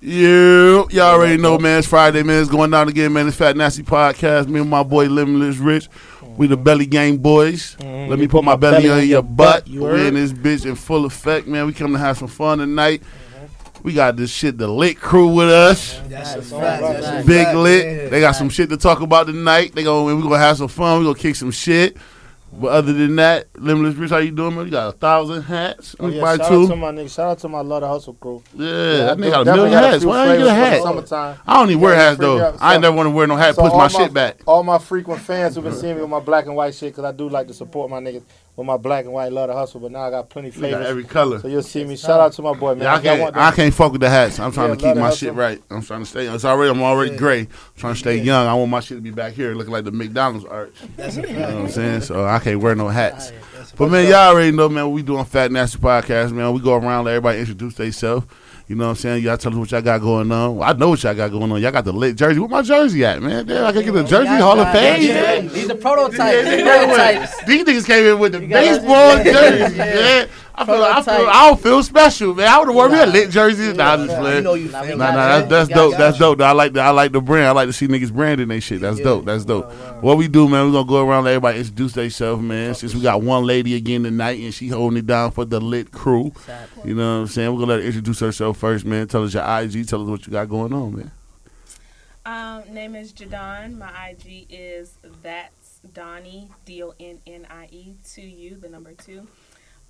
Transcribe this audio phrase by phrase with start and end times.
[0.00, 1.80] Yeah, y'all already know, man.
[1.80, 2.40] It's Friday, man.
[2.40, 3.26] It's going down again, man.
[3.26, 4.46] It's Fat Nasty Podcast.
[4.46, 5.88] Me and my boy Limitless Rich.
[6.36, 7.74] We the Belly Gang boys.
[7.80, 8.08] Mm-hmm.
[8.08, 9.66] Let me put my belly, on your butt.
[9.66, 11.66] You we in this bitch in full effect, man.
[11.66, 13.02] We come to have some fun tonight.
[13.82, 15.98] We got this shit, the lit crew with us.
[16.06, 16.82] That's a That's fact.
[16.82, 17.00] right.
[17.00, 18.10] That's Big fact, lit.
[18.12, 19.74] They got some shit to talk about tonight.
[19.74, 21.00] They going we gonna have some fun.
[21.00, 21.96] We gonna kick some shit.
[22.60, 24.64] But other than that, Limitless Rich, how you doing, man?
[24.64, 25.94] You got a thousand hats.
[26.00, 26.64] Oh, yeah, shout two.
[26.64, 27.14] out to my nigga.
[27.14, 28.42] Shout out to my Love the Hustle crew.
[28.54, 28.70] Yeah, I
[29.14, 30.04] that nigga got a million got hats.
[30.04, 30.82] Why ain't get a flavors for the hat?
[30.82, 31.38] Summertime.
[31.46, 32.38] I don't even wear hats though.
[32.38, 32.56] up.
[32.60, 33.54] I ain't never want to wear no hat.
[33.54, 34.40] So Push all my shit back.
[34.46, 37.04] All my frequent fans who've been seeing me with my black and white shit, because
[37.04, 38.24] I do like to support my niggas
[38.56, 39.78] with my black and white love the hustle.
[39.80, 40.84] But now I got plenty flavors.
[40.84, 41.38] every color.
[41.38, 41.96] So you'll see me.
[41.96, 42.84] Shout out to my boy, man.
[42.84, 43.20] Yeah, I can't.
[43.20, 44.40] want I can't fuck with the hats.
[44.40, 45.62] I'm trying Yeah, to keep my shit right.
[45.70, 46.26] I'm trying to stay.
[46.26, 46.70] It's already.
[46.70, 47.18] I'm already Yeah.
[47.18, 47.40] gray.
[47.42, 48.46] I'm trying to stay young.
[48.48, 50.74] I want my shit to be back here, looking like the McDonald's arch.
[50.98, 52.00] You know what I'm saying?
[52.00, 53.30] So I can't wear no hats.
[53.30, 54.90] A But man, y'all already know, man.
[54.90, 56.52] We doing Fat Nasty Podcast, man.
[56.52, 58.26] We go around, let everybody introduce themselves.
[58.68, 59.24] You know what I'm saying?
[59.24, 60.62] Y'all tell us what y'all got going on.
[60.62, 61.60] I know what y'all got going on.
[61.62, 62.38] Y'all got the lit jersey.
[62.38, 63.46] Where my jersey at, man?
[63.46, 65.02] Damn, I can get the jersey Hall of Fame.
[65.02, 66.62] Yeah, These are prototypes.
[66.62, 67.44] Prototypes.
[67.44, 70.26] These niggas came in with the baseball yeah.
[70.66, 70.92] Jerseys, man.
[70.92, 72.48] I feel, I feel, I don't feel special, man.
[72.48, 73.72] I would have worn me a lit jersey.
[73.72, 74.44] Nah, I'm just You playing.
[74.44, 74.96] you Nah, we family.
[74.96, 75.42] Nah, got nah, you.
[75.42, 75.96] that's, that's dope.
[75.96, 76.40] That's dope.
[76.40, 77.46] I like the I like the brand.
[77.46, 78.80] I like to see niggas branding they shit.
[78.80, 79.04] That's Yeah.
[79.04, 79.24] dope.
[79.24, 79.66] That's dope.
[79.66, 80.00] Wow, wow.
[80.00, 82.74] What we do, man, we gonna go around let everybody introduce themselves, man.
[82.74, 85.92] Since we got one lady again tonight and she holding it down for the lit
[85.92, 86.32] crew.
[86.84, 87.52] You know what I'm saying?
[87.52, 89.06] We're gonna let her introduce herself first, man.
[89.08, 91.10] Tell us your IG, tell us what you got going on, man.
[92.26, 93.78] Um, name is Jadon.
[93.78, 98.92] My IG is that's Donnie D O N N I E to you, the number
[98.92, 99.26] two.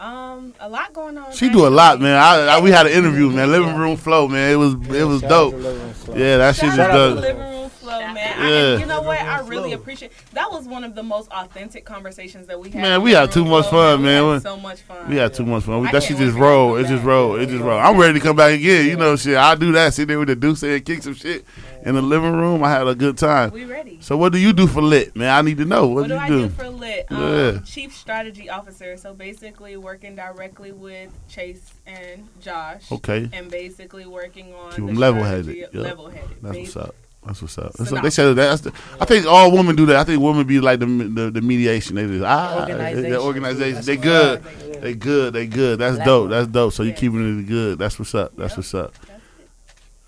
[0.00, 1.32] Um, a lot going on.
[1.32, 2.14] She do a lot, man.
[2.16, 3.50] I, I we had an interview, man.
[3.50, 4.52] Living room flow, man.
[4.52, 5.54] It was it was Shout out to dope.
[5.62, 6.14] Living Room Flow.
[6.14, 7.16] Yeah, that shit Shout is dope.
[7.16, 8.14] Living Room Flow, man.
[8.16, 8.76] Yeah.
[8.76, 9.18] I, you know what?
[9.20, 10.12] I really appreciate.
[10.34, 12.80] That was one of the most authentic conversations that we had.
[12.80, 14.22] Man, we had too much Flow, fun, man.
[14.22, 15.08] We We- had so much fun.
[15.10, 15.80] We had too much fun.
[15.80, 16.76] We, that shit just wait for roll.
[16.76, 17.34] It just come roll.
[17.34, 17.78] It just roll.
[17.80, 18.86] I'm ready to come back again.
[18.86, 19.36] You know, shit.
[19.36, 19.94] I do that.
[19.94, 21.44] Sit there with the Deuce and kick some shit
[21.88, 22.62] in the living room.
[22.62, 23.50] I had a good time.
[23.50, 23.98] We ready.
[24.00, 25.30] So what do you do for lit, man?
[25.30, 25.86] I need to know.
[25.86, 26.42] What, What do do you I do?
[26.42, 27.06] do for lit?
[27.10, 27.58] Um, Yeah.
[27.64, 28.96] Chief strategy officer.
[28.96, 32.90] So basically, working directly with Chase and Josh.
[32.92, 35.82] Okay, and basically working on Keep the 'em level-headed, strategy- yeah.
[35.82, 36.36] level-headed.
[36.42, 36.94] that's what's up.
[37.26, 37.72] That's what's up.
[37.76, 39.96] So That's what they said that's the, I think all women do that.
[39.96, 41.96] I think women be like the the, the mediation.
[41.96, 43.10] They just ah, Organization.
[43.10, 43.82] the organization.
[43.84, 44.42] They good.
[44.46, 44.78] I.
[44.78, 45.32] They good.
[45.34, 45.78] They good.
[45.80, 46.30] That's Black dope.
[46.30, 46.72] That's dope.
[46.72, 46.94] So you Yeah.
[46.96, 47.78] keeping it good.
[47.78, 48.32] That's what's up.
[48.36, 48.58] That's Yep.
[48.58, 48.94] what's up.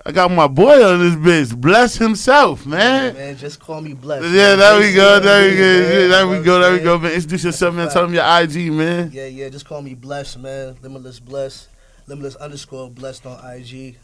[0.07, 1.15] I got my boy on this
[1.51, 1.61] bitch.
[1.61, 3.13] Bless himself, man.
[3.15, 4.25] Man, just call me blessed.
[4.35, 5.21] Yeah, there we go.
[5.21, 5.63] There we go.
[5.63, 6.59] Yeah, there we go.
[6.59, 7.13] There we go, man.
[7.13, 7.91] Introduce yourself, man.
[7.91, 9.11] Tell them your IG, man.
[9.13, 10.77] Yeah, yeah, just call me blessed, man.
[10.81, 11.69] Limitless blessed.
[12.07, 13.97] Limitless underscore blessed on IG.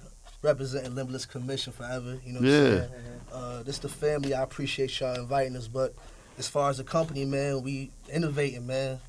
[0.42, 2.18] Representing Limitless Commission forever.
[2.24, 2.58] You know what Yeah.
[2.58, 2.90] I'm saying?
[3.32, 4.34] Uh, this the family.
[4.34, 5.66] I appreciate y'all inviting us.
[5.66, 5.94] But
[6.38, 9.00] as far as the company, man, we innovating, man.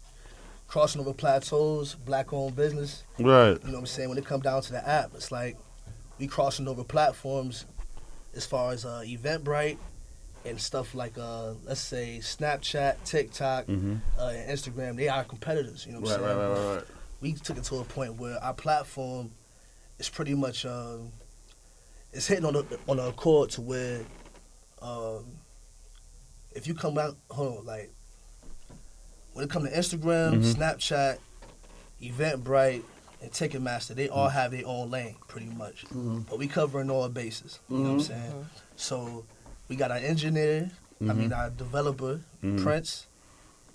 [0.70, 3.04] Crossing over plateaus, black owned business.
[3.20, 3.50] Right.
[3.50, 4.08] You know what I'm saying?
[4.10, 5.58] When it come down to the app, it's like
[6.20, 7.66] we crossing over platforms
[8.36, 9.78] as far as uh, Eventbrite
[10.46, 13.96] and stuff like uh, let's say Snapchat, TikTok, Mm-hmm.
[14.20, 14.96] uh, and Instagram.
[14.96, 15.86] They are competitors.
[15.86, 16.50] You know what Right, I'm right, saying?
[16.58, 16.86] right, right, right.
[17.22, 19.32] We took it to a point where our platform
[20.00, 20.98] is pretty much uh,
[22.14, 24.02] it's hitting on a, on a chord to where
[24.82, 25.26] um,
[26.52, 27.92] if you come out, hold on, like
[29.34, 30.56] when it comes to Instagram, Mhm.
[30.56, 31.18] Snapchat,
[32.02, 32.84] Eventbrite,
[33.22, 35.86] and Ticketmaster, they all have their own lane, pretty much.
[35.94, 36.26] Mhm.
[36.30, 37.60] But we covering all bases.
[37.70, 38.46] You know what I'm saying?
[38.76, 39.26] So
[39.68, 42.62] we got our engineer, I mean our developer, Mhm.
[42.64, 43.08] Prince,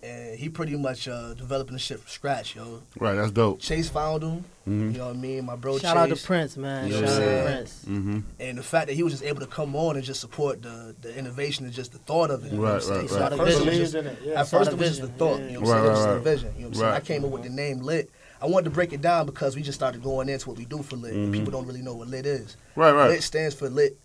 [0.04, 2.82] and he pretty much uh, developing the shit from scratch, yo.
[2.98, 3.60] Right, that's dope.
[3.60, 4.44] Chase found him.
[4.68, 4.90] Mm-hmm.
[4.92, 5.44] You know what I mean?
[5.46, 6.88] My bro Shout out to Prince, man.
[6.88, 7.42] You Shout out to?
[7.44, 7.84] Prince.
[7.88, 8.18] Mm-hmm.
[8.40, 10.94] And the fact that he was just able to come on and just support the,
[11.02, 12.52] the innovation and just the thought of it.
[12.52, 13.00] You know Right, what I'm saying?
[13.00, 13.32] right, So right.
[13.32, 13.94] at first it was just.
[14.24, 14.40] Yeah.
[14.40, 15.38] at first the it was just the thought.
[15.40, 15.46] Yeah.
[15.46, 15.86] You know what I'm Right, saying?
[15.86, 16.14] It was right, just right.
[16.14, 16.52] the vision.
[16.56, 16.92] You know what I'm saying?
[16.94, 18.10] I came up with the name Lit.
[18.42, 20.82] I wanted to break it down because we just started going into what we do
[20.82, 21.14] for Lit.
[21.14, 21.38] and Mhm.
[21.38, 22.56] People don't really know what Lit is.
[22.74, 23.10] Right, right.
[23.10, 23.96] Lit stands for Lit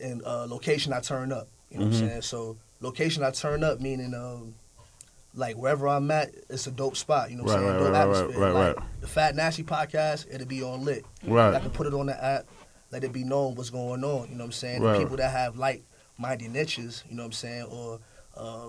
[0.00, 1.48] and uh, location I turn up.
[1.70, 2.02] You know what Mhm.
[2.02, 2.22] I'm saying?
[2.22, 4.54] So location I turn up meaning um,
[5.34, 7.30] like wherever I'm at, it's a dope spot.
[7.30, 7.72] You know what I'm Right, saying?
[7.72, 8.42] right, dope right, right, atmosphere.
[8.44, 8.86] right, like, right.
[9.00, 11.04] The Fat Nasty podcast, it'll be on Lit.
[11.26, 11.54] Right.
[11.54, 12.46] I can put it on the app,
[12.90, 14.28] let it be known what's going on.
[14.28, 14.82] You know what I'm saying?
[14.82, 14.94] Right.
[14.94, 15.84] The people that have like
[16.18, 18.00] minded niches, you know what I'm saying, or
[18.36, 18.68] uh,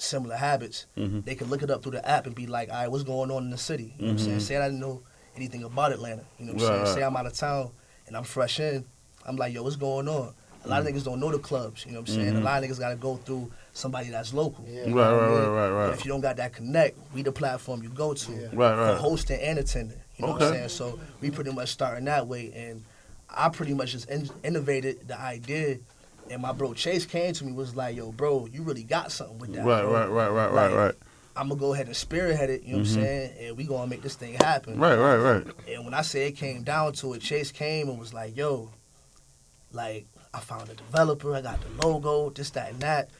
[0.00, 1.20] similar habits, Mm-hmm.
[1.20, 3.30] they can look it up through the app and be like, all right, what's going
[3.30, 3.94] on in the city?
[3.98, 4.38] You know what I'm saying?
[4.38, 4.42] Mhm.
[4.42, 5.02] Say I didn't know
[5.36, 6.24] anything about Atlanta.
[6.38, 6.82] You know what I'm saying?
[6.84, 6.94] right.
[6.94, 7.70] Say I'm out of town
[8.06, 8.84] and I'm fresh in.
[9.26, 10.32] I'm like, yo, what's going on?
[10.64, 11.86] A lot of niggas don't know the clubs.
[11.86, 12.36] You know what I'm saying?
[12.36, 14.64] A lot of niggas got to go through somebody that's local.
[14.68, 14.80] Yeah.
[14.80, 15.50] Right, You know right, I right, mean?
[15.52, 15.92] right, And right.
[15.98, 18.38] if you don't got that connect, we the platform you go to Yeah.
[18.52, 18.96] Right, for right.
[18.98, 19.98] hosting and attending.
[20.18, 20.68] You know what I'm saying?
[20.68, 22.84] So we pretty much starting that way, and
[23.30, 25.78] I pretty much just in- innovated the idea.
[26.30, 29.38] And my bro Chase came to me was like, "Yo, bro, you really got something
[29.38, 29.92] with that." Right, bro.
[29.92, 30.94] right, right, right, right, Like, right.
[31.36, 32.62] I'm gonna go ahead and spearhead it.
[32.62, 32.82] You know Mhm.
[32.82, 33.32] what I'm saying?
[33.40, 34.78] And we gonna make this thing happen.
[34.78, 35.46] Right, right, right.
[35.68, 38.70] And when I say it came down to it, Chase came and was like, "Yo,
[39.72, 43.10] Like I found a developer, I got the logo, this, that, and that.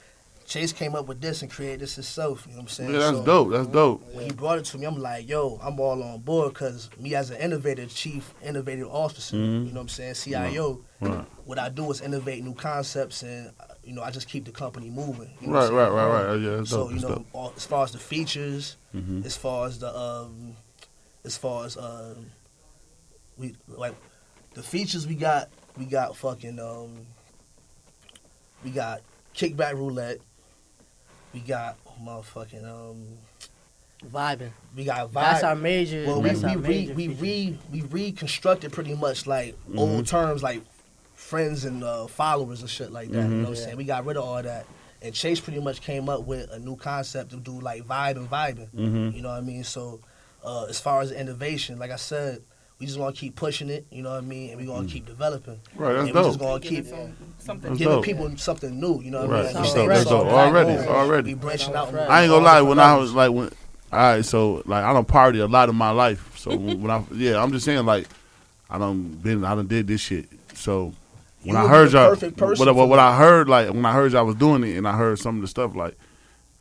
[0.46, 2.44] Chase came up with this and created this himself.
[2.46, 2.92] You know what I'm saying?
[2.92, 3.50] Yeah, that's So, dope.
[3.52, 4.02] That's dope.
[4.12, 7.14] When he brought it to me, I'm like, yo, I'm all on board because me
[7.14, 9.66] as an innovator, chief innovative officer, Mhm.
[9.66, 11.24] you know what I'm saying, CIO, Right.
[11.46, 14.50] what I do is innovate new concepts and, uh, you know, I just keep the
[14.52, 15.30] company moving.
[15.40, 16.40] You know Right, what I'm right, right, right.
[16.40, 16.92] Yeah, that's So, dope.
[16.94, 19.24] you know, all, as far as the features, Mhm.
[19.24, 20.56] as far as the, um,
[21.24, 22.26] as far as, um,
[23.38, 23.94] we, like,
[24.54, 25.48] the features we got,
[25.78, 27.06] we got fucking, um,
[28.62, 29.00] we got
[29.34, 30.18] kickback roulette,
[31.32, 33.06] we got motherfucking, um,
[34.12, 34.50] Vibing.
[34.74, 35.12] we got vibe.
[35.12, 36.04] That's our major.
[36.06, 37.20] Well, we that's we our re, major we feature.
[37.22, 40.62] re we reconstructed pretty much like old terms like
[41.30, 43.22] friends and uh, followers and shit like that.
[43.22, 43.76] You know what I'm saying?
[43.76, 44.66] We got rid of all that.
[45.02, 48.28] And Chase pretty much came up with a new concept to do like vibe and
[48.30, 48.68] vibing.
[48.74, 49.14] Mhm.
[49.14, 49.64] You know what I mean?
[49.64, 50.00] So
[50.44, 52.42] uh, as far as innovation, like I said,
[52.78, 53.86] we just want to keep pushing it.
[53.90, 54.50] You know what I mean?
[54.50, 55.60] And we're gonna keep developing.
[55.76, 58.04] Right, that's and We're just gonna Giving keep some, something giving dope.
[58.04, 59.00] people something new.
[59.02, 59.54] You know what Right, I mean?
[59.54, 60.28] Like that's you dope, that's dope.
[60.28, 60.88] black Already, owned.
[60.88, 61.34] already.
[61.34, 61.94] We branching out.
[61.94, 62.60] I ain't gonna lie.
[62.62, 63.50] When I was like when,
[63.92, 66.36] all right, so like I don't party a lot in my life.
[66.38, 68.06] So when I yeah, I'm just saying like
[68.68, 70.26] I don't been I done did this shit.
[70.54, 70.92] So
[71.42, 72.98] when I heard y'all, perfect person what, what, what.
[72.98, 75.42] I heard like when I heard y'all was doing it and I heard some of
[75.42, 75.96] the stuff like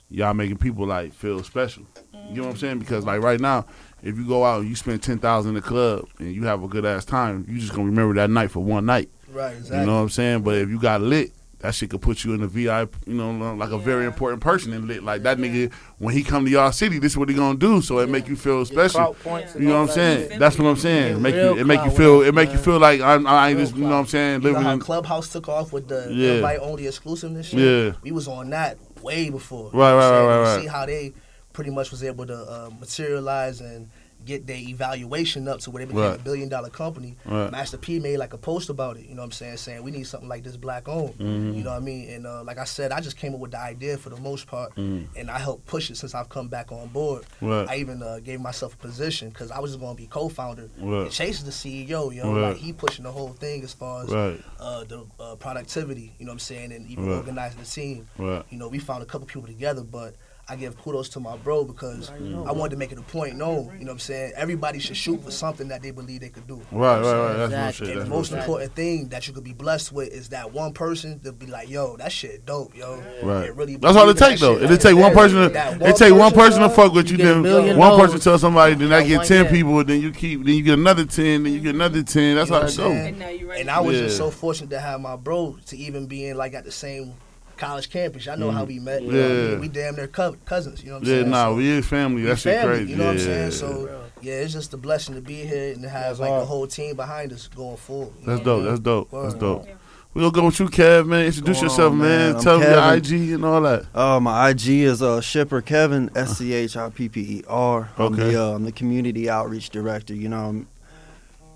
[0.09, 1.85] y'all making people like feel special.
[2.29, 2.79] You know what I'm saying?
[2.79, 3.65] Because like right now,
[4.03, 6.63] if you go out and you spend ten thousand in the club and you have
[6.63, 9.09] a good ass time, you just gonna remember that night for one night.
[9.31, 9.79] right, exactly.
[9.79, 10.41] You know what I'm saying?
[10.43, 13.31] But if you got lit, that shit could put you in the VIP, you know,
[13.55, 15.03] like a very important person in lit.
[15.03, 17.81] Like that nigga, when he come to y'all city, this is what he gonna do.
[17.81, 19.13] So it make you feel special.
[19.13, 20.29] Clout You know what I'm saying?
[20.29, 20.39] shit.
[20.39, 21.13] That's what I'm saying.
[21.15, 23.59] Get Make you, it make you feel, it make you feel like I'm, I ain't
[23.59, 24.79] just, you know what I'm saying, You know how in.
[24.79, 26.35] Clubhouse took off with the Yeah.
[26.35, 27.59] invite only exclusiveness shit?
[27.59, 27.93] Yeah.
[28.03, 29.71] We was on that way before.
[29.73, 30.61] Right, You know right, right, right, right.
[30.61, 31.13] See how they
[31.51, 33.89] pretty much was able to uh, materialize and
[34.25, 36.19] get their evaluation up to where they became Right.
[36.19, 37.15] a billion dollar company.
[37.25, 37.51] Right.
[37.51, 39.05] Master P made like a post about it.
[39.05, 39.57] You know what I'm saying?
[39.57, 41.13] Saying we need something like this black owned.
[41.15, 41.53] Mm-hmm.
[41.53, 42.09] You know what I mean?
[42.09, 44.47] And uh, like I said, I just came up with the idea for the most
[44.47, 47.25] part, and I helped push it since I've come back on board.
[47.41, 47.67] Right.
[47.69, 50.69] I even uh, gave myself a position because I was just going to be co-founder.
[50.79, 51.09] Right.
[51.11, 52.13] Chase is the CEO.
[52.13, 56.13] You know, like he pushing the whole thing as far as uh, the uh, productivity,
[56.19, 58.07] you know what I'm saying, and even organizing the team.
[58.17, 60.15] You know, we found a couple people together, but
[60.49, 63.71] I give kudos to my bro because I wanted to make it a point No,
[63.77, 64.33] you know what I'm saying?
[64.35, 66.61] Everybody should shoot for something that they believe they could do.
[66.71, 67.03] right, right, right.
[67.03, 67.87] That's real Exactly.
[67.87, 67.97] shit.
[67.97, 71.19] And the most important thing that you could be blessed with is that one person
[71.19, 73.01] to be like, yo, that shit dope, yo.
[73.21, 73.55] Right.
[73.55, 74.53] Really That's all it takes, that though.
[74.59, 74.63] shit.
[74.63, 75.53] It Like, take one person.
[75.53, 77.17] that To, it take one person to fuck with you.
[77.17, 78.75] you Then one person tell somebody.
[78.75, 79.51] Then I get ten yeah.
[79.51, 79.83] people.
[79.83, 80.43] Then you keep.
[80.45, 81.43] Then you get another ten.
[81.43, 82.35] Then you get another ten.
[82.35, 82.93] That's You how know it what I'm go.
[82.95, 83.07] saying?
[83.07, 83.61] And now you ready.
[83.61, 86.53] And I was just so fortunate to have my bro to even be in like
[86.53, 87.13] at the same
[87.59, 88.27] college campus.
[88.27, 89.03] I know how we met.
[89.03, 89.33] You know what I.
[89.35, 89.47] Yeah.
[89.51, 89.59] mean?
[89.59, 90.81] We damn near co- cousins.
[90.83, 91.29] You know what I'm Yeah, saying?
[91.29, 92.23] nah, So- we is family.
[92.23, 92.91] That shit family, crazy.
[92.91, 93.51] You know what I'm saying?
[93.51, 96.39] So yeah, it's just a blessing to be here and to have That's like all.
[96.39, 98.13] the whole team behind us going forward.
[98.21, 98.63] you That's dope.
[98.63, 99.09] That's dope.
[99.11, 99.67] That's dope.
[100.15, 101.25] We gonna go with you, Kev, man.
[101.27, 102.07] Introduce Going yourself, on, man.
[102.31, 102.35] man.
[102.37, 103.85] I'm Tell them your IG and all that.
[103.93, 107.89] Uh, my IG is uh, Shipper Kevin S C H I P P E R.
[107.95, 108.31] I'm Okay.
[108.31, 110.15] the uh, I'm the community outreach director.
[110.15, 110.67] You know, I'm-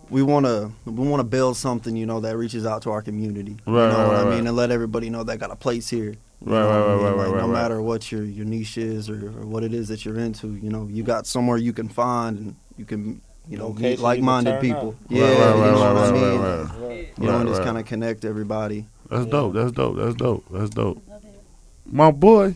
[0.09, 3.01] we want to we want to build something you know that reaches out to our
[3.01, 3.57] community.
[3.65, 4.47] Right, you know right, what right, I mean, right.
[4.47, 6.11] and let everybody know that got a place here.
[6.45, 7.03] You Right, right, I right, mean?
[7.05, 7.53] right, Like, right, No right.
[7.61, 10.69] matter what your your niche is or, or what it is that you're into, you
[10.69, 14.89] know, you got somewhere you can find and you can you know meet like-minded people.
[14.89, 14.95] up.
[15.09, 16.39] Yeah, right, right, you right, know right, what I mean.
[16.39, 16.87] right, right.
[16.89, 17.13] Right.
[17.19, 17.65] You know, and just right.
[17.65, 18.85] kind of connect everybody.
[19.09, 19.53] That's dope.
[19.53, 19.95] That's dope.
[19.97, 20.45] That's dope.
[20.51, 21.01] That's dope.
[21.85, 22.55] My boy.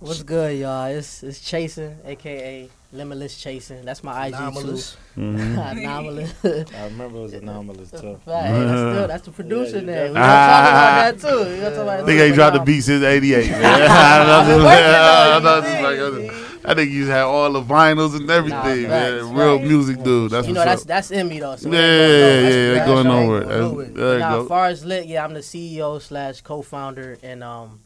[0.00, 0.86] What's good, y'all?
[0.86, 3.84] It's it's chasing, aka limitless chasing.
[3.84, 4.96] That's my IG Anomalous.
[5.14, 5.20] too.
[5.20, 5.70] Mhm.
[5.78, 6.34] Anomalous.
[6.44, 8.18] I remember it was anomalous too.
[8.26, 10.08] Right, hey, that's still that's the producer you name.
[10.08, 11.38] We definitely- gonna talk about that too.
[11.50, 12.64] We gonna talk about that Nigga too, ain't but dropped the nah.
[12.64, 13.62] beat since '88, man.
[13.90, 16.28] I know working this- on it, I know you this see?
[16.28, 19.20] like- I think you had all the vinyls and everything, Nah, man.
[19.20, 19.62] facts, Real right.
[19.64, 20.30] music dude.
[20.32, 20.88] That's you know what's that's up.
[20.88, 21.56] that's in me though.
[21.56, 22.74] So Yeah, yeah, yeah, That's- yeah.
[22.74, 23.22] that's Going right.
[23.22, 23.40] nowhere.
[23.44, 24.42] That's- There you now, go.
[24.42, 27.80] as far as lit, yeah, I'm the CEO slash co-founder, and um,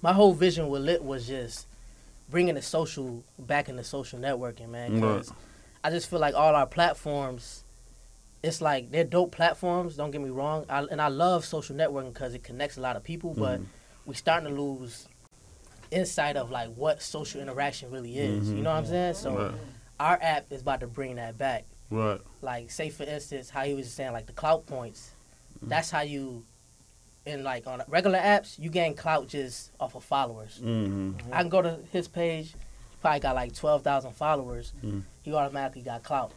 [0.00, 1.66] my whole vision with lit was just
[2.34, 5.00] bringing the social back into social networking, man.
[5.00, 5.32] 'cause
[5.84, 7.62] I just feel like all our platforms,
[8.42, 9.94] it's like they're dope platforms.
[9.94, 12.96] Don't get me wrong, I, and I love social networking because it connects a lot
[12.96, 13.66] of people, but Mhm.
[14.04, 15.06] we starting to lose
[15.92, 18.52] insight of like what social interaction really is.
[18.52, 19.14] You know what I'm saying?
[19.14, 19.54] So Right.
[20.00, 22.20] our app is about to bring that back Right.
[22.42, 25.12] like say for instance how he was saying like the clout points
[25.62, 26.44] that's how you
[27.26, 31.32] in like on regular apps you gain clout just off of followers Mm-hmm.
[31.32, 35.02] i can go to his page he probably got like 12000 followers Mhm.
[35.22, 36.32] he automatically got clout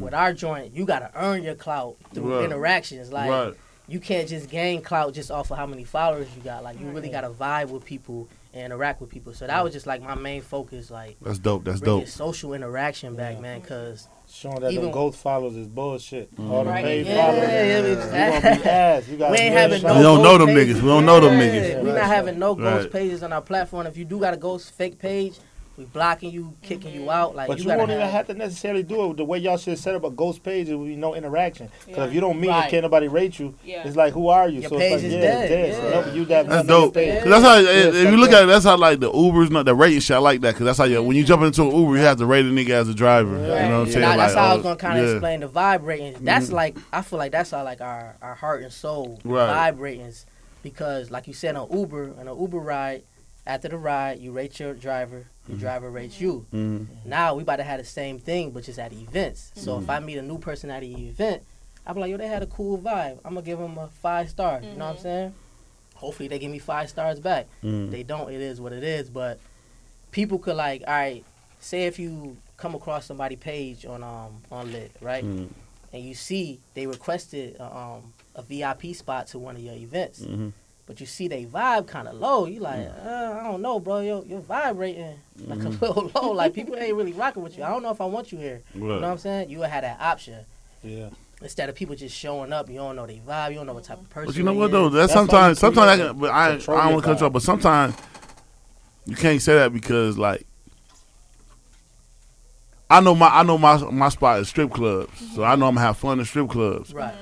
[0.00, 2.44] with our joint you gotta earn your clout through Right.
[2.46, 3.54] interactions like right.
[3.88, 6.86] you can't just gain clout just off of how many followers you got like you
[6.88, 10.14] really gotta vibe with people and interact with people so that was just like my
[10.14, 11.64] main focus like That's dope.
[11.64, 12.06] That's dope.
[12.08, 16.30] social interaction back man because Showing that Even- them ghost followers is bullshit.
[16.34, 16.52] Mm-hmm.
[16.52, 16.84] All the Right.
[16.84, 17.48] paid Yeah, followers.
[17.48, 19.08] yeah, You gonna be ass.
[19.08, 20.76] You got We ain't having no We don't know ghost them pages.
[20.76, 20.82] niggas.
[20.82, 21.82] We don't know them niggas.
[21.82, 23.86] We not having no ghost pages on our platform.
[23.86, 25.34] If you do got a ghost fake page,
[25.76, 27.36] we blocking you, kicking you out.
[27.36, 29.58] Like But you, you won't even have, have to necessarily do it the way y'all
[29.58, 30.68] should set up a ghost page.
[30.68, 31.68] There will be no interaction.
[31.86, 32.04] Because Yeah.
[32.06, 32.62] if you don't meet Right.
[32.62, 33.86] and can't nobody rate you, Yeah.
[33.86, 34.60] it's like who are you?
[34.62, 35.42] Your so page it's like is yeah, dead.
[35.42, 35.74] it's dead.
[35.82, 36.02] So Yeah.
[36.02, 36.94] help you that That's dope.
[36.94, 38.36] to 'Cause that's how Yeah, if you like look that.
[38.38, 40.16] at it, that's how like the Ubers, not the rating shit.
[40.16, 42.16] I like that because that's how you when you jump into an Uber, you have
[42.18, 43.32] to rate a nigga as a driver.
[43.36, 44.00] You know what I'm saying?
[44.00, 46.16] Now, that's Like, how I was uh, gonna kind of explain the vibe ratings.
[46.16, 46.24] Mm-hmm.
[46.24, 49.72] That's like I feel like that's how like our our heart and soul Right.
[49.74, 50.24] vibe ratings
[50.62, 53.02] because like you said on Uber on an Uber ride
[53.46, 56.46] after the ride you rate your driver your driver rates you.
[56.52, 56.86] Mhm.
[57.04, 59.52] Now we about to have the same thing but just at events.
[59.54, 61.42] So if I meet a new person at an event,
[61.86, 63.18] I'm like yo they had a cool vibe.
[63.24, 64.60] I'm gonna give them a five star.
[64.62, 65.34] You know what I'm saying?
[65.94, 67.46] Hopefully they give me five stars back.
[67.62, 67.90] Mhm.
[67.90, 68.30] They don't.
[68.30, 69.08] It is what it is.
[69.08, 69.38] But
[70.10, 71.24] people could like, all right,
[71.58, 75.54] say if you come across somebody page on um on lit right, and
[75.92, 80.20] you see they requested uh, um a VIP spot to one of your events.
[80.86, 82.46] But you see they vibe kind of low.
[82.46, 83.06] You like, Mm.
[83.06, 84.00] uh, I don't know, bro.
[84.00, 85.14] Your your vibe rating
[85.46, 86.30] like a little low.
[86.32, 87.64] Like people ain't really rocking with you.
[87.64, 88.62] I don't know if I want you here.
[88.74, 89.50] You know what I'm saying?
[89.50, 90.44] You would have that option.
[90.82, 91.08] Yeah.
[91.42, 93.84] Instead of people just showing up, you don't know they vibe, you don't know what
[93.84, 94.26] type of person.
[94.28, 94.72] But you know they what is.
[94.72, 94.88] though?
[94.88, 97.30] That's, That's sometimes sometimes I can, but I control I don't want to control.
[97.30, 97.32] vibe.
[97.34, 97.94] But sometimes
[99.04, 100.46] you can't say that because like
[102.88, 105.74] I know my I know my my spot is strip clubs, so I know I'm
[105.74, 106.94] gonna have fun in strip clubs.
[106.94, 107.14] Right.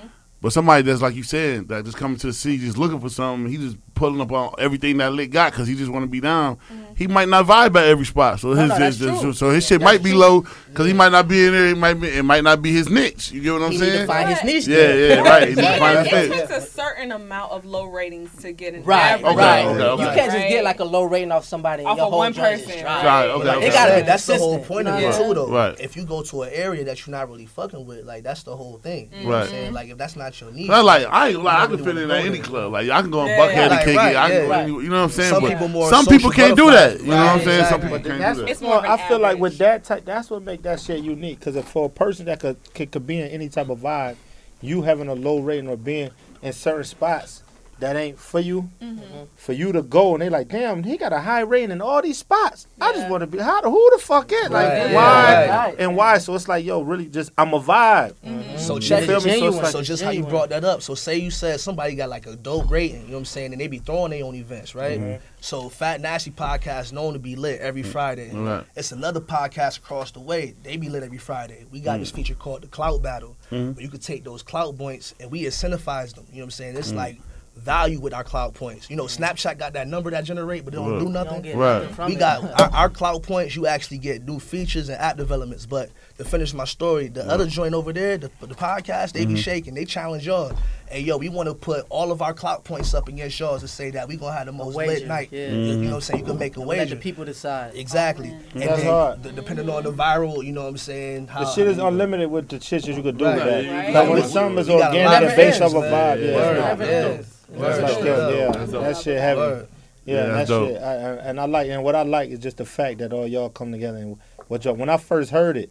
[0.44, 3.08] But somebody that's like you said that just coming to the city just looking for
[3.08, 6.08] something, he just pulling up on everything that lit got because he just want to
[6.08, 6.56] be down.
[6.56, 6.82] Mm-hmm.
[6.96, 9.32] He might not vibe at every spot, so his no, that's his- true.
[9.32, 10.18] so his shit That's might be true.
[10.20, 11.66] low because he might not be in there.
[11.68, 13.32] It might be it might not be his niche.
[13.32, 14.06] You get what I'm He need to saying?
[14.06, 14.66] find his niche.
[14.68, 15.24] Yeah, then.
[15.24, 15.48] yeah, right.
[15.48, 18.52] He need to It, find his it takes a certain amount of low ratings to
[18.52, 19.32] get an Right, average.
[19.32, 19.66] Okay, right.
[19.66, 20.02] okay, okay.
[20.02, 22.32] You can't just get like a low rating off somebody Off your of whole one
[22.34, 22.80] person.
[22.80, 23.04] dry.
[23.04, 23.66] Right, okay, Like, okay.
[23.66, 24.02] it gotta be.
[24.02, 25.48] That's the whole point of it too, though.
[25.50, 25.80] Right.
[25.80, 28.56] If you go to an area that you're not really fucking with, like that's the
[28.56, 29.10] whole thing.
[29.12, 29.36] You know Right.
[29.38, 29.72] what I'm saying?
[29.72, 32.24] Like if that's not your niche, like I ain't gonna I can fit in at
[32.24, 32.70] any club.
[32.72, 33.92] Like I can go in Buckhead yeah.
[33.92, 34.16] and Right, kick it.
[34.16, 34.46] right, I yeah.
[34.46, 35.30] go any, you know what I'm saying?
[35.30, 37.00] Some but people more some people can't do that.
[37.00, 37.64] You know what I'm Right, saying?
[37.66, 38.50] Some people But can't that's, do that.
[38.50, 41.04] It's more of an I feel like with that type, that's what make that shit
[41.04, 41.40] unique.
[41.40, 44.16] Because for a person that could, could could be in any type of vibe,
[44.60, 46.10] you having a low rating or being
[46.42, 47.43] in certain spots
[47.84, 49.24] that ain't for you, Mm-hmm.
[49.36, 52.00] for you to go and they like, damn, he got a high rating in all
[52.00, 52.66] these spots.
[52.80, 53.38] I just want to be.
[53.38, 54.50] How the who the fuck it?
[54.50, 55.76] Like yeah, why right.
[55.78, 56.18] and why?
[56.18, 58.14] So it's like, yo, really, just I'm a vibe.
[58.24, 58.56] Mm-hmm.
[58.56, 59.38] So You check feel me?
[59.38, 60.80] So it's like- So just how you brought that up.
[60.82, 63.52] So say you said somebody got like a dope rating, you know what I'm saying,
[63.52, 64.98] and they be throwing their own events, right?
[64.98, 65.24] Mm-hmm.
[65.40, 67.86] So Fat Nasty podcast known to be lit every mm.
[67.86, 68.30] Friday.
[68.34, 68.64] Right.
[68.74, 70.54] It's another podcast across the way.
[70.62, 71.66] They be lit every Friday.
[71.70, 72.16] We got this mm.
[72.16, 73.72] feature called the Clout Battle, mm-hmm.
[73.72, 76.24] where you could take those clout points and we incentivize them.
[76.30, 76.76] You know what I'm saying?
[76.76, 76.96] It's mm.
[76.96, 77.20] like
[77.56, 78.90] value with our clout points.
[78.90, 81.00] You know, Snapchat got that number that generate, but they don't Right.
[81.00, 81.42] do nothing.
[81.42, 81.82] don't Right.
[81.90, 82.18] nothing We it.
[82.18, 83.54] got our, our clout points.
[83.56, 85.64] You actually get new features and app developments.
[85.64, 89.34] But to finish my story, the other joint over there, the, the podcast, they Mm-hmm.
[89.34, 89.74] be shaking.
[89.74, 90.52] They challenge y'all.
[90.86, 93.66] Hey, yo, we want to put all of our clout points up against y'all to
[93.66, 95.28] say that we gonna have the most wager, lit night.
[95.32, 95.48] yeah.
[95.48, 96.20] You know what I'm saying?
[96.20, 97.74] You can make a And let the people decide.
[97.74, 98.28] Exactly.
[98.52, 99.22] And That's then, hard.
[99.22, 101.28] d- depending on the viral, you know what I'm saying?
[101.28, 103.34] How, The shit is how you- unlimited with the shit that you could do Right.
[103.36, 103.64] with that.
[103.72, 103.94] Right.
[103.94, 104.30] Like when Right.
[104.30, 106.18] something is You got a organic lot and of based fans, off a man.
[106.18, 108.46] vibe, yeah, Word, it's not- yeah.
[108.52, 109.40] That's like, yo, yeah, that shit heavy.
[109.40, 109.62] Yeah,
[110.06, 110.82] Yeah, that shit.
[110.82, 113.26] I, I- and I like, and what I like is just the fact that all
[113.26, 114.74] y'all come together and what y'all.
[114.74, 115.70] When I first heard it,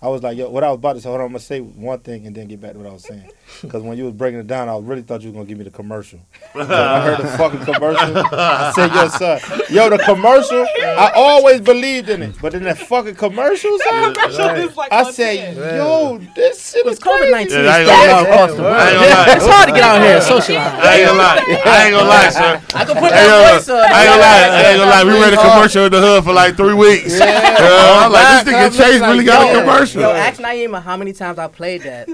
[0.00, 1.08] I was like, yo, what I was about to say.
[1.08, 3.04] Hold on, I'm gonna say one thing and then get back to what I was
[3.04, 3.30] saying.
[3.62, 5.64] Because when you was breaking it down, I really thought you was gonna give me
[5.64, 6.18] the commercial.
[6.54, 8.16] I heard the fucking commercial.
[8.34, 10.66] I said, yo, son, yo, the commercial.
[10.84, 15.56] I always believed in it, but in that fucking commercial, son, It's like I said,
[15.56, 17.32] yo, this shit is COVID crazy.
[17.32, 18.28] nineteen Yeah, I ain't gonna out lie.
[18.28, 18.88] across the Yeah, I world.
[18.88, 19.36] ain't gonna lie.
[19.36, 20.72] It's hard to get out here and socialize.
[20.76, 21.62] I ain't gonna lie.
[21.66, 22.54] I ain't gonna lie, son.
[22.74, 23.78] I can put I ain't that gonna, voice on.
[23.78, 24.42] I ain't gonna lie.
[24.46, 25.04] I ain't gonna lie.
[25.04, 27.14] We ran a commercial in the hood for like three weeks.
[27.20, 30.00] I'm like, this nigga Chase really got a commercial.
[30.02, 32.08] Yo, ask Naima how many times I played that.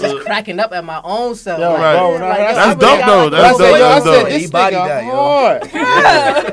[0.00, 1.60] Just uh, cracking up at my own self.
[1.60, 1.96] Yo, like, Right.
[1.98, 3.24] bro, like, nah, yo, that's I dope, though.
[3.24, 3.78] like That's a said, dope.
[3.78, 5.62] yo, I That's said, this He bodied nigga that, hard.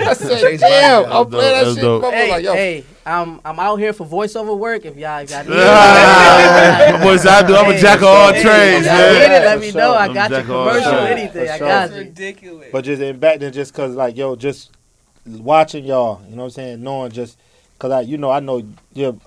[0.07, 1.29] I said, damn, I'm that.
[1.29, 1.81] playing that That's shit.
[1.83, 2.13] dope.
[2.13, 4.85] Hey, hey, I'm I'm out here for voiceover work.
[4.85, 7.55] If y'all if y'all need Ah, Boys, I do.
[7.55, 9.31] I'm a Hey, jack of all hey, trades, if y'all man.
[9.31, 9.93] it, let me know.
[9.93, 11.19] I I'm got your jack of all commercial, trades.
[11.19, 11.49] anything.
[11.49, 12.03] I got It's you.
[12.03, 12.67] ridiculous.
[12.71, 14.71] But just in back then, just cause like yo, just
[15.25, 17.37] watching y'all, you know what I'm saying, knowing just
[17.79, 18.57] cause I, you know, I know
[18.93, 19.19] you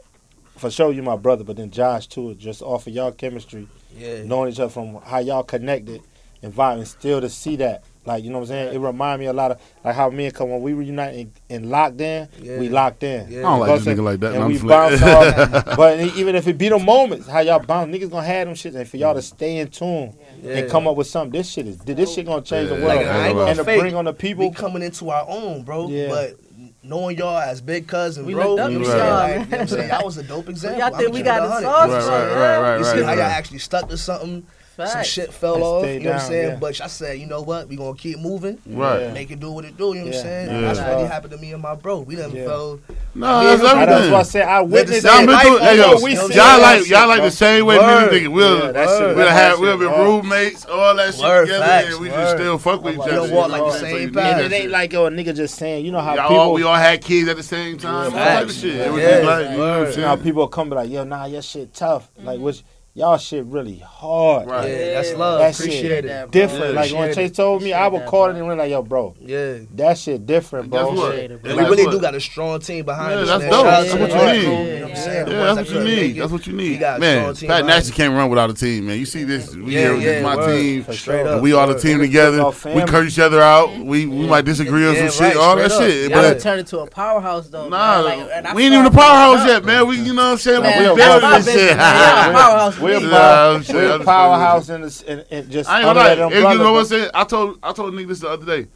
[0.60, 4.22] for sure you my brother, but then Josh too, just off of y'all chemistry, Yeah.
[4.24, 6.02] knowing each other from how y'all connected
[6.42, 9.26] and vibing, still to see that, like you know what I'm saying, it remind me
[9.26, 12.28] a lot of like how me and come when we reunite and, and locked in,
[12.40, 12.58] Yeah.
[12.58, 13.30] we locked in.
[13.30, 13.38] Yeah.
[13.40, 14.34] I don't like Know this nigga like that.
[14.34, 15.68] and we I'm bounce flat.
[15.68, 15.76] off.
[15.76, 18.74] but even if it be the moments, how y'all bounce, niggas gonna have them shit,
[18.74, 20.58] and for y'all to stay in tune Yeah.
[20.58, 21.38] and come up with something.
[21.38, 23.64] This shit is this shit gonna change the world, Like, I ain't gonna and to
[23.64, 24.48] bring on the people.
[24.48, 25.88] We coming into our own, bro.
[25.88, 26.08] Yeah.
[26.08, 26.36] But
[26.82, 28.54] knowing y'all as big cousin, We bro.
[28.54, 29.38] looked up you know to what I'm y'all, saying?
[29.38, 29.38] man.
[29.40, 29.88] Like, you know what I'm saying?
[29.90, 30.80] Y'all was a dope example.
[30.80, 31.62] Y'all think I'ma we got it the 100.
[31.66, 32.36] sauce, Right, bro, right, yeah.
[32.38, 33.30] right, right, You see right, how y'all right.
[33.32, 34.46] actually stuck to something.
[34.88, 35.82] Some shit fell And off.
[35.82, 36.48] stayed You know what I'm saying?
[36.50, 36.56] yeah.
[36.56, 37.68] But I said, you know what?
[37.68, 38.58] We gonna keep moving.
[38.66, 39.00] Right.
[39.02, 39.12] Yeah.
[39.12, 39.88] Make it do what it do.
[39.88, 40.50] You know what I'm saying?
[40.50, 40.60] Yeah.
[40.62, 42.00] That's what really happened to me and my bro.
[42.00, 42.44] We done Yeah.
[42.46, 42.80] fell.
[43.14, 43.88] No, Yeah, that's that's everything.
[44.00, 45.26] That's why I said I witnessed Y'all it.
[45.26, 48.10] been through, hey, yo, we y'all seen that like y'all like the same way Word.
[48.12, 48.30] music.
[48.30, 52.00] We'll Yeah, that we'll have we'll be roommates, all that shit Word, together, facts, and
[52.00, 53.14] we just still fuck with each We other.
[53.16, 53.96] don't walk like the what I'm saying?
[53.96, 54.40] same So path.
[54.42, 55.84] And it ain't like yo a nigga just saying.
[55.84, 56.52] You know how people.
[56.54, 58.04] we all had kids at the same time.
[58.06, 58.74] all type of shit.
[58.76, 59.10] It was Yeah.
[59.10, 59.94] just like, you know what I'm Word.
[59.96, 62.10] you know how people come be like, yo, nah, your shit tough.
[62.16, 62.44] Like mm-hmm.
[62.44, 62.62] which
[62.94, 64.46] y'all shit really hard.
[64.48, 64.68] Right.
[64.68, 65.38] Yeah, that's love.
[65.40, 66.08] That shit Appreciate it.
[66.08, 66.40] that, bro.
[66.40, 66.74] Different.
[66.74, 66.80] Yeah.
[66.80, 68.70] Like when Appreciate Chase told me, I would Appreciate call that, it and be like,
[68.70, 69.58] yo, bro, Yeah.
[69.76, 70.90] that shit different, bro.
[70.90, 71.04] Guess what?
[71.06, 71.56] Appreciate it, bro.
[71.56, 71.92] We really what?
[71.92, 73.28] do got a strong team behind Yeah, us.
[73.28, 73.50] that's man.
[73.52, 73.64] dope.
[73.64, 74.42] That's what you need.
[74.42, 75.28] You know what I'm saying?
[75.28, 76.12] Yeah, that's what you need.
[76.16, 76.80] That's what you need.
[76.80, 78.98] Man, strong team Fat Nasty can't run without a team, man.
[78.98, 79.54] You see this?
[79.54, 80.84] We Yeah, here, this yeah, my team.
[80.92, 81.42] Straight up.
[81.42, 82.44] We all the team together.
[82.74, 83.78] We cut each other out.
[83.78, 86.12] We we might disagree on some shit, right, all that shit.
[86.12, 87.68] But turned into a powerhouse though.
[87.68, 88.04] nah, man.
[88.20, 89.86] Like, and I we ain't even a powerhouse yet, man.
[89.86, 90.60] We you know what I'm saying?
[90.62, 91.54] We that's building this shit.
[91.54, 92.00] business, man.
[92.00, 92.79] Y'all a powerhouse.
[92.82, 93.06] We're to.
[93.06, 96.20] Yeah, I'm we're I'm a powerhouse in, this, in, in just I ain't under gonna
[96.20, 96.24] lie.
[96.26, 97.10] And you know what I'm but- saying?
[97.14, 98.68] I told I told niggas this the other day.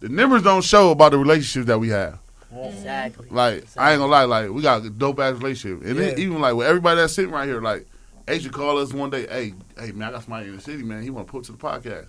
[0.00, 2.18] The numbers don't show about the relationships that we have.
[2.54, 3.28] Exactly.
[3.30, 6.24] Like I ain't gonna lie, like we got a dope ass relationship, and it, Yeah.
[6.24, 7.86] even like with everybody that's sitting right here, like
[8.28, 9.26] H should call us one day.
[9.26, 11.02] Hey, hey man, I got somebody in the city, man.
[11.02, 12.08] He want to put to the podcast.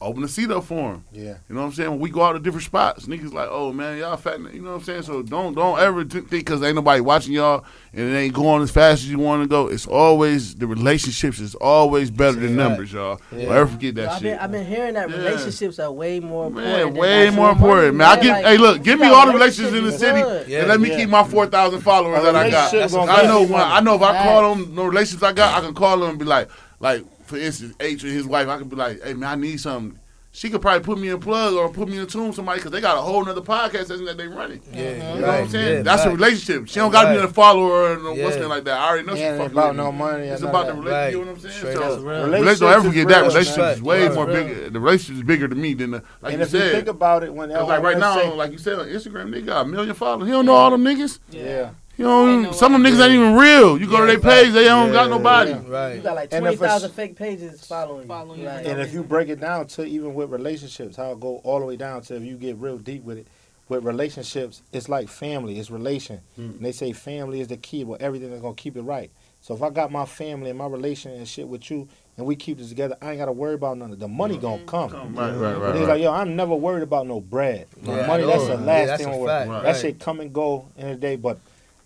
[0.00, 1.04] Open the seat up for him.
[1.12, 1.38] Yeah.
[1.48, 1.90] You know what I'm saying?
[1.90, 4.38] When we go out to different spots, niggas like, oh man, y'all fat.
[4.38, 5.02] You know what I'm saying?
[5.02, 8.62] So don't don't ever th- think because ain't nobody watching y'all and it ain't going
[8.62, 9.66] as fast as you want to go.
[9.66, 12.68] It's always the relationships is always better than Right.
[12.68, 13.20] numbers, y'all.
[13.32, 13.46] Yeah.
[13.46, 14.22] Don't ever forget that I've shit.
[14.22, 15.16] been, I've been hearing that Yeah.
[15.16, 16.72] relationships are way more important.
[16.72, 18.18] Man, than way more important, money, man.
[18.18, 20.20] I get, Like, hey, look, give me all the relationships in the is city.
[20.48, 20.60] Yeah.
[20.60, 20.96] and let me Yeah.
[20.98, 22.72] keep my four thousand followers that I got.
[22.72, 23.54] I know, you.
[23.56, 26.18] I know if I call them the relationships I got, I can call them and
[26.20, 29.30] be like, like for instance, H and his wife, I could be like, hey man,
[29.30, 29.98] I need something.
[30.30, 32.70] She could probably put me in plug or put me in tune with somebody because
[32.70, 34.60] they got a whole nother podcast session that they running.
[34.72, 35.76] Yeah, You know what I'm saying?
[35.78, 36.68] yeah, That's a relationship.
[36.68, 38.24] She don't got to be a follower or no Yeah.
[38.24, 38.78] what's like that.
[38.78, 39.98] I already know she Yeah, it fucking ain't about no me.
[39.98, 40.26] money.
[40.26, 40.84] It's none about the of that.
[40.84, 40.92] relationship.
[40.92, 41.12] Right.
[41.12, 41.54] You know what I'm saying?
[41.54, 41.88] Straight so, up.
[41.88, 43.22] That's don't Relationships ever is forget that.
[43.26, 43.72] Relationship man.
[43.74, 44.36] is way That's more real.
[44.44, 44.70] bigger.
[44.70, 46.72] The relationship is bigger to me than the, like and you if you said.
[46.72, 49.40] think about it, when 'Cause like right now, say- like you said on Instagram, they
[49.42, 50.26] got a million followers.
[50.26, 51.18] He don't know all them niggas.
[51.30, 51.70] yeah.
[51.98, 53.76] You know, They know some of them niggas ain't even real.
[53.78, 54.44] You go Yeah, to their facts.
[54.44, 55.50] page, they don't got nobody.
[55.50, 55.92] yeah.
[55.94, 58.06] You got like And twenty if it's- thousand fake pages following you.
[58.08, 58.46] Following you.
[58.46, 61.58] Like, And if you break it down to even with relationships, how it go all
[61.58, 63.26] the way down to if you get real deep with it,
[63.68, 66.20] with relationships, it's like family, it's relation.
[66.38, 66.56] Mm.
[66.56, 69.10] And they say family is the key, but everything is gonna keep it right.
[69.40, 72.34] So if I got my family and my relation and shit with you, and we
[72.36, 74.90] keep this together, I ain't gotta worry about none of the money gonna come.
[74.92, 75.74] Right, right, But right.
[75.74, 75.88] right.
[75.88, 77.66] like, yo, I'm never worried about no bread.
[77.82, 78.56] No Yeah, money, that's know.
[78.56, 79.12] the Yeah, last that's thing.
[79.12, 81.38] a I'm That shit come and go in a day, but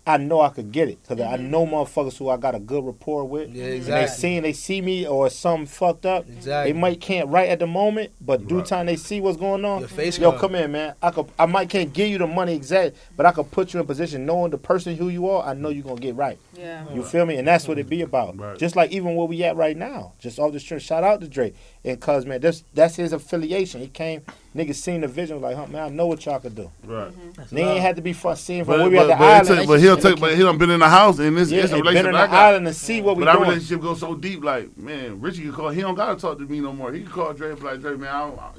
[0.05, 1.49] I know I could get it because I mm-hmm.
[1.49, 3.53] know motherfuckers who I got a good rapport with.
[3.53, 4.15] Yeah, And they exactly.
[4.17, 6.27] see they see me or something fucked up.
[6.27, 6.73] Exactly.
[6.73, 8.65] They might can't right at the moment, but due Right.
[8.65, 9.79] time they see what's going on.
[9.79, 10.39] Your face Yo, gone.
[10.39, 10.95] come in, man.
[11.01, 13.79] I could, I might can't give you the money exact, but I could put you
[13.79, 15.45] in position knowing the person who you are.
[15.45, 16.37] I know you're gonna get right.
[16.53, 16.83] Yeah.
[16.93, 17.37] You feel me?
[17.37, 18.37] And that's what it be about.
[18.37, 18.57] Right.
[18.57, 20.13] Just like even where we at right now.
[20.19, 20.81] Just off the street.
[20.81, 21.55] Shout out to Drake.
[21.85, 23.81] And cuz man, that's that's his affiliation.
[23.81, 24.21] He came,
[24.55, 26.71] niggas seen the vision like, huh, man, I know what y'all could do.
[26.85, 27.09] Right.
[27.11, 27.31] Mm-hmm.
[27.35, 29.19] that's They ain't had to be fun seen from But, where we but, at the
[29.19, 29.47] but, island.
[29.59, 31.51] took- but he'll And take, but can- he done been in the house and this,
[31.51, 32.45] yeah, it's a and been relationship in I the got.
[32.45, 33.49] island and see what we But our doing.
[33.49, 36.61] relationship goes so deep, like, man, Richie can call, he don't gotta talk to me
[36.61, 36.93] no more.
[36.93, 38.49] He can call Dre and be like, Dre, man, I don't, I,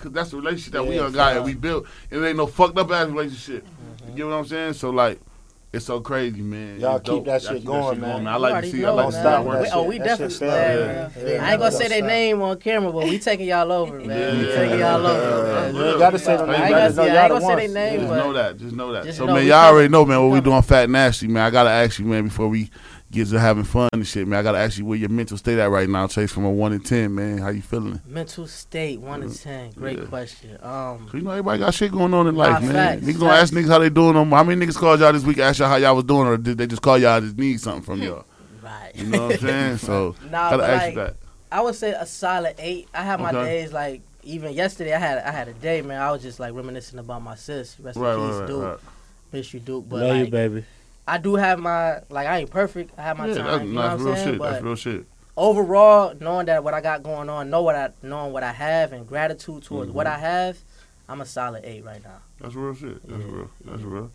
[0.00, 1.86] cause that's the relationship that we Yeah, done got and we built.
[2.12, 3.66] And it ain't no fucked up ass relationship.
[4.08, 4.74] You get what I'm saying?
[4.74, 5.18] So, like,
[5.72, 6.78] it's so crazy, man.
[6.80, 7.24] Y'all It's keep dope.
[7.26, 8.26] that Y'all shit keep going, man.
[8.26, 9.64] I like to already see, I know, like to see stop that with work.
[9.64, 10.34] We- oh, we That definitely.
[10.36, 11.08] shit Yeah, yeah.
[11.32, 11.44] yeah.
[11.46, 14.38] I ain't gonna say Don't their name on camera, but we taking y'all over, man.
[14.38, 14.54] We Yeah.
[14.54, 15.52] taking y'all over.
[15.52, 15.74] man.
[15.74, 16.54] You ain't gotta say no I name.
[16.54, 17.74] ain't I gonna just know say- I y'all ain't gonna say ones.
[17.74, 18.56] they name, Just know that.
[18.58, 19.14] Just know that.
[19.14, 21.42] So man, y'all already know, man, what we doing fat nasty, man.
[21.44, 22.70] I gotta ask you, man, before we
[23.12, 24.40] get to having fun and shit, man.
[24.40, 26.72] I gotta ask you where your mental state at right now, Chase, from a one
[26.72, 27.38] to ten, man.
[27.38, 28.00] How you feeling?
[28.06, 29.70] Mental state, one to ten.
[29.72, 30.04] Great Yeah.
[30.06, 30.58] question.
[30.62, 32.72] Um, you know everybody got shit going on in life, man.
[33.00, 34.14] facts, niggas gonna ask niggas how they doing.
[34.14, 34.30] Them.
[34.30, 35.38] How many niggas called y'all this week?
[35.38, 37.82] Ask y'all how y'all was doing, or did they just call y'all just need something
[37.82, 38.24] from y'all?
[38.62, 38.92] right.
[38.94, 39.76] You know what I'm saying?
[39.78, 41.16] So Nah, gotta ask like, you that.
[41.50, 42.88] I would say a solid eight.
[42.94, 44.94] I have my days like even yesterday.
[44.94, 46.00] I had I had a day, man.
[46.00, 47.78] I was just like reminiscing about my sis.
[47.78, 48.62] Rest Right, in peace, right, Duke.
[48.62, 48.78] right.
[49.32, 49.88] Miss you, Duke.
[49.88, 50.64] But Love you, baby.
[51.06, 52.92] I do have my like I ain't perfect.
[52.98, 53.44] I have my Yeah, time.
[53.46, 54.28] that's, you know that's what real saying?
[54.30, 54.38] shit.
[54.38, 55.06] But That's real shit.
[55.36, 58.92] overall, knowing that what I got going on, know what I knowing what I have,
[58.92, 60.16] and gratitude towards what Mm-hmm.
[60.16, 60.58] I have,
[61.08, 62.18] I'm a solid eight right now.
[62.40, 63.06] That's real shit.
[63.08, 63.30] That's Yeah.
[63.30, 63.50] real.
[63.64, 64.10] That's real.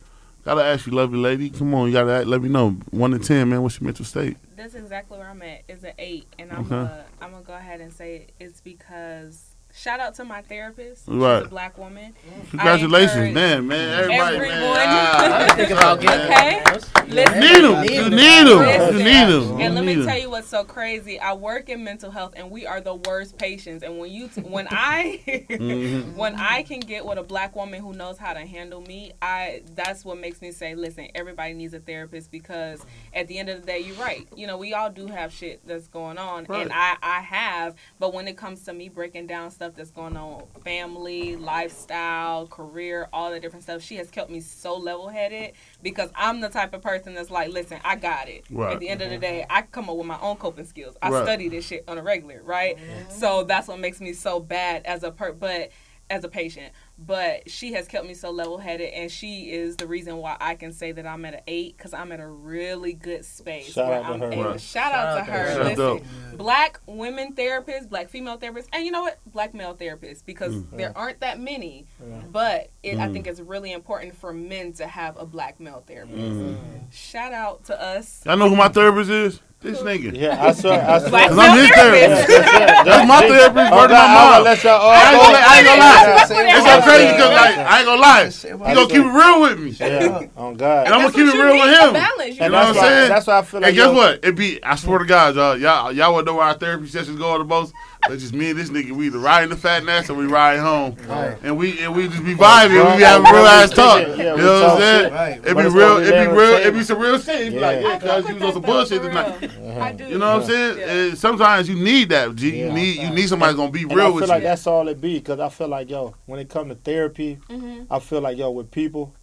[0.46, 1.50] Gotta ask you, lovely lady.
[1.50, 2.70] Come on, you gotta ask, let me know.
[2.92, 3.62] One to ten, man.
[3.62, 4.38] What's your mental state?
[4.56, 5.64] That's exactly where I'm at.
[5.68, 6.70] It's an eight, and I'm Okay.
[6.70, 11.06] gonna I'm gonna go ahead and say it's because shout out to my therapist.
[11.06, 11.44] She's Right.
[11.46, 12.14] a black woman.
[12.50, 14.00] Congratulations, encourage man, man.
[14.00, 14.50] Everybody, man.
[14.52, 16.64] everyone- Ah, I think about getting Okay.
[17.08, 17.84] Listen, You need them.
[17.86, 18.98] You need them.
[18.98, 19.62] You need them.
[19.62, 21.20] And let me tell you what's so crazy.
[21.20, 23.82] I work in mental health, and we are the worst patients.
[23.84, 26.14] And when you, t- when I, Mhm.
[26.16, 29.62] when I can get with a black woman who knows how to handle me, I
[29.76, 32.82] that's what makes me say, listen, everybody needs a therapist because
[33.18, 34.28] at the end of the day, you're right.
[34.36, 36.62] You know, we all do have shit that's going on, Right.
[36.62, 37.76] and I, I have.
[37.98, 43.10] But when it comes to me breaking down stuff that's going on, family, lifestyle, career,
[43.12, 46.76] all the different stuff, she has kept me so level headed because I'm the type
[46.76, 48.46] of person that's like, listen, I got it.
[48.52, 48.74] Right.
[48.74, 49.22] At the end of the mm-hmm.
[49.22, 50.96] day, I come up with my own coping skills.
[51.02, 51.24] I Right.
[51.24, 52.78] study this shit on a regular, right?
[53.10, 55.72] So that's what makes me so bad as a per, but
[56.10, 56.72] as a patient.
[57.00, 60.56] But she has kept me so level headed, and she is the reason why I
[60.56, 63.74] can say that I'm at an eight because I'm at a really good space.
[63.74, 64.32] Shout where out to I'm her.
[64.32, 64.62] able- Right.
[64.62, 65.46] Shout out to her.
[65.46, 66.38] That's Listen, dope.
[66.38, 69.20] black women therapists, black female therapists, and you know what?
[69.32, 70.78] Black male therapists because Mm.
[70.78, 71.86] there aren't that many.
[72.00, 72.22] Yeah.
[72.32, 73.14] But it, I Mm.
[73.14, 76.18] think it's really important for men to have a black male therapist.
[76.18, 76.58] Mhm.
[76.92, 78.24] Shout out to us.
[78.26, 79.42] Y'all know who my therapist is?
[79.68, 80.16] This nigga.
[80.18, 80.80] Yeah, I swear.
[80.80, 81.28] I swear.
[81.30, 82.28] Cause I'm his therapist.
[82.32, 82.86] therapist.
[82.88, 83.72] That's my therapist.
[83.76, 84.44] Word to my I'm mom.
[84.44, 86.04] let y'all all I ain't gonna, lie- I ain't gonna lie.
[86.18, 86.64] It's him.
[86.64, 88.26] so crazy because like I ain't gonna lie.
[88.70, 90.86] He gonna keep it real with me, Yeah, on God.
[90.88, 91.94] and I'm gonna keep it real with him.
[91.94, 92.30] Balance.
[92.30, 93.10] You You And know what I'm saying?
[93.10, 93.68] That's why I feel like.
[93.70, 94.24] And guess what?
[94.24, 97.18] It be I swear to God, y'all, y'all, y'all wanna know where our therapy sessions
[97.20, 97.74] go the most?
[98.12, 98.92] It's just me and this nigga.
[98.92, 101.38] We either riding the fat ass or we ride home, Right.
[101.44, 102.92] and we and we just be vibing.
[102.92, 104.02] We be having real ass talk.
[104.02, 104.18] it.
[104.18, 105.14] You know what I'm saying?
[105.14, 105.38] Right.
[105.46, 105.98] It But be real.
[105.98, 106.52] It there be real.
[106.52, 107.42] the It be some real shit.
[107.48, 107.88] It be like, Yeah.
[108.04, 109.50] yeah, cuz you was on some bullshit tonight.
[109.82, 110.06] I do.
[110.06, 111.10] You know what I'm saying?
[111.10, 111.16] Uh-huh.
[111.16, 112.36] Sometimes you need that.
[112.36, 112.50] G.
[112.58, 112.74] You Yeah.
[112.74, 114.06] need you need somebody gonna be And real with you.
[114.06, 114.34] I with feel you.
[114.36, 117.40] like that's all it be because I feel like yo, when it come to therapy,
[117.50, 119.14] hmm I feel like yo with people,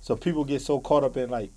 [0.00, 1.50] so people get so caught up in like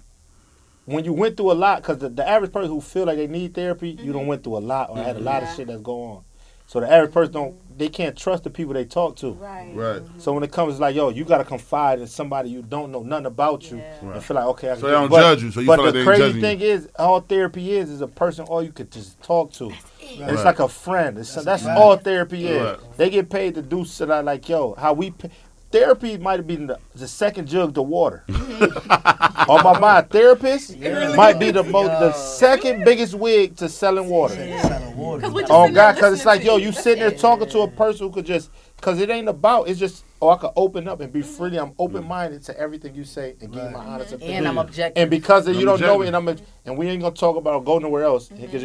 [0.85, 3.27] when you went through a lot because the, the average person who feel like they
[3.27, 5.49] need therapy, you don't went through a lot or had a lot Yeah.
[5.51, 6.21] of shit that's going on.
[6.69, 9.31] So the average person don't they can't trust the people they talk to.
[9.31, 9.71] Right.
[9.73, 10.01] Right.
[10.19, 13.25] So when it comes like yo, you gotta confide in somebody you don't know nothing
[13.25, 13.97] about you Yeah.
[14.03, 14.15] Right.
[14.17, 14.99] and feel like okay, I can So they do it.
[14.99, 15.51] don't But- judge you.
[15.51, 16.67] So you but feel like the they ain't crazy thing you.
[16.67, 19.65] is, all therapy is is a person all you could just talk to.
[19.65, 19.75] And
[20.11, 20.45] It's Right.
[20.45, 21.17] like a friend.
[21.17, 21.79] It's, That's that's a fact.
[21.79, 22.61] all therapy is.
[22.61, 22.97] Right.
[22.97, 25.29] They get paid to do shit like, like yo, how we pay.
[25.71, 28.23] Therapy might have been the, the second jug to water.
[28.29, 34.35] On my mind, therapist might be the most, the second biggest wig to selling water.
[34.35, 35.21] Selling water.
[35.21, 36.67] 'Cause we just Oh God, because it's like yo, you.
[36.67, 39.67] you sitting there talking to a person who could just, because it ain't about.
[39.67, 41.29] It's just oh, I could open up and be mm-hmm.
[41.29, 41.59] freely.
[41.59, 44.37] I'm open minded to everything you say and give you my honest opinion.
[44.37, 45.01] And I'm objective.
[45.01, 46.03] And because of, you I'm don't know objective.
[46.03, 48.41] it, and I'm a, and we ain't gonna talk about or go nowhere else mm-hmm.
[48.41, 48.63] because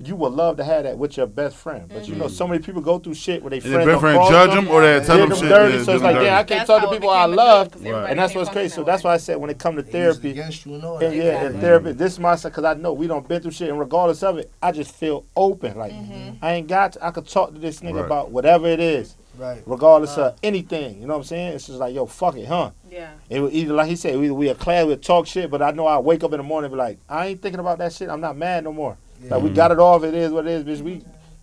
[0.00, 2.34] you, you would love to have that with your best friend, but you know mm-hmm.
[2.34, 4.68] so many people go through shit where they And friends their don't friend judge them
[4.68, 5.48] or they tell them them shit.
[5.48, 5.76] dirty.
[5.78, 7.74] yeah, so it's do them like, yeah, I can't That's talk to people I love,
[7.84, 8.10] Right.
[8.10, 8.74] and that's what's crazy.
[8.74, 10.84] So that's why I said when it come to They it therapy, against you and
[10.84, 13.50] all and yeah, and therapy, this is my because I know we don't been through
[13.50, 15.76] shit, and regardless of it, I just feel open.
[15.76, 16.44] Like mm-hmm.
[16.44, 18.06] I ain't got, to, I could talk to this nigga Right.
[18.06, 19.62] about whatever it is, Right.
[19.66, 21.00] regardless of anything.
[21.00, 21.54] You know what I'm saying?
[21.54, 22.70] It's just like, yo, fuck it, huh?
[22.90, 23.10] Yeah.
[23.28, 25.70] It would either like he said, either we a class, we talk shit, but I
[25.70, 27.92] know I wake up in the morning and be like, I ain't thinking about that
[27.92, 28.08] shit.
[28.08, 28.96] I'm not mad no more.
[29.28, 30.04] Like we got it off.
[30.04, 30.82] It is what it is, bitch.
[30.82, 31.02] We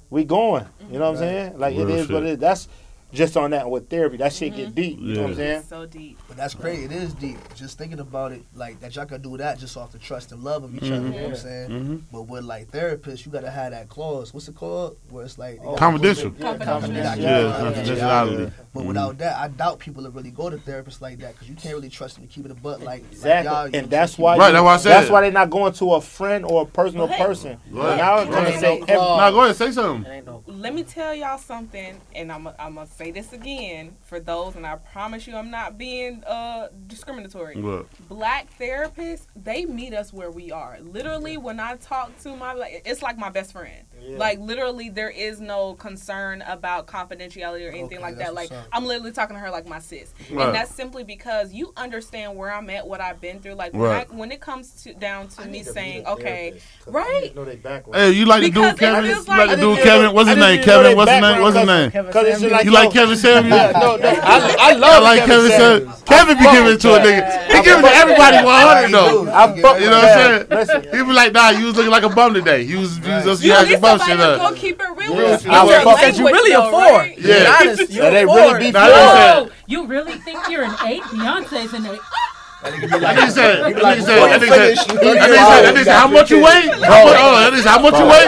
[0.10, 0.66] we going.
[0.92, 1.60] You know what I'm saying?
[1.60, 2.24] Like Real it is what shit.
[2.24, 2.38] it is.
[2.40, 2.68] That's
[3.14, 4.18] just on that with therapy.
[4.18, 4.76] That shit get mm-hmm.
[4.76, 5.00] deep.
[5.00, 5.64] You know what I'm saying?
[5.64, 6.20] So deep.
[6.28, 6.86] But that's crazy.
[6.86, 7.38] It is deep.
[7.56, 10.44] Just thinking about it, like that y'all can do that just off the trust and
[10.44, 10.96] love of each other.
[10.96, 11.36] You know what I'm mm-hmm.
[11.36, 11.70] saying?
[11.70, 12.02] Mhm.
[12.12, 14.34] But with like therapists, you gotta have that clause.
[14.34, 14.98] What's it called?
[15.10, 16.34] Where it's like they gotta- Confidential.
[16.38, 17.22] Yeah, Confidentiality.
[17.22, 17.72] Yeah, Yeah.
[17.72, 18.52] confidentiality.
[18.74, 18.88] But mm-hmm.
[18.88, 21.76] without that, I doubt people will really go to therapists like that because you can't
[21.76, 23.50] really trust them to keep it a butt like Exactly.
[23.50, 24.38] Like y'all, and that's why.
[24.38, 26.64] Right, you- that's why I said That's why they're not going to a friend or
[26.64, 27.20] a personal Right.
[27.20, 27.60] person.
[27.72, 27.98] Right.
[27.98, 28.80] Now I'm gonna say.
[28.80, 29.18] No.
[29.18, 30.12] Now go ahead, say something.
[30.12, 33.96] It ain't no Let me tell y'all something, and I'm I'm gonna say this again
[34.02, 37.56] for those, and I promise you, I'm not being uh discriminatory.
[37.56, 40.80] Look, Black therapists, they meet us where we are.
[40.82, 43.86] Literally, when I talk to my, it's like my best friend.
[44.08, 48.34] Like literally, there is no concern about confidentiality or anything Okay, like that.
[48.34, 48.52] Like.
[48.72, 50.46] I'm literally talking to her like my sis, Right.
[50.48, 53.54] and that's simply because you understand where I'm at, what I've been through.
[53.56, 54.08] Like when, Right.
[54.12, 57.32] I, when it comes to down to I me to saying, okay, right.
[57.32, 57.96] I know they background.
[57.96, 59.06] hey, you like the Because dude Kevin?
[59.06, 60.14] it You like like- the dude Kevin?
[60.14, 60.64] What's his name?
[60.64, 60.96] Kevin?
[60.96, 61.22] What's his name?
[61.22, 61.92] background What's his name?
[61.92, 62.52] Kevin Cause it's Samuels.
[62.52, 63.62] like You like Kevin Samuels?
[63.62, 67.00] Yeah, no, no, I, I love like Kevin Kevin Kevin be giving it to a
[67.00, 67.48] nigga.
[67.48, 69.20] He giving it to everybody 100 though.
[69.78, 70.84] You know what I'm saying?
[70.92, 72.62] He be like, nah, you was looking like a bum today.
[72.62, 74.56] You was, you was just, you You had need bum somebody shit that's gonna up.
[74.56, 75.52] keep it real Yeah, with you.
[75.52, 76.82] I Use your fuck- Because you language, really a four.
[76.82, 77.18] right?
[77.18, 77.34] Yeah.
[77.62, 81.04] Be honest, you they really be Nah, he Oh, you really think you're an eight?
[81.04, 82.00] Beyonce's an eight.
[82.64, 85.74] That nigga said, that nigga said, that nigga said, you that nigga said, old, that
[85.74, 86.66] nigga you said, how much you weigh?
[86.90, 88.26] How much, oh, that nigga said, how much you weigh?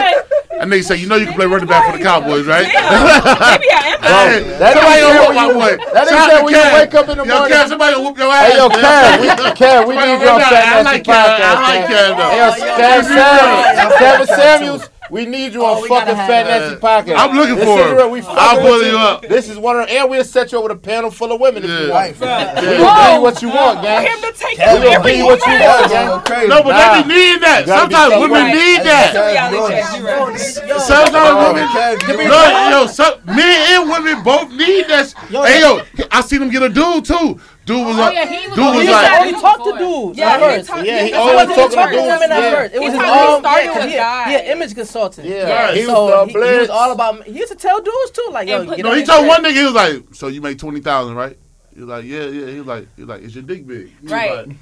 [0.60, 2.62] That nigga said, you know you can play running back for the Cowboys, right?
[2.70, 4.00] Maybe I am.
[4.00, 5.70] Hey, that somebody gonna whoop my boy.
[5.74, 7.50] you- that nigga Shout out said to when you wake up in the Yo, morning-
[7.58, 8.46] Kev, somebody gonna whoop your ass.
[8.46, 8.78] Hey yo, man.
[8.78, 9.28] Kev, we,
[9.58, 10.70] Kev, we need you gonna Fat ass.
[10.70, 11.10] I like Kev.
[11.10, 11.90] I like man.
[11.90, 12.30] Kev though.
[12.30, 16.60] Hey, yo, Kev Samuels, Kevin Samuels, We need you Oh, on fucking Fat that.
[16.60, 17.16] Nancy podcast.
[17.18, 18.08] I'm looking This for is her.
[18.08, 19.22] We I'll fucking pull you up.
[19.22, 21.64] This is one of, and we'll set you up with a panel full of women
[21.64, 21.92] if you Yeah.
[21.92, 21.92] want.
[21.92, 22.20] Wife.
[22.20, 22.54] We Yeah.
[22.54, 24.06] gonna give you what you want, gang.
[24.06, 25.66] him to take We it gonna every give you what you woman.
[25.68, 26.48] want, Go gang.
[26.48, 26.94] No, but Nah.
[26.94, 27.60] they be needing that.
[27.60, 28.54] You gotta be Sometimes women right.
[28.54, 29.12] need that.
[29.12, 30.68] the Reality Yo, check, you right.
[30.68, 32.28] Yo, Sometimes women.
[32.28, 35.12] No, yo, some, men and women both need that.
[35.30, 35.80] hey, yo,
[36.12, 37.38] I seen them get a dude too.
[37.70, 39.20] Dude was Oh, like, yeah, he was dude was he like, side.
[39.20, 40.68] only talked to dudes Yeah, at he first.
[40.68, 42.32] talked- Yeah, he he He always wasn't talking talking to to women dudes.
[42.32, 42.54] at Yeah.
[42.58, 42.74] first.
[42.74, 43.40] It was He his own.
[43.40, 44.26] started Yeah, 'cause with he, guys.
[44.28, 45.26] he an image consultant.
[45.28, 45.74] Yeah, Right.
[45.74, 47.24] he was So the he, he was all about.
[47.24, 49.44] He used to tell dudes too, like, yo, And put- get no, he told one
[49.44, 51.36] nigga, he was like, so you make 20,000, right?
[51.80, 52.46] He was like, yeah, yeah.
[52.52, 53.86] He's like, he was like, is your dick big?
[53.88, 54.46] He was Right.
[54.48, 54.56] like,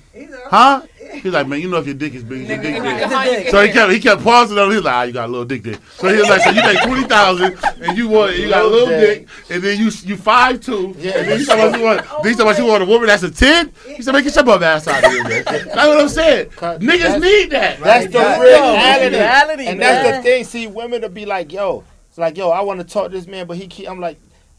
[0.50, 0.82] huh?
[1.14, 2.74] He's like, man, you know if your dick is big, your dick big.
[2.80, 4.66] nigga, how you get So he kept he kept pausing on.
[4.66, 4.70] him.
[4.70, 5.78] He was like, ah, you got a little dick there.
[5.96, 8.68] So he was like, so you make twenty thousand and you want you got a
[8.68, 10.94] little Little dick, and then you you five two.
[10.96, 11.18] Yeah.
[11.18, 13.08] And then you talking about you want then you talking about you want a woman
[13.08, 13.72] that's a ten.
[13.84, 15.42] He said, man, get your bum ass out of here, man.
[15.44, 16.50] That's what I'm saying.
[16.50, 17.80] Niggas That's- need that.
[17.80, 18.40] That's the Right.
[18.40, 19.16] reality.
[19.16, 20.04] reality, and man.
[20.04, 20.44] that's the thing.
[20.44, 23.26] See, women to be like, yo, it's like, yo, I want to talk to this
[23.26, 23.90] man, but he keep.
[23.90, 24.18] I'm like,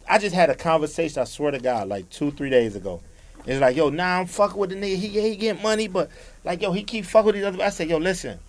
[0.09, 1.21] I just had a conversation.
[1.21, 2.99] I swear to God, like two, three days ago.
[3.45, 4.95] It's like, yo, nah, I'm fucking with the nigga.
[4.95, 6.09] He, he getting money, but
[6.43, 7.63] like, yo, he keep fucking with these other.
[7.63, 8.39] I said, yo, listen,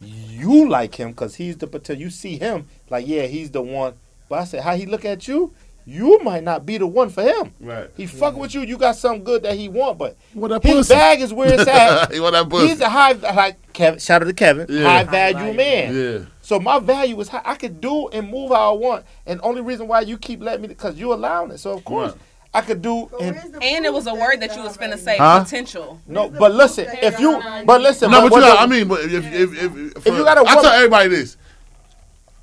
[0.00, 2.02] you like him because he's the potential.
[2.02, 3.94] You see him, like, yeah, he's the one.
[4.28, 5.52] But I said, how he look at you,
[5.90, 7.54] you might not be the one for him.
[7.58, 7.88] Right.
[7.96, 8.60] He fucking with you.
[8.60, 10.92] You got something good that he want, but What that his pussy?
[10.94, 12.12] bag is where it's at.
[12.12, 12.68] he want that pussy.
[12.68, 13.98] He's a high, like Kevin.
[13.98, 14.84] Shout out to Kevin, Yeah.
[14.84, 15.94] high value man.
[15.96, 16.18] yeah.
[16.42, 17.40] So my value is high.
[17.42, 20.60] I could do and move how I want, and only reason why you keep letting
[20.60, 21.58] me because you allowing it.
[21.58, 22.20] So of course Right.
[22.54, 25.42] I could do and And it was a word that you was finna say, Huh?
[25.44, 26.00] potential.
[26.06, 26.28] no.
[26.28, 28.62] But listen, if you but listen, No, but but you what got.
[28.62, 31.36] I mean, but if if if, if, If you got a I tell everybody this: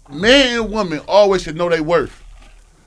[0.09, 2.23] man and woman always should know their worth.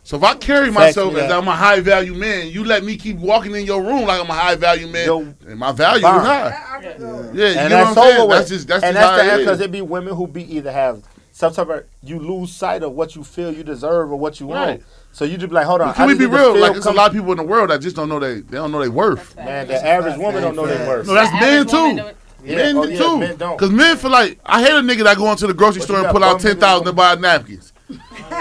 [0.09, 1.31] So if I carry myself as.
[1.31, 4.31] I'm a high value man, you let me keep walking in your room like I'm
[4.31, 6.23] a high value man, Yo, and my value Bond.
[6.23, 6.81] is high.
[6.81, 6.95] Yeah, yeah.
[6.95, 8.17] you and know that's what I'm saying?
[8.17, 8.39] over with.
[8.39, 9.67] That's just that's and just that's how the it because is.
[9.67, 13.17] it be women who be either have some type of you lose sight of what
[13.17, 14.83] you feel you deserve or what you want.
[15.13, 15.89] So you just be like, hold on.
[15.89, 16.59] But can we just be real?
[16.59, 18.57] Like, there's a lot of people in the world that just don't know they they
[18.57, 19.37] don't know their worth.
[19.37, 21.07] Man, the average woman don't know their worth.
[21.07, 22.15] No, that's men too.
[22.45, 22.99] Yeah, Men oh, yeah,
[23.37, 23.37] too.
[23.37, 26.01] Because men feel like I hate a nigga that go into the grocery But store
[26.01, 27.75] and pull out bum ten niggas thousand to on- buy napkins.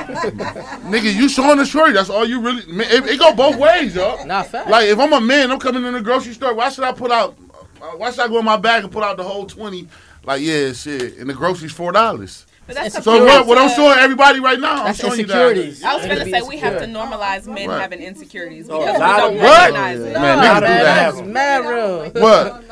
[0.87, 1.93] nigga, you showing the shorty.
[1.93, 2.65] That's all you really.
[2.71, 4.25] man, It, it go both ways, y'all.
[4.25, 4.69] Nah, fact.
[4.69, 6.53] Like if I'm a man, I'm coming in the grocery store.
[6.53, 7.35] Why should I put out?
[7.81, 9.87] uh, Why should I go in my bag and put out the whole twenty?
[10.23, 11.17] Like yeah, shit.
[11.17, 12.45] And the groceries four dollars.
[12.65, 15.81] But that's So what, what I'm showing everybody right now, That's I'm showing insecurities.
[15.81, 17.79] you I was gonna say we have to normalize men Right.
[17.79, 20.07] having insecurities Oh, because a we don't of- recognize What?
[20.09, 20.13] it.
[20.13, 21.11] Man, Nah, niggas do man, that.
[21.15, 22.09] that's mad real.
[22.11, 22.63] What?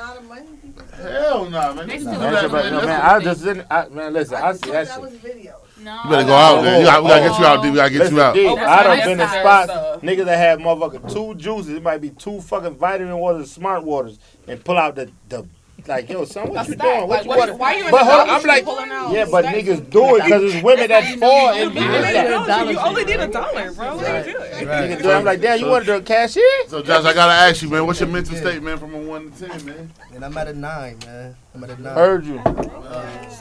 [0.96, 1.88] Hell no, man.
[1.88, 2.74] They Niggas do do that, Man, man.
[2.74, 3.68] no, man, I just didn't.
[3.70, 5.64] I, man, listen, I see that shit.
[5.86, 6.02] No.
[6.04, 6.80] You better go out there.
[6.80, 7.72] You got, we gotta get you out there.
[7.72, 8.34] We gotta get Listen, you out.
[8.34, 9.40] D, Oh, I done that's been in nice.
[9.40, 11.74] spots, So- niggas that have motherfucking two juices.
[11.74, 14.18] It might be two fucking vitamin waters, smart waters,
[14.48, 15.46] and pull out the the
[15.88, 16.88] like, yo, son, what A you stack.
[16.88, 17.00] doing?
[17.02, 17.60] What Like, you what- want?
[17.60, 19.58] why you in But the hold I'm like, pulling out yeah, but stacks?
[19.58, 22.68] niggas do it because it's women that fall in You being that.
[22.70, 23.96] You only need a dollar, bro.
[23.98, 24.68] What are you doing?
[24.68, 25.14] Niggas do it.
[25.16, 26.44] I'm like, damn, you wanted to cash in?
[26.68, 27.86] So, Josh, I gotta ask you, man.
[27.86, 29.92] What's your mental state, man, from a one to ten, man?
[30.14, 31.36] And I'm at a nine, man.
[31.54, 31.94] I'm at a nine.
[31.96, 32.42] Heard you.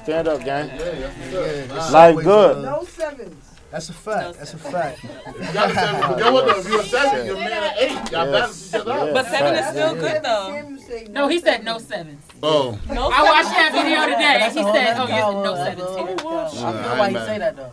[0.03, 0.69] Stand up, gang.
[0.69, 0.77] Yeah,
[1.33, 2.63] it's Life good.
[2.65, 3.44] No sevens.
[3.75, 4.39] That's a fact.
[4.39, 5.03] That's a fact.
[5.03, 6.01] You got seven.
[6.23, 6.71] But what though?
[6.71, 7.91] You're a seven, you're man eight.
[7.91, 8.31] Y'all Yes.
[8.31, 9.13] balance each other out.
[9.15, 10.47] But seven is still good though.
[10.55, 12.23] Sam, you say No, he said no sevens.
[12.41, 12.79] Oh.
[12.89, 14.45] No, I watched that video today.
[14.45, 17.57] He said, "Oh, yes, call, no sevens here." I feel I why he say that
[17.57, 17.73] though.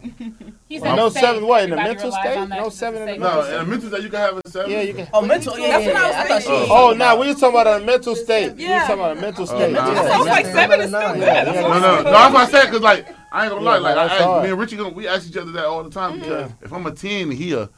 [0.68, 2.48] He Well, No "Say, seven what, in the mental state?
[2.50, 3.46] No to seven in the say No, no.
[3.46, 4.72] in the mental state, you can have a seven.
[4.72, 5.08] Yeah, you can.
[5.14, 5.60] Oh, mental.
[5.60, 6.22] Yeah, That's yeah, what I was yeah.
[6.24, 6.48] I thought she.
[6.48, 6.68] thinking.
[6.72, 8.48] Oh, now we was talking about a mental state.
[8.48, 8.80] We was Yeah.
[8.88, 9.72] talking about a mental Oh, state.
[9.72, 9.92] nah.
[9.92, 10.02] Yeah.
[10.02, 11.22] So it's like seven is still good.
[11.22, 11.62] Yeah, yeah.
[11.62, 12.04] No, no, no.
[12.10, 12.72] That's what I said.
[12.72, 13.76] Cause like I ain't gonna lie.
[13.76, 15.90] Yeah, Like I, I, me and Richie, gonna, we ask each other that all the
[15.90, 16.14] time.
[16.14, 16.22] Mm-hmm.
[16.22, 17.70] Because if I'm a ten, and he a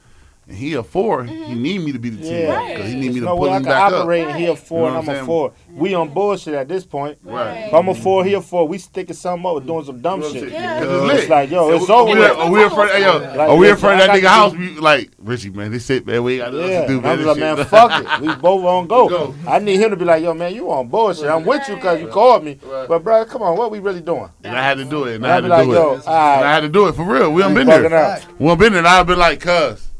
[0.46, 1.62] and he a 4 he mm-hmm.
[1.62, 2.68] need me to be the ten Yeah.
[2.74, 4.00] because he need me There's to no pull way I him can back up.
[4.02, 5.26] operate and he a four You know and I'm I'm a saying?
[5.26, 5.52] four.
[5.72, 7.18] We on bullshit at this point.
[7.22, 7.66] Right.
[7.68, 8.68] If I'm a four, he a four.
[8.68, 10.44] We sticking something up, doing some dumb Because shit.
[10.52, 12.30] it's It's like, yo, So it's over we- with.
[12.38, 12.90] Are we afraid?
[12.90, 14.52] Hey, yo, Like, are we listen, afraid of that nigga to house?
[14.54, 15.70] We like Richie, man.
[15.72, 16.22] This it, man.
[16.22, 17.12] We got nothing Yeah, else to do, and man.
[17.12, 18.20] I'm This like, man, fuck it.
[18.20, 19.08] We both on go.
[19.08, 19.34] Go.
[19.48, 21.26] I need him to be like, yo, man, you on bullshit.
[21.26, 22.58] I'm with you because you called me.
[22.62, 22.86] Right.
[22.88, 24.28] But, bro, come on, what we really doing?
[24.44, 25.16] And I had to do it.
[25.16, 25.94] And And I I had to do it.
[25.94, 27.32] And I had to do it for real.
[27.32, 27.96] We done been Bugging there.
[27.98, 28.26] out.
[28.38, 28.78] We done been there.
[28.80, 29.90] And I've been like, cuz,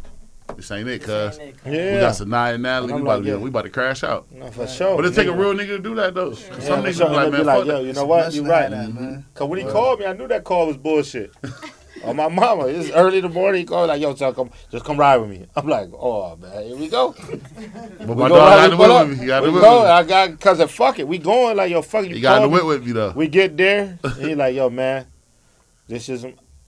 [0.56, 1.38] this ain't it, cuz.
[1.38, 1.50] Yeah.
[1.64, 2.00] We Yeah.
[2.00, 2.92] got Sanaya and Natalie.
[2.92, 3.36] And We I'm about, like, to, yeah.
[3.36, 4.26] we about to crash out.
[4.32, 4.96] No, for sure.
[4.96, 6.30] But it take a real nigga to do that, though.
[6.30, 7.08] 'Cause Yeah, Some niggas sure.
[7.08, 7.84] be like, man, be like, fuck yo, that.
[7.84, 8.32] you know what?
[8.34, 8.62] You to right.
[8.62, 9.26] have that, man.
[9.34, 11.32] Cause when he called me, I knew that call was bullshit.
[12.04, 13.60] On my mama, it's early in the morning.
[13.60, 16.64] He called like, "Yo, son, come, just come ride with me." I'm like, "Oh man,
[16.66, 17.14] here we go."
[17.98, 19.00] But We my go dog ride, got we the pull up.
[19.00, 19.22] whip with me.
[19.22, 19.76] He got We whip go.
[19.78, 19.90] with me.
[19.90, 21.08] I got cause of fuck it.
[21.08, 22.10] We going like yo, fuck it.
[22.10, 22.58] You He got the called me.
[22.58, 23.12] whip with me, though.
[23.16, 23.98] We get there.
[24.18, 25.06] He like, "Yo, man,
[25.88, 26.26] this is."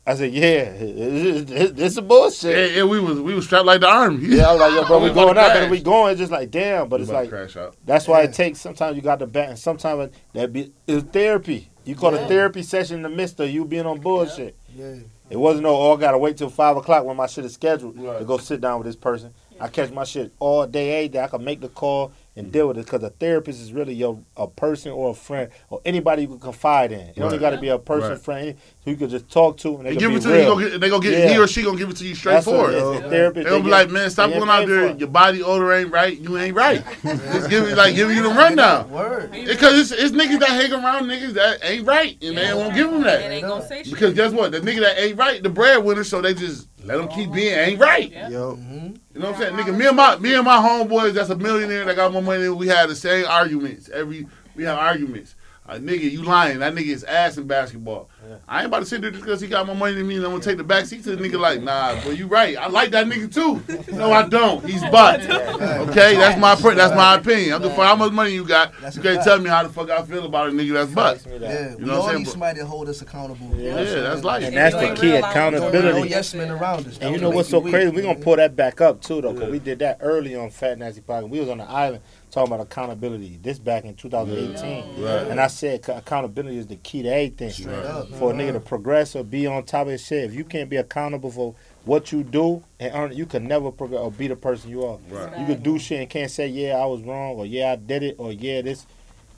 [0.09, 3.67] I said, "Yeah, this, this, this is bullshit." Yeah, yeah, we was we was strapped
[3.67, 4.29] like the army.
[4.37, 6.31] Yeah, I was like, "Yo, bro, we We going out, but we going." It's just
[6.33, 6.89] like, damn.
[6.89, 7.77] But We it's like crash out.
[7.85, 8.29] that's why Yeah.
[8.29, 8.61] it takes.
[8.61, 11.71] Sometimes you got the back, and sometimes that be it's therapy.
[11.85, 14.57] You caught a therapy session in the midst of you being on bullshit.
[14.75, 14.97] Yeah.
[15.29, 17.99] It wasn't no, oh, I gotta wait till five o'clock when my shit is scheduled
[18.01, 18.19] Right.
[18.21, 19.33] to go sit down with this person.
[19.61, 21.21] I catch my shit all day, every day.
[21.21, 24.21] I can make the call and deal with it because a therapist is really your
[24.37, 27.01] a person or a friend or anybody you can confide in.
[27.17, 28.21] It only got to be a person, Right.
[28.21, 30.29] friend who you can just talk to and they They can give be it to
[30.29, 30.35] you.
[30.39, 31.29] He gonna get, they gonna get Yeah.
[31.33, 32.75] he or she gonna give it to you straight That's what forward.
[32.75, 33.03] it is.
[33.03, 33.45] The therapist.
[33.47, 34.93] They'll they be get- like, man, stop going out there.
[34.93, 34.99] for.
[34.99, 36.19] Your body odor ain't right.
[36.19, 36.85] You ain't right.
[37.03, 38.91] Just give me like giving you the rundown.
[38.91, 39.33] Word.
[39.33, 42.87] Because it's, it's niggas that hang around niggas that ain't right, and they won't give
[42.89, 43.31] them And that.
[43.33, 43.93] ain't gonna say shit.
[43.95, 44.53] Because guess what?
[44.53, 47.81] The nigga that ain't right, the breadwinner, so they just let them keep being ain't
[47.81, 48.11] right.
[48.13, 48.29] Yeah.
[48.29, 48.95] Yo, mm-hmm.
[49.17, 49.67] You know what I'm saying?
[49.67, 52.43] Nigga, me and my me and my homeboys that's a millionaire that got more money
[52.43, 53.89] than we had the same arguments.
[53.89, 55.36] Every we have arguments.
[55.69, 56.61] Uh, nigga, you lying.
[56.61, 58.09] That nigga is ass in basketball.
[58.49, 60.25] I ain't about to sit there just because he got more money than me and
[60.25, 62.57] I'm gonna take the back seat to the nigga like, nah, but you right.
[62.57, 63.63] I like that nigga too.
[63.97, 64.65] No, I don't.
[64.65, 65.21] He's butt.
[65.31, 67.55] Okay, that's my per- that's my opinion.
[67.55, 68.73] I'm for how much money you got.
[68.81, 71.17] That's You can't tell me how the fuck I feel about a nigga that's butt.
[71.17, 71.49] Ask me that.
[71.51, 72.19] Yeah, You we know what I'm all saying?
[72.19, 73.55] need somebody to hold us accountable.
[73.57, 74.45] Yeah, Yeah, that's life.
[74.45, 76.09] And that's the key, real life, No, no accountability.
[76.11, 76.99] yes men around us.
[76.99, 77.91] That And you would know make what's so weak, crazy?
[77.91, 80.79] We're gonna pull that back up too, though, because we did that early on Fat
[80.79, 81.29] Nasty Podcast.
[81.31, 82.03] We was on the island
[82.37, 83.39] talking about accountability.
[83.43, 85.27] This back in 2018, Right.
[85.29, 87.49] and I said accountability is the key to everything.
[87.51, 88.11] Straight up.
[88.11, 90.69] For a nigga to progress or be on top of his shit, if you can't
[90.69, 91.55] be accountable for
[91.87, 94.99] what you do and earn, you can never progress or be the person you are.
[95.09, 95.39] Right.
[95.41, 98.03] You can do shit and can't say, "Yeah, I was wrong," or "Yeah, I did
[98.03, 98.87] it," or "Yeah, this."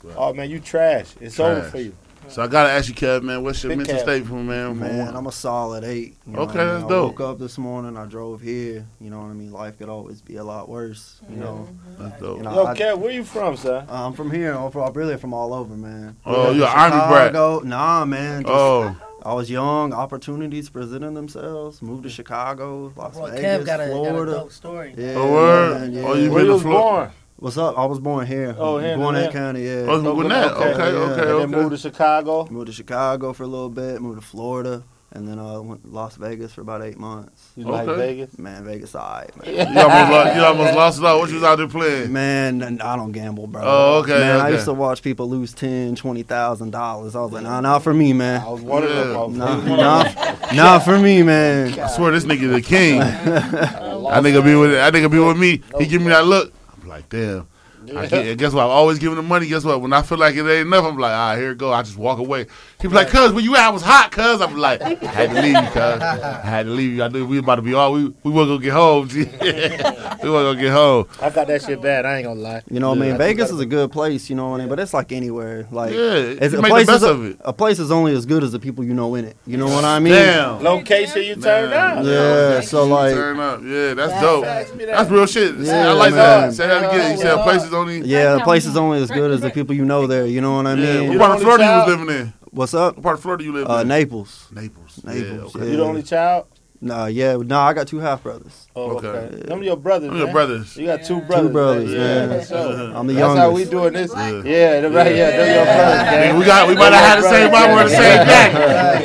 [0.03, 0.15] Right.
[0.17, 1.05] Oh man, you trash.
[1.21, 1.93] It's over for you.
[2.29, 4.01] So I gotta ask you, Kev, man, what's your Big mental Kev.
[4.01, 4.79] state for man?
[4.79, 6.15] man, I'm a solid eight.
[6.27, 6.73] you know Okay, what I mean?
[6.73, 7.19] that's I dope.
[7.19, 8.85] woke up this morning, I drove here.
[9.01, 9.51] You know what I mean?
[9.51, 11.19] Life could always be a lot worse.
[11.29, 12.03] You know, mm-hmm.
[12.03, 12.37] That's dope.
[12.37, 13.83] you know Yo, I, Kev, where you from, sir?
[13.89, 14.53] I'm from here.
[14.53, 16.17] I'm from, I'm really from all over, man.
[16.25, 17.27] Oh, you an army brat.
[17.29, 17.59] Chicago.
[17.65, 18.43] Nah, man.
[18.43, 19.91] Just, Oh, I was young.
[19.91, 21.81] Opportunities presenting themselves.
[21.81, 24.31] Moved to Chicago, Las Bro, Vegas, Kev got a, got a Florida.
[24.31, 24.93] dope story.
[24.95, 25.81] Yeah, Oh, word?
[25.81, 26.07] man, oh, yeah.
[26.07, 27.13] Oh, you Where been you to Florida?
[27.39, 27.43] Born?
[27.45, 27.77] What's up?
[27.77, 28.55] I was born here.
[28.57, 29.37] Oh, here in born in Atlanta.
[29.39, 29.63] County.
[29.65, 29.85] Yeah.
[29.87, 30.51] oh, Okay, Gwinnett.
[30.51, 30.99] okay, Okay, yeah.
[30.99, 32.47] okay, And then moved to Chicago.
[32.49, 34.01] Moved to Chicago for a little bit.
[34.01, 37.51] Moved to Florida, and then uh, went to Las Vegas for about eight months.
[37.55, 38.37] You like Vegas?
[38.37, 39.55] Man, Vegas, alright, man.
[39.55, 41.19] You almost, lost, you almost lost it all.
[41.19, 42.11] What you was out there playing?
[42.13, 43.61] Man, I don't gamble, bro.
[43.63, 47.15] Oh, okay, Man, I used to watch people lose ten, twenty thousand dollars.
[47.15, 48.41] I was like, nah, not for me, man.
[48.41, 49.07] I was one of them.
[49.07, 49.13] Yeah.
[49.37, 49.77] Nah, of them.
[49.77, 51.79] nah, not for me, man.
[51.79, 52.99] I swear this nigga the king.
[54.09, 55.61] That nigga be with that nigga be with me.
[55.77, 56.51] He give me that look.
[56.89, 57.47] Like, damn.
[57.95, 58.63] I get, guess what?
[58.63, 59.47] I'm always giving him money.
[59.47, 59.79] Guess what?
[59.79, 61.71] When I feel like it ain't enough, I'm like, ah, here it go.
[61.71, 62.47] I just walk away.
[62.81, 63.63] He be like, cuz, where you at?
[63.65, 64.39] I was hot, cuz.
[64.39, 65.75] I'm like, I had to leave you, cuz.
[66.01, 67.03] I had to leave you.
[67.03, 69.25] I knew we was about to be all, we, we wasn't gonna get home, G.
[69.25, 71.05] we wasn't gonna get home.
[71.21, 72.05] I got that shit bad.
[72.05, 72.61] I ain't gonna lie.
[72.71, 73.09] You know, what I Yeah.
[73.11, 74.29] mean, Vegas is a good place.
[74.29, 75.67] You know what I mean, but it's like anywhere.
[75.71, 77.37] Like, Yeah, it's, you a make the place best is of it.
[77.41, 79.35] a place is only as good as the people you know in it.
[79.45, 80.13] You know what I mean?
[80.13, 80.63] Damn.
[80.63, 81.97] Location you turn Man.
[81.97, 82.05] down.
[82.05, 82.61] Yeah.
[82.61, 83.59] So like, Turn up.
[83.61, 84.45] Yeah, that's dope.
[84.45, 85.55] That's real shit.
[85.55, 86.47] Yeah, I like man.
[86.49, 86.53] that.
[86.53, 87.11] Say that again.
[87.11, 87.99] You said places only.
[88.05, 90.25] yeah, the place is only as good as the people you know there.
[90.25, 91.01] You know what I Yeah.
[91.01, 91.09] mean?
[91.09, 92.33] What part of Florida you was living in?
[92.51, 92.95] What's up?
[92.95, 93.87] What part of Florida you live Uh, in?
[93.87, 94.47] Naples.
[94.51, 94.99] Naples.
[95.03, 95.71] Naples, Yeah, okay.
[95.71, 96.45] You the only child?
[96.81, 98.67] Nah, yeah, nah, I got two half brothers.
[98.73, 99.07] Oh, okay.
[99.07, 99.35] Okay.
[99.49, 100.11] Them your brothers.
[100.11, 100.77] I'm your brothers.
[100.77, 101.47] You got two brothers.
[101.47, 102.39] Two brothers, yeah, man.
[102.39, 102.95] for sure.
[102.95, 104.13] I'm the That's how we doing this.
[104.15, 104.41] Yeah.
[104.45, 105.13] Yeah, the right.
[105.13, 106.07] Yeah, they're your brothers.
[106.07, 106.39] Nigga, man.
[106.39, 108.53] we got we might have had the same mom or the same dad.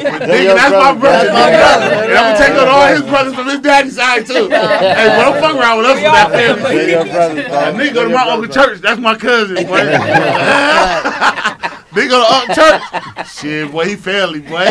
[0.05, 1.01] But nigga, your that's my brother.
[1.01, 1.27] brother.
[1.27, 1.91] That's my brother.
[2.05, 4.35] And I'm gonna take on all his brothers from his daddy's side too.
[4.49, 6.91] hey, but don't fuck around with us with that family.
[6.93, 7.59] your brothers, bro.
[7.59, 8.79] That nigga go to my your uncle church.
[8.83, 9.57] That's my cousin,
[11.95, 12.01] boy.
[12.01, 13.29] nigga go to Uncle church.
[13.29, 14.49] Shit, boy, he family, boy.
[14.51, 14.65] bro.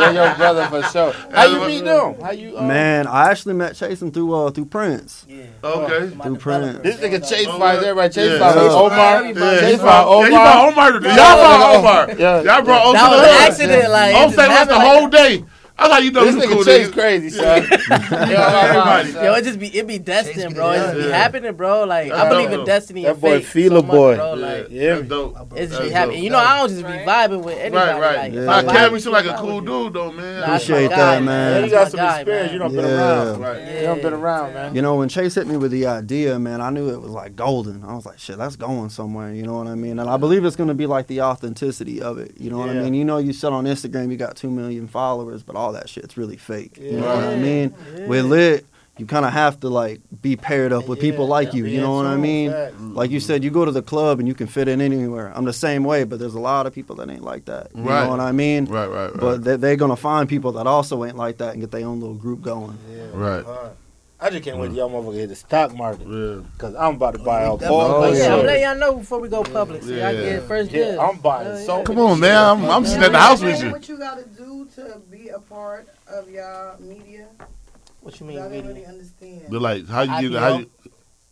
[0.00, 1.12] They're your brother for sure.
[1.32, 2.20] How you meet them?
[2.20, 2.56] How you?
[2.58, 5.24] Uh, Man, I actually met Chasen through uh through Prince.
[5.28, 5.44] Yeah.
[5.62, 6.14] okay.
[6.22, 6.78] Through Prince.
[6.82, 8.12] This nigga Chase Oh, fights everybody.
[8.14, 8.38] Chase yeah.
[8.38, 8.70] fights Yeah.
[8.72, 9.24] Omar.
[9.24, 10.88] Yeah, Chase he fight brought, yeah, you brought Omar.
[10.88, 11.00] Omar.
[11.00, 12.16] to- Y'all brought Omar.
[12.18, 12.42] Yeah.
[12.42, 13.48] Y'all brought Omar That to was the an hood.
[13.48, 13.90] accident.
[13.90, 15.44] Like, I'm it just the happened whole day.
[15.76, 16.92] That's how you know This nigga cool, Chase nigga.
[16.92, 17.62] crazy, son.
[18.22, 19.10] Everybody.
[19.12, 20.70] Yo, it just be it be destined, bro.
[20.70, 21.16] It just be Yeah.
[21.16, 21.84] happening, bro.
[21.84, 24.16] Like I That's believe in destiny That boy fate feel so a much, boy.
[24.16, 24.34] bro.
[24.34, 24.94] Like Yeah.
[24.96, 25.36] That's dope.
[25.56, 26.24] it just That's be happening.
[26.24, 27.90] You know, I don't just be vibing with anybody.
[27.92, 28.16] Right, right.
[28.18, 28.44] Like, if Yeah.
[28.44, 29.84] Nah, I vibe Kevin seem like a cool vibe with you.
[29.84, 30.40] dude though, man.
[30.40, 31.52] Nah, that's my Appreciate that, man.
[31.60, 32.46] Yeah, you got some guy, experience.
[32.46, 32.52] man.
[32.52, 33.40] You don't been around.
[33.40, 33.74] Right.
[33.74, 34.74] You don't been around, man.
[34.76, 37.34] You know, when Chase hit me with the idea, man, I knew it was like
[37.36, 37.82] golden.
[37.84, 39.32] I was like, shit, that's going somewhere.
[39.32, 39.98] You know what I mean?
[39.98, 42.32] And I believe it's going to be like the authenticity of it.
[42.38, 42.94] You know what I mean?
[42.94, 46.16] You know, you said on Instagram you got two million followers, but all that shit's
[46.16, 46.76] really fake.
[46.80, 47.42] You know what I Yeah.
[47.42, 47.74] mean?
[48.06, 48.66] With lit,
[48.98, 51.64] you kind of have to like be paired up with people like you.
[51.66, 52.50] You know what I mean?
[52.52, 52.94] Mm-hmm.
[52.94, 55.32] Like you said, you go to the club and you can fit in anywhere.
[55.34, 57.68] I'm the same way, but there's a lot of people that ain't like that.
[57.74, 58.04] You Right.
[58.04, 58.66] know what I mean?
[58.66, 59.20] Right, right, right.
[59.20, 61.98] But they, they're gonna find people that also ain't like that and get their own
[62.00, 62.78] little group going.
[62.88, 63.44] Yeah, right.
[64.20, 64.90] I just can't wait till mm.
[64.90, 66.06] y'all motherfuckers hit the stock market.
[66.08, 66.40] Yeah.
[66.56, 68.04] Cause I'm about to buy a definitely- ball.
[68.04, 68.34] Oh, Yeah, yeah.
[68.36, 69.82] I'm letting y'all know before we go public.
[69.82, 70.10] So Yeah.
[70.12, 70.98] y'all get first Yeah, dibs.
[70.98, 71.84] I'm buying Yeah, so yeah.
[71.84, 72.36] Come on, man.
[72.36, 73.70] I'm, I'm sitting at the house with you.
[73.72, 74.43] What you gotta do
[74.76, 77.28] to be a part of y'all media?
[78.00, 78.36] What you mean?
[78.36, 78.68] Y'all don't media?
[78.74, 79.42] really understand.
[79.50, 80.70] But like, how you get, how you,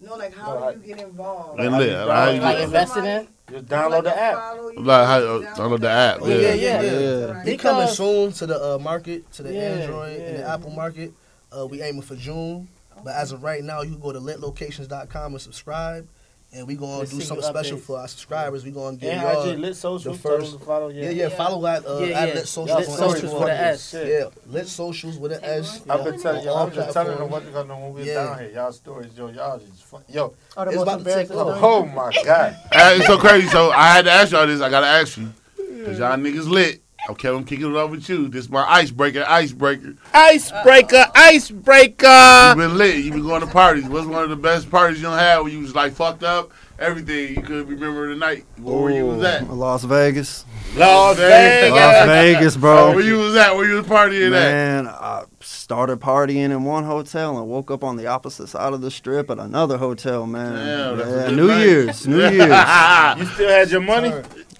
[0.01, 1.61] No, like how do you get involved?
[1.61, 3.29] and lit, how you Like invested in?
[3.51, 4.57] Just download the app.
[4.77, 6.21] Like how uh, download the app.
[6.23, 6.35] Yeah.
[6.37, 6.83] yeah, yeah.
[6.83, 7.45] Yeah.
[7.45, 10.49] He coming soon to the uh, market, to the Yeah, Android and the.
[10.49, 11.13] Apple market.
[11.55, 12.67] Uh, we aiming for June,
[13.05, 16.09] but as of right now, you can go to litlocations.com and subscribe,
[16.55, 18.65] and we gonna Let's do something special for our subscribers.
[18.65, 20.13] We gonna give And y'all IG Lit Social.
[20.13, 22.35] the first- to follow yeah, yeah, Follow at uh, Yeah, at yeah.
[22.35, 23.41] Lit Socials Y'all Lit on Socials Instagram.
[23.41, 23.95] with an S.
[23.95, 25.81] Yeah, Lit Socials with an S.
[25.89, 27.33] I've been telling y'all, I've been telling them platforms.
[27.33, 28.15] what they're gonna do when we Yeah.
[28.27, 28.51] down here.
[28.51, 30.03] Y'all stories, yo, y'all just fun.
[30.09, 31.59] Yo, Oh, It's about to take off.
[31.63, 32.57] oh my god.
[32.73, 33.49] Uh, it's so crazy.
[33.49, 34.61] So I had to ask y'all this.
[34.61, 35.33] I gotta ask you,
[35.87, 36.82] cause y'all niggas lit.
[37.11, 38.29] Okay, I'm kicking it off with you.
[38.29, 39.25] This is my icebreaker.
[39.27, 39.95] Icebreaker.
[40.15, 42.51] Icebreaker, uh, icebreaker.
[42.51, 43.05] You been lit.
[43.05, 43.85] You been going to parties.
[43.89, 46.53] What's one of the best parties you done had when you was like fucked up?
[46.79, 48.45] Everything you could remember the night.
[48.59, 49.49] Where you was at?
[49.49, 50.45] Las Vegas.
[50.75, 51.71] Las Vegas.
[51.73, 52.91] Las Vegas, Oh, bro.
[52.95, 53.55] where you was at?
[53.55, 54.31] Where you was partying at?
[54.31, 58.81] Man, I started partying in one hotel and woke up on the opposite side of
[58.81, 60.55] the strip at another hotel, man.
[60.97, 61.65] Damn, yeah, New night.
[61.65, 62.39] Year's, New Year's.
[62.39, 64.13] You still had your money?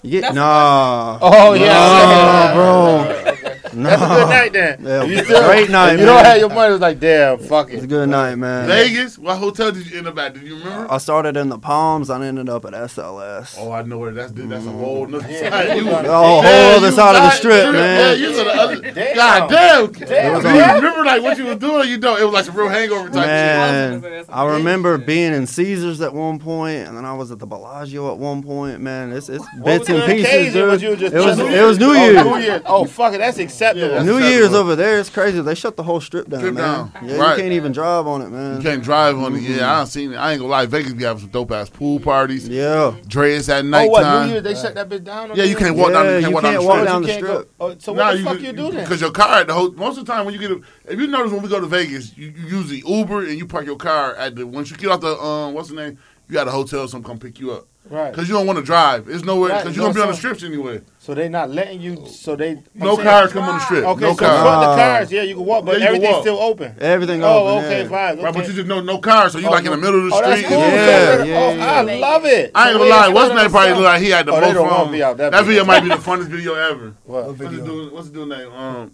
[0.03, 3.39] Yeah, nah, Oh nah, bro.
[3.75, 3.89] Nah.
[3.89, 4.77] That's a good night then.
[4.83, 7.69] Yeah, you still, great night, if you don't have your money, it's like damn, fuck
[7.69, 7.73] it.
[7.73, 7.89] It's a it.
[7.89, 8.67] good night, man.
[8.67, 9.17] Vegas.
[9.17, 10.33] What hotel did you end up at?
[10.33, 10.91] Did you remember?
[10.91, 12.09] I started in the Palms.
[12.09, 13.55] I ended up at SLS.
[13.59, 14.31] Oh, I know where that's.
[14.31, 14.79] That's a Mm.
[14.79, 15.49] whole nother Yeah.
[15.49, 15.77] side.
[15.77, 15.95] You, Oh,
[16.41, 18.19] whole Yeah, other you side of the got- strip, Yeah, man.
[18.19, 18.75] you was the other.
[18.81, 19.15] Damn.
[19.15, 19.91] God damn.
[19.91, 20.41] Damn.
[20.41, 21.75] Do you remember like what you were doing?
[21.75, 22.19] Or you don't.
[22.19, 26.39] It was like some real hangover type Man, I remember being in Caesars at one
[26.39, 28.81] point, and then I was at the Bellagio at one point.
[28.81, 30.83] Man, it's it's What bits and pieces, dude.
[31.03, 32.61] It was it was New Oh, Year's.
[32.65, 33.37] Oh fuck it, that's
[33.71, 33.95] acceptable.
[33.95, 34.03] Yeah.
[34.03, 34.59] New That's Year's acceptable.
[34.59, 35.41] over there is crazy.
[35.41, 36.63] They shut the whole strip down, Strip man.
[36.63, 36.91] down.
[37.05, 37.37] Yeah, Right.
[37.37, 38.57] you can't even drive on it, man.
[38.57, 39.41] You can't drive on it.
[39.41, 40.17] Yeah, I done seen it.
[40.17, 40.65] I ain't gonna lie.
[40.65, 42.47] Vegas be having some dope ass pool parties.
[42.47, 43.91] Yeah, Dreads at Oh nighttime.
[43.91, 44.25] what?
[44.25, 45.31] New Year's they shut that bitch down.
[45.35, 45.81] Yeah, you can't Year's?
[45.83, 46.05] walk down.
[46.05, 46.87] Yeah, You can't you walk can't down the walk strip.
[46.87, 47.31] down the strip.
[47.59, 48.83] go- Oh, so Nah, what the fuck you do then?
[48.83, 50.61] Because your car at the whole most of the time when you get a,
[50.91, 53.65] if you notice when we go to Vegas, you, you usually Uber and you park
[53.65, 55.97] your car at the once you get off the um what's the name,
[56.27, 58.11] you got a hotel, some come pick you up Right.
[58.11, 59.05] because you don't want to drive.
[59.05, 60.81] There's nowhere Right, because you're gonna be no, on the so- strips anyway.
[60.99, 62.05] So they're not letting you.
[62.07, 63.83] So they No I'm saying- cars come on the strip.
[63.83, 64.41] Okay, no so cars.
[64.41, 66.21] front the cars, yeah, you can walk, but Yeah, everything's walk.
[66.23, 66.75] still open.
[66.79, 67.35] everything open.
[67.35, 67.65] Oh, open.
[67.65, 67.89] okay, yeah.
[67.89, 68.21] fine.
[68.23, 70.09] Right, but you just no no cars, so you Oh, like in the middle of
[70.11, 70.47] the Oh, that's street.
[70.49, 70.59] cool.
[70.59, 71.73] Yeah, So, yeah, oh, yeah.
[71.73, 72.51] I love it.
[72.55, 73.05] I ain't So gonna lie.
[73.07, 75.01] ain't What's doing name probably look like he had the Oh, most fun.
[75.01, 76.93] out that That video might be the funnest video ever.
[77.03, 77.25] What?
[77.27, 77.65] What's the video?
[77.65, 77.91] dude?
[77.93, 78.53] What's the dude name?
[78.53, 78.91] Um,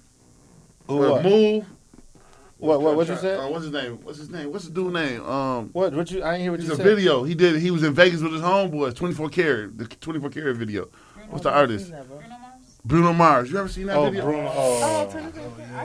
[0.88, 1.10] Who, what?
[1.12, 1.24] what?
[1.24, 1.66] Move.
[2.60, 2.82] What?
[2.82, 2.96] What?
[2.98, 3.40] What you said?
[3.40, 4.00] Uh, what's his name?
[4.04, 4.52] What's his name?
[4.52, 5.26] What's the dude name?
[5.26, 5.94] Um, What?
[5.94, 6.22] What you?
[6.22, 6.74] I ain't hear what you said.
[6.74, 7.62] it's a video he did.
[7.62, 8.96] He was in Vegas with his homeboys.
[8.96, 10.90] 24 karat, the 24 karat video.
[11.30, 11.94] What's the artist?
[12.84, 13.52] Bruno Mars.
[13.52, 14.24] You ever seen that Oh, video?
[14.24, 14.52] Bruno.
[14.54, 15.10] Oh.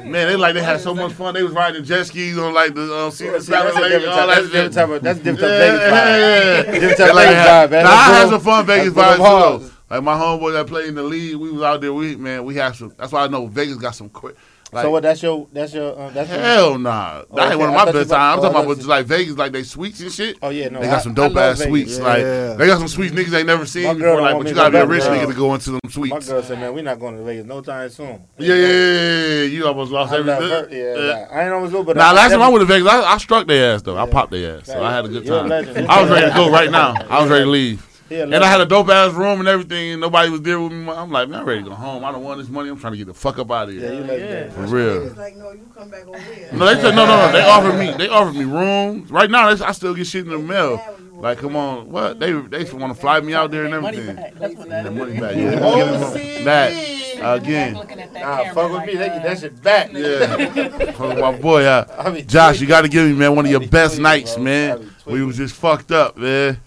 [0.05, 1.35] Man, they like they had so much fun.
[1.35, 4.05] They was riding jet skis on like the um, See, Caesar that's, a Palace, different
[4.15, 5.93] type, that's a different type of that's a different type Yeah, of Vegas vibe.
[5.93, 6.73] yeah, yeah.
[6.73, 7.85] Different type of like Vegas vibe, man.
[7.85, 9.71] Nah, I had some fun Vegas that's Bruno vibes too.
[9.91, 11.93] Like my homeboy that played in the league, we was out there.
[11.93, 12.93] We man, we had some.
[12.97, 14.37] That's why I know Vegas got some quick.
[14.75, 15.03] Like, So what?
[15.05, 15.47] That's your.
[15.53, 15.97] That's your.
[15.97, 16.41] Uh, that's your.
[16.41, 17.23] Hell nah.
[17.23, 17.51] that okay.
[17.51, 18.13] ain't one of my best times.
[18.13, 20.37] I'm oh, talking about thought with you- like Vegas, like they suites and shit.
[20.43, 20.81] Oh yeah, no.
[20.81, 21.71] They got I- some dope ass Vegas.
[21.71, 21.99] suites.
[21.99, 22.05] Yeah.
[22.05, 24.21] Like they got some suites niggas ain't never seen before.
[24.21, 26.11] Like, but you gotta be a rich nigga to go into them suites.
[26.13, 28.67] My girl said, "Man, we not going to Vegas no time soon." Yeah, yeah, yeah,
[28.67, 29.43] yeah, yeah.
[29.45, 30.79] You almost lost I everything.
[30.79, 31.29] Yeah, Yeah.
[31.31, 33.47] I ain't always go, but Nah, last time I went to Vegas, I, I struck
[33.47, 33.97] their ass though.
[33.97, 35.53] I popped their ass, so I had a good time.
[35.53, 36.95] I was ready to go right now.
[37.09, 37.94] I was ready to leave.
[38.09, 40.73] He And I had a dope ass room and everything, and nobody was there with
[40.73, 40.91] me.
[40.91, 42.05] I'm like, man, I'm ready to go home.
[42.05, 42.69] I don't want this money.
[42.69, 43.83] I'm trying to get the fuck up out of here.
[43.83, 44.01] Yeah, here.
[44.01, 44.51] you legendary.
[44.51, 45.15] For real.
[45.15, 46.51] Like, no, you come back over here.
[46.53, 47.33] No, they said no, no, no.
[47.33, 47.93] They offered me.
[47.97, 49.11] They offered me rooms.
[49.11, 50.81] Right now, I still get shit in the mail.
[51.15, 52.21] Like, come on, what?
[52.21, 54.17] They they want to fly me out there and Money everything.
[54.17, 54.35] back.
[54.35, 54.99] That's what that The is.
[54.99, 55.37] money back.
[55.37, 57.75] Yeah, Give them that again.
[57.75, 58.93] Looking at that Nah, fuck with like me.
[58.95, 59.23] They that.
[59.23, 59.91] get that shit back.
[59.93, 61.65] Yeah, Fuck with my boy.
[61.65, 64.45] Uh, Josh, you got to give me man one of your be best nights, bro.
[64.45, 64.91] Man.
[65.07, 66.59] We was just fucked up, man.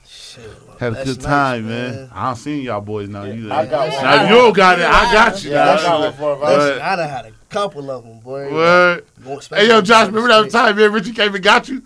[0.79, 2.09] Shit, Had a good nights, time, man.
[2.13, 3.23] I don't seen y'all boys now.
[3.23, 4.03] You, I got one.
[4.03, 5.51] now if you don't got it, I got you.
[5.51, 5.81] Yeah, I dog.
[5.83, 8.53] got one for But- Listen, I done had a couple of them, boy.
[8.53, 9.05] Word.
[9.23, 10.85] Going- Hey, yo, Josh, remember that time man?
[10.85, 11.81] and Richie came and got you?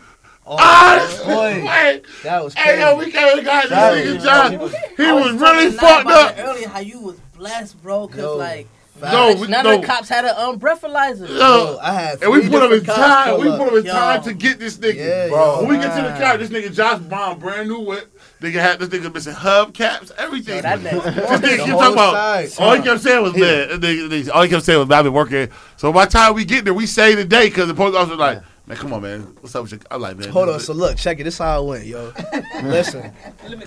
[0.46, 4.24] Oh, Ah, boy, hey, that was hey, yo, we came and got Josh, this nigga
[4.24, 4.52] Josh.
[4.52, 6.36] he was- I was talking really fucked up.
[6.40, 8.68] Earlier, how you was blessed, bro, cause Yo, like
[9.02, 9.76] No, we- none no.
[9.76, 11.28] of the cops had an um, breathalyzer.
[11.28, 13.40] Yo, Yo, I had And we put him in time.
[13.40, 14.96] We put him in time to get this nigga.
[14.96, 15.60] Yeah, Bro.
[15.62, 18.11] When we get to the car, this nigga Josh Brown, brand new whip.
[18.42, 20.56] Nigga had this nigga missing hubcaps, everything.
[20.56, 22.14] Yo, that nigga- this nigga keep talking about.
[22.48, 22.50] side.
[22.60, 23.70] All he kept saying was, man.
[23.70, 25.48] that nigga- nigga- All he kept saying was, man, I've been working.
[25.78, 28.12] So by the time we get there, we say the day because the police officer
[28.18, 29.22] was like, man, come on, man.
[29.42, 29.80] What's up with you?
[29.92, 30.30] I'm like, man.
[30.30, 31.24] Hold this on, is- so look, check it.
[31.26, 32.12] This how it went, yo.
[32.64, 33.14] Listen,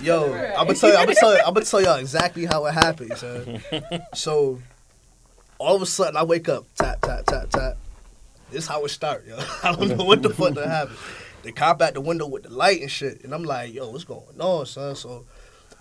[0.01, 2.65] yo, I'm gonna tell you, I'm gonna tell you, I'm gonna tell y'all exactly how
[2.65, 3.61] it happened, son.
[4.13, 4.59] So,
[5.57, 7.77] all of a sudden, I wake up, tap, tap, tap, tap.
[8.51, 9.37] This is how it start, yo.
[9.63, 10.97] I don't know what the fuck that happened.
[11.45, 14.03] The cop at the window with the light and shit, and I'm like, yo, what's
[14.03, 14.95] going on, son?
[14.95, 15.25] So,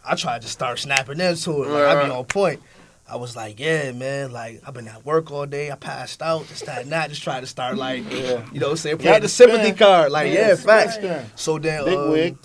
[0.04, 1.68] I tried to start snapping into it.
[1.68, 2.62] Like, I be on point.
[3.08, 5.70] I was like, yeah, man, like I've been at work all day.
[5.70, 7.10] I passed out, this, that, and that.
[7.10, 8.44] Just tried to start like, Yeah.
[8.50, 10.10] you know, what I'm saying, You play had the sympathy card.
[10.10, 10.98] Like, yeah, Yeah, facts.
[11.34, 12.38] So then, Big um, wig.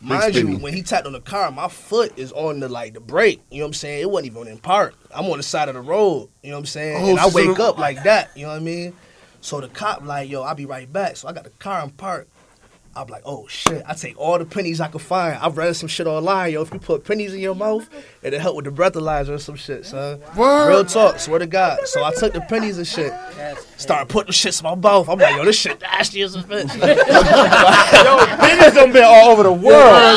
[0.00, 3.00] Mind you, when he tapped on the car, my foot is on the like the
[3.00, 3.40] brake.
[3.52, 4.02] You know what I'm saying?
[4.02, 4.94] It wasn't even in park.
[5.14, 6.28] I'm on the side of the road.
[6.42, 7.04] You know what I'm saying?
[7.04, 8.30] Oh, and I wake up like that.
[8.36, 8.94] You know what I mean?
[9.40, 11.16] So the cop like, yo, I'll be right back.
[11.16, 12.28] So I got the car in park.
[12.94, 13.82] I'm like, oh shit!
[13.86, 15.36] I take all the pennies I could find.
[15.40, 16.60] I've read some shit online, yo.
[16.60, 17.88] If you put pennies in your mouth,
[18.22, 20.20] it'll help with the breathalyzer or some shit, son.
[20.36, 20.68] Word.
[20.68, 21.78] Real talk, swear to God.
[21.86, 23.10] So I took the pennies and shit,
[23.78, 25.08] started putting the shits in my mouth.
[25.08, 26.68] I'm like, yo, this shit nasty as a bitch.
[28.04, 29.64] Yo, pennies done been all over the world.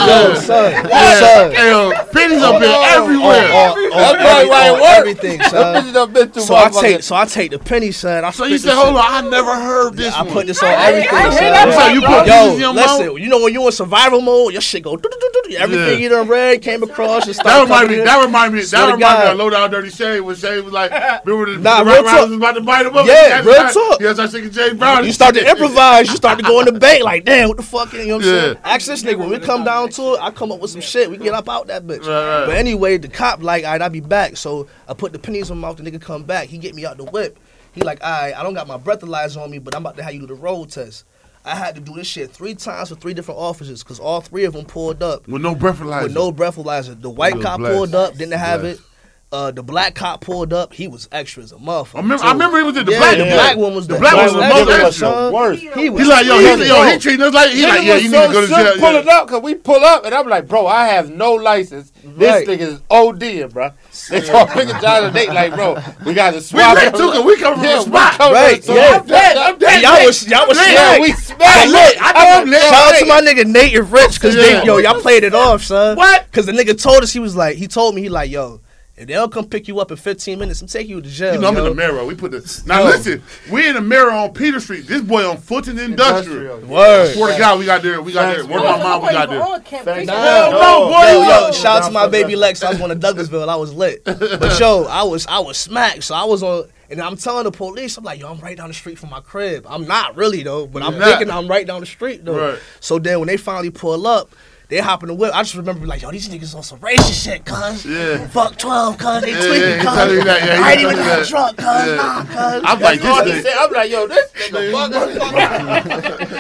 [0.08, 1.52] yo, son, son.
[1.54, 3.50] Hey, yo, pennies up there everywhere.
[3.54, 5.76] All- all- That's probably why it all- Everything, son.
[5.76, 8.24] Bitches done been through So I take, so I take the penny, son.
[8.26, 10.34] I so you said, hold on, I never heard this I one.
[10.34, 11.72] put this on everything, I hear son.
[11.74, 13.20] So you put Yo, your listen, mouth?
[13.20, 14.94] you know when you in survival mode, your shit go.
[14.96, 15.92] Everything Yeah.
[15.98, 18.00] you done read came across and That remind me.
[18.00, 18.06] in.
[18.06, 18.62] That remind me.
[18.62, 20.92] Swear That remind me of Low Down Dirty Shame when Shame was like,
[21.26, 22.28] remember the, Nah, the real talk.
[22.30, 23.06] was about to bite him up.
[23.06, 24.02] Yeah, real that's- talk.
[24.02, 25.06] Yeah, I thinking James Brown.
[25.06, 27.64] You start to improvise, you start to go in the bait, like, damn, what the
[27.64, 27.94] fuck?
[27.94, 28.42] You know what I'm Yeah.
[28.42, 28.58] saying?
[28.64, 31.10] Ask this nigga, when we come down to it, I come up with some shit.
[31.10, 32.00] We get up out that bitch.
[32.08, 32.46] Right, right.
[32.48, 34.38] But anyway, the cop, like, all right, I'll be back.
[34.38, 36.48] So I put the pennies in my mouth, the nigga come back.
[36.48, 37.38] He get me out the whip.
[37.74, 40.04] He like, all right, I don't got my breathalyzer on me, but I'm about to
[40.04, 41.04] have you do the road test.
[41.46, 44.46] I had to do this shit three times for three different officers because all three
[44.46, 46.04] of them pulled up with no breathalyzer.
[46.04, 47.00] with no breathalyzer.
[47.00, 47.76] The white cop blessed.
[47.76, 48.80] pulled up, didn't have Blessed.
[48.80, 48.86] it.
[49.32, 50.72] Uh, the black cop pulled up.
[50.72, 51.96] He was extra as a motherfucker.
[51.96, 52.30] I remember, too.
[52.30, 53.18] I remember he was in the Yeah, black.
[53.18, 55.32] the black one was the the black black one was the most was extra.
[55.34, 55.60] worse.
[55.60, 56.92] He was He's like, yo, Nigga, he, yo, yo.
[56.92, 58.58] he treating us like he like, yeah, was you so need to go to shook
[58.58, 58.74] jail.
[58.80, 59.18] pulling yeah.
[59.18, 61.92] up because we pull up and I'm like, bro, I have no license.
[62.02, 62.48] This Right.
[62.48, 63.72] nigga is ODing, bro.
[64.10, 66.76] They told nigga John and Nate like, bro, we got to We swap.
[66.76, 68.14] lit too, 'cause we come from Yeah, a we spot.
[68.14, 69.00] come Right, from- yeah.
[69.02, 69.38] I'm dead.
[69.38, 69.74] I'm dead.
[69.74, 71.02] And y'all was y'all was Yeah, Yeah, smacked.
[71.02, 71.68] we But smacked.
[71.72, 72.62] look, I know I'm lit.
[72.62, 75.64] Shout out to my nigga Nate and Rich because they yo y'all played it off,
[75.64, 75.98] son.
[75.98, 76.26] What?
[76.32, 78.62] Because the nigga told us he was like he told me he like yo
[78.98, 81.34] if they don't come pick you up in 15 minutes, I'm taking you to jail.
[81.34, 82.06] You know, I'm in the mirror.
[82.06, 82.80] We put the now.
[82.80, 82.86] Yo.
[82.86, 83.22] Listen,
[83.52, 84.88] we in the mirror on Peter Street.
[84.88, 86.56] This boy on Fulton Industrial.
[86.56, 86.74] Industrial.
[86.74, 87.14] Word.
[87.14, 88.02] Swear to God, we got there.
[88.02, 88.46] We got there.
[88.46, 89.84] Word of my mom, we got there.
[89.84, 92.64] Thank Nah, no, boy, yo, yo, shout out to my baby Lex.
[92.64, 93.50] I was going to Douglasville.
[93.50, 94.04] I was lit.
[94.46, 96.04] But yo, I was I was smacked.
[96.04, 98.70] So I was on, and I'm telling the police, I'm like, yo, I'm right down
[98.70, 99.66] the street from my crib.
[99.68, 102.52] I'm not really though, but I'm You're thinking I'm right down the street though.
[102.54, 102.60] Right.
[102.80, 104.30] So then when they finally pull up.
[104.68, 105.32] They hop in the whip.
[105.36, 107.86] I just remember like, yo, these niggas on some racist shit, cuz.
[107.86, 108.28] Yeah.
[108.28, 109.22] Fuck 12, cuz.
[109.22, 110.24] They Yeah, tweaking, yeah, cuz.
[110.26, 111.66] that, yeah, I ain't even got drunk, cuz.
[111.66, 111.96] Yeah.
[111.96, 112.62] Nah, cuz.
[112.66, 113.54] I'm like, this said.
[113.58, 114.92] I'm like, yo, this nigga fuck.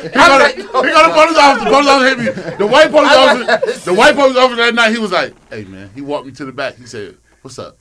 [0.03, 1.69] He got got a police officer.
[1.69, 2.55] Police officer hit me.
[2.57, 3.85] The white police officer.
[3.85, 4.91] The white police officer that night.
[4.91, 6.75] He was like, "Hey man." He walked me to the back.
[6.77, 7.77] He said, "What's up?"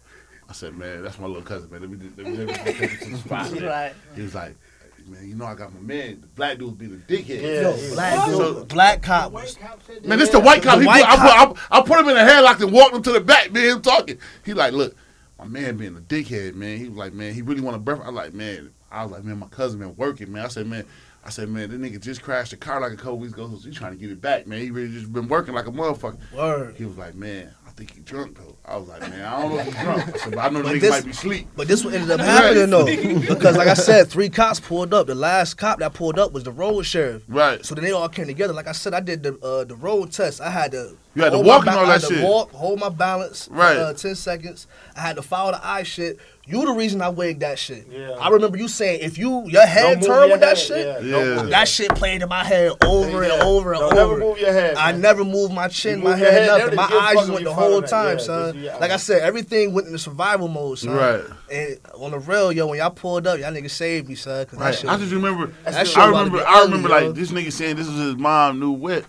[0.49, 1.81] I said, "Man, that's my little cousin, man.
[1.81, 3.93] Let me let me, let me take you to the spot." man." Right.
[4.15, 4.57] He was like,
[5.05, 6.21] "Hey, "Man, you know I got my man.
[6.23, 9.57] The black dude be the dickhead." Yo, black So- black cop was
[10.05, 10.77] Man, this the white cop.
[10.77, 11.49] The He white put, I, cop.
[11.55, 13.53] put, I, I put him in a headlock and walked him to the back.
[13.53, 14.19] Me and him talking.
[14.45, 14.95] He like, look,
[15.39, 16.79] my man being a dickhead, man.
[16.79, 18.01] He was like, man, he really want to breath.
[18.05, 18.71] I like, man.
[18.91, 20.45] I was like, man, my cousin been working, man.
[20.45, 20.85] I said, man.
[21.27, 23.67] I said, man, that nigga just crashed a car like a couple weeks ago, so
[23.67, 24.61] he trying to get it back, man.
[24.61, 26.19] He really just been working like a motherfucker.
[26.37, 26.75] word.
[26.77, 28.57] He was like, man, I think he drunk though.
[28.65, 30.03] I was like, man, I don't know if he's drunk.
[30.15, 31.49] I said, but I know the But nigga this- might be asleep.
[31.57, 32.85] But this what ended up happening though,
[33.35, 35.07] because like I said, three cops pulled up.
[35.07, 37.23] The last cop that pulled up was the road sheriff.
[37.29, 37.65] Right.
[37.65, 38.53] So then they all came together.
[38.53, 40.41] Like I said, I did the uh, the road test.
[40.41, 40.97] I had to.
[41.17, 42.25] You had to walk my and all I that had to shit.
[42.25, 43.47] Walk, hold my balance.
[43.47, 43.77] for, Right.
[43.77, 44.67] uh, Ten seconds.
[44.97, 46.19] I had to follow the eye shit.
[46.47, 47.87] You the reason I wigged that shit.
[47.91, 48.11] Yeah.
[48.21, 51.19] I remember you saying if you your head Don't turned your with that shit, yeah.
[51.19, 51.35] Yeah.
[51.37, 54.13] Don't that shit played in my head over and over and Don't over.
[54.13, 54.77] never move your head.
[54.77, 56.77] I never moved my chin, You my head, head, nothing.
[56.77, 58.53] My eyes just went the whole time, Yeah, son.
[58.55, 58.77] just- yeah.
[58.77, 60.95] Like I said, everything went into survival mode, son.
[60.95, 61.23] Right.
[61.51, 64.45] And on the real, yo, when y'all pulled up, y'all niggas saved me, son.
[64.45, 64.75] Cause that Right.
[64.75, 65.51] shit I just remember.
[65.65, 66.47] That shit I remember.
[66.47, 67.07] I remember ugly, yo.
[67.07, 69.07] like this nigga saying this was his mom new whip.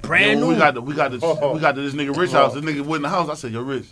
[0.00, 0.52] brand Yo, new.
[0.54, 1.52] We got the, we got the, Oh.
[1.52, 2.54] we got the, this nigga Rich house.
[2.54, 3.28] This nigga went in the house.
[3.28, 3.84] I said, yo, Rich.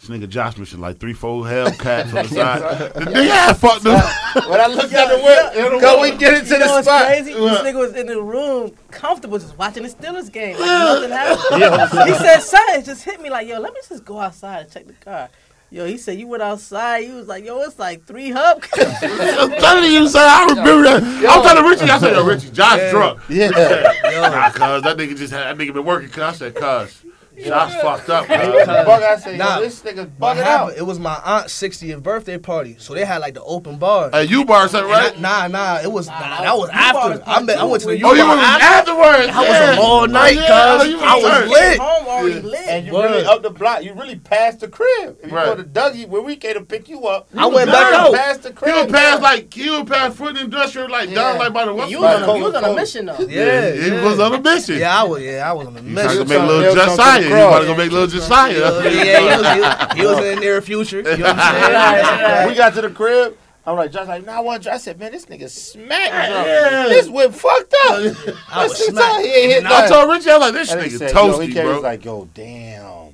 [0.00, 2.92] This nigga Josh missing like three, four Hellcats on the side.
[2.94, 4.48] The nigga had fucked up.
[4.48, 5.18] When I looked at the
[5.72, 7.06] whip, go we get into You know the spot.
[7.06, 7.32] crazy?
[7.32, 10.56] This nigga was in the room, comfortable, just watching the Steelers game.
[10.56, 12.08] Like nothing happened.
[12.10, 14.70] he said, son, it just hit me like, yo, let me just go outside and
[14.70, 15.30] check the car.
[15.70, 17.02] Yo, he said, you went outside.
[17.04, 18.64] He was like, yo, it's like three hub.
[18.72, 20.22] I'm telling you, son.
[20.26, 21.02] I remember that.
[21.28, 21.90] I'm telling Richie.
[21.90, 23.20] I said, yo, Richie, Josh drunk.
[23.28, 23.48] Yeah.
[23.50, 26.08] Nah, cuz that nigga just had that nigga been working.
[26.08, 27.02] Cuz I said, cuz
[27.44, 28.28] Josh fucked up.
[28.28, 28.68] Bug, Cuz.
[28.68, 29.56] I said, Nah.
[29.56, 30.72] yo, this nigga's What bugging happened?
[30.72, 30.76] out.
[30.78, 34.10] It was my aunt's 60th birthday party, so they had like the open bar.
[34.12, 35.20] Hey, you bar something, And I- right?
[35.20, 37.12] nah, nah, it was nah, that was you brought after.
[37.14, 38.64] us I, met, I went to the Oh, you oh, U-Bar was after.
[38.64, 39.32] afterwards.
[39.36, 39.72] I was yeah.
[39.72, 40.48] up all night, yeah, cuz.
[40.48, 41.78] Oh, you I was lit.
[41.78, 42.68] home already lit.
[42.68, 43.84] And you really up the block.
[43.84, 45.16] You really passed the crib.
[45.22, 45.46] If you Right.
[45.46, 48.14] go to Dougie, where we came to pick you up, I went back out.
[48.14, 48.74] past the He crib.
[48.76, 51.38] would pass like you would pass foot industrial like down Yeah.
[51.40, 52.76] like by the west you was on a, you was on a Cold.
[52.76, 53.16] mission though.
[53.28, 54.04] Yeah, he yeah.
[54.04, 54.78] was on a mission.
[54.78, 55.22] Yeah, I was.
[55.22, 56.28] Yeah, I was on a He trying to mission.
[56.28, 57.27] make little They'll Josiah.
[57.28, 58.82] Come to He about to go make little Josiah.
[58.84, 60.98] Yeah, he was, he, he was in the near future.
[60.98, 62.48] You know what I'm saying?
[62.48, 63.36] we got to the crib.
[63.66, 64.66] I'm like, Josh, like, nah, I want.
[64.66, 66.12] I said, man, this nigga smacked.
[66.14, 66.86] Yeah.
[66.88, 68.16] This whip fucked up.
[68.50, 69.24] I was smacked.
[69.26, 71.48] He ain't hit I told Richie, I was like, this And nigga said, yo, he
[71.48, 71.80] toasty, came, he was bro.
[71.82, 73.07] like, yo, damn.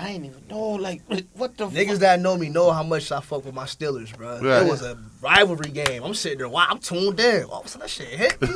[0.00, 1.02] I ain't even know, like,
[1.34, 1.98] what the Niggas fuck?
[2.00, 4.40] that know me know how much I fuck with my Steelers, bro.
[4.40, 4.62] Right.
[4.64, 6.04] It was a rivalry game.
[6.04, 7.44] I'm sitting there, wow, I'm tuned in.
[7.44, 8.48] All of a sudden, that shit hit me.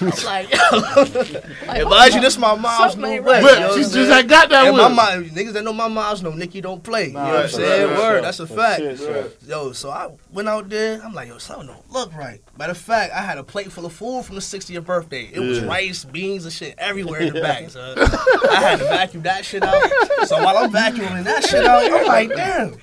[0.00, 0.58] I was like, yo.
[1.68, 3.42] Advise you, this is my mom's Something new way.
[3.42, 3.42] right.
[3.42, 4.08] you know But what she I'm just saying?
[4.10, 7.08] had got that And my mom, niggas that know my mom's know Nikki don't play.
[7.08, 7.88] You know Nah, what I'm saying?
[7.90, 8.22] right, Word, right.
[8.22, 8.80] that's a For fact.
[8.80, 9.38] shit.
[9.46, 11.00] Yo, so I went out there.
[11.04, 12.40] I'm like, yo, something don't look right.
[12.58, 15.28] Matter of fact, I had a plate full of food from the 60th birthday.
[15.32, 17.68] It was rice, beans, and shit everywhere in the bag.
[17.70, 17.94] So
[18.50, 19.90] I had to vacuum that shit out.
[20.26, 22.74] So while I'm vacuuming that shit out, I'm like, damn.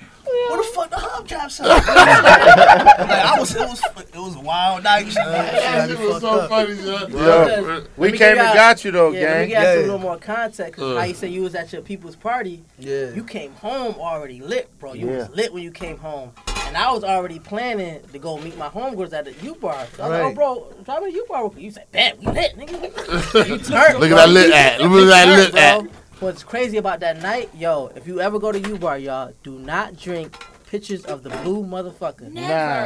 [0.48, 1.66] Where the fuck the hubcaps at?
[1.66, 5.08] like I was, it was, it was a wild night.
[5.12, 5.24] Son.
[5.32, 6.48] That shit had me It was so up.
[6.50, 7.12] funny, son.
[7.12, 9.48] Yo, we Let me came and got you though, Yeah, let me gang.
[9.48, 9.80] get you a Yeah.
[9.82, 10.74] little more context.
[10.80, 10.98] 'cause Uh.
[11.00, 12.64] how you said you was at your people's party.
[12.78, 13.10] Yeah.
[13.10, 14.92] You came home already lit, bro.
[14.94, 15.16] You Yeah.
[15.18, 16.32] was lit when you came home.
[16.66, 19.86] And I was already planning to go meet my homegirls at the U bar.
[19.96, 21.50] So I was like, oh, bro, drive me to U bar.
[21.56, 22.82] You said, bet, we lit, nigga.
[23.48, 24.16] you turned, Look at bro.
[24.16, 24.80] that lit at.
[24.80, 25.82] Look at that lit at.
[26.20, 29.58] What's crazy about that night, yo, if you ever go to U bar, y'all, do
[29.58, 30.34] not drink
[30.66, 32.32] pictures of the blue motherfucker.
[32.32, 32.40] Nah,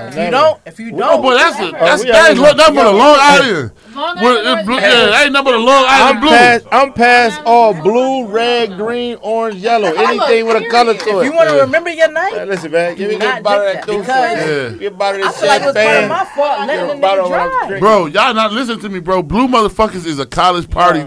[0.08, 0.24] If never.
[0.24, 2.56] you don't, if you Oh, don't, boy, that's a, that's Oh, we that's already- look,
[2.56, 3.70] nothing but a Long Island.
[3.94, 6.28] Long Island it's blue, yeah, ain't nothing but a Long I'm Island blue.
[6.30, 9.92] past, I'm past all blue, red, green, orange, yellow.
[9.94, 12.96] Anything with a color to if you want to remember your night, Man, listen, man,
[12.96, 14.00] give me Do a bottle of that that deuce.
[14.00, 14.68] because- Yeah.
[14.70, 16.08] Give me a bottle I feel like it was part of champagne.
[16.08, 17.28] my fault letting a the nigga
[17.68, 17.80] drive.
[17.80, 19.22] Bro, y'all not listening to me, bro.
[19.22, 21.06] Blue motherfuckers is a college party Yeah.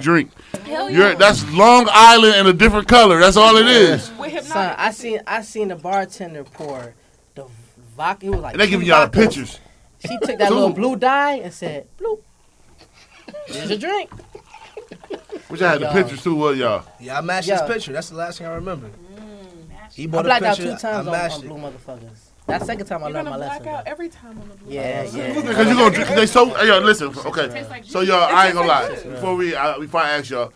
[0.75, 0.89] Drink.
[0.89, 1.15] Hell You're, yeah.
[1.15, 3.19] that's Long Island in a different color.
[3.19, 4.11] That's all it is.
[4.45, 4.75] Son.
[4.77, 6.93] I seen I seen the bartender pour
[7.35, 7.45] the
[7.95, 8.25] vodka.
[8.25, 9.59] It was like And they giving y'all the pictures.
[9.99, 10.53] She took that Two.
[10.53, 12.19] little blue dye and said, "Blue,
[13.47, 14.09] here's your drink."
[15.47, 15.93] Which I had the Y'all.
[15.93, 16.83] pictures too, what y'all?
[16.99, 17.53] Yeah, I matched Yo.
[17.55, 17.93] his picture.
[17.93, 18.87] That's the last thing I remember.
[18.87, 20.71] Mm, he I bought a blacked out picture.
[20.73, 21.47] two times I on, matched on it.
[21.47, 22.17] blue motherfuckers.
[22.47, 23.73] That second time I You're learned gonna my black lesson.
[23.75, 23.91] out though.
[23.91, 24.73] every time on the blue.
[24.73, 25.33] Yeah, yeah.
[25.41, 26.09] Because you gonna drink.
[26.09, 26.45] They so.
[26.53, 27.07] Hey, yo, listen.
[27.25, 27.65] Okay.
[27.69, 28.89] Like So y'all, I ain't gonna lie.
[28.89, 30.51] Before we, I, before I ask y'all,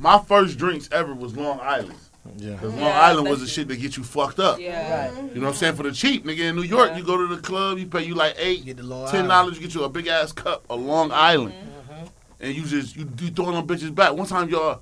[0.00, 1.94] my first drinks ever was Long Island.
[2.36, 2.56] Yeah.
[2.56, 4.58] Cause Long Yeah, Island was the shit that get you fucked up.
[4.60, 5.08] Yeah.
[5.08, 5.16] Right.
[5.34, 5.74] You know what I'm saying?
[5.76, 6.98] For the cheap, nigga, in New York, Yeah.
[6.98, 9.56] you go to the club, you pay you like eight, Get the Long ten dollars,
[9.56, 12.06] you get you a big ass cup of Long Island, Mm-hmm.
[12.40, 14.12] and you just you, you throwing them bitches back.
[14.12, 14.80] One time, y'all,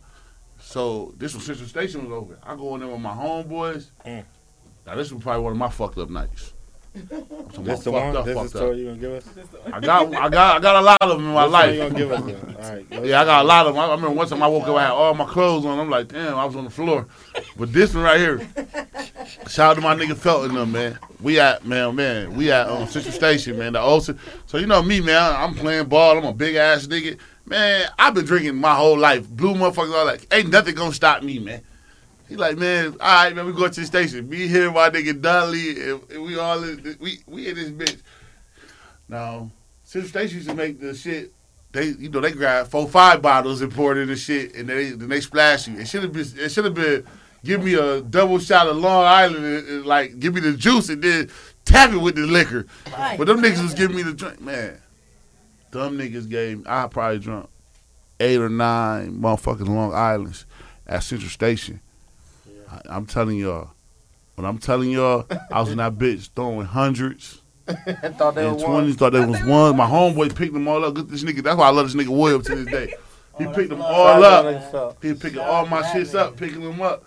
[0.59, 2.39] so this was Central Station was over.
[2.43, 3.87] I go in there with my homeboys.
[4.05, 4.25] Mm.
[4.87, 6.55] Now this was probably one of my fucked up nights.
[7.57, 8.17] I'm This about the one.
[8.17, 8.63] up, This is the up.
[8.65, 9.29] story you gonna give us.
[9.73, 11.75] I got, I got, I got a lot of them in my Which one life.
[11.75, 12.21] you gonna give us?
[12.69, 12.87] All right.
[13.07, 13.83] Yeah, I got a lot of them.
[13.83, 15.79] I, I remember one time I woke up, I had all my clothes on.
[15.79, 17.07] I'm like, damn, I was on the floor.
[17.57, 18.39] But this one right here,
[19.49, 20.99] shout out to my nigga Felton, them man.
[21.21, 23.73] We at man, man, we at um, Central Station, man.
[23.75, 25.35] The old, so you know me, man.
[25.37, 26.19] I'm playing ball.
[26.19, 27.89] I'm a big ass nigga, man.
[27.99, 29.29] I've been drinking my whole life.
[29.29, 31.63] Blue motherfuckers, all like, ain't nothing gonna stop me, man.
[32.29, 34.29] He like, man, all right, man, we go to the station.
[34.29, 38.03] Me here, my nigga Dudley, and, and we all in, we we in this bitch.
[39.09, 39.51] Now,
[39.83, 41.33] Central Station used to make the shit
[41.73, 44.69] they you know they grab four five bottles and pour it in the shit and
[44.69, 45.79] they then they splash you.
[45.79, 47.07] It should have been it should have been
[47.45, 50.89] give me a double shot of Long Island and, and, like give me the juice
[50.89, 51.31] and then
[51.65, 52.67] tap it with the liquor.
[52.97, 53.19] Right.
[53.19, 54.81] But them niggas was giving me the drink, man.
[55.71, 57.49] Dumb niggas gave I probably drunk
[58.19, 60.47] eight or nine motherfucking Long Islands
[60.87, 61.81] at Central Station.
[62.71, 63.71] I, I'm telling y'all.
[64.35, 68.97] When I'm telling y'all, I was in that bitch throwing hundreds thought they and twenties
[68.97, 69.77] thought they was one.
[69.77, 70.95] My homeboy picked them all up.
[70.95, 71.43] Good this nigga.
[71.43, 72.95] That's why I love this nigga William to this day.
[73.39, 74.97] He Oh, picked them all up.
[75.01, 77.05] He picking all my shits up, picking them up.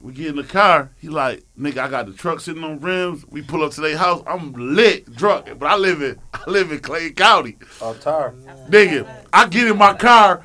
[0.00, 0.92] We get in the car.
[1.00, 3.26] He like, nigga, I got the truck sitting on rims.
[3.26, 4.22] We pull up to their house.
[4.24, 7.56] I'm lit, drunk, but I live in I live in Clayton County.
[7.80, 8.34] Oh, tar.
[8.70, 10.44] Nigga, I get in my car,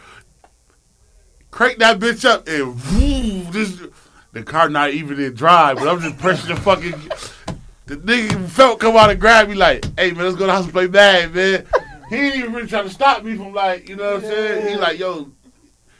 [1.52, 3.80] crank that bitch up, and woo, this
[4.34, 6.94] the car not even in drive, but I'm just pressing the fucking.
[7.88, 10.52] The nigga felt come out and grab me like, hey man, let's go to the
[10.54, 11.66] house and play bad, man.
[12.10, 14.68] He ain't even really trying to stop me from like, you know what I'm saying?
[14.68, 15.30] He like, yo,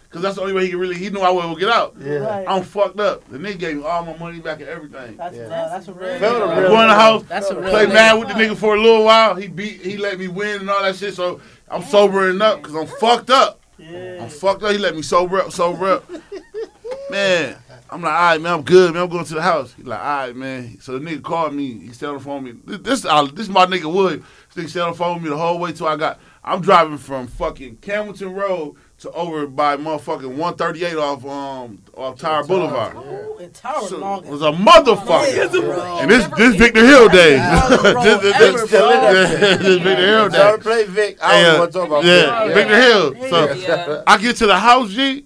[0.10, 0.96] cause that's the only way he can really.
[0.98, 1.96] He knew I wasn't gonna get out.
[2.00, 2.16] Yeah.
[2.18, 2.46] Right.
[2.48, 3.28] I'm fucked up.
[3.30, 5.18] The nigga gave me all my money back and everything.
[5.18, 5.44] That's, Yeah.
[5.44, 6.20] uh, that's a real.
[6.20, 7.70] Felt a I real- go in the house, That's a real.
[7.70, 9.36] play mad with the nigga for a little while.
[9.36, 11.14] He beat, he let me win and all that shit.
[11.14, 13.60] So I'm sobering up because I'm fucked up.
[13.78, 14.20] Yeah.
[14.22, 14.72] I'm fucked up.
[14.72, 16.10] He let me sober up, sober up.
[17.10, 17.58] man,
[17.92, 19.04] I'm like, all right, man, I'm good, man.
[19.04, 19.74] I'm going to the house.
[19.74, 20.78] He like, all right, man.
[20.80, 21.74] So the nigga called me.
[21.80, 22.78] He stayed on the phone with me.
[22.78, 24.24] This, this, this is my nigga Wood.
[24.54, 26.20] This nigga stayed on the phone with me the whole way till I got.
[26.44, 32.44] I'm driving from fucking Camilton Road to over by motherfucking 138 off um off Tara
[32.44, 32.96] Boulevard.
[32.96, 35.52] Ooh, and Tara So, long it was a motherfucker.
[35.62, 36.00] bro.
[36.00, 37.40] And this this Victor Hill days.
[37.40, 40.64] Longest road this, this, this, yeah, this Victor Hill Try to days.
[40.64, 41.18] play Vic.
[41.22, 42.04] I Hey, don't uh, know what to talk about.
[42.06, 43.30] Yeah, Victor Hill.
[43.30, 44.04] So Yeah.
[44.08, 45.26] I get to the house, G.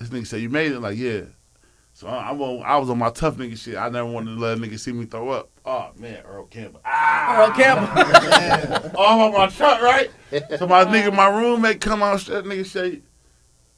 [0.00, 1.22] This nigga said, "You made it." Like, yeah.
[1.92, 3.76] So I, I'm on, I was on my tough nigga shit.
[3.76, 5.50] I never wanted to let a nigga see me throw up.
[5.66, 6.80] Oh man, Earl Campbell.
[6.84, 8.90] Ah, Earl Campbell.
[8.98, 10.10] all on my truck, right?
[10.58, 13.02] So my nigga, my roommate come out, that nigga say,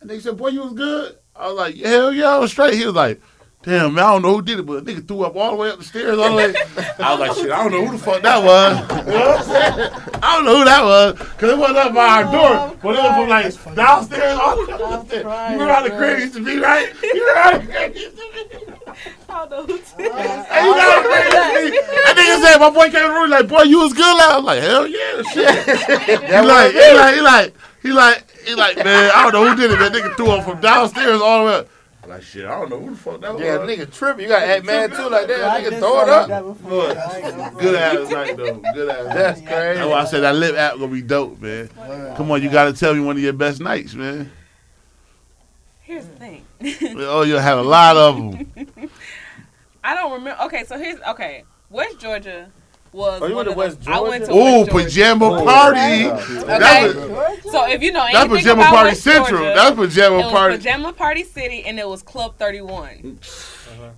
[0.01, 1.19] and nigga said, boy, you was good?
[1.35, 2.75] I was like, hell yeah, I was straight.
[2.75, 3.21] He was like,
[3.63, 5.57] damn, man, I don't know who did it, but a nigga threw up all the
[5.57, 6.19] way up the stairs.
[6.19, 6.55] All the way.
[6.99, 9.03] I was like, shit, I don't know who the fuck that was.
[9.13, 9.91] You know what I'm saying?
[10.23, 13.03] I don't know who that was, because it wasn't up by our door, but it
[13.03, 15.25] was from like downstairs all the way upstairs.
[15.25, 16.89] You remember how the crib used to be, right?
[17.03, 18.73] You remember how the crib used to be?
[19.29, 21.99] I don't know who Hey, you know how the crib used to be?
[22.03, 24.33] That nigga said, my boy came in the room, like, boy, you was good last.
[24.33, 26.21] I was like, hell yeah, shit.
[26.31, 29.57] he like, he like, he like, he like, he like, man, I don't know who
[29.57, 29.79] did it.
[29.79, 31.69] That nigga threw up from downstairs all the way up.
[32.03, 33.43] I'm like, shit, I don't know who the fuck that was.
[33.43, 34.23] Yeah, nigga tripping.
[34.25, 35.45] You got to act man too like that.
[35.45, 36.29] I Nigga throw it up.
[36.29, 37.59] that.
[37.59, 38.55] Good ass night though.
[38.75, 39.05] Good ass.
[39.15, 39.79] That's crazy.
[39.79, 41.69] That's why I said that Lit app gonna be dope, man.
[42.17, 44.33] Come on, you gotta tell me one of your best nights, man.
[45.83, 46.45] Here's the thing.
[46.99, 48.53] Oh, you'll have a lot of them.
[49.85, 50.41] I don't remember.
[50.45, 51.45] Okay, so here's okay.
[51.71, 52.51] West Georgia
[52.93, 53.23] was.
[53.23, 54.41] Oh, you one went to of West the, I went to Georgia?
[54.41, 54.85] Ooh, West Georgia.
[54.85, 55.79] pajama Oh, party.
[56.07, 56.45] okay.
[56.47, 56.95] That
[57.45, 59.41] was, So if you know that's pajama about party West central.
[59.41, 60.57] Georgia, That's it pajama was party.
[60.57, 63.19] Pajama Party City, and it was Club Thirty One.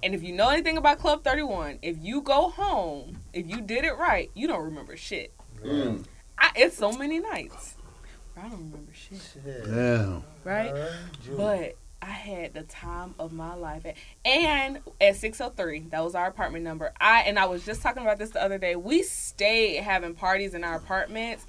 [0.02, 3.60] And if you know anything about Club Thirty One, if you go home, if you
[3.60, 5.32] did it right, you don't remember shit.
[5.64, 6.04] Mm.
[6.38, 7.74] I, it's so many nights.
[8.36, 9.20] I don't remember shit.
[9.64, 10.24] Damn.
[10.44, 10.72] right?
[11.36, 13.86] But I had the time of my life.
[13.86, 13.94] At,
[14.26, 16.92] and at 603, that was our apartment number.
[17.00, 18.76] I and I was just talking about this the other day.
[18.76, 21.46] We stayed having parties in our apartments.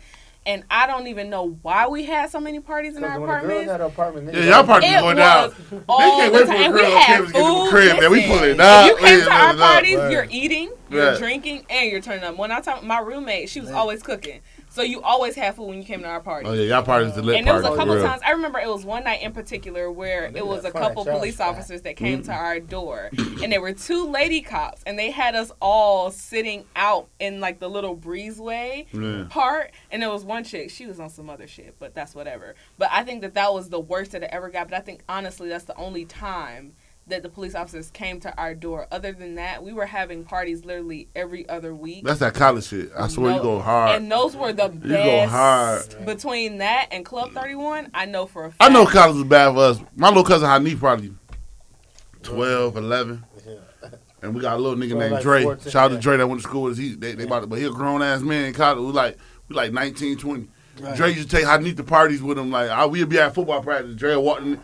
[0.48, 3.30] And I don't even know why we had so many parties in our Because when
[3.30, 3.72] the girls apartments.
[3.72, 5.50] had apartment, Yeah, y'all party going down.
[5.50, 6.62] was They can't wait for time.
[6.62, 7.70] a And to get to the food.
[7.72, 8.12] crib, man.
[8.12, 8.86] We Listen, pulling it up.
[8.86, 9.70] If you came We to our pulling up.
[9.70, 11.18] parties, you're eating, you're Right.
[11.18, 12.38] drinking, and you're turning up.
[12.38, 14.42] When I talk, my roommate, she was always cooking,
[14.76, 16.48] so you always had food when you came to our party.
[16.48, 18.04] Oh yeah, y'all parties the lit And there was a for couple real.
[18.04, 18.22] times.
[18.26, 21.38] I remember it was one night in particular where They it was a couple police
[21.38, 22.32] to officers that came Mm-hmm.
[22.32, 23.10] to our door,
[23.42, 27.60] and there were two lady cops, and they had us all sitting out in like
[27.60, 29.26] the little breezeway Yeah.
[29.30, 30.70] part, and there was one chick.
[30.70, 32.56] She was on some other shit, but that's whatever.
[32.78, 34.70] But I think that that was the worst that it ever got.
[34.70, 36.74] But I think honestly, that's the only time
[37.08, 38.88] that the police officers came to our door.
[38.92, 42.04] Other than that, we were having parties literally every other week.
[42.04, 42.92] That's that college shit.
[42.98, 43.96] I swear you go hard.
[43.96, 44.84] And those were the best.
[44.84, 46.06] You go hard.
[46.06, 48.64] Between that and Club 31, I know for a fact.
[48.64, 49.80] I know college was bad for us.
[49.96, 51.14] My little cousin Hanif probably
[52.24, 53.24] 12, 11.
[54.24, 55.44] And we got a little nigga So named like Dre.
[55.44, 56.02] 14, Shout out to yeah.
[56.02, 56.80] Dre that went to school with us.
[56.80, 58.84] He, they, they about to, but he a grown ass man in college.
[58.84, 60.48] We like we like 19, 20.
[60.96, 62.50] Dre used to take Hanif to parties with him.
[62.50, 63.96] Like I, we'd be at football practice.
[63.96, 64.60] Dre walking.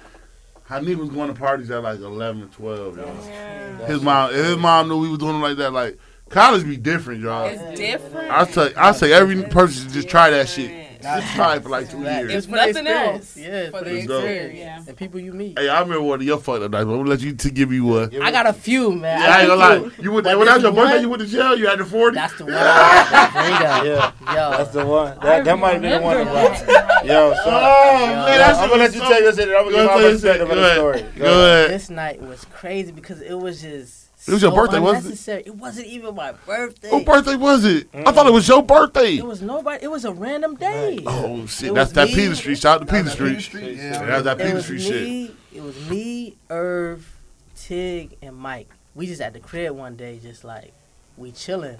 [0.71, 2.97] Hanif was going to parties at like 11 or 12.
[2.97, 3.85] Yo.
[3.87, 5.73] His mom, his mom knew we was doing it like that.
[5.73, 5.99] Like
[6.29, 7.45] college be different, y'all.
[7.45, 8.31] It's different.
[8.31, 10.80] I say I say every person should just try that shit.
[11.01, 12.31] Just try it for like two It's years.
[12.33, 13.15] It's for nothing experience.
[13.17, 13.37] else.
[13.37, 14.23] Yeah, it's For for, the the experience.
[14.25, 14.59] experience.
[14.59, 14.83] Yeah.
[14.89, 15.59] And people you meet.
[15.59, 16.85] Hey, I remember one of your fucked up nights.
[16.85, 18.21] but I'm gonna let you to give you one.
[18.21, 19.19] I got a few, man.
[19.21, 19.91] Yeah, I ain't gonna lie.
[20.01, 21.01] You went when that was your birthday.
[21.01, 21.55] You went to jail.
[21.55, 22.15] You had the forty.
[22.15, 22.53] That's the one.
[22.53, 22.61] Bring.
[22.61, 25.17] Yeah, Yo, that's the one.
[25.21, 26.17] That, that might have been the one.
[26.17, 27.05] remember About.
[27.05, 29.47] Yo, so, Oh man, that's I'm gonna let you tell your shit.
[29.47, 31.05] and I'm gonna give my tell your perspective Go the story.
[31.17, 31.71] Go ahead.
[31.71, 34.00] this night was crazy because it was just.
[34.27, 35.47] It was your so birthday, wasn't it?
[35.47, 35.55] it?
[35.55, 36.89] wasn't even my birthday.
[36.91, 37.87] Whose birthday was it?
[37.93, 39.15] I thought it was your birthday.
[39.17, 39.83] It was nobody.
[39.83, 40.99] It was a random day.
[41.07, 42.15] Oh shit, It that's that me.
[42.15, 42.57] Peter Street.
[42.59, 43.41] Shout out to Peter Street.
[43.41, 44.05] Street, Yeah, yeah.
[44.05, 45.03] that's that It Peter was Street shit.
[45.03, 45.31] me.
[45.53, 47.17] It was me, Irv,
[47.55, 48.69] Tig, and Mike.
[48.93, 50.71] We just at the crib one day, just like
[51.17, 51.77] we chilling.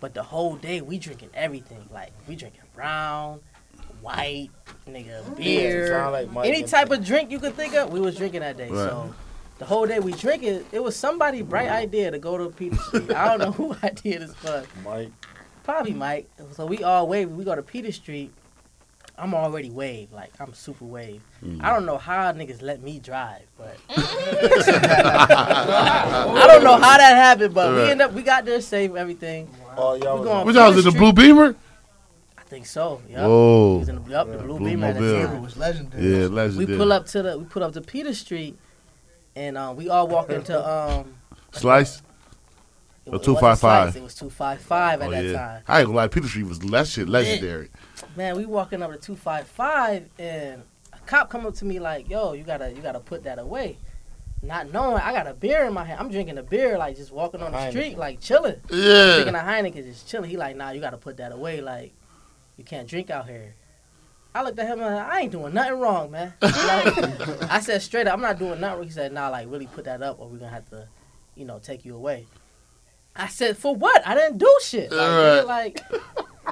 [0.00, 1.88] But the whole day we drinking everything.
[1.92, 3.40] Like we drinking brown,
[4.00, 4.50] white,
[4.88, 7.92] nigga, beer, sound like any type of drink you could think of.
[7.92, 8.68] We was drinking that day.
[8.68, 8.76] Right.
[8.76, 9.14] So
[9.58, 10.48] the whole day we drinking.
[10.54, 13.12] It it was somebody bright idea to go to Peter Street.
[13.12, 14.66] I don't know who idea this was.
[14.84, 15.10] Mike.
[15.64, 16.28] Probably Mike.
[16.52, 17.30] So we all wave.
[17.30, 18.32] We go to Peter Street.
[19.20, 20.12] I'm already wave.
[20.12, 21.20] Like I'm super wave.
[21.44, 21.62] Mm.
[21.62, 23.76] I don't know how niggas let me drive, but
[25.48, 27.54] I don't know how that happened.
[27.54, 29.48] But we end up we got there safe, everything.
[29.76, 31.54] Oh, y'all We was going- Which house in the Blue Beamer?
[32.36, 33.02] I think so.
[33.10, 33.18] Yep.
[33.18, 33.72] Whoa.
[33.74, 35.36] We was in the, yep, the blue Blue beam at the Mobile.
[35.36, 36.02] It was legendary.
[36.22, 36.66] Yeah, legendary.
[36.72, 38.56] We pull up to the we pull up to Peter Street,
[39.36, 41.14] and um, we all walk into um.
[41.52, 42.02] Slice.
[43.06, 43.86] It Or was- it 255.
[43.86, 45.32] wasn't It was two five five at Oh that yeah.
[45.32, 45.62] time.
[45.66, 46.08] I ain't gonna lie.
[46.08, 47.70] Peter Street was that shit legendary.
[48.16, 50.62] man, we walking up to two five five, and
[50.92, 53.78] a cop come up to me like, "Yo, you gotta, you gotta put that away."
[54.42, 57.10] Not knowing I got a beer in my hand, I'm drinking a beer, like just
[57.10, 57.70] walking on the Heineken.
[57.70, 60.28] street, like chilling, Yeah, drinking a Heineken, just chilling.
[60.30, 61.92] He like, "Nah, you gotta put that away, like
[62.58, 63.54] you can't drink out here."
[64.34, 66.34] I looked at him and I ain't doing nothing wrong, man.
[66.42, 68.78] I said straight up, I'm not doing nothing.
[68.78, 68.84] wrong.
[68.84, 70.86] He said, "Nah, like really put that up, or we're gonna have to,
[71.34, 72.26] you know, take you away."
[73.16, 74.06] I said, "For what?
[74.06, 75.82] I didn't do shit." Like, nigga, like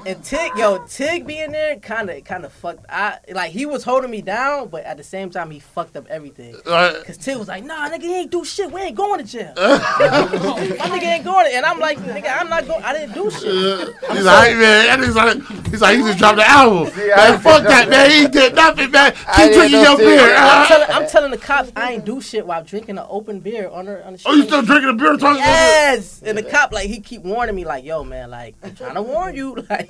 [0.04, 2.84] And Tig, yo, Tig being there kind of, kind of fucked.
[2.88, 6.06] I like he was holding me down, but at the same time he fucked up
[6.08, 6.54] everything.
[6.64, 8.70] Cause Tig was like, "Nah, nigga, he ain't do shit.
[8.70, 9.54] We ain't going to jail.
[9.56, 12.82] My nigga ain't going." To, and I'm like, "Nigga, I'm not going.
[12.82, 16.18] I didn't do shit." He's like, hey, man, that nigga's like, he's like, he just
[16.18, 16.92] dropped the album.
[16.92, 18.10] See, man, fuck that, man.
[18.10, 19.14] He did nothing, man.
[19.26, 20.06] I Keep drinking know your shit.
[20.18, 20.36] beer.
[20.36, 23.68] I'm telling, I'm telling the cops I ain't do shit while drinking an open beer
[23.68, 24.22] on the on the.
[24.26, 27.22] oh, you still drinking a beer talking about Yes, and the cop like he keep
[27.22, 29.85] warning me like, "Yo, man, like I'm trying to warn you, like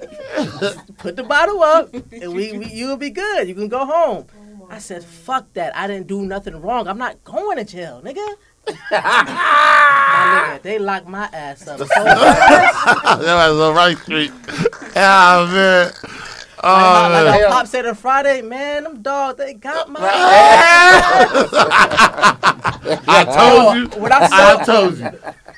[0.99, 3.49] put the bottle up, and we, we you'll be good.
[3.49, 4.27] You can go home."
[4.69, 5.77] I said, "Fuck that!
[5.77, 6.89] I didn't do nothing wrong.
[6.89, 8.27] I'm not going to jail, nigga."
[8.91, 11.79] nigga, they locked my ass up.
[11.79, 14.33] So that was a right street.
[14.95, 15.93] Yeah, man.
[16.65, 17.25] Oh, like, man.
[17.27, 21.49] like our pop said on Friday, man, them dogs they got my ass.
[23.07, 24.01] I told you.
[24.01, 25.11] When I I told you.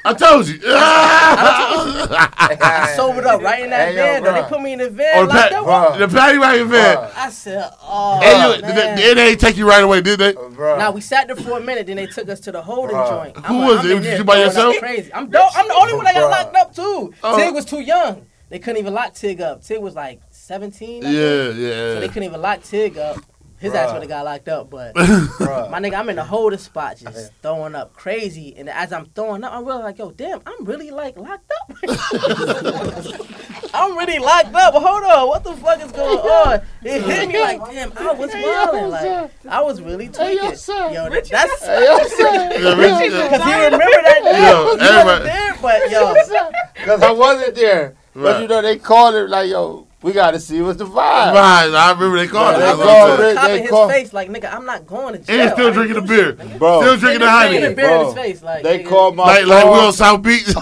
[0.09, 0.59] I told you.
[1.71, 4.23] I sobered up right in that Hey, yo, van.
[4.25, 4.33] though.
[4.43, 5.67] They put me in the van, Or the, locked pat, up.
[5.67, 5.99] Bruh.
[5.99, 6.97] the patty wagon van.
[6.97, 7.13] Bruh.
[7.17, 10.35] I said, "Oh And you, man." they, they ain't take you right away, did they?
[10.35, 10.79] Oh, Bro.
[10.79, 13.09] Now we sat there for a minute, then they took us to the holding Bruh.
[13.35, 13.47] joint.
[13.47, 13.91] Who like- was it?
[13.91, 14.77] in Was there you by throwing up yourself?
[14.79, 15.13] Crazy.
[15.15, 15.51] I'm dope.
[15.57, 16.45] I'm the only one that got Bruh.
[16.45, 17.15] locked up too.
[17.23, 17.37] Oh.
[17.39, 18.27] Tig was too young.
[18.51, 19.63] They couldn't even lock Tig up.
[19.63, 21.05] Tig was like 17.
[21.05, 21.15] I think.
[21.15, 21.51] Yeah,
[21.95, 23.19] So they couldn't even lock Tig up.
[23.61, 26.97] His ass would have got locked up, but my nigga, I'm in the holding spot,
[26.99, 28.55] just throwing up crazy.
[28.57, 31.77] And as I'm throwing up, I realize like, yo, damn, I'm really like locked up.
[33.75, 34.75] I'm really locked up.
[34.75, 36.61] Hold on, what the fuck is going on?
[36.83, 38.91] It hit me like, damn, I was wilding.
[38.91, 40.37] Like, I was really tweaking.
[40.37, 43.29] Yo, that- that's Yeah, Richie, yeah.
[43.29, 44.51] because he remember that day.
[44.51, 46.15] Yo, he everybody- wasn't there, but yo,
[46.75, 47.95] Because I wasn't there.
[48.15, 50.95] But you know, they called it like, yo, we got to see what's the vibe.
[50.95, 52.61] Right, I remember they called it.
[52.61, 53.35] They called I'm it.
[53.35, 55.41] they in his call- face like, nigga, I'm not going to jail.
[55.41, 56.33] And still drinking the beer.
[56.59, 57.77] Bro, Still drinking the Drinking the Heineken.
[57.77, 58.89] beer in his face, like they nigga.
[58.89, 60.47] called my Like, like we on South Beach.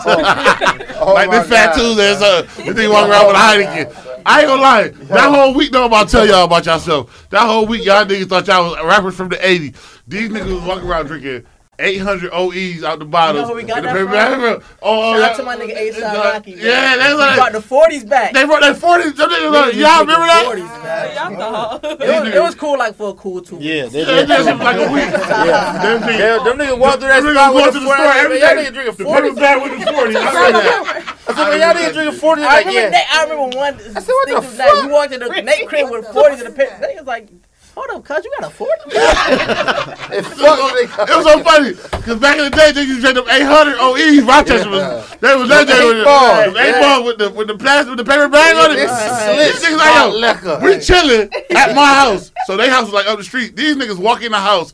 [0.99, 1.79] Oh like this fat God.
[1.79, 2.23] Tuesdays.
[2.23, 4.23] Uh, this thing walking around with a Heineken.
[4.25, 4.89] I ain't gonna lie.
[4.89, 7.27] That whole week, though, I'm about to tell y'all about yourself.
[7.31, 9.77] That whole week, y'all niggas thought y'all was rappers from the 80s.
[10.09, 11.45] These niggas was walking around drinking
[11.79, 13.37] 800 OEs out the bottles.
[13.37, 14.77] You know where we got that paper- from?
[14.83, 15.27] Oh, Shout yeah.
[15.29, 16.55] out to my nigga A-Side Uh, Rocky.
[16.57, 16.65] man.
[16.65, 18.33] Yeah, that's He like, brought the 40s back.
[18.33, 19.15] they brought that 40s.
[19.17, 20.45] Them like, y'all remember that?
[20.47, 21.15] 40s, man.
[21.17, 21.85] Y'all thought.
[22.07, 23.59] It was, it was cool, like for a cool two.
[23.61, 24.29] Yeah, they Yeah, did.
[24.29, 25.11] that shit like a week.
[25.13, 25.83] Yeah.
[25.83, 28.05] Them They, niggas- them niggas walk through that spot going with to the the store
[28.07, 28.19] 40.
[28.21, 29.23] every Y'all niggas drinking The 40.
[29.29, 30.17] paper bag with the 40.
[30.17, 31.15] I said that.
[31.29, 33.05] I said, man, y'all niggas drinking 40 I like, remember, yeah.
[33.13, 33.75] I remember one.
[33.75, 36.51] I said, what the night, we walked in the Nate crib with 40s in the
[36.53, 36.71] pit.
[36.81, 37.29] They was like,
[37.77, 38.73] hold up, cuz, you got a 40?
[40.09, 43.27] It fucked It was so funny because back in the day, they used to drink
[43.27, 44.23] them 800 OEs.
[44.23, 46.81] Rochester was they was that day with the eight yeah.
[46.81, 48.77] ball with the with the plastic with the paper bag on it.
[48.77, 52.33] This These niggas like yo, we chilling at my house.
[52.47, 53.57] So they house was like up the street.
[53.57, 54.73] These niggas walk in the house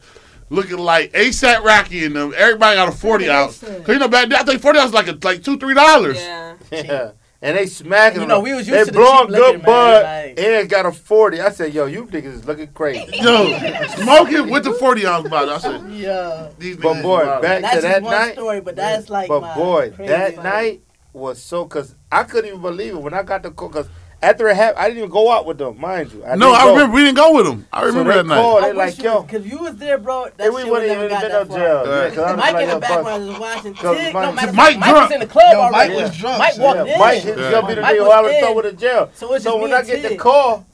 [0.51, 2.35] looking like ASAP Rocky and them.
[2.37, 3.59] Everybody got a 40 ounce.
[3.59, 5.75] Cause you know back then I think 40 ounce was like a, like two three
[5.75, 6.19] dollars.
[6.19, 6.57] Yeah.
[6.71, 7.11] Yeah.
[7.45, 8.45] And they smacking You know, them.
[8.45, 11.41] we was used They to the blowing cheap good bud like- and got a 40.
[11.41, 13.05] I said, yo, you niggas is looking crazy.
[13.21, 13.59] Yo,
[13.97, 15.55] smoking with the 40 ounce bottle.
[15.55, 16.51] I said Yeah.
[16.59, 16.83] these niggas.
[16.83, 17.43] But boy, wild.
[17.43, 18.33] back That's to just that one night.
[18.35, 20.81] story, but that's like But my boy, crazy, that like- night
[21.13, 23.69] was so because I couldn't even believe it when I got the call.
[23.69, 23.89] Because
[24.23, 26.25] after it happened, I didn't even go out with them, mind you.
[26.25, 26.73] I no, I go.
[26.75, 27.67] remember we didn't go with them.
[27.73, 28.35] I remember so that they night.
[28.43, 28.65] called.
[28.65, 30.27] They like, yo, Cause you was there, bro.
[30.37, 31.77] That and we shit wouldn't even got been that no jail.
[31.79, 32.09] Right.
[32.09, 33.05] Yeah, 'cause Mike like, in the yo, back bust.
[33.05, 33.75] when I was watching.
[33.75, 35.13] Cause Tig, Mike- no matter Mike Mike was drunk.
[35.13, 36.99] in the club Yo, Mike was drunk, Mike walked Yeah, in.
[37.01, 37.51] Mike, Yeah.
[37.51, 38.41] gonna be the Mike nigga was who in.
[38.45, 39.11] throw with the jail.
[39.15, 40.67] So it's So just when I get the call,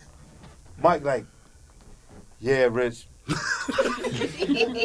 [0.82, 1.24] Mike like,
[2.40, 3.06] yeah, Rich.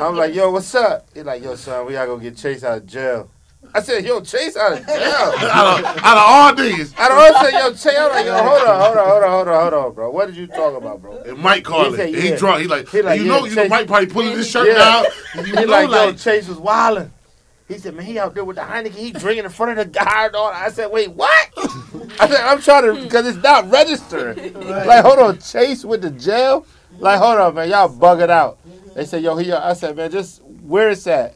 [0.01, 1.07] I'm like, yo, what's up?
[1.13, 3.29] He like, yo, son, we gotta go get Chase out of jail.
[3.75, 4.95] I said, yo, Chase out of jail.
[4.97, 6.93] out, of, out of all niggas.
[6.97, 7.41] I don't know.
[7.49, 7.97] Say, yo, Chase.
[7.99, 10.11] I'm like, yo, hold on, hold on, hold on, hold on, hold on, bro.
[10.11, 11.21] What did you talk about, bro?
[11.25, 12.13] And Mike called He it.
[12.13, 12.61] said, He drunk.
[12.61, 14.75] He like, He like, you yeah, know, you know, Mike probably pulling his shirt Yeah.
[14.75, 15.05] down.
[15.33, 17.11] You He know, like, yo, like, Chase was wilding.
[17.67, 18.91] He said, man, he out there with the Heineken.
[18.91, 20.35] He drinking in front of the guard.
[20.35, 21.47] All I said, wait, what?
[22.19, 24.37] I said, I'm trying to, because it's not registered.
[24.55, 26.67] Like, hold on, Chase with the jail?
[26.99, 28.59] Like, hold on, man, y'all bugging out.
[28.93, 31.35] They said, yo, he, I said, man, just where it's at.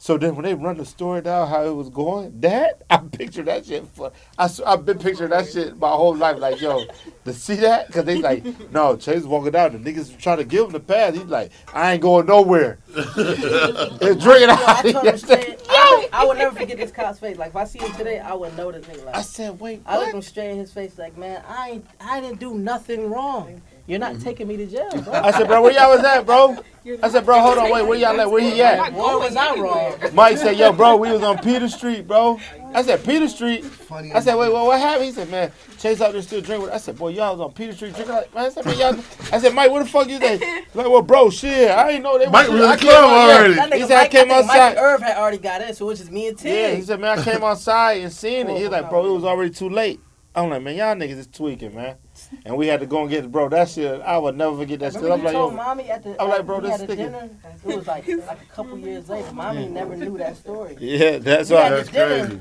[0.00, 3.42] So then when they run the story down how it was going, that I picture
[3.42, 3.84] that shit.
[3.88, 6.38] For, I, s- I've been picturing that shit my whole life.
[6.38, 6.86] Like, yo,
[7.24, 7.88] to see that?
[7.88, 9.72] Because they like, no, Chase walking down.
[9.82, 11.14] The niggas trying to give him the pass.
[11.14, 12.78] He's like, I ain't going nowhere.
[12.94, 15.18] They're drinking Yo, I told him out.
[15.18, 15.56] straight.
[15.68, 17.36] I, I would never forget this cop's face.
[17.36, 19.04] Like if I see him today, I would know this nigga.
[19.04, 21.86] Like I said, wait, I looked him straight in his face, like, man, I ain't,
[22.00, 23.60] I didn't do nothing wrong.
[23.88, 25.12] You're not taking me to jail, bro.
[25.14, 26.58] I said, bro, where y'all was at, bro?
[27.02, 28.30] I said, bro, hold on, wait, where y'all at?
[28.30, 28.92] Where he at?
[28.92, 29.94] What was I wrong?
[30.14, 32.38] Mike said, yo, bro, we was on Peter Street, bro.
[32.74, 33.64] I said, Peter Street?
[33.64, 34.12] Funny.
[34.12, 35.06] I said, wait, well, what happened?
[35.06, 36.68] He said, man, Chase out there still drinking.
[36.68, 38.14] I said, boy, y'all was on Peter Street drinking.
[38.14, 39.04] Like, I said, man, y'all.
[39.32, 40.40] I said, Mike, where the fuck you at?
[40.74, 42.30] Like, well, bro, shit, I ain't know they were.
[42.32, 43.54] Mike was in I the came club out- already.
[43.54, 44.74] He nigga said, I came I outside.
[44.74, 46.54] Mike Irv had already got in, so it was just me and Tim.
[46.54, 48.58] Yeah, he said, man, I came outside and seen it.
[48.58, 49.98] He's like, bro, it was already too late.
[50.34, 51.96] I'm like, man, y'all niggas is tweaking, man.
[52.44, 53.48] And we had to go and get bro.
[53.48, 55.02] That shit, I would never forget that shit.
[55.02, 56.90] Remember I'm you like, told yo, mommy at the I'm like, bro, we this had
[56.90, 57.30] a dinner.
[57.66, 59.32] It was like like a couple years later.
[59.32, 60.76] Mommy never knew that story.
[60.80, 61.70] yeah, that's We why.
[61.70, 62.40] That's the dinner.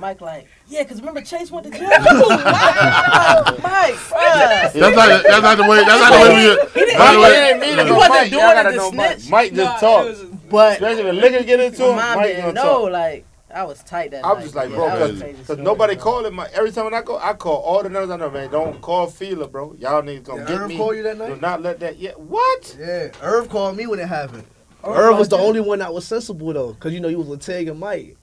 [0.00, 1.88] Mike like, yeah, cause remember Chase went to jail.
[1.88, 3.96] Mike, Mike.
[4.02, 5.22] That's not.
[5.22, 5.84] That's not the way.
[5.84, 6.82] That's not the way we.
[6.84, 7.50] That's not the Mike way.
[7.50, 9.16] ain't mean it, He wasn't doing y'all it gotta to know Mike.
[9.18, 9.30] snitch.
[9.30, 10.08] Mike just it talks.
[10.08, 12.62] was just- But Especially when liquor get into him, Mike didn't gonna know.
[12.82, 12.90] talk.
[12.92, 14.42] Like I was tight that I'm night.
[14.42, 16.04] just like, Yeah, bro, that was a because nobody bro.
[16.04, 16.48] calling my.
[16.52, 18.50] Every time when I go, I call all the numbers I know, man.
[18.50, 19.74] Don't call Feeler, bro.
[19.74, 20.76] Y'all niggas gonna Did get Irv me.
[20.76, 21.40] call you that Do night?
[21.40, 21.96] not let that.
[21.98, 22.76] Yeah, what?
[22.78, 24.44] Yeah, Irv called me when it happened.
[24.82, 25.42] Irv Irv was the you?
[25.44, 28.16] only one that was sensible though, cause you know he was with Tag and Mike.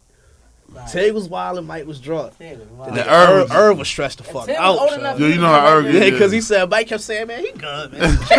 [0.91, 2.33] Tag was wild and Mike was drunk.
[2.39, 2.85] Yeah, wow.
[2.85, 4.77] And The then Irv Irv, was- Irv was stressed the fuck Tim out.
[4.79, 5.21] old son.
[5.21, 8.09] you know how Irv Yeah, because he said Mike kept saying, "Man, he good, man.
[8.17, 8.35] He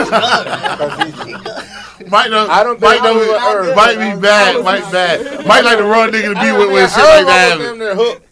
[1.32, 1.62] good."
[2.10, 2.50] Mike don't.
[2.50, 3.56] I don't Mike think I was with don't.
[3.68, 3.76] Irv.
[3.76, 4.64] Mike be bad.
[4.64, 5.46] Mike bad.
[5.46, 7.94] Mike like the wrong nigga to be with when shit like that almost damn near
[7.94, 8.31] hooked.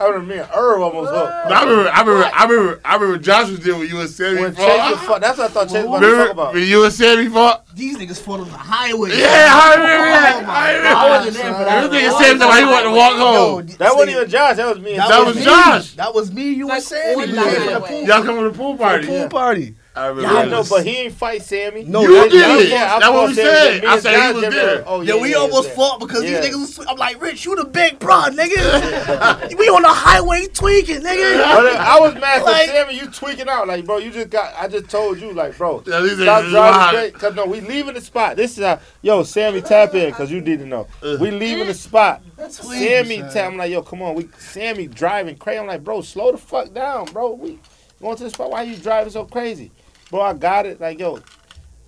[0.00, 1.32] I remember me and Irv almost hooked.
[1.32, 4.40] I remember, I remember, I remember, I remember Josh was there when you and Sammy
[4.42, 5.06] When Chase was fought.
[5.06, 6.54] fuck, that's what I thought Chase was about to talk about.
[6.54, 7.66] when you and Sammy fought?
[7.74, 9.10] These niggas fought on the highway.
[9.18, 10.44] Yeah, I remember that.
[10.46, 11.08] Oh I I remember.
[11.08, 11.90] wasn't there for that.
[11.90, 13.66] This nigga Sammy told me he wanted to walk home.
[13.78, 14.56] That wasn't even Josh.
[14.56, 14.90] That was me.
[14.92, 15.42] And That was me.
[15.44, 15.94] Josh.
[15.94, 17.12] That was me, you and Sammy.
[17.14, 19.06] on We the to the pool, Y'all come to the pool party.
[19.06, 19.74] pool party.
[19.98, 20.22] I remember.
[20.32, 21.84] Yeah, Y'all no, but he ain't fight Sammy.
[21.84, 22.68] No, You that- did it.
[22.70, 23.48] Yeah, That's what fought we Sammy.
[23.50, 23.82] said.
[23.82, 24.84] Me I said he was them there.
[24.86, 25.74] Oh, Yeah, we almost yeah.
[25.74, 26.40] fought because Yeah.
[26.40, 26.86] these niggas was.
[26.88, 29.48] I'm like, Rich, you the big bro, nigga.
[29.58, 31.38] we on the highway tweaking, nigga.
[31.58, 33.66] But I was mad because Like- Sammy, you tweaking out.
[33.68, 37.12] Like, bro, you just got, I just told you, like, bro, stop driving straight.
[37.14, 38.36] Because, no, we leaving the spot.
[38.36, 40.86] This is how, yo, Sammy, tap in because you didn't know.
[41.02, 41.16] Uh-huh.
[41.20, 42.22] We leaving the spot.
[42.50, 44.14] Sammy, tap, I'm like, yo, come on.
[44.14, 45.58] We Sammy driving crazy.
[45.58, 47.32] I'm like, bro, slow the fuck down, bro.
[47.32, 47.58] We
[48.00, 48.50] going to the spot.
[48.50, 49.72] Why you driving so crazy?
[50.10, 50.80] Bro, I got it.
[50.80, 51.20] Like, yo,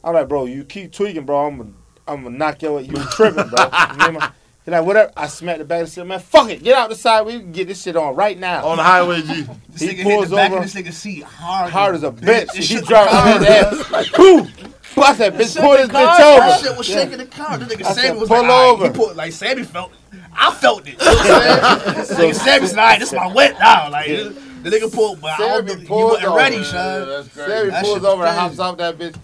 [0.05, 1.47] I'm like, bro, you keep tweaking, bro.
[1.47, 1.71] I'm gonna,
[2.07, 3.71] I'm gonna knock your, you tripping, bro.
[3.93, 4.31] You know my-
[4.63, 5.11] He's like, whatever.
[5.17, 6.21] I smacked the back of the shit, man.
[6.21, 6.63] Fuck it.
[6.63, 7.23] Get out the side.
[7.25, 8.67] We can get this shit on right now.
[8.67, 9.47] On the highway, G.
[9.71, 10.63] This He nigga hit pulls the back over.
[10.63, 11.71] of this nigga seat hard.
[11.73, 12.43] hard as a bitch.
[12.43, 13.81] It He shook driving the on his car.
[13.81, 14.53] ass like, boom.
[14.95, 15.59] Bust that bitch.
[15.59, 16.63] Pull this bitch That over.
[16.69, 17.57] shit was shaking the car.
[17.57, 18.83] This nigga I said, Sammy was pull like, all over.
[18.85, 19.93] right, he pulled, like Sammy felt.
[20.13, 20.19] it.
[20.35, 20.93] I felt it.
[20.93, 22.31] You know what I'm saying?
[22.31, 23.89] nigga Sammy said, all right, this is my wet now.
[23.91, 24.29] Like Yeah.
[24.63, 26.37] The nigga pulled, but I Sammy don't, you pulls wasn't over.
[26.37, 27.09] ready, Yeah, son.
[27.09, 27.51] that's crazy.
[27.51, 29.17] Sammy That pulls shit over and hops off that bitch.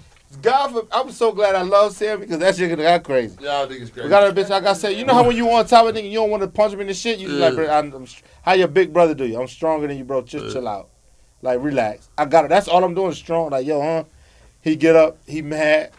[0.43, 3.37] God, for, I'm so glad I love Sammy because that shit got crazy.
[3.41, 4.05] Y'all think it's crazy.
[4.05, 4.49] We got a bitch.
[4.51, 6.31] Like I said, you know how when you on top of a nigga, you don't
[6.31, 7.19] want to punch him in the shit.
[7.19, 7.49] You Yeah.
[7.49, 8.07] like, I'm, I'm,
[8.43, 9.41] how your big brother do you?
[9.41, 10.23] I'm stronger than you, bro.
[10.23, 10.91] Just chill out,
[11.43, 12.09] like relax.
[12.19, 12.49] I got it.
[12.49, 13.13] That's all I'm doing.
[13.13, 13.51] Strong.
[13.51, 14.05] Like yo, huh?
[14.61, 15.19] He get up.
[15.27, 15.93] He mad.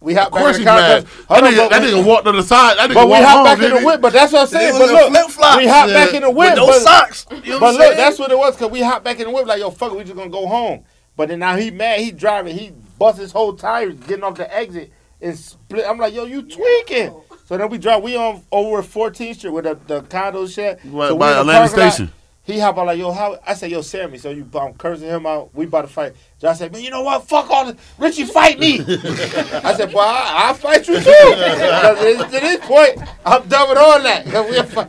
[0.00, 0.80] We hop Of course back in he the car.
[0.80, 1.04] mad.
[1.04, 2.76] 'cause- That Hold on, nigga, that we- nigga walked on the side.
[2.78, 4.00] That nigga But we hop home, back in the whip.
[4.02, 4.78] But that's what I'm saying.
[4.78, 5.56] But in look, flip-flops.
[5.56, 5.94] we hop Yeah.
[6.04, 6.50] back in the whip.
[6.50, 7.26] With no but- socks.
[7.30, 7.96] You know But what look, saying?
[7.96, 9.96] that's what it was because we hopped back in the whip like, yo, fuck it,
[9.98, 10.80] we just gonna go home.
[11.16, 14.54] But then now he mad, he driving, he bust his whole tire getting off the
[14.54, 14.92] exit
[15.22, 15.86] and split.
[15.88, 17.14] I'm like, yo, you tweaking.
[17.48, 20.78] So then we drive, we on over 14th Street with the, the condo shit.
[20.84, 21.92] Right, so by Atlantic parking lot.
[21.92, 22.12] Station.
[22.42, 23.38] He hop out like, yo, how?
[23.46, 24.18] I said, yo, Sammy.
[24.18, 25.50] So you, I'm cursing him out.
[25.54, 26.12] We about to fight.
[26.38, 27.26] Josh said, man, you know what?
[27.26, 27.76] Fuck all this.
[27.98, 28.80] Richie, fight me.
[28.80, 31.02] I said, boy, I, I'll fight you too.
[31.02, 34.26] 'Cause it's- to this point, I'm done with all that.
[34.26, 34.86] 'Cause we fi-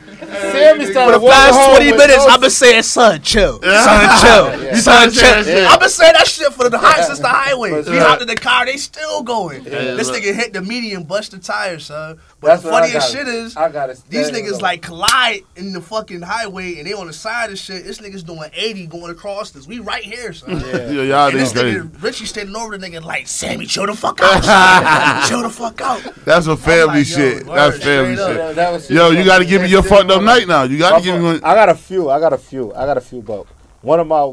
[0.52, 3.60] Sammy For the walking past 20 minutes, I've been saying, son, chill.
[3.62, 4.62] Son, chill.
[4.62, 4.74] Yeah.
[4.76, 5.44] Son, trying to say that chill.
[5.44, 5.66] shit.
[5.70, 7.70] I've been saying that shit for the high since the highway.
[7.70, 9.64] But We hopped in the car, they still going.
[9.64, 10.18] Yeah, this look.
[10.22, 12.18] nigga hit the median, bust the tires, son.
[12.40, 13.18] But That's the what funniest got.
[13.18, 14.00] shit is, I got it.
[14.08, 17.82] these niggas like collide in the fucking highway and they on the side of shit.
[17.84, 19.66] This nigga's doing 80 going across this.
[19.66, 20.60] We right here, son.
[20.60, 21.78] Yo, y'all And this niggas crazy.
[21.80, 25.28] nigga, Richie standing over the nigga like, Sammy, chill the fuck out.
[25.28, 26.00] chill the fuck out.
[26.24, 27.44] That's some family like, shit.
[27.44, 28.80] word, That's family straight up.
[28.82, 28.90] shit.
[28.90, 30.62] Yo, you got to give me your fucked up night now.
[30.62, 31.40] You got to give me one.
[31.42, 32.08] I got a few.
[32.08, 32.72] I got a few.
[32.72, 33.46] I got a few, but
[33.82, 34.32] one of my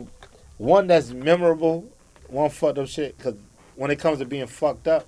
[0.57, 1.89] one that's memorable,
[2.27, 3.17] one fucked up shit.
[3.17, 3.33] Because
[3.75, 5.07] when it comes to being fucked up,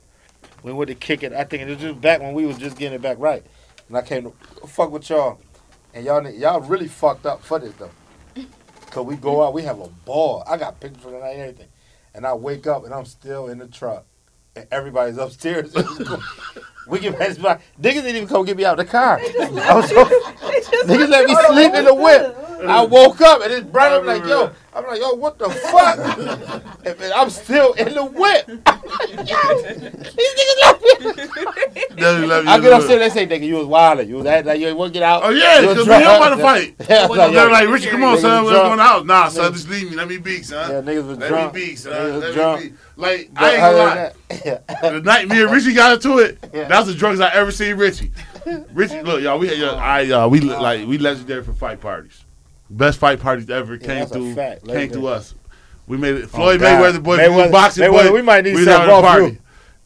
[0.68, 1.34] we went to kick it.
[1.34, 3.43] I think it was just back when we was just getting it back right,
[3.88, 4.34] and I came to
[4.68, 5.39] fuck with y'all,
[5.93, 7.91] and y'all y'all really fucked up for this though.
[8.91, 10.43] Cause we go out, we have a ball.
[10.47, 11.68] I got pictures for the night and everything,
[12.13, 14.05] and I wake up and I'm still in the truck,
[14.55, 15.76] and everybody's upstairs.
[16.88, 17.60] we get back to the.
[17.82, 19.20] Niggas didn't even come get me out of the car.
[19.20, 20.06] I was so,
[20.86, 22.36] Niggas let me sleep in the whip.
[22.66, 23.92] I woke up and it's bright.
[23.92, 26.00] I'm like, yo, I'm like, yo, what the fuck?
[26.86, 28.48] and, and I'm still in the whip.
[28.48, 28.58] These
[31.98, 32.52] niggas left me.
[32.52, 34.08] I get upstairs, they say, nigga, you was wildin'.
[34.08, 35.24] You was acting like you ain't want to get out.
[35.24, 36.04] Oh, yeah, because we drunk.
[36.04, 36.76] don't want to fight.
[36.90, 38.46] Yeah, like, They're yo, like, Richie, come on, son.
[38.46, 39.06] We're going out.
[39.06, 39.96] Nah, son, just leave me.
[39.96, 40.70] Let me be, son.
[40.72, 41.54] Yeah, niggas was Let drunk.
[41.54, 41.94] me be, son.
[41.94, 42.76] Niggas Let me be.
[42.98, 43.95] Like, But I ain't gonna lie.
[43.95, 46.68] that- The night me and Richie got into it, Yeah.
[46.68, 48.12] that's the drugs I ever seen Richie.
[48.74, 52.24] Richie, look, y'all, we, had y'all, I, uh, we, like, we legendary for fight parties.
[52.70, 54.62] Best fight parties ever came that's through, fact.
[54.66, 54.88] came Legendary.
[54.89, 55.36] through us.
[55.86, 56.28] We made it.
[56.30, 56.93] Floyd Oh, God.
[56.95, 58.14] Mayweather, boy, Mayweather- boxing, Mayweather, boy.
[58.16, 59.26] we might need was something having a party.
[59.28, 59.38] you.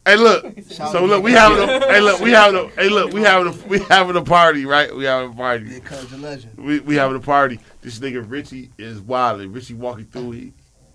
[0.04, 0.46] Hey, look.
[0.90, 1.78] So look, we having a.
[1.86, 2.66] Hey, look, we having a.
[2.80, 3.66] Hey, look, we having a.
[3.68, 4.92] We having a party, right?
[4.96, 5.66] We having a party.
[5.66, 6.56] Yeah, cuz the legend.
[6.58, 7.60] We we having a party.
[7.82, 9.40] This nigga Richie is wild.
[9.42, 10.30] Richie walking through.
[10.32, 10.52] He,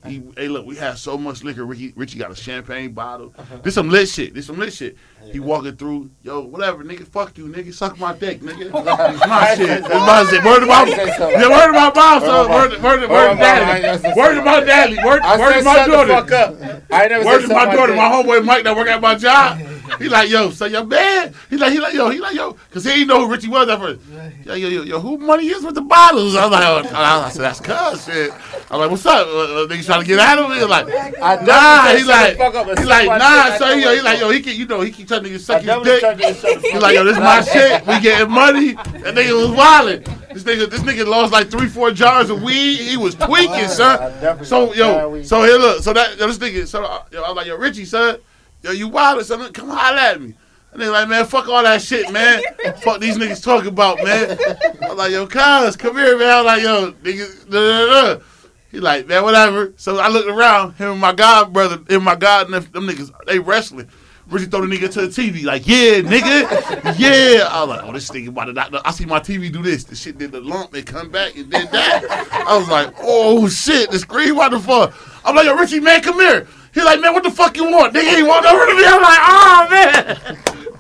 [0.07, 1.65] he, hey, look, we had so much liquor.
[1.65, 3.33] Ricky, Richie got a champagne bottle.
[3.63, 4.33] This some lit shit.
[4.33, 4.97] This some lit shit.
[5.31, 6.09] He walking through.
[6.23, 7.05] Yo, whatever, nigga.
[7.07, 7.73] Fuck you, nigga.
[7.73, 8.67] Suck my dick, nigga.
[9.17, 9.69] It's my shit.
[9.69, 10.43] It's my shit.
[10.43, 12.49] Word to my, yeah, word to my mom, son.
[12.51, 14.13] Word, to- word, to- word to daddy.
[14.15, 14.95] Word to my daddy.
[15.03, 16.13] Word, word to my daughter.
[16.13, 16.55] fuck up.
[16.91, 19.59] I ain't never Word to my daughter, my homeboy Mike that work at my job.
[19.99, 21.33] He like, yo, so your man.
[21.49, 23.67] He like, he like, yo, he like, yo, cause he didn't know who Richie was
[23.69, 24.01] at first.
[24.45, 26.35] Yo, yo, yo, yo, who money is with the bottles?
[26.35, 28.31] I was like, oh, I said, that's cuz shit.
[28.69, 29.27] I'm like, what's up?
[29.27, 30.63] Uh, uh, niggas trying to get out of me?
[30.63, 30.87] Like,
[31.21, 31.97] I nah.
[31.97, 33.57] He like, the fuck up and he like, nah.
[33.57, 35.61] So told he, he like, yo, he can, you know, he keep telling niggas suck
[35.61, 36.01] his dick.
[36.01, 37.85] told you to shut the He like, yo, this is my shit.
[37.87, 38.73] We getting money.
[38.73, 40.27] That nigga was wildin'.
[40.33, 42.77] This nigga, this nigga lost like three, four jars of weed.
[42.77, 44.43] He was tweaking, son.
[44.43, 47.47] So yo, so here look, so that yo, this nigga, so uh, yo, I'm like,
[47.47, 48.19] yo, Richie, son,
[48.61, 50.33] yo, you wildin', son, come holler at me.
[50.71, 52.41] And they like, man, fuck all that shit, man.
[52.81, 54.37] fuck these niggas talking about, man.
[54.83, 56.29] I was like, yo, cuz, come here, man.
[56.29, 58.23] I was like, yo, niggas, da, da, da.
[58.69, 59.73] He like, man, whatever.
[59.77, 63.39] So I looked around, him and my god brother, and my god, them niggas, they
[63.39, 63.87] wrestling.
[64.29, 67.47] Richie throw the nigga to the TV, like, yeah, nigga, yeah.
[67.49, 68.73] I was like, oh, this nigga about to not.
[68.85, 69.85] I see my TV do this.
[69.85, 72.43] The shit did the lump and come back and did that.
[72.45, 74.93] I was like, oh shit, the screen, what the fuck?
[75.23, 76.45] I'm like, yo, Richie, man, come here.
[76.77, 77.95] He like, man, what the fuck you want?
[77.95, 78.83] Nigga, he walked over to me.
[78.85, 80.15] I'm like, oh man.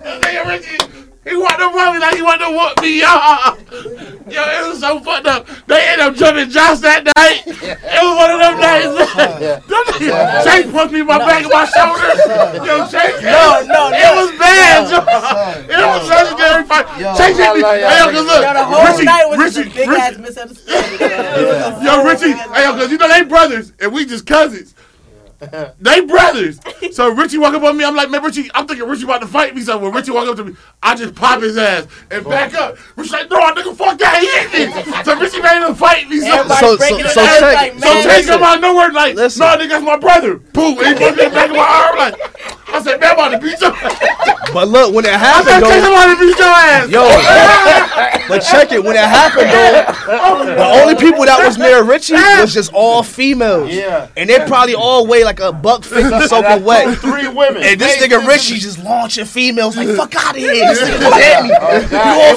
[0.21, 0.77] Nigga, Richie,
[1.25, 3.57] he walked over to me like he wanted to whoop me, y'all.
[4.29, 5.47] Yo, it was so fucked up.
[5.65, 7.41] They ended up jumping Josh that night.
[7.49, 8.93] It was one of them days.
[9.65, 12.13] Them niggas- Chase punched me in my back and my shoulder.
[12.61, 13.17] Yo, Chase.
[13.25, 15.01] No, no, It was bad, Joe.
[15.65, 16.85] It was legendary fight.
[17.17, 17.65] Chase hit me.
[17.65, 19.73] I love y'all Hey, yo, cause look, Yo, the whole Richie, night was Richie, just
[19.73, 21.81] a big Richie, ass misunderstanding.
[21.81, 24.75] Yo, Richie, hey, yo, cause you know they brothers and we just cousins.
[25.79, 26.59] They brothers.
[26.91, 27.83] So Richie walk up on me.
[27.83, 28.49] I'm like, man, Richie.
[28.55, 29.61] I'm thinking Richie about to fight me.
[29.61, 32.29] So when Richie walk up to me, I just pop his ass and oh.
[32.29, 32.77] back up.
[32.95, 34.19] Richie like, no, I nigga, fuck that.
[34.21, 35.03] He hit me.
[35.03, 36.19] So Richie ready to fight me.
[36.21, 38.61] So, Everybody So- breaking so- so down, check- like, so so man, come out of
[38.61, 39.41] nowhere like, Listen.
[39.41, 40.35] no, nigga, that's my brother.
[40.35, 40.79] Boom.
[40.79, 42.15] And he put me back of my arm like,
[42.69, 44.51] I said, man, I'm about to beat your ass.
[44.53, 46.89] But look, when it happened said, Chase, I'm about to beat your ass.
[46.89, 48.27] yo.
[48.27, 48.83] but check it.
[48.83, 53.71] When it happened though, the only people that was near Richie was just all females.
[53.73, 54.07] Yeah.
[54.17, 56.97] And they probably all weigh like a buck fifty soaking wet.
[56.99, 57.63] Three women.
[57.63, 60.53] And this Hey, nigga Richie just launching females like fuck out of here.
[60.67, 61.51] This nigga just hit me.
[61.59, 61.79] Oh,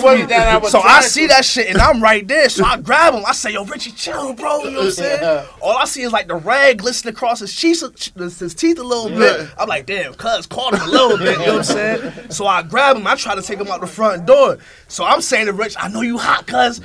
[0.02, 0.24] You off me.
[0.26, 2.48] that I was So I see that shit and I'm right there.
[2.48, 3.24] So I grab him.
[3.26, 4.64] I say, yo, Richie, chill, bro.
[4.64, 5.46] You know what I'm saying?
[5.60, 7.80] All I see is like the rag glistening across his cheeks,
[8.14, 9.48] his teeth a little bit.
[9.58, 11.38] I'm like, damn, cuz caught him a little bit.
[11.40, 12.30] You know what I'm saying?
[12.30, 13.06] So I grab him.
[13.06, 14.58] I try to take him out the front door.
[14.88, 16.80] So I'm saying to Rich, I know you hot, cuz.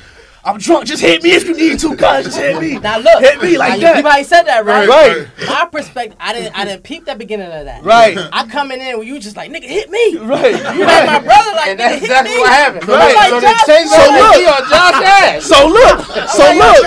[0.47, 0.85] I'm drunk.
[0.85, 2.25] Just hit me if you need to, cuz.
[2.25, 2.77] Just hit me.
[2.77, 3.95] Now look, hit me like that.
[3.97, 4.87] You probably said that right.
[4.87, 5.27] Right.
[5.47, 7.83] My perspective, I didn't, I didn't peep that beginning of that.
[7.83, 8.15] Right.
[8.31, 10.17] I coming in when you just like, nigga, hit me.
[10.17, 10.53] Right.
[10.53, 11.67] You like my brother, like, that.
[11.69, 12.41] And nigga, that's hit exactly me.
[12.41, 12.87] what happened.
[12.87, 13.15] Right.
[13.15, 14.35] Like So Josh they changed So so look.
[14.37, 14.53] look.
[14.53, 15.43] on Josh ass.
[15.49, 15.97] So look,
[16.29, 16.81] so look,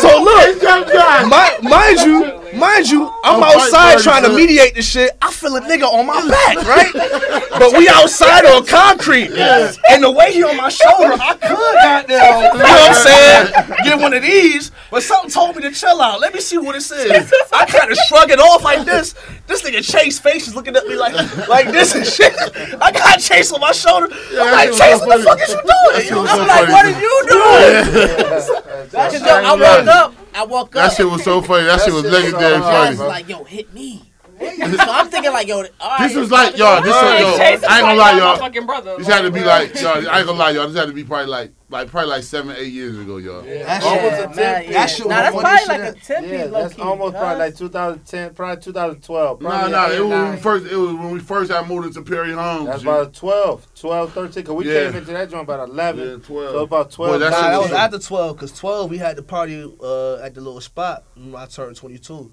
[0.00, 0.62] so look.
[0.62, 1.24] Jump Josh.
[1.28, 5.10] Mi- mind you, mind you, I'm Oh, fight outside party, trying to mediate this shit.
[5.22, 7.48] I feel a nigga on my back, right?
[7.50, 12.42] But we outside on concrete, and the way he on my shoulder, I could goddamn,
[12.52, 13.78] you know what I'm saying?
[13.84, 16.20] Get one of these, but something told me to chill out.
[16.20, 17.32] Let me see what it is.
[17.52, 19.14] I kind of shrug it off like this.
[19.46, 21.14] This nigga Chase face is looking at me like,
[21.48, 22.34] like this and shit.
[22.80, 24.08] I got Chase on my shoulder.
[24.32, 26.02] I'm like, Chase, so what the fuck is you doing?
[26.02, 26.72] shit was I'm so like, funny.
[26.72, 28.90] what are you doing?
[28.90, 30.72] Cause yo, I woke up, I woke up.
[30.72, 31.64] That shit was so funny.
[31.64, 32.90] That, shit was shit was legendary funny.
[32.90, 34.09] was like, yo, hit me.
[34.60, 36.08] so I'm thinking like, yo, all right.
[36.08, 38.36] This was like, y'all, this Hey, was, yo, I ain't gonna lie, my y'all.
[38.38, 38.96] fucking brother.
[38.96, 40.66] This had to be like, y'all, I ain't gonna lie, y'all.
[40.68, 43.42] This had to be probably like, like probably like seven, eight years ago, y'all.
[43.42, 44.36] That Almost shit, a man, tip.
[44.66, 44.72] yeah.
[44.72, 45.68] That shit Nah, was that's probably shit.
[45.68, 46.82] like a 10 Yeah, that's key.
[46.82, 49.42] almost probably like 2010, probably 2012.
[49.42, 51.68] Nah, Probably nah, eight it was when we first, it was when we first had
[51.68, 52.66] moved into Perry Homes.
[52.66, 52.88] That's G.
[52.88, 54.44] about 12, 12, 13.
[54.44, 54.86] Cause we Yeah.
[54.90, 55.98] came into that joint about 11.
[56.08, 56.50] Yeah, 12.
[56.50, 57.12] So about 12.
[57.12, 59.62] Boy, that Nah, that was was so- after 12, because 12 we had the party
[59.82, 62.32] uh, at the little spot when I turned 22.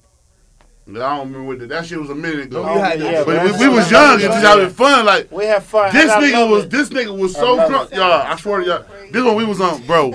[0.90, 2.64] I don't remember what the, that shit was a minute ago.
[2.66, 5.06] Oh, you had yeah, but that's- we, we was young and just having fun.
[5.06, 5.92] Like We had fun.
[5.94, 6.70] this and nigga was, it.
[6.70, 8.04] this nigga was so drunk, y'all.
[8.12, 10.14] I swear to y'all, this one we was on, bro.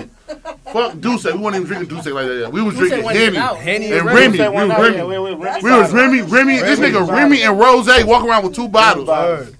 [0.71, 2.39] Fuck D'usse, we wasn't even drinking D'usse like that.
[2.39, 2.51] yet.
[2.51, 3.59] We was D'usse drinking wasn't Henny.
[3.59, 4.31] Henny and and Remy.
[4.31, 4.97] We Say was Remy.
[4.97, 5.93] yeah, we- we- Remy We was.
[5.93, 7.11] Remy, Remy, this Remy nigga.
[7.11, 9.07] Remy and Rose walk around with two bottles.
[9.07, 9.55] Word.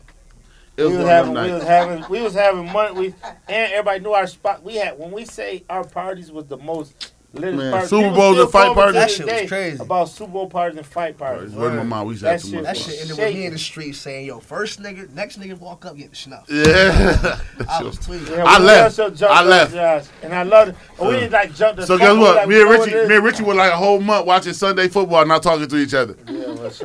[0.75, 2.93] It was we was one of having, we was having, we was having money.
[2.99, 3.05] We
[3.47, 4.63] and everybody knew our spot.
[4.63, 7.87] We had when we say our parties was the most lit Man.
[7.87, 8.93] Super people Bowls still and fight call me to parties?
[8.93, 9.81] That shit was crazy.
[9.81, 11.51] About Super Bowl parties and fight parties.
[11.53, 13.17] Word to my mom, we used to That have too shit- much That shit ended
[13.17, 16.15] with me in the street saying, yo, first nigga, next nigga walk up, get the
[16.15, 16.43] schnauz.
[16.47, 16.63] Yeah.
[16.67, 18.27] That I was was- tweaking.
[18.35, 18.99] Yeah, I we left.
[18.99, 19.73] also jumped I up, left.
[19.73, 20.75] Josh, and I loved it.
[21.01, 22.35] We didn't like jump the So guess what?
[22.35, 23.23] like, Me and Richie, me and.
[23.25, 26.15] Richie were like a whole month watching Sunday football, and not talking to each other.
[26.29, 26.42] Yeah,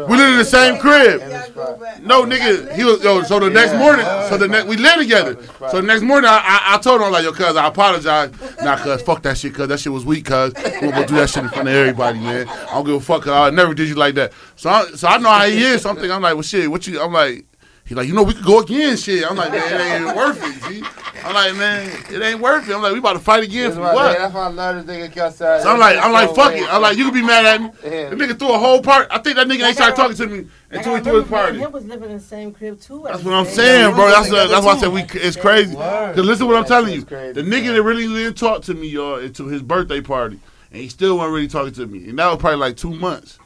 [0.09, 1.20] We lived in the same crib.
[1.20, 2.03] Y'all go back.
[2.03, 3.23] No, nigga, he was yo.
[3.23, 5.36] So the next morning, so the next we lived together.
[5.70, 8.31] So the next morning, I, I, I told him like, yo, cuz I apologize.
[8.62, 11.15] Nah, cuz fuck that shit, cuz that shit was weak, cuz we gonna go do
[11.16, 12.49] that shit in front of everybody, man.
[12.49, 13.23] I don't give a fuck.
[13.23, 14.32] Cuz I never did you like that.
[14.57, 15.82] So I, so I know how he is.
[15.82, 17.01] So I'm thinking, I'm like, well, shit, what you?
[17.01, 17.45] I'm like.
[17.89, 19.24] He like, you know, we could go again, shit.
[19.28, 20.85] I'm like, man, it ain't worth it, G.
[21.24, 22.74] I'm like, man, it ain't worth it.
[22.74, 24.19] I'm like, we about to fight again That's for why, what?
[24.19, 25.62] that's why I love this nigga outside.
[25.62, 26.70] So I'm like, I'm like, fuck it.
[26.70, 27.70] I'm like, you can be mad at me.
[27.82, 28.10] Yeah.
[28.10, 29.09] The nigga threw a whole part.
[29.10, 31.59] I think that nigga ain't started talking to me until he threw his party.
[31.60, 33.05] Him was living in the same crib too.
[33.06, 34.09] That's what I'm saying, bro.
[34.09, 35.05] That's uh, that's why I said we.
[35.15, 35.74] It's crazy.
[35.74, 39.15] Cause listen, what I'm telling you, the nigga that really didn't talk to me, y'all,
[39.15, 40.39] until his birthday party,
[40.70, 43.39] and he still wasn't really talking to me, and that was probably like two months.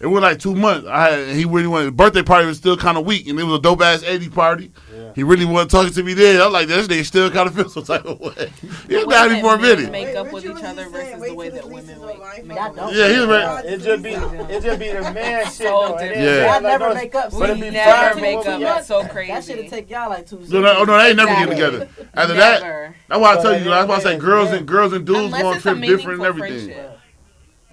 [0.00, 0.88] It was like two months.
[0.88, 1.94] I had, he really wanted.
[1.94, 4.72] Birthday party was still kind of weak, and it was a dope ass 80 party.
[5.14, 6.40] He really wasn't talking to me then.
[6.40, 8.50] I'm like, this nigga still kind of feel some type of way.
[8.88, 9.58] He was mad at me for.
[9.90, 12.46] Make up with each other versus the way that women make.
[12.46, 12.76] make up.
[12.92, 13.68] Yeah, he was ready.
[13.68, 15.96] It just be, it just be the man shit So though.
[15.98, 16.16] It different.
[16.16, 16.30] ain't- Yeah.
[16.30, 17.30] it Y'all ain't like never make up.
[17.38, 18.44] but it We never make up.
[18.44, 18.60] got.
[18.60, 19.54] That's so That crazy.
[19.54, 20.38] should take y'all like two.
[20.48, 21.78] No, no, oh, no, they ain't never getting Exactly.
[21.80, 22.08] together.
[22.14, 23.64] After that, that's why I tell you.
[23.64, 25.80] That's why I say yeah, girls and girls and dudes Unless go on it's trip
[25.82, 26.74] different and everything.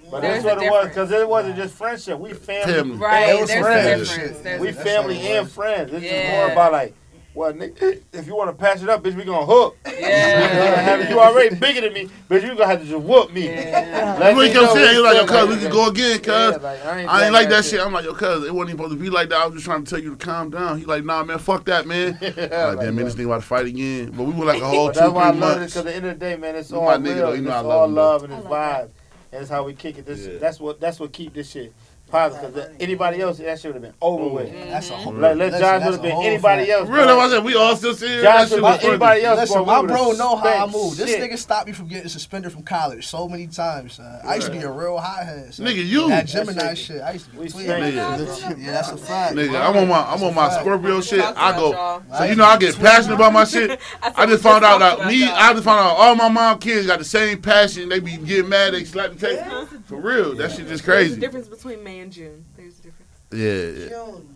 [0.10, 0.12] Friendship.
[0.12, 2.20] But There's that's what it was, because it wasn't just friendship.
[2.20, 2.74] We family.
[2.74, 2.98] Family.
[2.98, 3.66] Right, It was there's
[4.10, 4.44] friends.
[4.44, 5.94] There's We family That's what it and friends.
[5.94, 6.96] It's just more about like,
[7.34, 9.78] well, nigga, if you want to patch it up, bitch, we gonna hook.
[10.00, 11.10] Yeah.
[11.10, 12.42] you already bigger than me, bitch.
[12.44, 13.46] You gonna have to just whoop me.
[13.48, 14.16] Yeah.
[14.20, 16.18] Let When me he come know saying, he like, yo, cuz, we can go again,
[16.20, 16.28] cuz.
[16.28, 17.80] Yeah, like, I ain't, I ain't like that shit.
[17.80, 19.40] I'm like, yo, cuz, it wasn't even supposed to be like that.
[19.42, 20.80] I was just trying to tell you to calm down.
[20.80, 22.18] He like, nah, man, fuck that, man.
[22.22, 24.12] Yeah, like, damn, man, this nigga about to fight again.
[24.12, 25.74] But we were like a whole But two, that's why I love it months.
[25.74, 27.02] because at the end of the day, man, it's all my real.
[27.02, 27.34] nigga, though.
[27.34, 28.90] You know it's I love all love and it's I like vibe.
[29.32, 30.06] It's how we kick it.
[30.06, 30.38] This, Yeah.
[30.40, 31.74] that's what that's what keep this shit
[32.08, 32.54] positive.
[32.54, 34.50] Because anybody else, that shit would have been over with.
[34.50, 34.70] Mm-hmm.
[34.70, 35.14] That's a whole.
[35.14, 36.72] Like, let listen, Josh would have been anybody fact.
[36.80, 36.90] else.
[36.90, 37.18] Real, that's bro.
[37.18, 38.22] why I said we all still see it.
[38.24, 38.90] Josh That shit would have funny.
[38.92, 39.40] anybody else.
[39.40, 40.98] Listen, bro, my we bro would've know how I spent move.
[40.98, 41.32] This shit.
[41.32, 43.94] nigga stopped me from getting suspended from college so many times.
[43.94, 44.20] Son.
[44.26, 45.54] I used to be a real hothead.
[45.54, 45.66] son.
[45.66, 46.08] Nigga, you.
[46.10, 47.02] That Gemini That shit.
[47.02, 47.72] I used to be We tweaking.
[47.72, 47.94] straight.
[47.94, 48.58] Nigga.
[48.60, 49.36] Yeah, that's a fact.
[49.36, 51.22] Nigga, I'm on my I'm on my Scorpio shit.
[51.22, 52.02] I go.
[52.18, 53.80] So you know I get passionate about my shit.
[54.04, 57.00] I just found out that me, I just found out all my mom kids got
[57.00, 57.90] the same passion.
[57.90, 59.40] They be getting mad, they slap the tape.
[59.86, 61.20] For real, that shit just There's a crazy.
[61.20, 62.46] difference between May and June.
[62.56, 63.12] There's a difference.
[63.32, 63.90] Yeah, yeah.
[63.90, 64.36] June.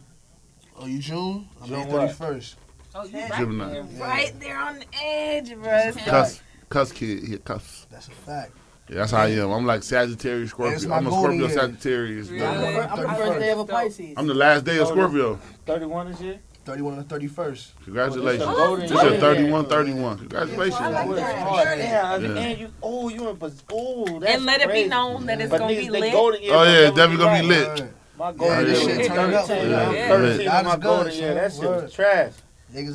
[0.78, 1.48] Oh, you June?
[1.62, 2.56] I'm June 31st.
[2.96, 3.32] Oh, you right.
[3.34, 3.74] Gemini.
[3.74, 3.84] there.
[4.02, 5.92] Right there on the edge, bro.
[6.06, 7.90] Cusp, cusp kid, he a cusp.
[7.90, 8.52] That's a fact.
[8.90, 9.52] Yeah, that's how I am.
[9.52, 10.92] I'm like Sagittarius, Scorpio.
[10.92, 11.48] I'm a Scorpio.
[11.48, 12.30] Sagittarius.
[12.30, 12.46] Really?
[12.46, 14.14] I'm the fir- I'm the first day of a Pisces.
[14.18, 15.40] I'm the last day of Scorpio.
[15.66, 16.40] 31 this year?
[16.66, 17.72] 31 and 31st.
[17.84, 18.44] Congratulations.
[18.48, 20.18] Oh, This that's a is golden 31, 31.
[20.20, 20.76] Congratulations.
[20.82, 21.38] I like Oh, it's that.
[21.40, 21.78] hard.
[21.80, 22.42] Damn, Yeah.
[22.42, 23.38] and you, oh, you in
[23.72, 24.84] oh, that's And let it crazy.
[24.84, 26.14] be known that it's gonna be lit.
[26.14, 27.94] golden year Oh, gonna yeah, definitely gonna be lit.
[28.18, 29.46] My golden Yeah, year this shit turned up.
[29.48, 29.72] 13.
[29.72, 29.92] Yeah.
[29.92, 30.08] Yeah.
[30.10, 31.34] 13 That my golden good, year.
[31.34, 32.34] That shit was trash.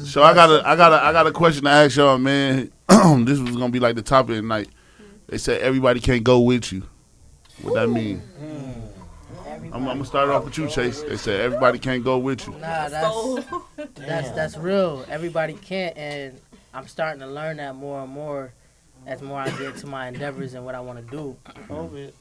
[0.04, 2.70] So I got a I got a I got a question to ask y'all, man.
[2.88, 4.68] this was gonna be like the topic of the night.
[5.26, 6.84] They said everybody can't go with you.
[7.62, 8.22] What that mean?
[8.40, 8.65] Mm.
[9.76, 11.02] I'm, I'm gonna start off with you, Chase.
[11.02, 12.54] They said everybody can't go with you.
[12.54, 13.44] Nah, that's
[13.94, 15.04] that's that's real.
[15.10, 16.40] Everybody can't, and
[16.72, 18.54] I'm starting to learn that more and more
[19.04, 21.36] as more I get to my endeavors and what I want to do.
[21.68, 22.12] COVID.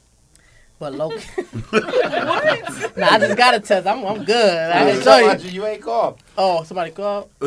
[0.78, 1.08] But low.
[1.08, 1.16] nah,
[3.06, 3.86] I just got a test.
[3.86, 4.70] I'm I'm good.
[4.70, 5.44] I I didn't tell you.
[5.44, 5.50] you.
[5.62, 6.20] You ain't called.
[6.36, 7.30] Oh, somebody called.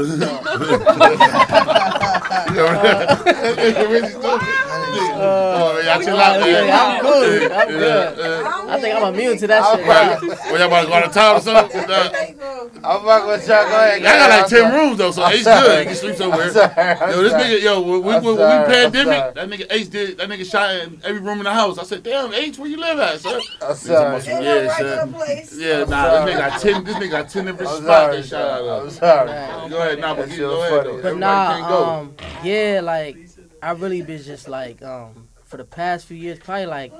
[5.19, 6.69] Uh, oh, y'all chill out, man.
[6.71, 7.51] I'm good.
[7.51, 8.17] I'm good.
[8.17, 8.65] yeah.
[8.69, 9.85] I think I'm immune to that shit.
[9.85, 10.21] Right.
[10.21, 12.38] Well, y'all about to go out of town or something?
[12.81, 12.89] Nah.
[12.97, 13.63] I'm fucking with y'all.
[13.65, 14.01] Go ahead.
[14.01, 14.79] I got like I'm ten sorry.
[14.79, 15.67] rooms though, so I'm Ace sorry.
[15.67, 15.79] good.
[15.79, 16.45] He can sleep somewhere.
[16.47, 16.73] I'm sorry.
[16.77, 17.43] I'm Yo, this sorry.
[17.43, 20.17] nigga, yo, when we, I'm when, sorry, when we I'm pandemic, that nigga Ace did,
[20.17, 21.77] that nigga shot in every room in the house.
[21.77, 23.41] I said, damn, Ace, where you live at, sir?
[23.61, 24.15] I'm sorry.
[24.15, 24.67] Ain't Yeah, no son.
[24.67, 25.57] regular place.
[25.57, 26.31] Yeah, I'm nah, sorry.
[26.31, 28.23] this nigga got ten, this nigga got ten different I'm spots sorry.
[28.23, 29.29] shot out I'm sorry.
[29.29, 29.69] Right.
[29.69, 30.95] Go ahead, nah, but That you shit go ahead though.
[31.01, 31.85] But Everybody can't go.
[31.85, 33.17] nah, um, yeah, like
[33.61, 36.93] I really been just like um for the past few years, probably like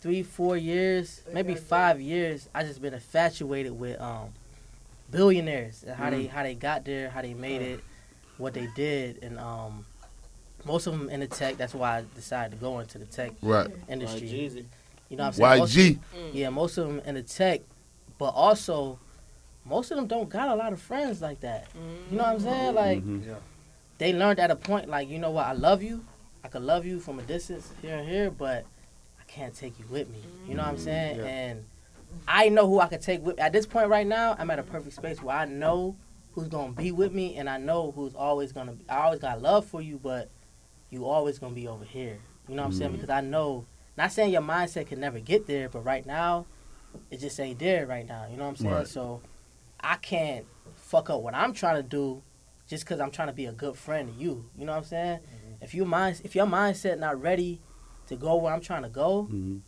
[0.00, 2.48] three, four years, maybe five years.
[2.54, 4.30] I just been infatuated with um
[5.12, 6.30] billionaires and how they mm.
[6.30, 7.74] how they got there, how they made mm.
[7.74, 7.80] it,
[8.38, 9.86] what they did, and um
[10.64, 11.56] most of them in the tech.
[11.56, 13.68] That's why I decided to go into the tech Right.
[13.88, 14.28] industry.
[14.28, 14.64] Jeezy.
[15.08, 15.58] You know what I'm saying?
[15.58, 15.98] Most- YG.
[16.16, 16.30] Mm.
[16.32, 17.60] yeah, most of them in the tech,
[18.18, 18.98] but also
[19.64, 21.68] most of them don't got a lot of friends like that.
[22.10, 22.74] You know what I'm saying?
[22.74, 23.36] Like Mhm.
[23.98, 26.04] they learned at a point like, you know what, I love you.
[26.44, 28.64] I could love you from a distance here and here, but
[29.20, 30.18] I can't take you with me.
[30.48, 30.84] You know what I'm mm-hmm.
[30.84, 31.16] saying?
[31.18, 31.24] Yeah.
[31.24, 31.64] And
[32.28, 34.62] I know who I could take with at this point right now, I'm at a
[34.62, 35.96] perfect space where I know
[36.32, 39.42] who's gonna be with me and I know who's always gonna be I always got
[39.42, 40.30] love for you, but
[40.90, 42.18] you always gonna be over here.
[42.48, 42.92] You know what I'm saying?
[42.92, 43.66] Because I know
[43.96, 46.46] not saying your mindset can never get there, but right now
[47.10, 48.26] it just ain't there right now.
[48.30, 48.74] You know what I'm saying?
[48.74, 48.86] Right.
[48.86, 49.20] So
[49.80, 52.22] I can't fuck up what I'm trying to do
[52.68, 54.48] just because I'm trying to be a good friend to you.
[54.56, 55.18] You know what I'm saying?
[55.60, 57.60] If your mind, if your mindset not ready
[58.06, 59.60] to go where I'm trying to go, Mhm.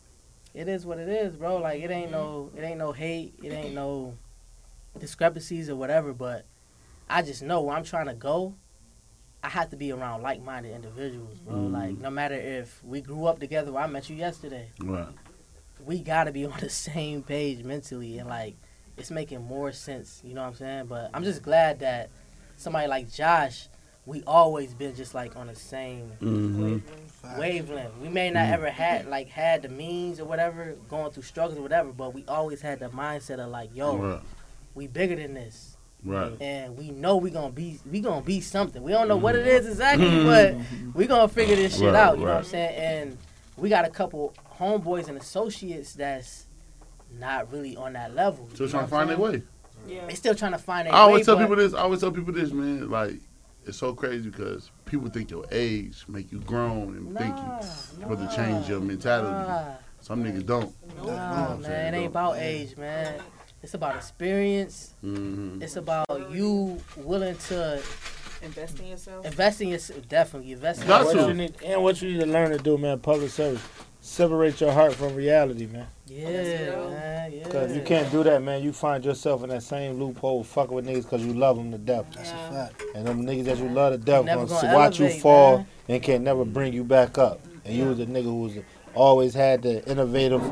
[0.55, 1.57] It is what it is, bro.
[1.59, 4.15] Like it ain't no, it ain't no hate, it ain't no
[4.99, 6.13] discrepancies or whatever.
[6.13, 6.47] But
[7.09, 8.55] I just know where I'm trying to go.
[9.43, 11.55] I have to be around like-minded individuals, bro.
[11.55, 11.73] Mhm.
[11.73, 14.71] Like no matter if we grew up together, or I met you yesterday.
[14.81, 15.09] Right.
[15.85, 18.57] we gotta be on the same page mentally and like
[18.97, 20.87] it's making more sense, you know what I'm saying?
[20.87, 22.09] But I'm just glad that
[22.57, 23.69] somebody like Josh,
[24.07, 27.39] we always been just like on the same Mm-hmm.
[27.39, 27.97] wavelength.
[28.03, 28.53] We may not mm-hmm.
[28.55, 32.25] ever had like had the means or whatever, going through struggles or whatever, but we
[32.29, 34.21] always had the mindset of like, yo, Right.
[34.75, 35.77] we bigger than this.
[36.05, 36.37] Right.
[36.41, 38.83] And we know we gonna be we gonna be something.
[38.83, 39.57] We don't know what it mm-hmm.
[39.57, 40.91] is exactly, mm-hmm.
[40.91, 42.19] but we gonna figure this shit Right, out.
[42.19, 42.77] You know what I'm saying?
[42.77, 43.19] And
[43.57, 46.47] we got a couple homeboys and associates that's
[47.19, 48.49] not really on that level.
[48.53, 49.43] Still trying to find their way.
[49.87, 50.07] Yeah.
[50.07, 51.25] They still trying to find their I always way.
[51.25, 51.73] tell but- people this.
[51.73, 52.91] I always tell people this, man.
[52.91, 53.15] Like
[53.67, 57.63] it's so crazy because people think your age make you grown and think Nah, you
[57.63, 59.31] supposed to change your mentality.
[59.31, 60.73] Nah, Some niggas don't.
[61.05, 62.21] nah, I'm man, saying, it ain't though.
[62.21, 63.21] about age, man.
[63.63, 64.95] It's about experience.
[65.05, 65.63] Mm-hmm.
[65.63, 67.83] It's about you willing to
[68.43, 69.25] Invest in yourself.
[69.25, 70.07] invest in yourself.
[70.07, 71.17] Definitely invest in Got What to.
[71.17, 71.29] yourself.
[71.31, 73.63] you need, and what you need to learn to do, man, public service.
[74.03, 75.87] Separate your heart from reality, man.
[76.07, 76.91] Yeah, go.
[76.91, 77.33] man.
[77.33, 77.49] Yeah.
[77.49, 78.63] Cause you can't do that, man.
[78.63, 81.79] You find yourself in that same loophole, fucking with niggas because you love them to
[81.79, 82.07] death.
[82.15, 82.49] That's Yeah.
[82.49, 82.83] a fact.
[82.95, 85.67] And them niggas that you love to death Never gonna, gonna watch you fall man.
[85.89, 87.41] and can never bring you back up.
[87.65, 88.53] And you was a nigga who was
[88.95, 90.43] always had the innovative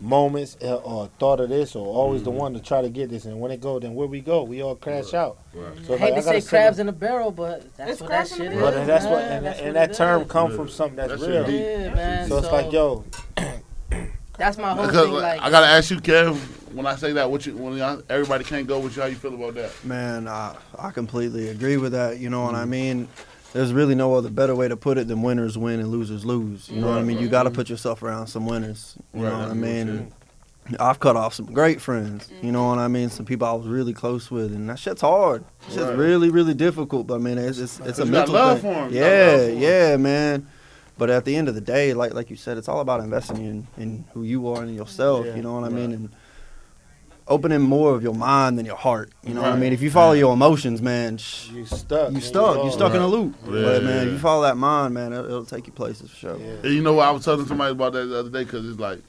[0.00, 3.24] moments uh, or thought of this or always the one to try to get this.
[3.24, 5.38] And when it go, then where we go, we all crash out.
[5.54, 5.72] Right.
[5.86, 8.00] So I hate like, to I say crabs separate- in a barrel, but that's It's
[8.02, 8.48] what that shit is.
[8.50, 8.70] barrel.
[8.72, 10.28] But that's what, and, That's and what that term is.
[10.30, 11.50] come from something that's That shit real.
[11.50, 12.28] Yeah, man.
[12.28, 13.04] So it's like, yo,
[14.38, 15.12] that's my whole thing.
[15.12, 16.36] Like, I gotta ask you, Kev.
[16.72, 19.16] When I say that, what you when y'all, everybody can't go with you, how you
[19.16, 19.72] feel about that?
[19.84, 22.18] Man, I, I completely agree with that.
[22.18, 22.70] You know what I mm-hmm.
[22.70, 23.08] mean?
[23.54, 26.68] There's really no other better way to put it than winners win and losers lose.
[26.68, 27.18] You know what I mean?
[27.18, 28.94] You got to put yourself around some winners.
[29.14, 30.12] You Right, know what I mean?
[30.78, 32.30] I've cut off some great friends.
[32.42, 33.08] You know what I mean?
[33.08, 35.44] Some people I was really close with, and that shit's hard.
[35.66, 35.96] It's Right.
[35.96, 37.06] really, really difficult.
[37.06, 38.74] But I mean, it's it's, it's a mental love thing.
[38.74, 38.92] for 'em.
[38.92, 39.58] You Yeah, love for 'em.
[39.58, 40.46] yeah, man.
[40.98, 43.36] But at the end of the day, like like you said, it's all about investing
[43.38, 45.26] in, in who you are and yourself.
[45.26, 45.92] Yeah, you know what I mean?
[45.92, 46.10] And
[47.28, 49.12] opening more of your mind than your heart.
[49.22, 49.72] You know what I mean?
[49.72, 52.08] If you follow your emotions, man, shh, you stuck.
[52.08, 52.22] you man.
[52.22, 52.56] stuck.
[52.56, 52.76] You lost.
[52.76, 53.34] stuck in a loop.
[53.44, 54.02] Yeah, but man, yeah.
[54.02, 56.38] if you follow that mind, man, it'll, it'll take you places for sure.
[56.38, 56.46] Yeah.
[56.64, 57.06] And you know what?
[57.06, 59.00] I was telling somebody about that the other day because it's like,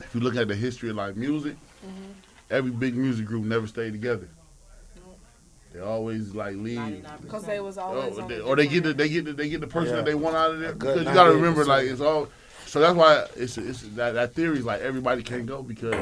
[0.00, 1.56] if you look at the history of like music,
[1.86, 2.10] Mm-hmm.
[2.50, 4.28] every big music group never stayed together.
[5.78, 7.06] They always like leave.
[7.22, 9.48] Because they was oh, always Oh, they, or they get the they get the, they
[9.48, 9.96] get the person Yeah.
[9.96, 12.28] that they want out of there because you got to remember like it's all.
[12.66, 15.94] So that's why it's it's that that theory is like everybody can't go because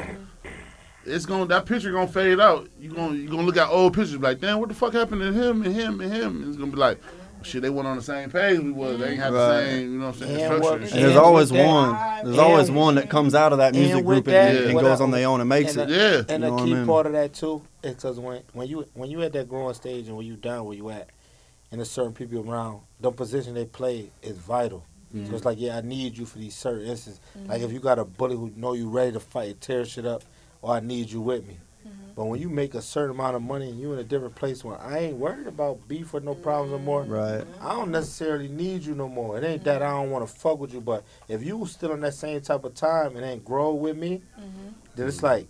[1.04, 2.70] it's going to that picture gonna fade out.
[2.80, 5.20] You gonna you gonna look at old pictures be like damn what the fuck happened
[5.20, 6.42] to him and him and him.
[6.42, 6.98] And it's gonna be like
[7.46, 8.98] shit they went on the same page we was.
[8.98, 9.48] They ain't have Right.
[9.60, 10.62] the same you know what I'm saying And structure.
[10.62, 12.24] what- and And there's always that- one.
[12.26, 15.00] There's always one that comes out of that music with group that, and, and goes
[15.00, 15.94] on their own and makes and it.
[15.96, 16.34] Yeah.
[16.34, 16.86] And You know a what I key mean?
[16.86, 20.08] part of that too is because when when you when you at that growing stage
[20.08, 21.08] and when you down where you at,
[21.70, 24.84] and there's certain people around, the position they play is vital.
[25.14, 25.30] Mm-hmm.
[25.30, 27.20] So it's like, yeah, I need you for these certain instances.
[27.46, 30.22] Like if you got a bully who know you ready to fight, tear shit up,
[30.62, 31.58] or I need you with me.
[32.16, 34.64] But when you make a certain amount of money and you in a different place
[34.64, 37.44] where I ain't worried about beef or no problems no more, Right.
[37.60, 39.36] I don't necessarily need you no more.
[39.36, 42.00] It ain't that I don't want to fuck with you, but if you still in
[42.00, 44.22] that same type of time and ain't grow with me,
[44.96, 45.46] then it's like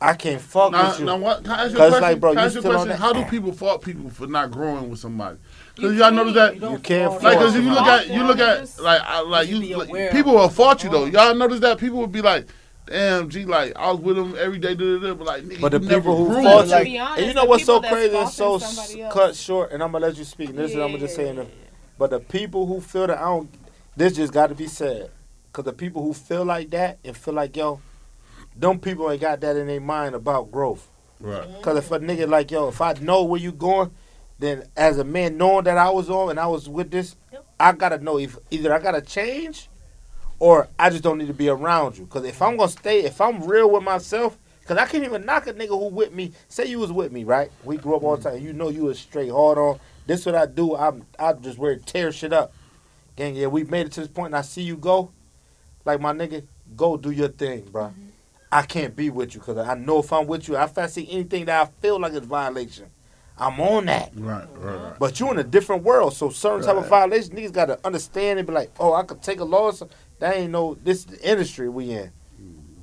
[0.00, 1.06] I can't fuck Now, with you.
[1.06, 1.42] now what?
[1.42, 2.02] Can I ask you a 'Cause, question?
[2.02, 2.90] like, bro, Can I you ask you a question?
[2.98, 5.38] How do people fault people for not growing with somebody?
[5.74, 6.54] Because y'all notice that.
[6.60, 9.56] You can't Like, cause if you look at, you look at, like, I, like you
[9.56, 11.06] you, like, people of will fault you though.
[11.06, 12.46] Y'all notice that people would be like,
[12.86, 15.60] "Damn, G, like I was with him every day, da, da, da, but like, nigga,
[15.60, 16.42] But the people who grew.
[16.42, 19.02] fault To you, be honest, and you know what's so crazy and so faulting somebody
[19.02, 19.12] s- else.
[19.14, 20.50] cut short, and I'm gonna let you speak.
[20.50, 21.46] And this is I'm gonna just say, in
[21.98, 23.48] but the people who feel that I don't,
[23.96, 25.10] this just got to be said,
[25.52, 27.80] cause the people who feel like that and feel like yo,
[28.54, 30.88] them people ain't got that in their mind about growth.
[31.18, 31.42] Right.
[31.48, 31.62] Mm-hmm.
[31.62, 33.90] Cause if a nigga like yo, if I know where you going,
[34.38, 37.16] then as a man knowing that I was on and I was with this,
[37.58, 39.70] I gotta know if either I gotta change,
[40.38, 42.06] or I just don't need to be around you.
[42.06, 45.46] Cause if I'm gonna stay, if I'm real with myself, cause I can't even knock
[45.46, 46.32] a nigga who with me.
[46.48, 47.50] Say you was with me, right?
[47.64, 48.36] We grew up all the mm-hmm.
[48.36, 48.46] time.
[48.46, 49.78] You know you was straight hard on.
[50.06, 50.76] This what I do.
[50.76, 52.52] I'm I just wear tear shit up.
[53.16, 55.10] Gang, yeah, we made it to this point, and I see you go.
[55.84, 56.46] Like my nigga,
[56.76, 57.84] go do your thing, bro.
[57.84, 58.06] Mm-hmm.
[58.52, 61.08] I can't be with you because I know if I'm with you, if I see
[61.10, 62.86] anything that I feel like it's violation,
[63.38, 64.12] I'm on that.
[64.14, 64.98] Right, right, right.
[64.98, 68.38] But you in a different world, so certain type of violation, niggas got to understand
[68.38, 69.82] and be like, oh, I could take a loss.
[70.18, 72.10] That ain't no this the industry we in.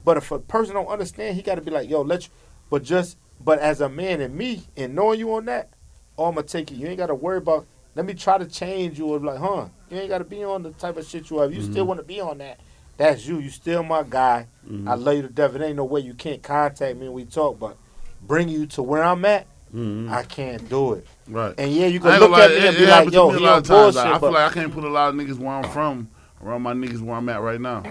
[0.05, 2.29] But if a person don't understand, he got to be like, yo, let you.
[2.69, 5.69] But just, but as a man and me and knowing you on that,
[6.17, 6.75] oh, I'm gonna take it.
[6.75, 7.65] You ain't got to worry about.
[7.95, 9.05] Let me try to change you.
[9.07, 9.67] Or like, huh?
[9.89, 11.53] You ain't got to be on the type of shit you have.
[11.53, 12.59] You still want to be on that.
[12.95, 13.39] that's you.
[13.39, 14.45] You still my guy.
[14.69, 14.87] Mhm.
[14.87, 15.55] I love you to death.
[15.55, 17.75] It ain't no way you can't contact me and we talk, but
[18.21, 20.11] bring you to where I'm at, Mhm.
[20.11, 21.07] I can't do it.
[21.27, 21.55] Right.
[21.57, 23.63] And yeah, you can look at me it- and be like, yo, he on of
[23.63, 23.95] times.
[23.95, 26.07] bullshit, Like, I feel like I can't put a lot of niggas where I'm from
[26.43, 27.83] around my niggas where I'm at right now.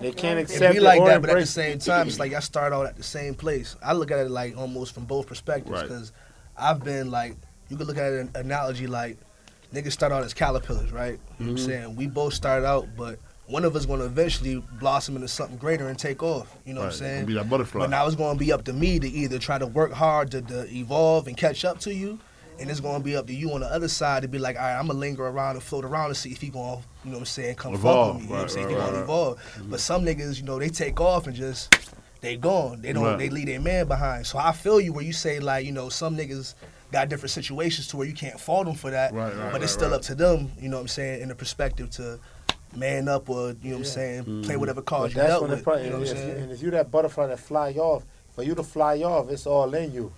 [0.00, 2.32] they can't It accept be it like that, but at the same time, it's like
[2.34, 3.76] I start out at the same place.
[3.82, 5.82] I look at it like almost from both perspectives Right.
[5.82, 6.12] because
[6.56, 7.36] I've been like,
[7.68, 9.18] you could look at an analogy like
[9.74, 11.18] niggas start out as caterpillars, right?
[11.38, 11.66] You know what I'm Mhm.
[11.66, 11.96] saying?
[11.96, 15.88] We both started out, but one of us going to eventually blossom into something greater
[15.88, 16.54] and take off.
[16.66, 17.26] You know what I'm saying?
[17.26, 17.80] Be that butterfly.
[17.80, 20.30] But now it's going to be up to me to either try to work hard
[20.32, 22.18] to, to evolve and catch up to you,
[22.58, 24.56] and it's going to be up to you on the other side to be like,
[24.56, 26.78] all right, I'm going to linger around and float around and see if he going
[26.78, 28.06] to, you know what I'm saying, come Evolve.
[28.08, 28.28] fuck with me.
[28.28, 28.66] You know what I'm saying?
[28.66, 29.04] right, if he going right, to right.
[29.04, 29.70] evolve.
[29.70, 31.74] But some niggas, you know, they take off and just,
[32.20, 32.82] they gone.
[32.82, 33.18] They don't, Right.
[33.18, 34.26] they leave their man behind.
[34.26, 36.54] So I feel you where you say, like, you know, some niggas
[36.90, 39.72] got different situations to where you can't fault them for that, Right, right, but it's
[39.72, 39.96] still right.
[39.96, 42.18] up to them, you know what I'm saying, in the perspective to
[42.74, 44.60] man up or, you know what I'm saying, play Mm-hmm.
[44.60, 45.58] whatever But cards you dealt with.
[45.58, 46.42] the pro- you know what I'm and, if you, saying?
[46.44, 48.04] and if you that butterfly that fly off,
[48.34, 50.12] for you to fly off, it's all in you.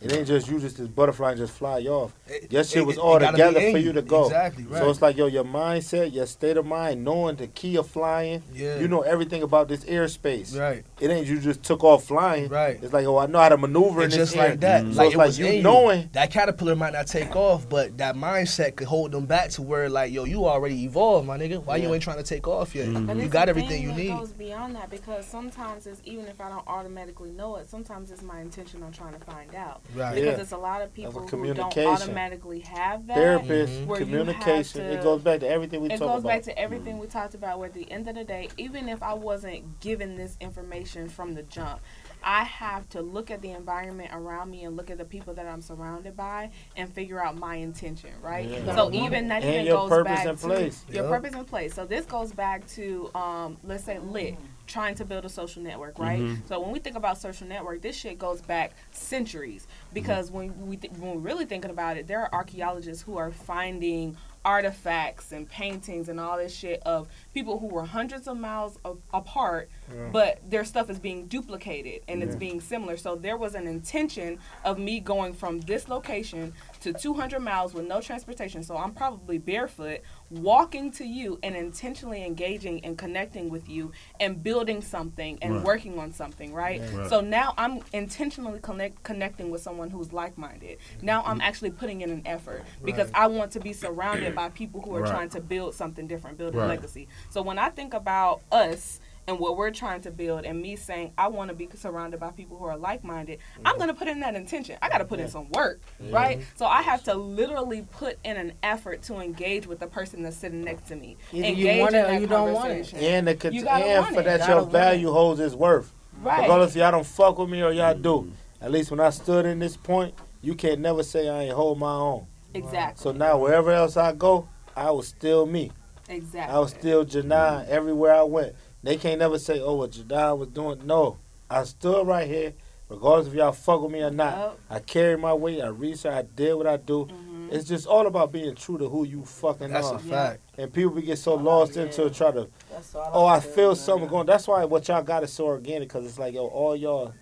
[0.00, 2.12] It ain't just you just this butterfly and just fly off.
[2.26, 4.24] It- Your shit it- was all together for you to go.
[4.26, 4.82] Exactly, right.
[4.82, 8.42] So it's like yo, your mindset, your state of mind, knowing the key of flying.
[8.52, 8.78] yeah.
[8.78, 10.58] You know everything about this airspace.
[10.58, 10.84] right.
[11.00, 12.48] It ain't you just took off flying.
[12.50, 12.78] Right.
[12.82, 14.50] It's like oh, I know how to maneuver And in this It's just air.
[14.50, 14.92] like that, Mhm.
[14.92, 16.10] So like it's like was you in knowing.
[16.12, 19.88] that caterpillar might not take off, but that mindset could hold them back to where
[19.88, 21.64] like, yo, you already evolved, my nigga.
[21.64, 22.88] Why you ain't trying to take off yet?
[22.88, 23.22] Mhm.
[23.22, 24.08] You got everything you that need.
[24.08, 28.22] goes beyond that because sometimes it's even if I don't automatically know it, sometimes it's
[28.22, 29.80] my intention on trying to find out.
[29.94, 30.14] Right.
[30.14, 30.42] Because Yeah.
[30.42, 33.14] it's a lot of people who don't automatically have that.
[33.16, 33.86] Therapist, Mhm.
[33.86, 34.82] Where you communication.
[34.82, 36.10] have It goes back to everything we talked about.
[36.10, 38.48] it goes back to everything we talked about where at the end of the day
[38.56, 41.80] even if i wasn't given this information from the jump
[42.22, 45.46] i have to look at the environment around me and look at the people that
[45.46, 48.74] i'm surrounded by and figure out my intention right Yeah.
[48.74, 50.84] so even that And even your goes purpose back in to place.
[50.88, 51.12] your Yep.
[51.12, 54.36] purpose in place so this goes back to um, let's say lit
[54.66, 56.46] trying to build a social network right mm-hmm.
[56.46, 60.76] so when we think about social network this shit goes back centuries because when we
[60.76, 64.16] th- when we're really thinking about it there are archaeologists who are finding
[64.46, 68.94] artifacts and paintings and all this shit of people who were hundreds of miles a-
[69.12, 69.68] apart,
[70.12, 72.96] but their stuff is being duplicated and it's being similar.
[72.96, 77.86] So there was an intention of me going from this location to 200 miles with
[77.86, 78.62] no transportation.
[78.62, 84.42] So I'm probably barefoot, walking to you and intentionally engaging and connecting with you and
[84.42, 85.64] building something and Right.
[85.64, 86.80] working on something, right?
[86.92, 87.06] Right.
[87.06, 90.78] So now I'm intentionally connect, connecting with someone who's like-minded.
[91.02, 94.80] Now I'm actually putting in an effort because I want to be surrounded by people
[94.80, 95.10] who are Right.
[95.10, 97.08] trying to build something different, build a legacy.
[97.30, 101.12] So when I think about us and what we're trying to build and me saying
[101.18, 103.78] I want to be surrounded by people who are like-minded, I'm mm-hmm.
[103.78, 104.76] going to put in that intention.
[104.80, 105.80] I got to put in some work,
[106.10, 106.42] right?
[106.54, 110.36] So I have to literally put in an effort to engage with the person that's
[110.36, 111.16] sitting next to me.
[111.32, 112.74] Either you engage want in it or that you don't want it.
[112.74, 112.98] conversation.
[113.00, 114.24] And the cont- You gotta and want for it.
[114.24, 115.92] that Gotta your want value holds its worth.
[116.22, 116.42] Right.
[116.42, 118.10] Regardless if y'all don't fuck with me or y'all do.
[118.10, 118.64] Mm-hmm.
[118.64, 121.78] At least when I stood in this point, you can't never say I ain't hold
[121.78, 122.26] my own.
[122.54, 123.02] Exactly.
[123.02, 125.72] So now wherever else I go, I was still me.
[126.08, 126.54] exactly.
[126.54, 128.54] I was still Janai everywhere I went.
[128.82, 130.80] They can't never say, oh, what Janai was doing.
[130.86, 131.18] No.
[131.50, 132.54] I stood right here,
[132.88, 134.36] regardless if y'all fuck with me or not.
[134.36, 134.58] Yup.
[134.70, 135.60] I carry my weight.
[135.62, 136.12] I research.
[136.12, 137.06] I did what I do.
[137.06, 137.52] Mhm.
[137.52, 139.96] It's just all about being true to who you fucking That's are.
[139.96, 140.40] a fact.
[140.58, 143.54] And people be get so lost into try to That's all Oh, I I'm saying,
[143.54, 143.76] feel man.
[143.76, 144.26] something going.
[144.26, 147.12] That's why what y'all got is so organic because it's like yo, all y'all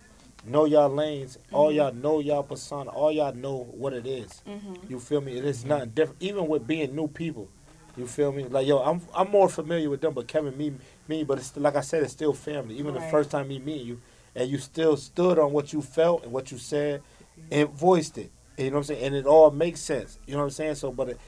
[0.46, 1.76] know y'all lanes, all Mm-hmm.
[1.76, 4.42] y'all know y'all persona, all y'all know what it is.
[4.48, 4.88] Mhm.
[4.88, 5.36] You feel me?
[5.36, 6.22] It is nothing different.
[6.22, 7.48] Even with being new people,
[7.98, 8.44] you feel me?
[8.44, 10.72] Like yo, I'm I'm more familiar with them, but Kevin, me,
[11.08, 12.76] me, but it's like I said, it's still family.
[12.78, 14.00] Even the first time me meeting you,
[14.34, 17.02] and you still stood on what you felt and what you said,
[17.50, 18.30] and voiced it.
[18.56, 19.04] You know what I'm saying?
[19.04, 20.18] And it all makes sense.
[20.26, 20.74] You know what I'm saying?
[20.76, 21.20] So, but it,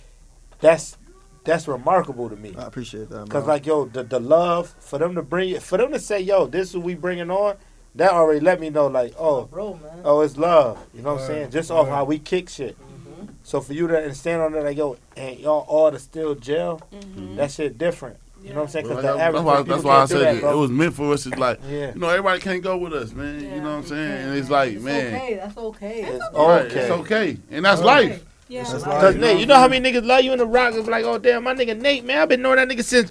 [0.60, 0.96] that's
[1.44, 2.54] that's remarkable to me.
[2.56, 3.28] I appreciate that.
[3.30, 6.20] Cause like yo, the the love for them to bring it, for them to say
[6.20, 7.56] yo, this is what we bringing on,
[7.94, 10.00] that already let me know like oh bro, man.
[10.04, 10.84] oh it's love.
[10.94, 11.50] You know what I'm saying?
[11.50, 12.76] Just off how we kick shit.
[12.78, 13.26] Mm-hmm.
[13.42, 16.80] So for you to stand on there like yo, and y'all all to still jail,
[16.92, 17.36] Mhm.
[17.36, 18.18] that shit different.
[18.46, 18.86] You know what I'm saying?
[18.86, 21.12] Well, Cause the that's, why, that's why I said that, it, it was meant for
[21.12, 21.26] us.
[21.26, 23.40] It's like, Yeah, you know, everybody can't go with us, man.
[23.40, 24.12] You know what I'm saying?
[24.28, 25.34] And it's like, It's man, okay.
[25.34, 26.00] That's okay.
[26.02, 26.80] it's right, okay.
[26.80, 27.38] it's okay.
[27.50, 27.86] And that's Okay.
[27.86, 28.24] life.
[28.48, 28.62] Yeah.
[28.62, 29.00] This life.
[29.00, 30.74] Cause Nate, you know how many niggas love you in the rock?
[30.74, 33.10] It's like, oh damn, my nigga Nate, man, I've been knowing that nigga since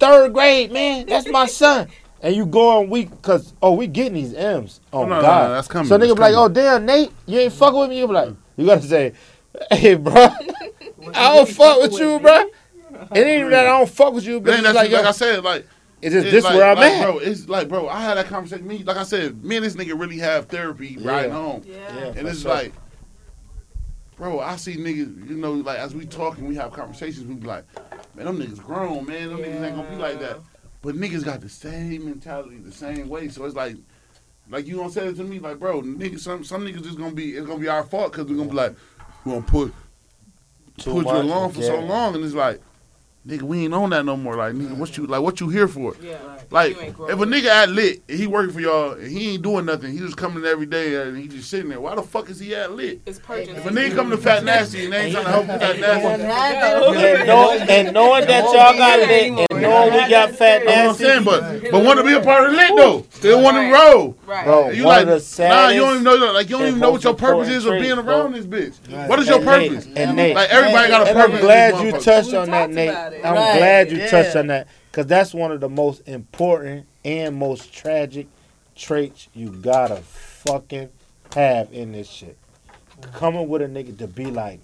[0.00, 1.06] third grade, man.
[1.06, 1.88] That's my son.
[2.24, 4.80] And you go on week, cause oh, we getting these M's.
[4.92, 6.50] Oh Oh, no, no, God, no, that's coming, So that's nigga be like, coming.
[6.50, 7.98] oh damn, Nate, you ain't fucking with me.
[7.98, 9.12] You be like, you gotta say,
[9.72, 10.14] hey, bro,
[11.14, 12.44] I don't fuck with you, bro.
[13.14, 15.10] It ain't even that I don't fuck with you, but it's like, like, yo, I
[15.12, 15.66] said, like,
[16.00, 17.02] it's just it's this like, where I'm like, at.
[17.04, 17.18] bro.
[17.18, 18.66] It's like, bro, I had that conversation.
[18.66, 21.10] Me, like I said, me and this nigga really have therapy Yeah.
[21.10, 21.62] riding home.
[21.66, 21.76] Yeah.
[21.94, 22.50] Yeah, And it's sure.
[22.52, 22.72] like,
[24.16, 27.34] bro, I see niggas, you know, like as we talk and we have conversations, we
[27.34, 27.64] be like,
[28.14, 29.28] man, them niggas grown, man.
[29.30, 30.38] Them niggas ain't gonna be like that.
[30.82, 33.28] but niggas got the same mentality, the same way.
[33.28, 33.76] So it's like,
[34.50, 37.12] like you gonna say it to me, like, bro, niggas, some some niggas just gonna
[37.14, 38.74] be, it's gonna be our fault because we're gonna be like,
[39.24, 39.72] we're gonna put
[40.78, 42.60] Too put you much, along for so long, and it's like,
[43.26, 44.36] nigga, we ain't on that no more.
[44.36, 45.22] Like, nigga, what you like?
[45.22, 45.94] What you here for?
[46.00, 46.18] Yeah.
[46.50, 49.34] Like, You ain't if a nigga at lit, and he working for y'all, and he
[49.34, 51.80] ain't doing nothing, he just coming every day and he just sitting there.
[51.80, 53.00] Why the fuck is he at lit?
[53.06, 53.56] It's purchased.
[53.56, 55.78] If a nigga come to Fat Nasty and they ain't trying to help with Fat
[55.80, 60.88] Nasty, And, and knowing that y'all got lit, and knowing we got fat that's what
[60.88, 61.24] I'm saying.
[61.24, 63.06] But but want to be a part of lit though.
[63.10, 64.16] Still want to roll.
[64.26, 64.44] Right.
[64.44, 65.68] bro, You like of the nah?
[65.68, 67.92] You don't even know like you don't even know what your purpose is of being
[67.92, 68.40] around bro.
[68.40, 69.08] this bitch.
[69.08, 69.86] What is your purpose?
[69.96, 71.34] And Nate, Like everybody got a purpose.
[71.36, 73.11] I'm glad you touched on that, Nate.
[73.20, 73.28] About it.
[73.28, 74.10] I'm Right, glad you yeah.
[74.10, 78.26] touched on that because that's one of the most important and most tragic
[78.76, 80.88] traits you gotta fucking
[81.34, 82.36] have in this shit.
[83.14, 84.60] Coming with a nigga to be like,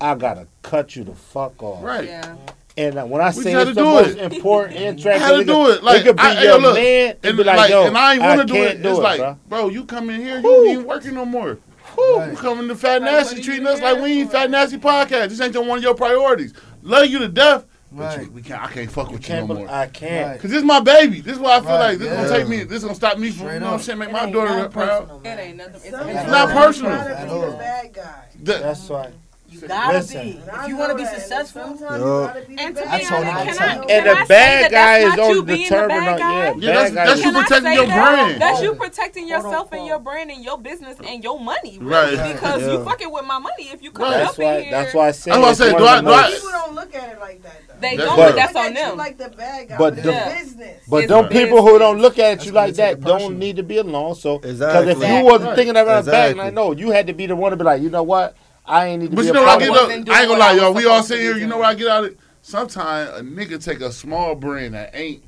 [0.00, 1.82] I gotta cut you the fuck off.
[1.82, 2.06] Right.
[2.08, 2.36] Yeah.
[2.76, 4.32] And uh, when I We say it's the do most it.
[4.32, 5.82] important and I tragic, had to do it.
[5.82, 8.14] Like it could be I, your look, man and and be like, yo, and I
[8.14, 8.82] ain't want to do can't it.
[8.82, 9.38] do it's it, like, bro.
[9.48, 11.58] bro, you come in here, you ain't working no more.
[11.96, 14.32] Woo, you coming to Fat Like, Nasty what treating us like we ain't?
[14.32, 15.28] Fat Nasty podcast.
[15.28, 16.54] This ain't one of your priorities.
[16.82, 18.22] Love you to death, but Right.
[18.26, 18.62] you, we can't.
[18.62, 19.70] I can't fuck with you Can't no be- more.
[19.70, 20.40] I can't.
[20.40, 21.20] Cause this is my baby.
[21.20, 22.16] This is why I feel Right, like this yeah.
[22.28, 22.64] gonna take me.
[22.64, 23.98] This is gonna stop me from Straight you know what I'm saying.
[23.98, 25.00] Make It my daughter nothing proud.
[25.08, 25.74] personal, It ain't nothing.
[25.74, 26.30] It's Sometimes business.
[26.30, 26.90] not you personal.
[26.92, 27.40] gotta At be all.
[27.50, 28.24] the bad guy.
[28.42, 29.12] That- That's why.
[29.52, 30.22] You gotta Listen.
[30.22, 30.40] be.
[30.44, 32.82] If you want to be that, and successful, Sometimes you gotta be the And to
[32.82, 33.40] be bad I guy.
[33.42, 36.06] honest, can I, And can the bad guy is not you only being the determined
[36.06, 36.54] bad yeah.
[36.56, 38.12] Yeah, that's- guy that's you Can protecting your that?
[38.14, 38.42] brand.
[38.42, 42.12] That's you protecting yourself and your brand and your business and your money, Right.
[42.12, 42.84] really, because you Yeah.
[42.84, 44.20] fucking with my money if you come Right.
[44.20, 44.60] up That's in why.
[44.62, 44.70] here.
[44.70, 45.32] That's why I said.
[45.34, 47.08] That's why I it's say, one do of I- do I- People don't look at
[47.12, 47.74] it like that though.
[47.80, 48.26] They That's don't, right.
[48.28, 48.96] but that's on them.
[48.96, 50.82] Like the bad guy, But but, the- it's business.
[50.88, 53.78] But them people who don't look at That's you like that don't need to be
[53.78, 54.14] alone.
[54.14, 54.92] So, because Exactly.
[54.92, 55.56] if you wasn't Right.
[55.56, 57.64] thinking about that back, and I know you had to be the one to be
[57.64, 58.34] like, you know what,
[58.64, 59.90] I ain't need to But be you a know what I get of up?
[59.90, 60.72] I ain't gonna lie, y'all.
[60.74, 61.36] We all sit here.
[61.36, 61.60] You know doing.
[61.60, 62.18] what I get out of it?
[62.42, 65.22] Sometimes a nigga take a small brand that ain't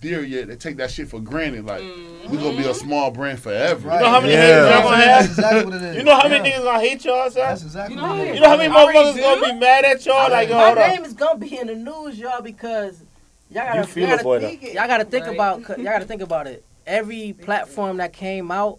[0.00, 0.48] there yet.
[0.48, 1.64] They take that shit for granted.
[1.66, 2.30] Like mm-hmm.
[2.30, 3.88] we gonna be a small brand forever.
[3.88, 3.98] Right.
[3.98, 4.40] You know how many Yeah.
[4.40, 5.30] haters y'all gonna That's have?
[5.30, 5.96] exactly what it is.
[5.96, 6.56] You know how many Yeah.
[6.56, 7.42] niggas gonna hate y'all, son?
[7.48, 8.34] That's exactly You know what how it is.
[8.34, 10.30] You know how many Already motherfuckers gonna be mad at y'all?
[10.30, 11.04] Like, yo, my hold name on.
[11.06, 13.02] is gonna be in the news, y'all, because
[13.50, 14.46] y'all gotta, feel y'all gotta, though.
[14.46, 14.62] It.
[14.74, 15.34] y'all gotta think Right.
[15.34, 16.64] about, y'all gotta think about it.
[16.86, 18.78] Every platform that came out,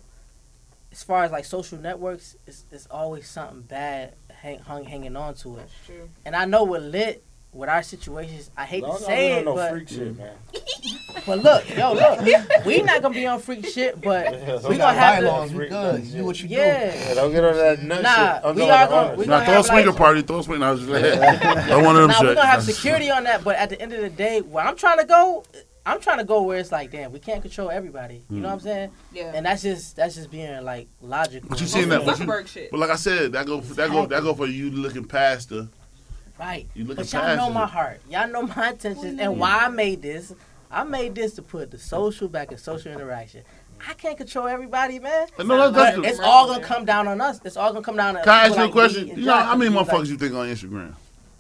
[0.96, 5.34] as far as like social networks, it's, it's always something bad hang, hung hanging on
[5.36, 5.70] to it.
[5.86, 6.10] True.
[6.24, 9.44] And I know with lit, with our situations, I hate Long to say we it,
[9.44, 10.36] don't but freak shit, man.
[11.26, 12.20] but look, yo, look,
[12.66, 15.52] we not gonna be on freak shit, but Yeah, we gonna have bylaws.
[15.52, 15.58] to.
[15.58, 16.06] We good.
[16.06, 18.46] You do what you Yeah, Yeah, don't get on that nut Nah, shit.
[18.46, 20.22] I'm we talking are about gonna- we Now gonna throw a have, swinger like- party.
[20.22, 20.66] Throw a swinger.
[20.66, 22.26] I was just like, I one of them Now shit.
[22.28, 24.78] we're gonna have security on that, but at the end of the day, where I'm
[24.78, 25.44] trying to go,
[25.86, 28.24] I'm trying to go where it's like, damn, we can't control everybody.
[28.30, 28.64] You know what I'm mm.
[28.64, 28.92] saying?
[29.14, 29.32] Yeah.
[29.36, 31.48] And that's just that's just being like logical.
[31.48, 32.06] But you and seen that?
[32.06, 32.34] reasonable.
[32.34, 32.72] But, you, shit.
[32.72, 35.70] but like I said, that go that go that go for you looking past the.
[36.40, 36.68] right?
[36.74, 37.54] You looking But y'all past know it.
[37.54, 38.02] my heart.
[38.10, 40.34] Y'all know my intentions and why I made this.
[40.72, 43.44] I made this to put the social back in social interaction.
[43.88, 45.28] I can't control everybody, man.
[45.38, 47.40] No, that's, But that's the, it's all gonna come down on us.
[47.46, 48.22] It's all gonna come down to.
[48.22, 49.04] Can I ask you a like question?
[49.04, 50.96] me and You know how many and people motherfuckers like- you think on Instagram?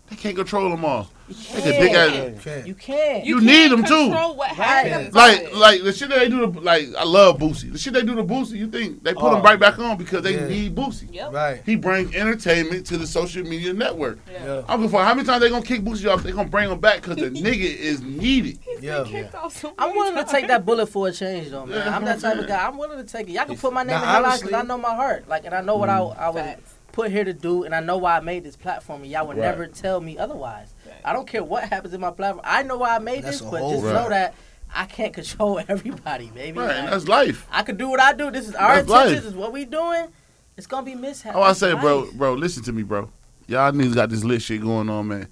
[0.09, 1.09] They can't control them all.
[1.27, 1.95] You can dick can't.
[1.95, 2.63] at Okay.
[2.67, 3.25] You can't.
[3.25, 4.09] You need can't 'em too.
[4.09, 5.15] Control what happens.
[5.15, 7.71] Like, like the shit that they do to, like, I love Boosie.
[7.71, 9.37] The shit they do to Boosie, you think they put Oh.
[9.37, 10.47] him right back on because they Yeah.
[10.47, 11.11] need Boosie.
[11.11, 11.33] Yep.
[11.33, 11.61] Right.
[11.65, 14.19] He brings entertainment to the social media network.
[14.31, 14.61] Yeah.
[14.69, 16.21] I'm gonna find how many times they gonna kick Boosie off?
[16.21, 18.59] They gonna bring him back because the nigga is needed.
[18.79, 19.03] Yeah.
[19.07, 21.79] Kicked off so I'm many willing to take that bullet for a change, though, man.
[21.79, 22.63] Yeah, I'm that type of guy.
[22.67, 23.31] I'm willing to take it.
[23.31, 25.55] Y'all can put my name Now, in headlines because I know my heart, like, and
[25.55, 26.74] I know what I, I was Facts.
[26.95, 29.37] Put here to do, and I know why I made this platform, and y'all would
[29.37, 29.43] Right.
[29.45, 30.73] never tell me otherwise.
[30.85, 30.95] Right.
[31.03, 32.41] I don't care what happens in my platform.
[32.45, 33.93] I know why I made That's this, but whole- just Right.
[33.93, 34.33] know that
[34.73, 36.57] I can't control everybody, baby.
[36.57, 37.45] Right, Like, that's life.
[37.51, 38.31] I could do what I do.
[38.31, 39.21] This is our That's intentions.
[39.23, 40.07] This is what we doing.
[40.57, 41.35] It's gonna be mishap.
[41.35, 43.09] Oh, I It's say, bro, bro, listen to me, bro.
[43.47, 45.27] Y'all niggas got this lit shit going on, man.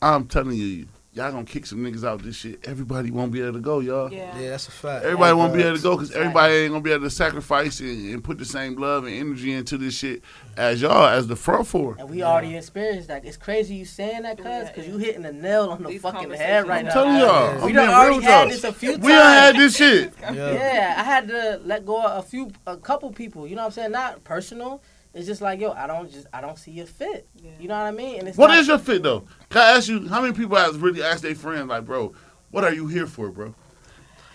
[0.00, 2.60] I'm telling you, y'all gonna kick some niggas out this shit.
[2.68, 4.12] Everybody won't be able to go, y'all.
[4.12, 4.38] Yeah.
[4.38, 5.04] Yeah, that's a fact.
[5.04, 8.14] Everybody won't be able to go because everybody ain't gonna be able to sacrifice and,
[8.14, 10.22] and put the same love and energy into this shit
[10.56, 11.96] as y'all as the front four.
[11.98, 13.24] And we already experienced that.
[13.24, 14.92] It's crazy you saying that, cuz, because yeah.
[14.92, 16.92] you hitting the nail on the These fucking head right I'm now.
[16.92, 18.48] telling y'all, I'm We being done real already had y'all.
[18.48, 19.04] this a few times.
[19.04, 20.12] We done had this shit.
[20.20, 20.50] Yeah.
[20.60, 23.46] Yeah, I had to let go of a few, a couple people.
[23.46, 23.92] You know what I'm saying?
[23.92, 24.82] Not personal.
[25.12, 27.28] It's just like, yo, I don't just, I don't see your fit.
[27.34, 27.50] Yeah.
[27.58, 28.20] You know what I mean?
[28.20, 29.24] And it's What not, is your fit though?
[29.48, 32.12] Can I ask you how many people have really asked their friends like, bro,
[32.50, 33.54] what are you here for, bro?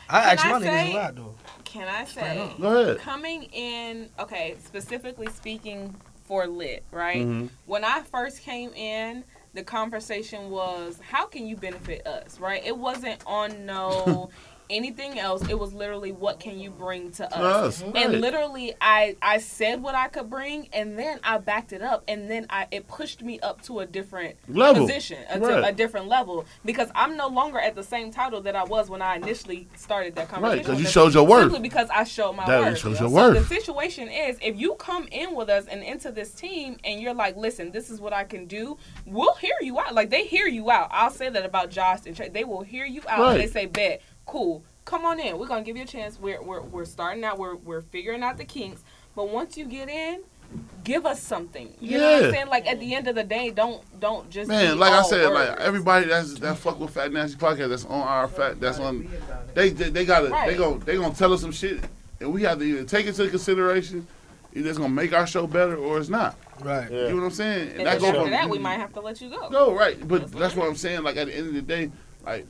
[0.09, 1.35] I ask Can my I niggas a lot though.
[1.63, 2.99] Can I say Go ahead.
[2.99, 4.09] coming in?
[4.19, 5.95] Okay, specifically speaking
[6.25, 7.25] for lit, right?
[7.25, 7.49] Mhm.
[7.65, 9.23] When I first came in,
[9.53, 12.61] the conversation was, how can you benefit us, right?
[12.65, 14.29] It wasn't on no
[14.69, 15.47] anything else.
[15.49, 17.81] It was literally what can you bring to us?
[17.81, 21.81] us, And literally, I I said what I could bring, and then I backed it
[21.81, 24.85] up, and then I it pushed me up to a different Level.
[24.85, 25.69] position, a, to Right.
[25.69, 29.01] a different level, because I'm no longer at the same title that I was when
[29.01, 30.63] I initially started that conversation.
[30.65, 31.43] 'cause cuz you showed your worth.
[31.43, 32.77] Simply because I showed my That worth.
[32.79, 33.37] shows your so worth.
[33.37, 37.13] the situation is, if you come in with us and into this team, and you're
[37.13, 39.93] like, "Listen, this is what I can do," we'll hear you out.
[39.93, 40.89] Like they hear you out.
[40.91, 42.29] I'll say that about Josh and Trey.
[42.29, 43.31] They will hear you out.
[43.33, 45.37] And they say, "Bet, cool, come on in.
[45.37, 46.19] We're gonna give you a chance.
[46.19, 47.37] We're we're we're starting out.
[47.37, 48.83] We're we're figuring out the kinks.
[49.15, 50.21] But once you get in."
[50.83, 51.73] Give us something.
[51.81, 52.27] You know what Yeah.
[52.27, 52.47] I'm saying?
[52.47, 55.27] Like at the end of the day, don't don't just Man, be like I said,
[55.29, 55.49] words.
[55.49, 59.09] like everybody that's that fuck with Fat Nasty podcast that's on our fat that's on
[59.55, 61.83] they they, they gotta they go they gonna tell us some shit
[62.21, 64.05] and we have to either take it into consideration,
[64.53, 66.37] either it's gonna make our show better or it's not.
[66.63, 66.89] Right.
[66.89, 67.69] You know what I'm saying?
[67.69, 69.49] And that then go after from that, we might have to let you go.
[69.49, 70.07] No, right.
[70.07, 71.01] But that's what I'm saying.
[71.03, 71.91] Like at the end of the day,
[72.23, 72.45] like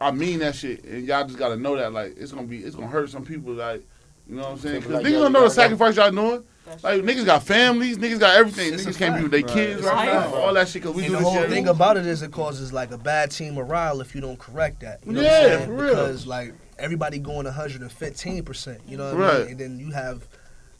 [0.00, 1.92] I mean that shit, and y'all just gotta know that.
[1.92, 3.52] Like it's gonna be, it's gonna hurt some people.
[3.54, 3.82] Like
[4.28, 4.80] you know what I'm saying?
[4.80, 6.44] Because Like, niggas yo, don't know the sacrifice y'all doing.
[6.82, 8.74] Like niggas got families, niggas got everything.
[8.74, 10.22] It's niggas can't be with their kids It's a right now.
[10.22, 10.34] fact.
[10.34, 11.50] All that shit because we and do the this whole shit.
[11.50, 14.80] thing about it is it causes like a bad team morale if you don't correct
[14.80, 15.06] that.
[15.06, 15.66] You know Yeah, what I'm saying?
[15.68, 15.94] for real.
[15.94, 18.80] Because like everybody going 115 percent.
[18.86, 19.38] You know what I Right.
[19.42, 19.50] mean?
[19.52, 20.26] And then you have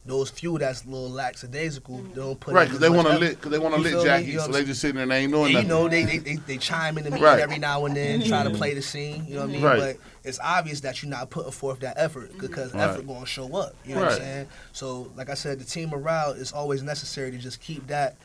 [0.07, 2.01] those few that's a little lackadaisical.
[2.01, 3.19] They don't put right, because they want to effort.
[3.19, 4.05] lit, because they want to You lit?
[4.05, 5.69] Jackie, You know so they I'm just sitting there and they ain't doing And, you
[5.69, 7.39] know, they, they, they, they chime in the meeting Right.
[7.39, 8.57] every now and then, try to Mhm.
[8.57, 9.25] play the scene.
[9.27, 9.61] You know what I mean?
[9.63, 9.79] Right.
[9.79, 9.97] But
[10.27, 12.83] it's obvious that you're not putting forth that effort because Right.
[12.89, 13.75] effort going to show up.
[13.85, 14.47] You know what I'm saying?
[14.73, 18.15] So, like I said, the team morale is always necessary to just keep that.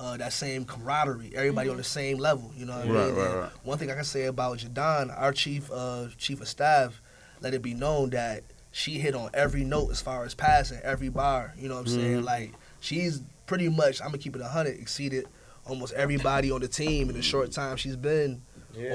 [0.00, 2.50] Uh, that same camaraderie, everybody on the same level.
[2.56, 2.94] You know what I mean?
[2.94, 3.50] Right, right, right.
[3.62, 7.00] One thing I can say about Jadon, our chief uh, chief of staff,
[7.40, 8.42] let it be known that
[8.72, 11.54] she hit on every note as far as passing, every bar.
[11.58, 12.22] You know what I'm saying?
[12.22, 12.24] Mhm.
[12.24, 15.26] Like she's pretty much, I'm gonna keep it hundred, exceeded
[15.66, 18.42] almost everybody on the team in the short time she's been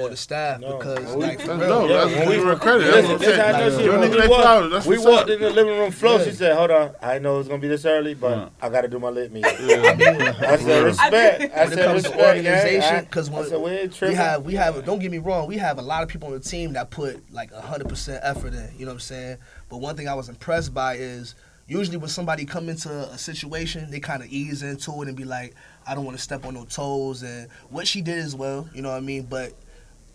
[0.02, 2.10] on the staff because We- like for That's real, dope.
[2.10, 2.92] That's when we were credit.
[2.92, 3.78] That's what I'm this how I know saying.
[3.78, 4.72] she- Your when nigga we walked- flowers.
[4.72, 6.18] That's we walked in the living room floor.
[6.18, 6.24] Yeah.
[6.24, 8.48] She said, "Hold on, I know it's gonna be this early, but Yeah.
[8.60, 10.34] I got to do my lit meeting." Yeah.
[10.40, 14.14] I said, "Respect." I when said, comes to "Respect." organization, because I said, "We we
[14.16, 16.40] have we have don't get me wrong, we have a lot of people on the
[16.40, 18.68] team that put like hundred percent effort in.
[18.76, 19.36] You know what I'm saying?
[19.68, 21.34] But one thing I was impressed by is
[21.66, 25.24] usually when somebody come into a situation, they kind of ease into it and be
[25.24, 25.54] like,
[25.86, 27.22] I don't want to step on no toes.
[27.22, 29.24] And what she did as well, you know what I mean?
[29.24, 29.52] But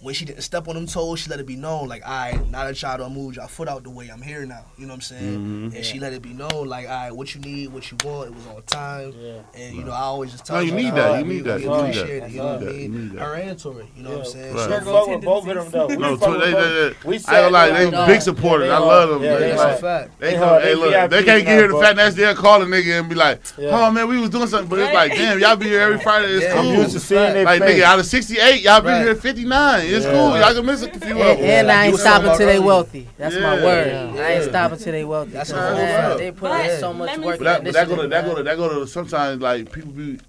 [0.03, 2.49] when she didn't step on them toes, she let it be known, like, all right,
[2.51, 4.65] now that y'all don't move y'all foot out the way, I'm here now.
[4.77, 5.69] You know what I'm saying?
[5.71, 5.75] Mhm.
[5.77, 8.27] And she let it be known, like, all right, what you need, what you want,
[8.29, 9.13] it was on time.
[9.17, 9.31] Yeah.
[9.61, 11.19] And, you know, I always just tell No, her, you need like, that, all right,
[11.19, 12.73] you we- need that, you need that, it, you You know need what I that,
[12.75, 13.03] you mean?
[13.03, 13.19] need that.
[13.25, 14.53] Her and Tori, you know what I'm saying?
[14.55, 14.69] Right.
[14.69, 15.87] We So- fuck with both of them though.
[15.87, 18.69] We No, fuck they, they, they, We I sat ain't like they big supporters.
[18.69, 19.23] I love them.
[19.23, 20.19] Yeah, They they like- That's a fact.
[20.19, 22.21] They They come, hey, look, they can't get here the now, fat nasty.
[22.21, 24.93] They'll call a nigga and be like, "Oh man, we was doing something," but it's
[24.93, 26.27] like, "Damn, y'all be here every Friday.
[26.27, 29.01] It's Yeah, I'm cool." used to seeing their Like nigga, out of 68, y'all been
[29.01, 29.92] here 59.
[29.93, 30.11] It's Yeah.
[30.11, 30.39] cool.
[30.39, 31.45] Y'all can miss a few And, of them.
[31.45, 33.07] and I ain't was talking stopping till they wealthy.
[33.17, 33.87] That's my word.
[33.87, 34.21] Yeah.
[34.21, 35.31] I ain't stopping till they wealthy.
[35.31, 36.17] That's 'cause, a whole man.
[36.17, 37.39] They put But in so much work.
[37.39, 39.91] But that, but that go to that go to that go to sometimes like people
[39.91, 40.19] be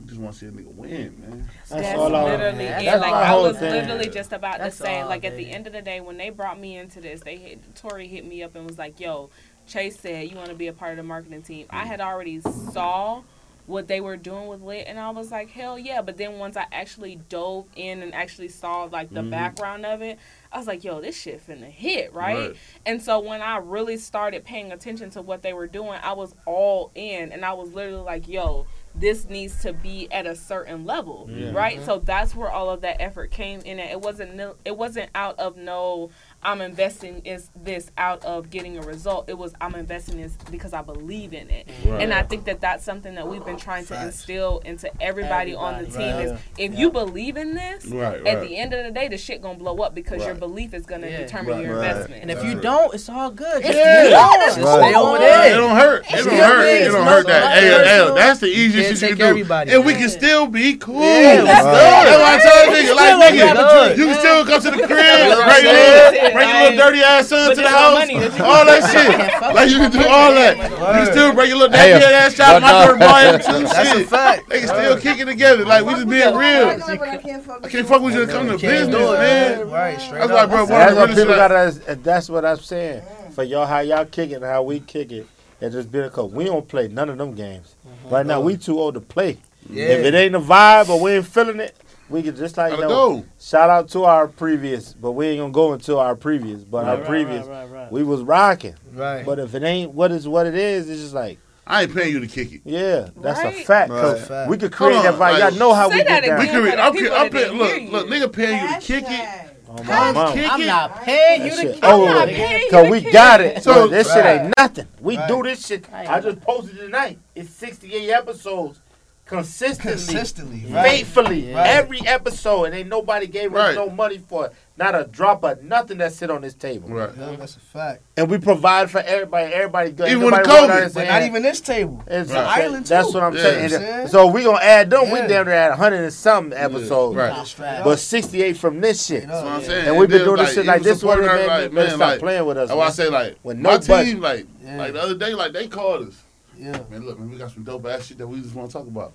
[0.00, 1.50] you just want to see a nigga win, man.
[1.68, 3.00] That's That's all I- literally That's it.
[3.00, 3.72] Like I was thing.
[3.72, 6.18] literally just about That's to say, all, like at the end of the day, when
[6.18, 9.30] they brought me into this, they hit Tori hit me up and was like, "Yo,
[9.66, 11.86] Chase said you want to be a part of the marketing team." I mm.
[11.86, 13.22] had already saw
[13.66, 16.56] what they were doing with Lit, and I was like, "Hell yeah!" But then once
[16.56, 19.30] I actually dove in and actually saw like the Mhm.
[19.30, 20.18] background of it,
[20.52, 22.56] I was like, "Yo, this shit finna hit, right?" Right.
[22.84, 26.34] And so when I really started paying attention to what they were doing, I was
[26.46, 28.66] all in, and I was literally like, "Yo."
[28.98, 31.50] This needs to be at a certain level, Yeah.
[31.52, 31.84] right?
[31.84, 33.78] So that's where all of that effort came in.
[33.78, 36.08] It wasn't it wasn't out of no.
[36.46, 39.28] I'm investing is this out of getting a result.
[39.28, 42.00] It was I'm investing this because I believe in it, Right.
[42.00, 45.82] and I think that that's something that we've been trying to instill into everybody, on
[45.82, 46.02] the team.
[46.02, 46.30] Everybody.
[46.36, 46.40] Is
[46.72, 49.58] if you believe in this, Right, at the end of the day, the shit gonna
[49.58, 51.18] blow up because your belief is gonna Yeah.
[51.18, 51.88] determine your Right.
[51.90, 52.22] investment.
[52.22, 53.62] And if you don't, it's all good.
[53.64, 54.02] Just Yeah.
[54.08, 54.36] be honest.
[54.46, 56.04] Just Just stay stay over over It don't hurt.
[56.12, 56.64] It don't hurt.
[56.68, 57.40] It don't hurt that.
[57.40, 59.30] nothing Hey, hey, that's the easiest Can't shit you can do.
[59.30, 59.72] everybody.
[59.72, 61.00] And we can still be cool.
[61.02, 61.72] Yeah, that's that's good.
[61.74, 62.06] good.
[62.06, 65.28] That's why I tell a nigga, like, nigga, you can still come to the crib,
[65.28, 68.18] what I'm bring your little, bring your little dirty ass son to the house, money
[68.18, 69.54] that you- all that shit.
[69.54, 70.56] Like, you can do all that.
[70.56, 72.86] You can still bring your little dirty ass shop, but my no.
[72.92, 73.66] bird buy him too.
[73.66, 74.48] Shit.
[74.48, 75.64] They can still kick it together.
[75.64, 76.66] Like, we just being real.
[76.68, 77.88] Regular, but I can't fuck I with can't you.
[77.88, 79.70] fuck with you to come to business, man.
[79.70, 80.50] Right, straight That's up.
[80.50, 82.02] bro, That's what people I- got.
[82.04, 83.02] That's what I'm saying.
[83.32, 85.26] For y'all, how y'all kick it and how we kick it,
[85.60, 86.32] and just being a coach.
[86.32, 87.74] We don't play none of them games.
[87.86, 88.14] Mm-hmm.
[88.14, 89.38] Right now, we too old to play.
[89.68, 89.84] Yeah.
[89.86, 91.76] If it ain't a vibe or we ain't feeling it,
[92.08, 93.24] we can just like Gotta yo, go.
[93.40, 96.62] shout out to our previous, but we ain't gonna go into our previous.
[96.62, 97.46] But our previous,
[97.90, 98.74] we was rocking.
[98.92, 99.24] Right.
[99.26, 102.12] But if it ain't what is what it is, it's just like I ain't paying
[102.12, 102.60] you to kick it.
[102.64, 103.66] yeah, that's a Right.
[103.66, 103.90] fact.
[103.90, 104.00] Right.
[104.00, 104.48] 'cause Fact.
[104.50, 105.18] We could create on, that vibe.
[105.18, 106.38] like- Y'all know how Say we that get down.
[106.38, 106.70] We again.
[106.70, 107.90] can, I'm, I'm paying, look, you.
[107.90, 109.08] look, nigga paying you to kick it.
[109.08, 109.42] Hashtag.
[109.68, 110.42] On my mama.
[110.48, 111.82] I'm not paying you to kick it.
[111.82, 112.70] with.
[112.70, 113.56] Cause we got it.
[113.56, 113.62] it.
[113.64, 114.86] So- So this shit ain't nothing.
[115.00, 115.92] We do this shit.
[115.92, 117.18] I just posted tonight.
[117.34, 118.78] It's 68 episodes
[119.26, 120.88] consistently, Consistently, right.
[120.88, 121.66] faithfully, Right.
[121.66, 123.74] every episode, and ain't nobody gave us Right.
[123.74, 124.52] no money for it.
[124.78, 126.90] Not a drop of nothing that sit on this table.
[126.90, 127.08] Right.
[127.18, 128.02] Yeah, that's a fact.
[128.18, 129.52] And we provide for everybody.
[129.52, 130.08] Everybody good.
[130.10, 130.46] Even Ain't with COVID.
[130.46, 132.04] walk out and But say, not even this table.
[132.06, 133.14] it's The a- island, That's too.
[133.14, 133.42] what I'm Yeah.
[133.42, 133.62] saying.
[133.64, 134.08] You know what I'm saying?
[134.08, 135.10] So we gonna add them.
[135.10, 135.26] We Yeah.
[135.28, 137.16] down there at 100 and some episodes.
[137.16, 137.54] Right.
[137.58, 137.80] Right.
[137.82, 139.26] But 68 from this shit.
[139.26, 139.86] That's what I'm saying.
[139.88, 141.60] And we've been then, doing this shit like this one, supporting man.
[141.62, 142.68] her, Better stop like, playing with us.
[142.68, 142.94] That's why I man.
[142.94, 144.06] say like With my no budget.
[144.06, 144.46] team, like
[144.76, 146.14] like the other day, like they called us.
[146.58, 146.80] Yeah.
[146.90, 148.86] Man, look, man, we got some dope ass shit that we just want to talk
[148.86, 149.12] about.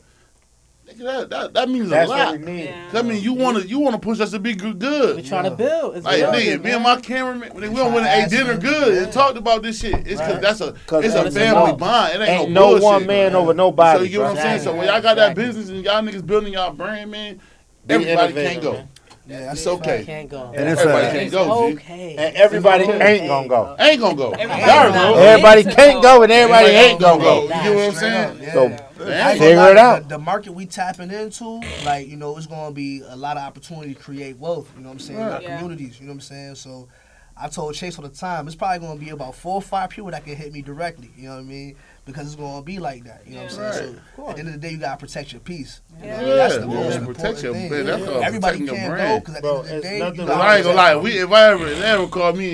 [0.87, 2.31] Nigga, that that, that means That's a lot.
[2.31, 2.63] what we need.
[2.65, 2.89] Yeah.
[2.91, 4.79] That mean you wanna you wanna push us to be good.
[4.79, 5.15] good.
[5.17, 5.49] We trying Yeah.
[5.51, 5.95] to build.
[5.97, 8.35] It's Like building, nigga, me and my cameraman, we don't want to trying ate to
[8.37, 9.03] dinner good him.
[9.03, 9.93] and talked about this shit.
[10.07, 10.41] It's cause Right.
[10.41, 12.13] that's a 'Cause it's a family no- bond.
[12.15, 12.83] It ain't, Ain't no, no bullshit.
[12.83, 13.99] one man over nobody.
[13.99, 14.43] So you get what I'm bro.
[14.43, 14.61] saying?
[14.61, 17.39] So when y'all got that business and y'all niggas building y'all brand, man,
[17.87, 18.73] everybody can't go.
[18.73, 18.89] man.
[19.31, 20.03] Yeah, that's It's okay.
[20.05, 20.51] Can't go.
[20.53, 21.73] And it's Everybody a, can't go, G.
[21.75, 22.15] okay.
[22.17, 23.75] And everybody It's ain't gonna go.
[23.79, 24.31] Ain't gonna go.
[24.31, 25.15] Everybody Y'all not know.
[25.15, 27.41] meant Everybody can't go and everybody Everybody ain't gonna go.
[27.43, 28.41] You know what I'm saying?
[28.41, 28.53] Yeah.
[28.53, 30.01] So I ain't figure it out.
[30.03, 33.43] The, the market we tapping into, like you know, it's gonna be a lot of
[33.43, 34.69] opportunity to create wealth.
[34.75, 35.19] You know what I'm saying?
[35.19, 35.57] In our Yeah.
[35.57, 35.99] communities.
[35.99, 36.55] You know what I'm saying?
[36.55, 36.89] So,
[37.37, 40.11] I told Chase all the time, it's probably gonna be about four or five people
[40.11, 41.09] that can hit me directly.
[41.15, 41.75] You know what I mean?
[42.03, 43.21] Because it's gonna be like that.
[43.27, 43.71] You know what I'm Yeah.
[43.73, 43.99] saying?
[44.15, 45.81] So, at the end of the day, you gotta protect your peace.
[46.01, 46.13] You know?
[46.13, 46.35] Yeah.
[46.35, 46.65] That's the Yeah.
[46.65, 46.95] most Yeah.
[46.97, 47.71] important Protect your- thing.
[47.71, 49.09] man, that's called Everybody protecting your can't brand.
[49.09, 50.55] go because at the Bro, end of the it's day, nothing you Cause gotta I
[50.55, 52.47] ain't gonna lie, we if I ever they ever call me,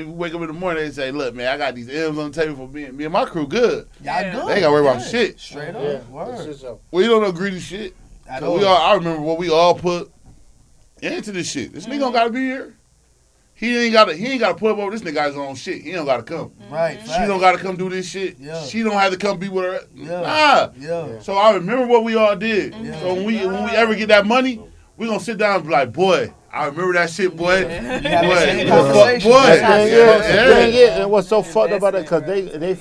[0.00, 2.30] if wake up in the morning, they say, "Look, man, I got these M's on
[2.30, 3.88] the table for me, and me and my crew good.
[4.04, 4.32] Y'all Yeah.
[4.34, 4.48] good.
[4.48, 5.06] They ain't gotta worry about Yeah.
[5.08, 5.40] shit.
[5.40, 5.82] Straight up.
[5.82, 6.34] Yeah, Word.
[6.34, 7.94] it's just a- We don't know greedy shit.
[8.28, 8.58] At 'Cause all.
[8.58, 10.10] we all, I remember what we all put
[11.00, 11.72] into this shit.
[11.72, 12.74] This nigga don't gotta be here.
[13.60, 14.16] He ain't gotta.
[14.16, 15.82] He ain't gotta put up over this nigga his own shit.
[15.82, 16.48] He don't gotta come.
[16.48, 16.72] Mm-hmm.
[16.72, 16.98] Right.
[17.02, 17.28] She fact.
[17.28, 18.38] don't gotta come do this shit.
[18.38, 18.64] Yeah.
[18.64, 19.80] She don't have to come be with her.
[19.94, 20.20] Yeah.
[20.22, 20.70] Nah.
[20.78, 21.20] Yeah.
[21.20, 22.74] So I remember what we all did.
[22.76, 22.98] Yeah.
[23.00, 24.62] So when we when we ever get that money,
[24.96, 27.58] we gonna sit down and be like, boy, I remember that shit, boy.
[27.58, 29.46] You have Boy, the same the boy.
[29.46, 31.02] The thing is, Yeah, yeah.
[31.02, 32.78] and what's so fucked up about it, because they, they,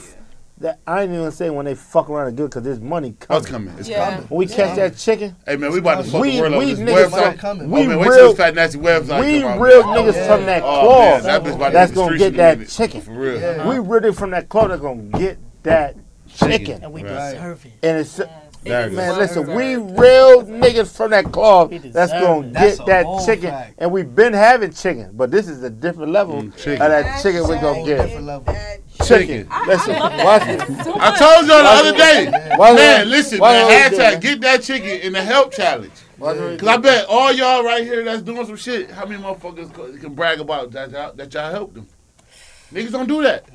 [0.62, 3.46] that, I ain't even saying when they fuck around and good, because there's money What's
[3.48, 3.68] coming.
[3.70, 3.80] coming?
[3.80, 4.10] It's Yeah.
[4.12, 4.28] coming.
[4.28, 6.66] When we catch that chicken, Hey man, we about to fuck We- the world we
[6.66, 7.40] with this niggas website.
[7.40, 7.68] coming.
[7.72, 9.98] Oh We man, wait real- till this fat nasty website we come real man.
[9.98, 10.28] niggas yeah.
[10.36, 13.02] from that Oh claw man, that bitch about that's gonna get that chicken.
[13.02, 13.40] For real.
[13.40, 13.68] Yeah.
[13.70, 15.96] We really from that claw that's gonna get that
[16.28, 16.84] chicken.
[16.84, 17.34] And we Right.
[17.34, 17.72] deserve it.
[17.82, 18.39] And it's There you go.
[18.66, 22.54] Man, listen, we real niggas from that club that's gonna it.
[22.54, 23.50] Get a that chicken.
[23.52, 23.76] fact.
[23.78, 26.80] And we've been having chicken, but this is a different level Mm, of chicken.
[26.80, 28.02] that chicken we gonna get.
[28.06, 28.56] different level.
[29.06, 29.48] Chicken.
[29.66, 30.62] Listen, watch it.
[31.00, 32.54] I told y'all the other day.
[32.58, 35.94] Why- Man, listen, man, would we do hashtag get that chicken in the help challenge.
[36.18, 39.06] Why do we Cause I bet all y'all right here that's doing some shit, how
[39.06, 41.88] many motherfuckers can brag about that y'all, that y'all helped them?
[42.74, 43.46] Niggas don't do that.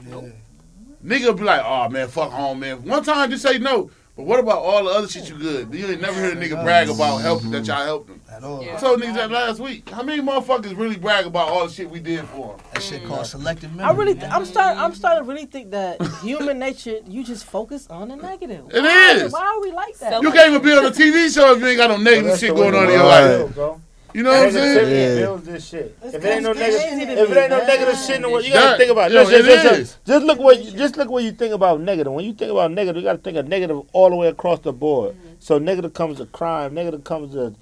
[1.04, 2.82] Nigga be like, oh man, fuck home, man.
[2.84, 3.90] One time just say no.
[4.16, 5.74] But what about all the other shit you good?
[5.74, 8.20] You ain't never heard a nigga brag about helping that y'all helped them.
[8.30, 8.62] At all.
[8.62, 9.90] I told niggas that last week.
[9.90, 12.66] How many motherfuckers really brag about all the shit we did for them?
[12.72, 13.92] That shit called selective memory.
[13.92, 17.44] I really, th- I'm starting, I'm starting to really think that human nature, you just
[17.44, 18.66] focus on the negative.
[18.72, 19.10] It Why?
[19.14, 19.32] is.
[19.32, 20.22] Why are we like that?
[20.22, 22.54] You can't even be on a TV show if you ain't got no negative shit
[22.54, 23.80] going on in your world life.
[24.14, 24.22] Is, bro.
[24.22, 24.90] You know what I'm saying?
[25.18, 25.24] Yeah.
[25.24, 25.98] builds this shit.
[26.02, 28.44] It's If it ain't no negative, if it ain't no negative shit in the world,
[28.44, 29.10] you gotta think about.
[29.10, 29.78] yo, Listen, it just, is.
[29.78, 32.12] just, just look what, you, just look what you think about negative.
[32.12, 34.72] When you think about negative, you gotta think of negative all the way across the
[34.72, 35.16] board.
[35.40, 37.54] So negative comes to crime, negative comes to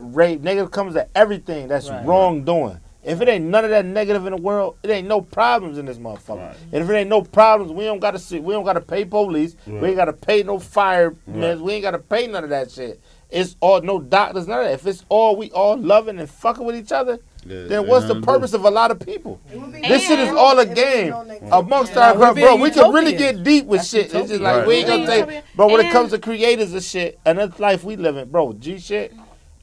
[0.00, 2.04] rape, negative comes to everything that's Right.
[2.04, 2.80] wrongdoing.
[3.04, 5.86] If it ain't none of that negative in the world, it ain't no problems in
[5.86, 6.54] this motherfucker.
[6.72, 9.54] And if it ain't no problems, we don't gotta see, we don't gotta pay police,
[9.64, 13.00] we ain't gotta pay no firemen, we ain't gotta pay none of that shit.
[13.36, 14.72] It's all no doctors, none of that.
[14.74, 18.54] If it's all we all loving and fucking with each other, then what's the purpose
[18.54, 19.40] of a lot of people?
[19.86, 21.12] This shit is all a game
[21.52, 22.56] amongst Yeah, our we're bro.
[22.56, 24.04] We can really get deep with That's shit.
[24.06, 24.42] It's just utopian.
[24.58, 25.08] like we ain't gonna Right.
[25.08, 25.42] say, Utopian.
[25.54, 25.66] bro.
[25.68, 28.52] When it comes to creators and shit, and that's life we live in, bro.
[28.54, 29.12] G shit.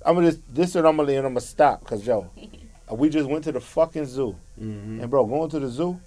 [0.06, 2.30] I'm gonna just this is what I'm gonna and I'm gonna stop, cause yo,
[2.91, 5.02] we just went to the fucking zoo, mm-hmm.
[5.02, 6.00] and bro, going to the zoo,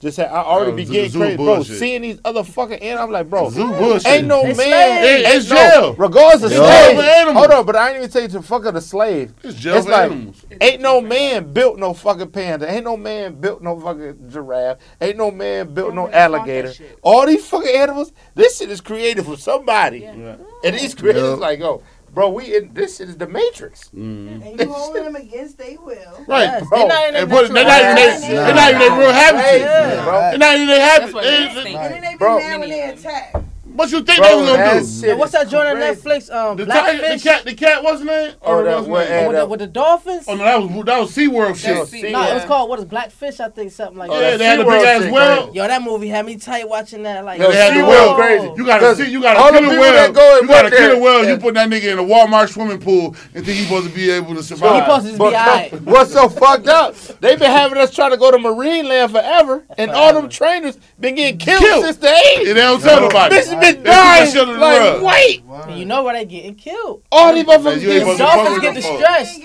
[0.00, 1.62] just had, I already Oh, be getting zoo crazy, bro.
[1.64, 4.06] Seeing these other fucking animals, I'm like, bro, Zoo bullshit.
[4.06, 5.06] ain't no They man, slaves.
[5.08, 5.94] It- it's no, jail.
[5.98, 6.58] regardless of Yo.
[6.58, 6.96] slave.
[6.96, 7.36] For animals.
[7.46, 9.34] Hold on, but I ain't even say to fuck of the slave.
[9.42, 10.44] It's jail It's like- animals.
[10.60, 12.70] Ain't no man built no fucking panda.
[12.70, 14.78] Ain't no man built no fucking giraffe.
[15.00, 16.20] Ain't no man built no Nobody fought that
[16.64, 16.72] alligator.
[17.02, 19.98] All these fucking animals, this shit is created for somebody.
[20.00, 20.36] Yeah.
[20.64, 21.28] And these creators Yeah.
[21.34, 23.90] like, oh, bro, we in this shit is the Matrix.
[23.94, 24.44] Mm.
[24.46, 25.96] And you holding them against they will.
[26.28, 26.44] Right.
[26.44, 26.78] Yes, bro.
[26.78, 28.30] they're not in their And put, they're not even they, habitat.
[28.30, 30.04] they're not even their real Crazy, habitat.
[30.04, 30.20] Bro.
[30.20, 31.76] They're not even their That's They- makes.
[31.78, 33.34] And then they be mad when they attack.
[33.78, 34.86] What you think Bro, they was gonna do?
[35.06, 35.76] shit what's that joint on.
[35.76, 36.34] Netflix?
[36.34, 38.32] Um, The, tiger, the cat, the cat, what's his name?
[38.42, 39.28] Oh, Or that what's his name?
[39.28, 40.24] with, the, with the dolphins.
[40.26, 41.76] Oh no, that was that was SeaWorld shit.
[41.76, 43.38] That's See, no, it was called what is Blackfish?
[43.38, 44.36] I think something like Oh, yeah, that.
[44.38, 45.42] they had a big ass shit well.
[45.44, 45.58] crazy.
[45.58, 47.24] Yo, that movie had me tight watching that.
[47.24, 48.52] Like, They had the SeaWorld crazy.
[48.56, 50.64] You gotta see, you gotta all the kill a people that go and you gotta
[50.64, 51.24] work kill a there- well.
[51.24, 51.30] Yeah.
[51.30, 54.10] You put that nigga in a Walmart swimming pool and think he supposed to be
[54.10, 54.82] able to He survive.
[54.82, 55.72] supposed to be alright.
[55.82, 56.96] what's so fucked up?
[57.20, 61.14] They been having us try to go to Marineland forever, and all them trainers been
[61.14, 61.84] getting killed, Killed.
[61.84, 62.38] since the 80s.
[62.38, 62.54] And they 80s.
[62.56, 63.36] don't tell nobody.
[63.76, 64.32] Bitches been They keep that dying.
[64.32, 67.02] shit Like, wait, And you know where they getting killed.
[67.12, 69.40] all these motherfuckers Man, you ain't getting Dolphins get with them distressed.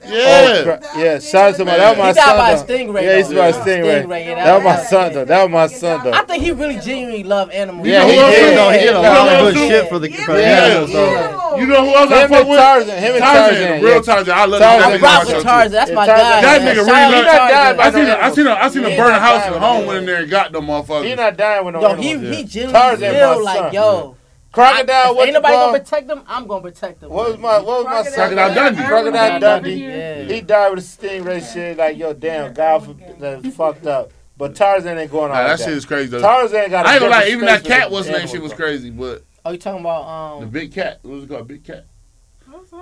[0.00, 0.66] Didn't get killed?
[0.66, 0.90] Yeah.
[0.94, 2.36] Oh, yeah, shout out to my, that was my He died son.
[2.36, 2.64] by though.
[2.64, 3.02] stingray.
[3.02, 3.34] Yeah, he's though.
[3.36, 4.04] by stingray.
[4.04, 5.24] Stingray, yeah, That was my son though.
[5.24, 6.12] That was my son though.
[6.12, 7.86] I think he really genuinely love animals.
[7.88, 8.54] Yeah, he know who else did.
[8.56, 8.70] do?
[8.78, 10.46] He did a lot of good shit for the for the Yeah.
[10.66, 11.10] animals, though.
[11.10, 11.56] Yeah.
[11.56, 12.58] You know who else I Him fuck with?
[12.58, 12.98] Tarzan.
[12.98, 13.82] Him and Tarzan, Tarzan.
[13.84, 14.02] real.
[14.02, 14.34] Tarzan.
[14.36, 14.90] I love Tarzan.
[14.90, 15.72] that I rock with Tarzan.
[15.72, 16.26] That's my Tarzan.
[16.30, 16.40] guy.
[16.42, 17.80] That nigga really out love- to He not dying Tarzan.
[17.80, 19.52] I seen, no a, I seen, a, I seen Yeah, a burn not house at
[19.56, 21.04] home no went in there and got them motherfuckers.
[21.08, 24.16] He not dying with no Yo, he he genuinely Tarzan, feel like yo.
[24.56, 25.10] Crocodile.
[25.10, 25.66] If What ain't the nobody fuck?
[25.66, 27.10] gonna protect them, I'm gonna protect them.
[27.10, 28.12] What was my what was my son?
[28.14, 28.82] Crocodile Dundee.
[28.84, 29.74] Crocodile Dundee.
[29.86, 30.22] Yeah.
[30.24, 31.76] He died with a stingray shit.
[31.76, 34.12] Like yo, damn, God, for, that's fucked up.
[34.38, 35.36] But Tarzan ain't going on.
[35.36, 36.20] Nah, like that shit is crazy though.
[36.20, 36.86] Tarzan got.
[36.86, 39.22] a I ain't gonna lie, even that cat, what's the name, shit was crazy, but
[39.44, 40.50] Oh, you talking about the um?
[40.50, 41.48] big cat, what was it called?
[41.48, 41.86] Big cat.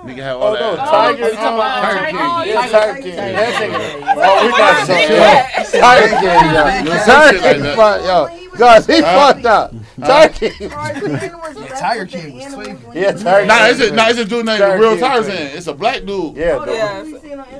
[0.03, 0.87] Nigga had Oh all no, that.
[0.87, 1.23] Tiger.
[1.23, 2.17] Oh, you talking about Tiger King.
[2.19, 3.15] Oh, Yeah, Tiger King.
[3.15, 3.71] Tiger That King.
[3.71, 4.13] nigga.
[4.17, 5.17] Oh, we got some Big shit.
[5.17, 5.67] cat.
[5.71, 6.93] Tiger King, yo.
[6.95, 7.75] Yeah, Tiger shit like King, that.
[7.75, 8.57] fuck, yo.
[8.57, 9.73] Guys, he fucked up.
[9.99, 10.69] Tiger King.
[10.69, 12.77] Tiger King was tweaking.
[12.93, 13.71] Yeah, Tiger Nah, King.
[13.71, 15.35] it's a, nah, it's a dude named Tiger the Real Tarzan.
[15.57, 16.35] It's a black dude.
[16.37, 17.03] Yeah, Oh, the, yeah.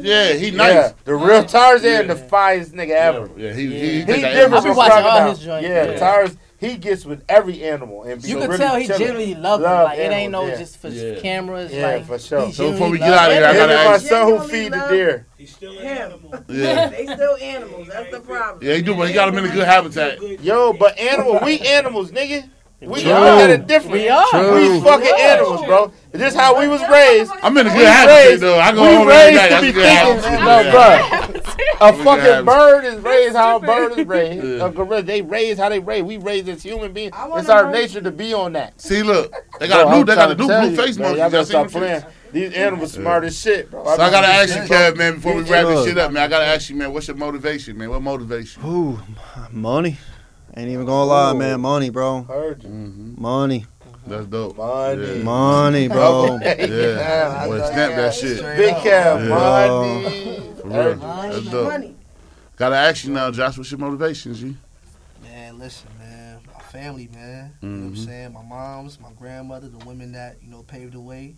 [0.02, 0.94] Yeah, he yeah, nice.
[1.04, 2.02] the real Tarzan, Yeah.
[2.04, 3.30] the finest nigga ever.
[3.36, 5.30] Yeah, he, he, he, He take that different I from be watching all crocodile.
[5.32, 5.98] his joints, Yeah, yeah.
[6.00, 8.04] Tarzan, he gets with every animal.
[8.04, 9.00] And be You can really tell he chilling.
[9.00, 9.70] genuinely love them.
[9.72, 10.58] Love Like it ain't no yeah.
[10.58, 11.20] just for Yeah.
[11.20, 11.72] cameras.
[11.74, 12.52] Yeah, like for sure.
[12.52, 14.74] So before we get out of here, I Him gotta and my son who feed
[14.74, 15.26] the love- deer.
[15.38, 16.20] Him.
[16.50, 16.90] Yeah.
[16.90, 17.88] They still animals.
[17.88, 18.66] That's the problem.
[18.68, 20.20] Yeah, he do, but he got them in a good habitat.
[20.42, 22.50] Yo, but animal, we animals, nigga.
[22.82, 23.12] We True.
[23.14, 23.94] look at it different.
[23.94, 24.26] We are.
[24.54, 25.92] We fucking animals, bro.
[26.12, 27.32] This is how we was raised.
[27.42, 28.60] I'm in a good habitat raised, though.
[28.60, 29.50] I go we home every raised night.
[29.50, 30.42] to be thinking, habitat.
[30.42, 31.28] no, Yeah.
[31.32, 31.42] bro.
[31.88, 34.46] A fucking bird is raised how a bird is raised.
[34.46, 34.68] Yeah.
[34.68, 36.06] A gorilla, they raised how they raised.
[36.06, 37.14] We raised as human beings.
[37.18, 38.80] It's our nature to be on that.
[38.80, 40.78] See, look, they got Bro, a new, they got a trying new tell blue you,
[40.78, 41.20] face man, monkey.
[41.20, 42.04] Y'all better Y'all seen stop playing.
[42.32, 43.84] These animals smart as shit, bro.
[43.84, 44.72] So I gotta ask you, Shit.
[44.72, 46.24] Kev, man, before we wrap this shit up, man.
[46.24, 47.90] I gotta ask you, man, what's your motivation, man?
[47.90, 48.62] What motivation?
[48.66, 49.00] Ooh,
[49.52, 49.98] money.
[50.58, 51.60] Ain't even gonna lie, man.
[51.62, 52.24] Money, bro.
[52.24, 52.70] Heard you.
[52.70, 53.22] Mm-hmm.
[53.22, 53.66] Money.
[54.08, 54.56] That's dope.
[54.56, 55.18] Money.
[55.18, 55.24] Yeah.
[55.24, 56.40] Money, bro.
[56.44, 58.42] Yeah, boy, stamp that shit.
[58.58, 59.28] Big cap, Yeah.
[59.30, 60.04] money.
[60.62, 60.96] For real.
[60.98, 61.72] That's dope.
[61.72, 61.96] Money.
[62.56, 64.56] Gotta ask you now, Josh, what's your motivations, G?
[65.24, 66.40] Man, listen, man.
[66.54, 67.52] My family, man.
[67.62, 68.06] You know what I'm Mhm.
[68.06, 68.34] saying?
[68.34, 71.36] My moms, my grandmother, the women that, you know, paved the way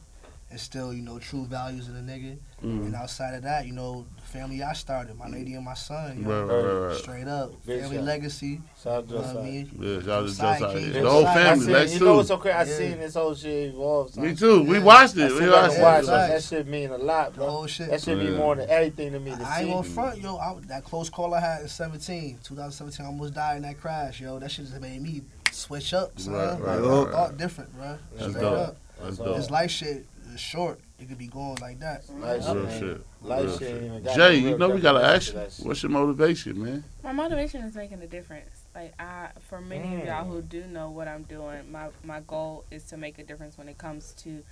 [0.49, 2.37] and still, you know, true values in a nigga.
[2.63, 2.85] Mm.
[2.85, 6.19] And outside of that, you know, the family I started, my lady and my son,
[6.19, 6.97] you Right, know, right, right, right.
[6.97, 7.51] straight up.
[7.65, 8.05] Big family shot.
[8.05, 8.61] legacy.
[8.81, 9.71] Shout out You to know what I mean?
[9.77, 10.93] Yeah, y'all just just out kid.
[10.93, 11.03] here.
[11.03, 12.55] The whole I I family, seen, Lex you know what's so crazy?
[12.57, 12.77] I Yeah.
[12.77, 14.13] seen this whole shit evolve.
[14.13, 14.23] son.
[14.23, 14.63] Me too.
[14.63, 15.33] We watched it.
[15.33, 16.07] We back watched and watch it.
[16.07, 16.07] it.
[16.07, 17.49] That shit mean a lot, The bro.
[17.49, 17.89] whole shit.
[17.89, 18.37] That shit mean Yeah.
[18.37, 19.31] more than everything to me.
[19.35, 19.73] To I ain't see.
[19.73, 20.37] gonna front, yo.
[20.37, 24.21] I, that close call I had in 17, 2017, I almost died in that crash,
[24.21, 24.39] yo.
[24.39, 26.33] That shit just made me switch up, son.
[26.33, 27.97] Right, Like, right, I right, thought different, bro.
[28.15, 28.53] That's Straight dope.
[28.69, 28.77] up.
[29.03, 29.35] That's dope.
[29.35, 29.51] This dope.
[29.51, 30.05] life shit
[30.37, 30.79] is short.
[30.99, 32.03] It could be going like that.
[32.19, 33.05] Life Real shit, shit.
[33.21, 34.15] life Real shit shit.
[34.15, 35.39] Jay, you know we gotta ask you.
[35.65, 36.83] What's your motivation, man?
[37.03, 38.63] My motivation is making a difference.
[38.73, 40.29] Like I, for many of y'all Mm.
[40.31, 43.67] who do know what I'm doing, my my goal is to make a difference when
[43.69, 44.43] it comes to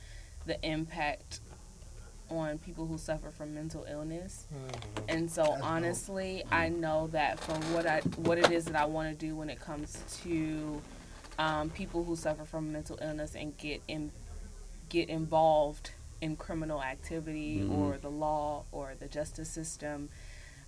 [0.46, 1.40] the impact
[2.30, 4.48] on people who suffer from mental illness.
[5.08, 5.64] And so That's dope.
[5.64, 9.36] honestly, I know that from what I what it is that I want to do
[9.36, 10.82] when it comes to
[11.38, 14.12] um, people who suffer from mental illness and get in
[14.90, 15.92] get involved
[16.22, 17.78] in criminal activity Mhm.
[17.78, 20.10] or the law or the justice system,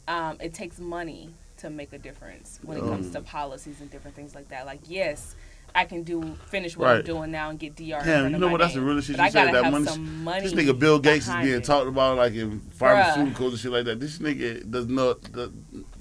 [0.07, 4.15] um, it takes money to make a difference when it comes to policies and different
[4.15, 4.65] things like that.
[4.65, 5.35] Like, yes,
[5.76, 8.02] I can do finish what I'm doing now and get DR.
[8.03, 8.60] Damn, you know what?
[8.60, 9.45] That's the real realest shit you I said.
[9.45, 9.85] gotta That have money.
[9.85, 10.41] some money.
[10.48, 11.64] This nigga Bill Gates is being it.
[11.65, 13.99] talked about like in pharmaceuticals and shit like that.
[13.99, 15.52] This nigga does not the,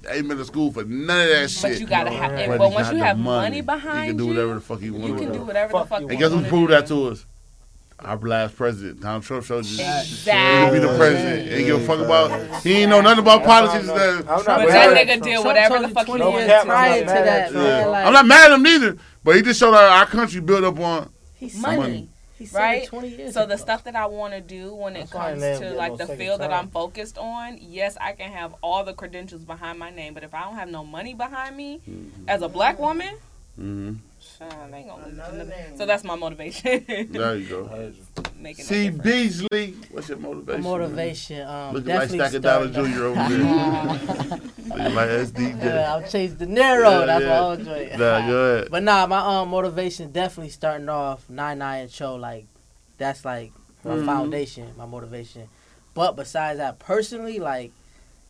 [0.09, 1.61] ain't been to school for none of that shit.
[1.73, 4.27] But you gotta have, But but once you have money, money he behind can do
[4.27, 5.05] whatever the fuck you want.
[5.05, 5.45] can to do You can do.
[5.45, 6.33] whatever the fuck you you And want.
[6.33, 7.25] guess who proved that to us?
[7.99, 9.77] Our last president, Donald Trump, showed you.
[9.77, 10.79] He Exactly.
[10.79, 11.51] be the president.
[11.51, 12.61] Ain't give a fuck about.
[12.63, 13.89] He ain't know nothing about politics.
[13.89, 15.23] I'm not- I'm not But mad that at nigga Trump.
[15.23, 16.45] did whatever the fuck he 20 No wanted.
[16.45, 17.85] years cap, I'm prior to that, Yeah.
[17.87, 20.63] Like, I'm not mad at him neither, but he just showed our, our country built
[20.63, 21.09] up on.
[21.33, 21.77] he said Money.
[21.77, 22.09] Money.
[22.37, 22.85] He Right?
[22.85, 25.39] 20 years So the stuff that I want to do when it That's why I
[25.39, 26.53] comes to like the second field that.
[26.53, 30.35] I'm focused on, yes, I can have all the credentials behind my name, but if
[30.35, 31.81] I don't have no money behind me
[32.27, 33.15] as a black woman,
[33.59, 33.93] Mm-hmm.
[34.19, 35.49] Shit, they ain't gonna listen Another to me.
[35.49, 35.77] name.
[35.77, 36.85] So that's my motivation.
[37.11, 37.91] There you go.
[38.39, 38.89] Making See.
[38.89, 40.61] Beasley, what's your motivation?
[40.63, 43.03] My motivation, um, Looking like definitely Stack of Dollar starting- Jr.
[43.05, 44.39] over there.
[44.67, 45.63] Looking like SDJ.
[45.63, 46.99] Yeah, I'll chase De Niro.
[46.99, 47.29] Yeah, That's yeah.
[47.29, 47.91] my own joint.
[47.93, 48.67] Nah, go ahead.
[48.71, 52.45] But nah, my um motivation definitely starting off nine nine and show like
[52.97, 53.51] that's like
[53.83, 54.05] my Mhm.
[54.05, 55.47] foundation, my motivation.
[55.93, 57.71] But besides that, personally, like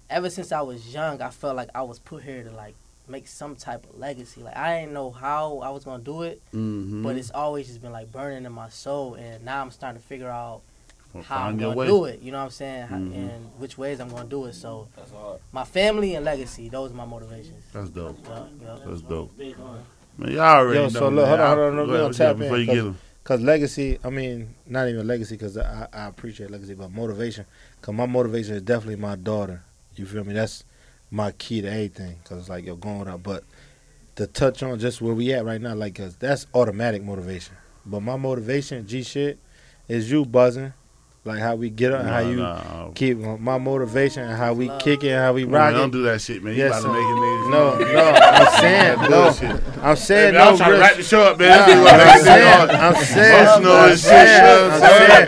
[0.10, 2.76] ever since I was young, I felt like I was put here to like
[3.10, 4.42] make some type of legacy.
[4.42, 7.04] Like I didn't know how I was gonna do it, Mhm.
[7.04, 9.16] but it's always just been like burning in my soul.
[9.16, 10.62] And now I'm starting to figure out
[11.14, 11.88] Well, how I'm gonna way.
[11.88, 12.22] do it.
[12.22, 12.88] You know what I'm saying?
[12.88, 13.14] How- Mhm.
[13.16, 14.54] And which ways I'm gonna do it.
[14.54, 15.40] So That's hard.
[15.52, 17.64] my family and legacy, those are my motivations.
[17.74, 18.18] That's dope.
[18.28, 18.78] Yeah, yeah.
[18.86, 19.32] That's dope.
[20.18, 20.90] Man, y'all already Yo, know.
[20.90, 21.28] so look, man.
[21.28, 22.76] hold on, hold on, Go we ahead, gonna what you tap in, before you cause-
[22.76, 22.98] get him.
[23.24, 27.46] Cause legacy, I mean, not even legacy, cause I, I appreciate legacy, but motivation.
[27.82, 29.64] Cause my motivation is definitely my daughter.
[29.96, 30.34] You feel me?
[30.34, 30.64] That's
[31.12, 32.18] my key to everything.
[32.26, 33.24] Cause it's like yo, going up.
[33.24, 33.44] But
[34.16, 37.56] to touch on just where we at right now, like, cause that's automatic motivation.
[37.86, 39.40] But my motivation, G shit,
[39.88, 40.74] is you buzzing,
[41.24, 42.90] like how we get up, and how you nah.
[42.96, 46.02] keep my motivation, and how we kick it, and how we Man, rock don't do
[46.04, 46.54] that shit, man.
[46.54, 46.94] You Yes, about to sir.
[46.94, 47.50] make it niggas.
[47.52, 49.82] No, no, I'm saying, That no.
[49.84, 50.82] I'm saying, Hey, man, no, I'm trying to Rich.
[50.88, 51.50] wrap the show up, man.
[51.50, 55.28] Nah, I'm saying, I'm saying, emotional I'm and shit, you know what I'm saying,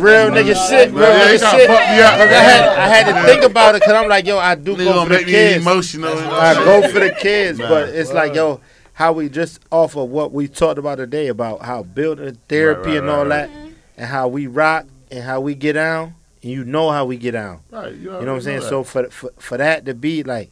[0.00, 1.66] Real nigga shit, real Man, they nigga shit.
[1.68, 4.26] fuck me up, Cause I had, I had to think about it, cause I'm like,
[4.26, 5.62] yo, I do Nigga go for the kids.
[5.62, 6.10] emotional.
[6.14, 8.60] you know what I go for the kids, but it's like, yo,
[8.94, 12.98] how we just off of what we talked about today about how building therapy right,
[12.98, 13.50] and all right, that,
[13.96, 17.32] and how we rock and how we get down, and you know how we get
[17.32, 17.60] down.
[17.70, 18.60] Right, you, You know what I'm saying?
[18.60, 18.68] that.
[18.68, 20.50] So for, for for that to be like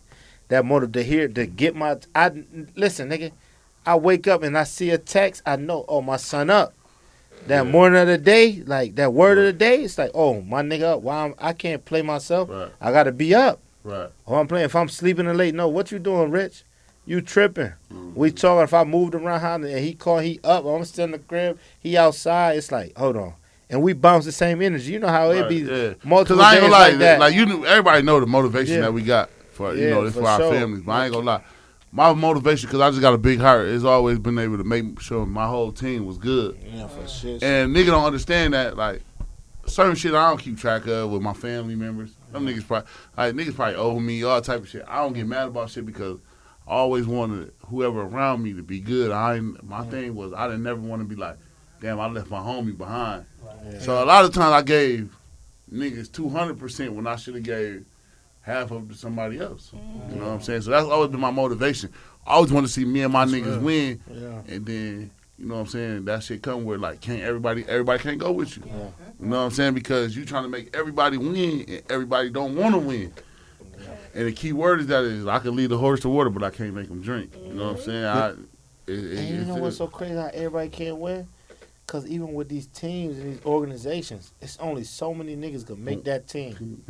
[0.49, 2.33] that motive to hear to get my I
[2.77, 3.33] listen, nigga.
[3.85, 5.43] I wake up and I see a text.
[5.45, 6.73] I know, oh my son up.
[7.49, 7.73] That Yeah.
[7.73, 11.01] morning of the day, like that word of the day, it's like, oh my nigga.
[11.01, 12.49] Why I'm, I can't play myself?
[12.51, 13.61] Right, I gotta be up.
[13.85, 14.11] right.
[14.27, 14.67] Oh, I'm playing.
[14.67, 15.67] If I'm sleeping in late, no.
[15.69, 16.63] What you doing, Rich?
[17.05, 17.73] You tripping?
[17.93, 18.15] Mhm.
[18.15, 18.63] We talking.
[18.63, 20.65] If I moved around how and he called, he up.
[20.65, 21.59] I'm still in the crib.
[21.81, 22.59] He outside.
[22.59, 23.35] It's like, hold on.
[23.69, 24.93] And we bounce the same energy.
[24.93, 25.95] You know how it Right, be yeah.
[26.05, 27.19] multiple I ain't gonna lie, like that.
[27.19, 28.81] like you, knew, everybody know the motivation Yeah.
[28.83, 30.53] that we got for you know this for for our sure.
[30.53, 30.83] families.
[30.85, 31.43] But I ain't gonna lie,
[31.93, 33.69] my motivation because I just got a big heart.
[33.69, 36.59] Has always been able to make sure my whole team was good.
[36.65, 37.43] yeah, for shit.
[37.43, 39.03] And nigga don't understand that like
[39.67, 42.15] certain shit I don't keep track of with my family members.
[42.33, 44.85] Them niggas probably like niggas probably owe me all type of shit.
[44.89, 46.19] I don't get mad about shit because
[46.67, 49.11] I always wanted whoever around me to be good.
[49.11, 51.37] I ain't, my thing was I didn't never want to be like,
[51.81, 53.27] damn, I left my homie behind.
[53.71, 53.79] Yeah.
[53.81, 55.15] So a lot of times I gave
[55.71, 57.85] niggas two hundred percent when I should have gave
[58.43, 59.73] half of it to somebody else.
[59.73, 60.45] You know what I'm mm.
[60.45, 60.63] saying?
[60.63, 61.91] So that's always been my motivation.
[62.27, 64.55] I always want to see me and my niggas win, yeah.
[64.55, 66.05] and then you know what I'm saying.
[66.05, 68.63] That shit come where like can't everybody everybody can't go with you.
[68.67, 68.73] Yeah.
[69.21, 69.75] You know what I'm saying?
[69.75, 73.13] Because you trying to make everybody win, and everybody don't want to win.
[74.15, 76.43] And the key word is that is I can lead the horse to water, but
[76.43, 77.35] I can't make him drink.
[77.35, 77.85] You know what I'm mm-hmm.
[77.85, 78.05] saying?
[78.05, 78.29] I,
[78.87, 80.15] it, it, And you know what's so crazy?
[80.15, 81.27] How everybody can't win?
[81.87, 86.05] Cause even with these teams and these organizations, it's only so many niggas can make
[86.05, 86.83] that team.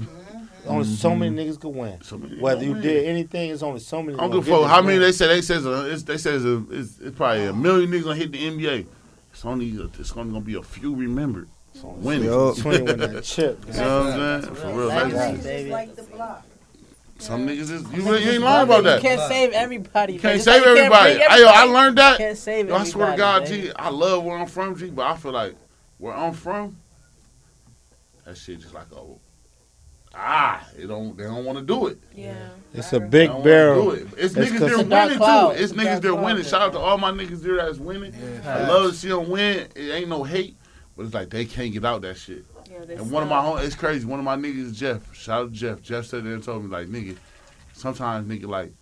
[0.67, 2.01] Only so many niggas can win.
[2.03, 4.17] so many Whether you don't did anything, it's only so many.
[4.17, 5.03] I don't gonna give a fuck how many win.
[5.09, 8.05] they say they says uh, it's, they says uh, it's, it's probably a million niggas
[8.05, 8.87] gonna hit the NBA.
[9.33, 11.49] It's only it's only gonna be a few remembered.
[11.83, 12.25] Winning.
[12.27, 12.55] Yo.
[12.55, 13.65] Twenty win that chip.
[13.69, 14.55] You know what I'm saying?
[14.55, 15.43] For real, Legacy, legacy.
[15.43, 15.71] baby.
[15.71, 16.45] like the block.
[17.23, 19.03] Some niggas is you, you ain't lying about that.
[19.03, 20.15] You can't save everybody.
[20.15, 21.15] You can't Just save like you can't everybody.
[21.19, 22.19] bring Hey, yo, I learned that.
[22.19, 22.91] Can't save Yo, I everybody.
[22.91, 23.63] swear to God, baby.
[23.69, 25.55] G, I love where I'm from, G, but I feel like
[25.99, 26.77] where I'm from,
[28.25, 29.19] that shit just like oh,
[30.15, 31.99] ah, they don't they don't want to do it.
[32.15, 32.35] Yeah.
[32.75, 33.91] It's a They big don't wanna do barrel.
[33.93, 34.03] it.
[34.03, 35.49] It's, It's niggas 'cause- there It's winning cloud.
[35.57, 35.63] too.
[35.63, 36.43] It's It's niggas dark there cloud, winning.
[36.45, 36.51] yeah.
[36.51, 38.15] Shout out to all my niggas there that's winning.
[38.47, 39.69] I love to see them win.
[39.77, 40.57] It ain't no hate,
[40.97, 42.45] but it's like they can't get out that shit.
[42.81, 44.07] They And one of my home, it's crazy.
[44.07, 45.15] One of my niggas Jeff.
[45.15, 45.83] Shout out to Jeff.
[45.83, 47.17] Jeff said that and told me like, nigga,
[47.73, 48.73] sometimes nigga like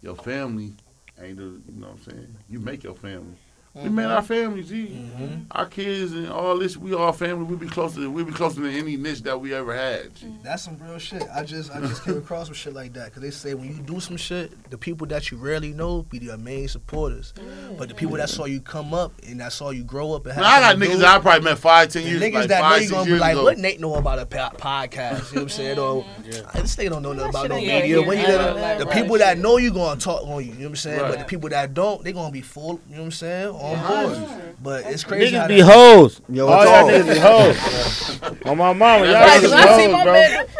[0.00, 0.72] your family
[1.20, 2.36] ain't the, you know what I'm saying.
[2.48, 3.36] You make your family.
[3.74, 4.26] We made our mm-hmm.
[4.26, 4.86] family, G.
[4.86, 5.44] Mm-hmm.
[5.50, 7.44] Our kids and all this, we all family.
[7.44, 8.10] We be closer.
[8.10, 10.14] We be closer than any niche that we ever had.
[10.14, 10.26] G.
[10.42, 11.22] That's some real shit.
[11.34, 13.82] I just I just came across with shit like that because they say when you
[13.82, 17.32] do some shit, the people that you rarely know be your main supporters,
[17.78, 20.34] but the people that saw you come up and that saw you grow up and
[20.34, 22.26] have Now, I got niggas do, that I probably met five, ten years, ago.
[22.26, 23.44] niggas like that know five, you gonna be like, ago.
[23.44, 25.30] what Nate know about a po- podcast?
[25.30, 25.78] You know what I'm saying?
[25.78, 28.02] Or this nigga don't know nothing about no media.
[28.02, 28.94] When you Yeah, the, right, the right.
[28.94, 30.50] people that know you gonna talk on you.
[30.50, 31.00] You know what I'm saying?
[31.00, 31.10] Right.
[31.10, 32.80] But the people that don't, they gonna be full.
[32.88, 33.61] You know what I'm saying?
[33.62, 34.54] On board.
[34.62, 35.34] But it's crazy.
[35.36, 36.20] how Niggas be hoes.
[36.28, 37.06] Yo, All what's y'all up?
[37.06, 38.42] niggas be hoes.
[38.46, 40.14] On my mama, y'all Right, niggas 'cause I see be hoes, bro.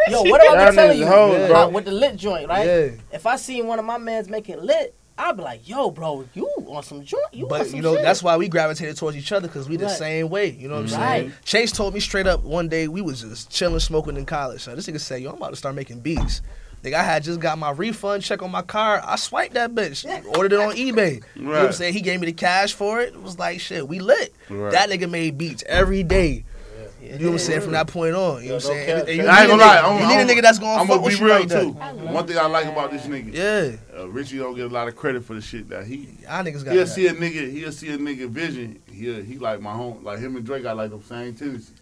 [0.08, 1.06] Yo, what am I Y'all gonna tell you?
[1.06, 1.68] hoes, bro.
[1.68, 2.66] With the lit joint, right?
[2.66, 2.90] Yeah.
[3.12, 6.48] If I see one of my mans making lit, I'll be like, yo, bro, you
[6.68, 7.22] on some joint?
[7.32, 8.02] You on But some you know shit.
[8.02, 9.94] that's why we gravitated towards each other because we the Right.
[9.96, 10.50] same way.
[10.50, 11.20] You know what I'm Right.
[11.20, 11.32] saying?
[11.44, 14.62] Chase told me straight up one day we was just chilling, smoking in college.
[14.62, 16.40] So this nigga said, "Yo, I'm about to start making beats."
[16.82, 19.00] Nigga, I had just got my refund check on my car.
[19.06, 20.04] I swiped that bitch,
[20.36, 21.22] ordered it on eBay.
[21.36, 21.94] You know what I'm saying?
[21.94, 23.14] He gave me the cash for it.
[23.14, 23.86] It was like shit.
[23.86, 24.34] We lit.
[24.50, 24.72] Right.
[24.72, 26.44] That nigga made beats every day.
[27.00, 27.60] You know what I'm saying?
[27.62, 28.90] From that point on, you know what I'm saying?
[29.00, 29.78] And- and you I ain't gonna lie.
[29.78, 31.38] I'm, You need a I'm- nigga that's gonna I'm fuck gonna with be you real
[31.40, 31.60] like that.
[31.62, 31.70] too.
[31.70, 34.94] One thing I like about this nigga, Yeah, uh, Richie don't get a lot of
[34.94, 36.16] credit for the shit that he.
[36.22, 36.86] y'all niggas got He'll that.
[36.86, 37.50] see a nigga.
[37.50, 38.80] He'll see a nigga vision.
[38.90, 40.04] He he like my home.
[40.04, 41.72] Like him and Drake got like the same tendencies.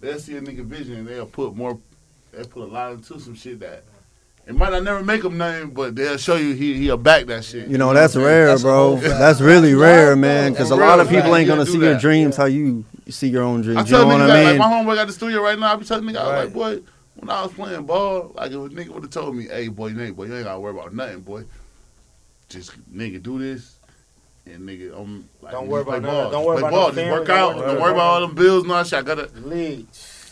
[0.00, 1.78] They'll see a nigga vision and they'll put more.
[2.32, 3.82] They will put a lot into some shit that.
[4.46, 7.44] It might not never make him nothing, but they'll show you he he'll back that
[7.44, 7.66] shit.
[7.68, 8.96] You know, that's what rare, That's bro.
[8.96, 10.52] That's really rare, man.
[10.52, 12.00] Because a lot of people ain't gonna see do your that.
[12.00, 13.90] dreams how you see your own I dreams.
[13.90, 14.58] You tell know what niggas I that, mean?
[14.58, 15.72] like my homeboy got the studio right now.
[15.72, 16.44] I be telling nigga, I was Right.
[16.44, 16.82] like, boy,
[17.16, 19.88] when I was playing ball, like if a nigga would have told me, hey boy,
[19.88, 21.44] you ain't boy, you ain't gotta worry about nothing, boy.
[22.48, 23.72] Just nigga do this.
[24.46, 26.22] And nigga, I'm like, Don't just worry play about ball.
[26.22, 26.92] none- don't worry play about ball.
[26.92, 27.50] Just work out.
[27.56, 28.98] don't Don't worry worry about about all them bills and all that shit.
[29.00, 29.28] I gotta.
[29.40, 29.86] Lead.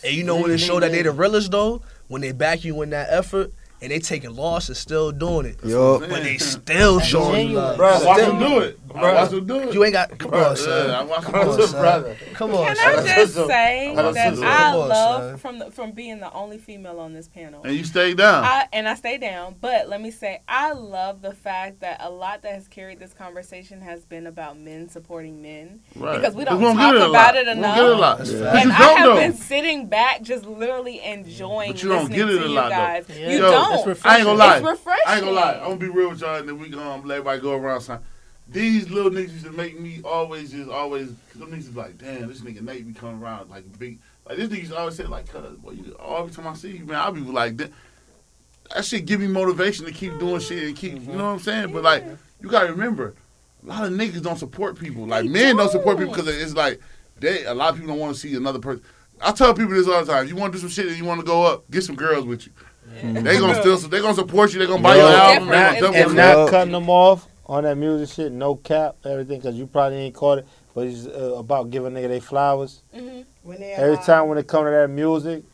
[0.05, 2.81] And you know when it show that they the realest though, when they back you
[2.83, 3.53] in that effort
[3.85, 5.59] and they taking losses, still doing it.
[5.63, 6.01] Yup.
[6.01, 7.77] But they still showing you love.
[7.77, 8.79] Bro, I watch Still- do it.
[8.95, 9.75] I watch him do it.
[9.75, 10.89] You ain't got come on, son.
[10.89, 11.81] Yeah, I watch Come on, son.
[11.81, 12.17] brother.
[12.35, 12.87] Come on, Can son.
[12.87, 13.49] I just awesome.
[13.49, 14.45] say That's that awesome.
[14.45, 17.63] I Come on, love from the, from being the only female on this panel.
[17.65, 18.45] And you stay down.
[18.45, 22.11] I, and I stay down, but let me say, I love the fact that a
[22.11, 26.17] lot that has carried this conversation has been about men supporting men Right.
[26.21, 27.35] because we 'Cause don't we don't talk get it about lot.
[27.37, 27.77] it We don't enough.
[27.77, 28.19] get it a lot.
[28.19, 29.17] That's But you And I don't have though.
[29.17, 32.55] been sitting back, just literally enjoying But you don't listening get it to a you
[32.55, 32.77] lot, though.
[32.77, 33.05] guys.
[33.09, 33.31] Yeah.
[33.31, 34.07] You Yo, don't.
[34.07, 34.57] I ain't gonna lie.
[34.59, 35.03] It's refreshing.
[35.07, 35.53] I ain't gonna lie.
[35.55, 37.81] I'm gonna be real with y'all, and then we gonna let everybody go around.
[37.81, 37.99] Son.
[38.47, 41.09] These little niggas used to make me always just always.
[41.33, 43.99] Cause them niggas be like, damn, this nigga Nate be coming around like big.
[44.27, 46.77] Like this nigga used to always say like, cuz, boy, you, every time I see
[46.77, 47.73] you, man, I be like, that,
[48.75, 51.39] that shit give me motivation to keep doing shit and keep, you know what I'm
[51.41, 51.73] saying?
[51.73, 52.05] But like,
[52.41, 53.15] you gotta remember,
[53.63, 55.07] a lot of niggas don't support people.
[55.07, 56.81] Like men don't support people because it's like
[57.19, 57.45] they.
[57.45, 58.83] A lot of people don't want to see another person.
[59.23, 60.29] I tell people this all the time.
[60.29, 62.27] You want to do some shit and you want to go up, get some girls
[62.27, 62.53] with you.
[63.03, 64.59] They gonna still, they gonna support you.
[64.59, 65.01] They gonna buy Yo.
[65.09, 65.49] your It's album.
[65.49, 65.81] They different.
[65.81, 69.57] gonna double and not cutting them off on that music shit, no cap, everything, because
[69.57, 70.47] you probably ain't caught it.
[70.75, 72.83] But it's uh, about giving nigga they flowers.
[72.95, 73.25] Mhm.
[73.43, 74.07] When they Every alive.
[74.07, 75.45] time when it come to that music,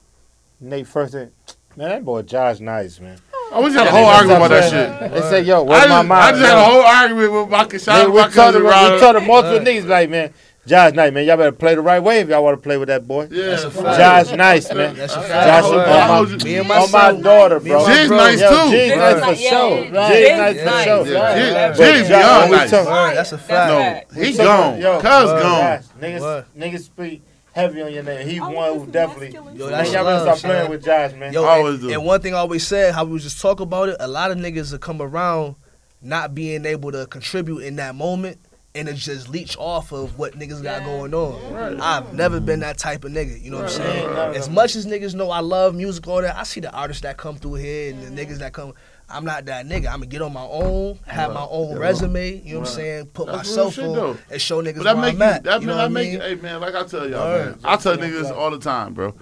[0.60, 1.30] Nate first thing,
[1.76, 3.18] man, that boy Josh nice, man.
[3.52, 5.10] I was had a whole argument about that shit.
[5.12, 7.64] They said, yo, I where's just, my I just had a whole argument with my
[7.64, 7.94] cousin.
[7.94, 10.32] Nigga, we my told cousin him, we told him multiple niggas like, man,
[10.66, 11.24] Josh nice, man.
[11.24, 13.26] Y'all better play the right way if y'all want to play with that boy.
[13.30, 14.28] Yeah, That's a fact.
[14.28, 14.94] Josh nice, man.
[14.94, 15.64] That's a Josh fact.
[15.64, 17.22] on I my, Me and on my myself.
[17.22, 17.86] daughter, bro.
[17.86, 18.30] my Jig's brother.
[18.30, 18.70] nice Yo, too.
[18.70, 19.84] Jig's Jig's nice for sure.
[19.84, 20.08] yeah.
[20.08, 21.14] Jig's Jig's nice for sure.
[21.16, 22.70] Yeah, Jig- Jig's Josh, beyond nice.
[22.70, 23.70] talk- Word, That's a That's fact.
[23.72, 24.14] No, fact.
[24.26, 24.80] he So, gone.
[24.80, 25.82] yo, Cuz gone.
[26.00, 27.22] Niggas, niggas speak
[27.52, 28.28] heavy on your name.
[28.28, 29.30] He one who definitely.
[29.58, 31.32] Yo, that's y'all better love, stop playing with Josh, man.
[31.32, 31.90] Yo, Always and, do.
[31.90, 34.30] and one thing I always said, how we was just talk about it, a lot
[34.30, 35.56] of niggas will come around
[36.02, 38.38] not being able to contribute in that moment
[38.74, 41.80] and it just leech off of what niggas got going on.
[41.80, 44.08] I've never been that type of nigga, you know what I'm saying?
[44.08, 44.36] Right.
[44.36, 47.16] As much as niggas know I love music, all that, I see the artists that
[47.16, 48.74] come through here and the niggas that come.
[49.12, 49.86] I'm not that nigga.
[49.86, 53.06] I'm gonna get on my own, have my own resume, you know what I'm saying?
[53.06, 54.10] Put That's myself real shit, though.
[54.10, 55.42] on and show niggas But that where make I'm you, at.
[55.42, 56.12] that, you man, know what I that make mean?
[56.12, 57.46] you, hey man, like I tell y'all, Word.
[57.46, 59.12] man, I tell niggas this all the time, bro.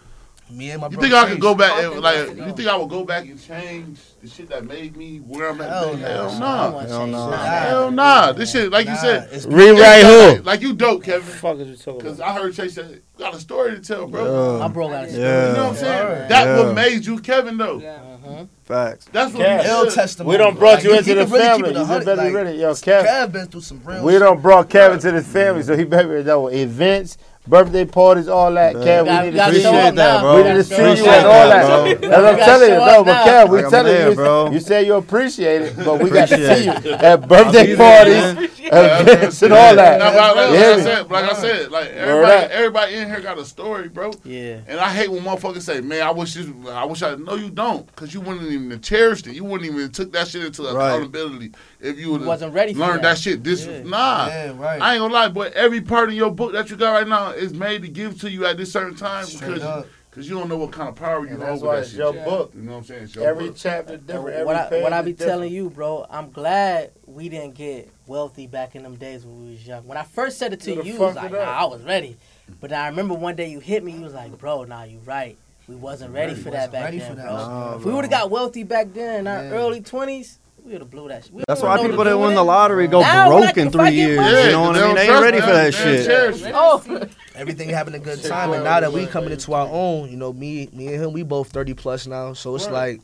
[0.50, 2.88] Me and my You think I could go back, and, like, you think I would
[2.88, 5.68] go back and change the shit that made me where I'm at?
[5.68, 6.02] Hell today?
[6.02, 6.08] no.
[6.08, 6.78] Hell I nah.
[6.80, 7.30] Hell no.
[7.30, 7.36] Nah.
[7.36, 8.32] Hell nah.
[8.32, 10.42] This shit, like you said, it's- Rewrite who?
[10.42, 11.22] like you dope, Kevin.
[11.22, 12.20] fuck is you talking Because?
[12.20, 14.54] I heard Chase say, "You got a story to tell, bro.
[14.54, 14.58] Yeah.
[14.60, 15.22] My bro got a story.
[15.22, 15.48] Yeah.
[15.48, 16.06] You know what I'm saying?
[16.06, 16.28] Word.
[16.30, 16.56] That Yeah.
[16.64, 17.78] what made you Kevin, though.
[17.80, 17.98] Yeah.
[18.24, 18.44] Uh-huh.
[18.64, 19.06] Facts.
[19.12, 19.64] That's what Kev.
[19.64, 20.34] you Ill testimony.
[20.34, 21.70] We don't brought Like, you into the really family.
[21.70, 22.58] it You better be like, ready.
[22.58, 23.06] Yo, Kev.
[23.06, 26.22] Kev been through some real We don't brought Kevin to the family, so he better
[26.24, 27.16] know events,
[27.48, 28.74] birthday parties, all that.
[28.74, 28.84] Man.
[28.86, 29.68] Kev, we need to gotta see you.
[29.68, 30.36] up bro.
[30.36, 32.00] We need to see you Appreciate and all that, that.
[32.00, 32.76] That's what I'm telling you.
[32.78, 33.26] show No, but now.
[33.26, 34.14] Kev, we Like telling there, you.
[34.14, 34.50] bro.
[34.50, 37.74] You say you appreciate it, but we got to see Appreciate you at birthday be
[37.74, 39.98] there, parties, events, and all that.
[39.98, 42.50] Now, like, like, You I said, like I said, like everybody, up.
[42.50, 44.12] everybody in here got a story, bro.
[44.24, 44.60] Yeah.
[44.66, 47.50] And I hate when motherfuckers say, "Man, I wish this, I wish I." No, you
[47.50, 49.34] don't, because you wouldn't even cherished it.
[49.34, 50.88] You wouldn't even took that shit into Right.
[50.94, 53.16] accountability if you Wasn't ready for learned that.
[53.16, 53.42] that, shit.
[53.44, 53.82] This Yeah.
[53.84, 54.26] nah.
[54.28, 54.80] Yeah, right.
[54.82, 57.30] I ain't gonna lie, but every part of your book that you got right now
[57.38, 59.86] is made to give to you at this certain time Straight because up.
[60.10, 61.80] because you don't know what kind of power you And hold that's with why that
[61.82, 61.98] it's shit.
[61.98, 62.52] your book.
[62.54, 63.02] You know what I'm saying?
[63.04, 63.56] It's your Every book.
[63.56, 64.28] chapter different.
[64.30, 65.30] Every what I what I be different.
[65.30, 69.50] telling you, bro, I'm glad we didn't get wealthy back in them days when we
[69.52, 69.86] was young.
[69.86, 71.38] When I first said it to Who you, the you was like, nah.
[71.38, 72.16] I was ready.
[72.60, 75.36] But I remember one day you hit me, you was like, bro, nah, you right.
[75.68, 77.26] We wasn't ready for that Wasn't back ready then, for that.
[77.26, 77.34] bro.
[77.36, 79.50] Nah, if we would have got wealthy back then in our Yeah.
[79.50, 81.34] early twenties, we would have blew that shit.
[81.34, 83.90] We That's why people that win the lottery go Now, when I- broke in three
[83.90, 84.16] years.
[84.18, 84.94] money- You know what I mean?
[84.96, 86.52] They ain't ready for that shit.
[86.54, 86.82] Oh,
[87.38, 90.32] Everything having a good time, and now that we coming into our own, you know,
[90.32, 92.72] me, me and him, we both thirty plus now, so it's Right.
[92.98, 93.00] like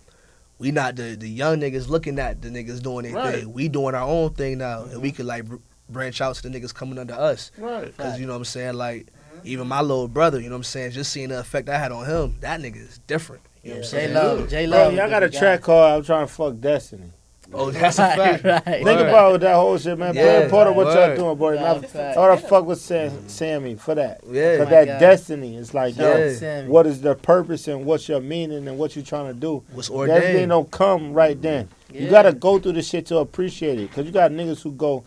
[0.59, 3.41] we not the the young niggas looking at the niggas doing their Right.
[3.43, 3.53] thing.
[3.53, 5.45] We doing our own thing now, and we could like
[5.89, 7.51] branch out to the niggas coming under us.
[7.59, 7.97] Right.
[7.97, 9.09] Cause you know what I'm saying, like
[9.45, 11.93] even my little brother, you know what I'm saying, just seeing the effect I had
[11.93, 13.43] on him, that nigga is different.
[13.63, 14.09] You know what I'm saying?
[14.09, 14.39] J saying?
[14.39, 14.95] Love, J Bro, Love.
[14.95, 17.11] y'all got a track called "I'm Trying to Fuck Destiny."
[17.55, 18.45] Oh, that's a fact.
[18.45, 18.65] right.
[18.65, 19.09] Think Word.
[19.09, 20.15] about that whole shit, man.
[20.15, 20.95] Yeah, Play a part of what word.
[21.09, 21.55] y'all doing, boy.
[21.55, 22.17] Nah, And fact.
[22.19, 24.21] I, all the fuck with Sam, Sammy for that.
[24.29, 24.59] Yeah.
[24.59, 24.99] Cause oh my that God.
[25.01, 28.77] destiny is like, Shout out yo, what is the purpose and what's your meaning and
[28.79, 29.63] what you trying to do?
[29.73, 30.49] What's Everything ordained?
[30.51, 31.69] don't come right then.
[31.93, 33.93] You gotta go through the shit to appreciate it.
[33.93, 35.05] Cause you got niggas who go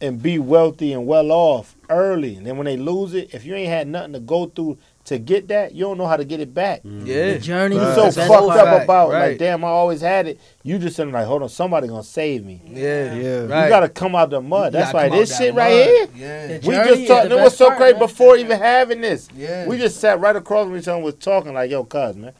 [0.00, 3.54] and be wealthy and well off early, and then when they lose it, if you
[3.54, 6.40] ain't had nothing to go through to get that, you don't know how to get
[6.40, 6.82] it back.
[6.82, 7.06] Mm-hmm.
[7.06, 7.32] Yeah.
[7.34, 7.76] The journey.
[7.76, 7.88] You Right.
[7.90, 9.28] is so the That's best fucked up Fact, about right.
[9.30, 10.40] like, damn, I always had it.
[10.64, 12.60] You just sitting like, hold on, somebody gonna save me.
[12.66, 13.14] Yeah.
[13.14, 13.38] Yeah.
[13.46, 13.64] Right.
[13.64, 14.72] You gotta come out the mud.
[14.72, 15.86] You That's why this shit right mud.
[15.86, 16.08] here.
[16.16, 16.58] Yeah.
[16.58, 17.30] The We just is talked.
[17.32, 18.00] It was so part, crazy man.
[18.00, 19.28] before even having this.
[19.34, 19.66] Yeah.
[19.66, 22.32] We just sat right across from each other and was talking like, yo, cuz, man.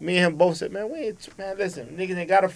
[0.00, 2.50] Me and him both said, man, we ain't, man, listen, niggas ain't gotta,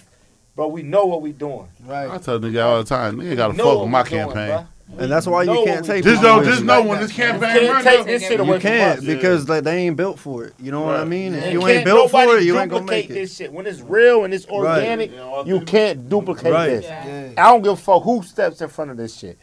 [0.55, 1.67] but we know what we doing.
[1.85, 2.09] Right.
[2.09, 4.49] I tell nigga all the time, nigga gotta fuck with my we doing, campaign.
[4.49, 4.67] bruh.
[4.97, 6.65] And that's why you can't take Just people know, with just you.
[6.65, 9.05] know when this You campaign can't run take this shit away You can't us.
[9.05, 10.53] because like, they ain't built for it.
[10.59, 11.33] You know what I mean?
[11.33, 13.19] If And you ain't built for it, you ain't gonna duplicate make it.
[13.21, 13.51] this shit.
[13.51, 14.53] When it's real and it's Right.
[14.79, 15.11] organic,
[15.45, 16.67] you can't duplicate Right.
[16.69, 16.85] this.
[16.85, 17.29] Yeah.
[17.37, 19.37] I don't give a fuck who steps in front of this shit.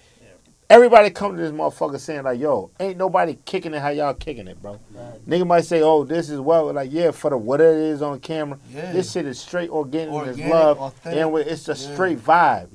[0.68, 4.46] Everybody come to this motherfucker saying like, "Yo, ain't nobody kicking it how y'all kicking
[4.46, 4.78] it, bro."
[5.28, 8.20] Nigga might say, "Oh, this is well," like, yeah, for the whatever it is on
[8.20, 8.56] camera.
[8.72, 8.92] Yeah.
[8.92, 11.20] This shit is straight organic, and it's Organic, love, authentic.
[11.24, 11.92] and it's a Yeah.
[11.92, 12.68] straight vibe.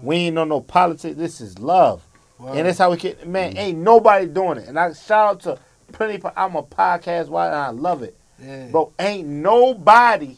[0.00, 1.16] We ain't on no politics.
[1.18, 2.06] This is love,
[2.40, 2.56] Word.
[2.56, 3.26] and that's how we get.
[3.26, 3.58] Man, mm.
[3.58, 4.68] ain't nobody doing it.
[4.68, 5.58] And I shout out to
[5.92, 6.18] plenty.
[6.18, 8.68] po- I'm a podcast why and I love it, Yeah.
[8.70, 8.92] bro.
[8.98, 10.36] Ain't nobody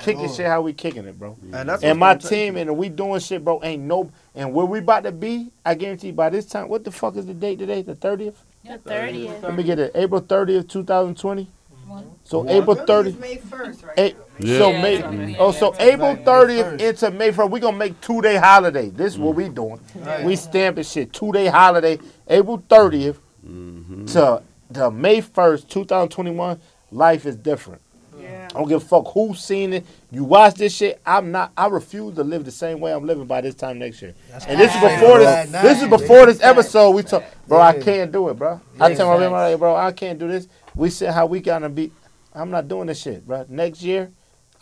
[0.00, 1.36] kicking shit how we kicking it, bro.
[1.52, 3.60] And that's And my team and we doing shit, bro.
[3.62, 6.68] Ain't no and where we about to be, I guarantee by this time.
[6.68, 7.82] What the fuck is the date today?
[7.82, 8.42] The thirtieth.
[8.64, 9.42] The 30th.
[9.42, 9.92] Let me get it.
[9.94, 11.48] April thirtieth, two thousand twenty.
[12.24, 13.12] So April Really, thirty.
[13.12, 13.98] May 1st, right?
[13.98, 14.58] Eight, Yeah.
[14.58, 15.36] So Yeah, May, something.
[15.38, 18.90] oh, so Yeah, April thirtieth into May first, we're gonna make two day holiday.
[18.90, 19.80] This is what we doing.
[19.96, 20.24] Right.
[20.24, 21.98] We stamping shit two day holiday,
[22.28, 24.04] April 30th mm-hmm.
[24.06, 24.42] to
[24.74, 26.60] to May first, two thousand twenty one.
[26.92, 27.80] Life is different.
[28.18, 28.48] Yeah.
[28.50, 29.86] I don't give a fuck who's seen it.
[30.10, 31.00] You watch this shit.
[31.06, 31.52] I'm not.
[31.56, 34.14] I refuse to live the same way I'm living by this time next year.
[34.30, 35.50] That's And this is before this.
[35.50, 35.62] now.
[35.62, 36.90] This is before this episode.
[36.90, 37.60] We talk, bro.
[37.60, 38.60] I can't do it, bro.
[38.78, 39.32] I tell my facts.
[39.32, 40.48] man, bro, I can't do this.
[40.74, 41.92] We said how we gonna be.
[42.34, 43.44] I'm not doing this shit, bro.
[43.48, 44.12] Next year,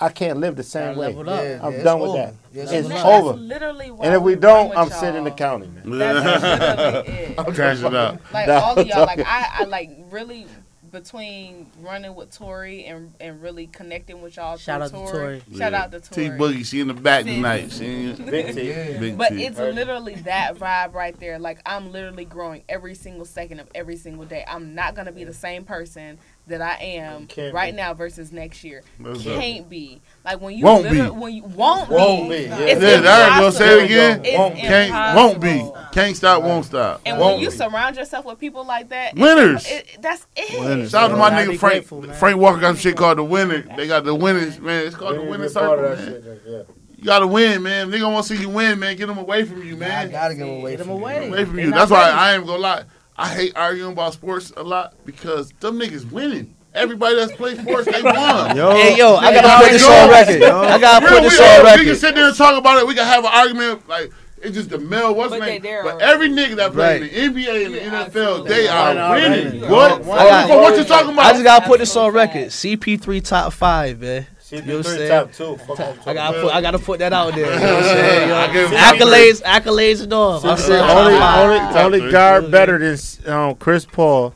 [0.00, 1.12] I can't live the same way.
[1.12, 2.18] Yeah, I'm yeah, done with over.
[2.18, 2.34] that.
[2.52, 3.32] Yeah, It's it's over.
[3.34, 5.00] literally And if we run don't, I'm y'all.
[5.00, 5.98] sitting in the county, man.
[5.98, 7.38] That's literally it.
[7.38, 8.20] I'm crashing out.
[8.32, 10.46] Like all of y'all, like I, I like really
[10.90, 14.56] between running with Tori and and really connecting with y'all.
[14.56, 15.40] Shout through out to Tori.
[15.40, 15.58] Tori.
[15.58, 15.82] Shout Yeah.
[15.82, 16.38] out to T Tori.
[16.38, 17.70] Boogie, she in the back tonight.
[17.72, 18.68] She Big T.
[18.68, 18.98] Yeah.
[19.00, 19.44] big But T.
[19.46, 21.38] it's literally that vibe right there.
[21.38, 24.44] Like I'm literally growing every single second of every single day.
[24.48, 27.76] I'm not gonna be the same person that I am right be.
[27.76, 28.82] now versus next year.
[29.00, 30.00] That's Can't be.
[30.24, 31.16] Like when you Won't literally- be.
[31.16, 32.36] when you won't, Won't be.
[32.38, 32.58] be, yeah.
[32.58, 33.50] It's Yeah, there you go.
[33.50, 34.20] Say it again.
[34.24, 34.60] It's Won't be.
[34.62, 35.70] Can't, won't be.
[35.92, 37.00] Can't stop, won't stop.
[37.06, 37.56] And won't when you be.
[37.56, 39.66] surround yourself with people like that, Winners.
[39.70, 40.60] it, that's it.
[40.60, 40.90] Winners.
[40.90, 41.88] Shout out to my nigga Frank.
[41.88, 42.02] grateful.
[42.14, 43.62] Frank Walker got some shit called the winner.
[43.76, 44.86] They got the winners, man.
[44.86, 45.82] It's called the winner circle.
[45.96, 46.64] Man.
[46.96, 47.90] You gotta win, man.
[47.92, 48.96] Nigga want to see you win, man.
[48.96, 50.08] Get them away from you, man.
[50.08, 51.00] I gotta get away Get 'em from you.
[51.02, 51.28] away.
[51.28, 51.70] away from you.
[51.70, 52.12] That's why ready.
[52.18, 52.84] I ain't gonna lie.
[53.18, 56.54] I hate arguing about sports a lot because them niggas winning.
[56.74, 58.56] Everybody that's played sports, they won.
[58.56, 60.40] Yo, Hey yo, I gotta how put it this on record.
[60.40, 60.60] Yo.
[60.60, 62.86] I gotta Real, put this we, on we can sit there and talk about it.
[62.86, 65.62] We can have an argument like it's just the male what's But name.
[65.62, 67.12] they But every nigga that play Right.
[67.12, 68.48] in the NBA and the Yeah, NFL, absolutely.
[68.50, 69.60] they are Right, winning.
[69.62, 69.70] right.
[69.70, 70.04] What?
[70.04, 71.24] Got- what you talking about?
[71.26, 72.52] I just gotta put this on record.
[72.52, 74.26] CP3 top five, man.
[74.50, 75.10] You know what I'm saying?
[75.10, 75.56] top two.
[75.58, 77.52] Fuck I gotta put I gotta put that out there.
[77.52, 78.30] You know what I'm saying?
[78.32, 80.46] I give Accolades, accolades and all.
[80.46, 84.34] I'm saying only only only guard better than um, Chris Paul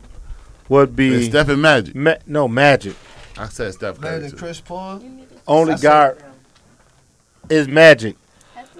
[0.68, 1.94] would It's be Stephen Magic.
[1.94, 2.94] Ma- no Magic.
[3.38, 4.36] I said Steph Better than.
[4.38, 5.02] Chris Paul.
[5.46, 6.22] Only guard
[7.48, 8.16] is Magic.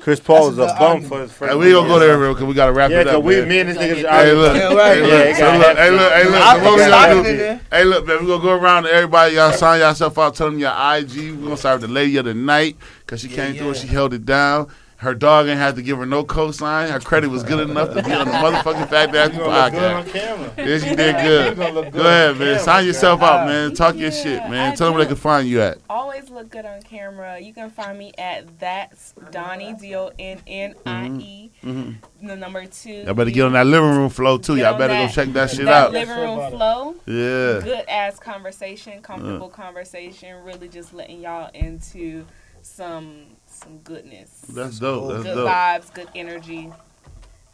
[0.03, 2.49] Chris Paul is a a bum for his Hey, we gonna go there real quick.
[2.49, 3.07] We gotta wrap Yeah, it up.
[3.07, 3.49] Yeah, cause we man.
[3.49, 4.11] me and this nigga.
[4.11, 4.57] Hey, look.
[4.57, 4.97] Yeah, right.
[4.97, 5.27] Hey, Yeah, look.
[5.27, 5.77] Hey, gotta look.
[5.77, 6.13] Hey, look.
[6.13, 6.43] Hey, look.
[6.43, 7.37] I So what we think gonna it's do?
[7.37, 7.61] nigga.
[7.71, 8.21] Hey, look, man.
[8.21, 9.35] We gonna go around to everybody.
[9.37, 10.35] Y'all sign yourself out.
[10.35, 11.15] Tell them your IG.
[11.15, 12.77] We gonna start with the lady of the night
[13.07, 14.67] because she came through and she held it down.
[15.03, 16.89] Her dog ain't had to give her no cosign.
[16.89, 20.13] Her credit was good enough to be on the motherfucking Fact Ass podcast.
[20.13, 20.53] camera.
[20.57, 21.17] Yeah, she did
[21.57, 21.93] good.
[21.93, 22.61] Go ahead, man.
[22.61, 23.75] Sign yourself out, man.
[23.75, 24.73] Talk your shit, man.
[24.73, 25.79] I Tell them where they can find you at.
[25.91, 27.41] Always look good on camera.
[27.41, 31.51] You can find me at that's Donnie D O N N I E.
[31.65, 31.81] Mm-hmm.
[31.81, 32.27] Mm-hmm.
[32.29, 32.93] The number two.
[32.93, 34.55] Y'all better get on that living room flow too.
[34.55, 35.93] Get Y'all on better go check that shit that out.
[35.93, 36.95] living room flow.
[37.07, 37.61] Yeah.
[37.61, 39.01] Good ass conversation, uh.
[39.01, 40.45] comfortable conversation.
[40.45, 42.25] Really just letting y'all into
[42.63, 43.27] some
[43.63, 44.31] some goodness.
[44.49, 45.11] That's dope.
[45.13, 45.49] That's good dope.
[45.49, 46.71] vibes, good energy.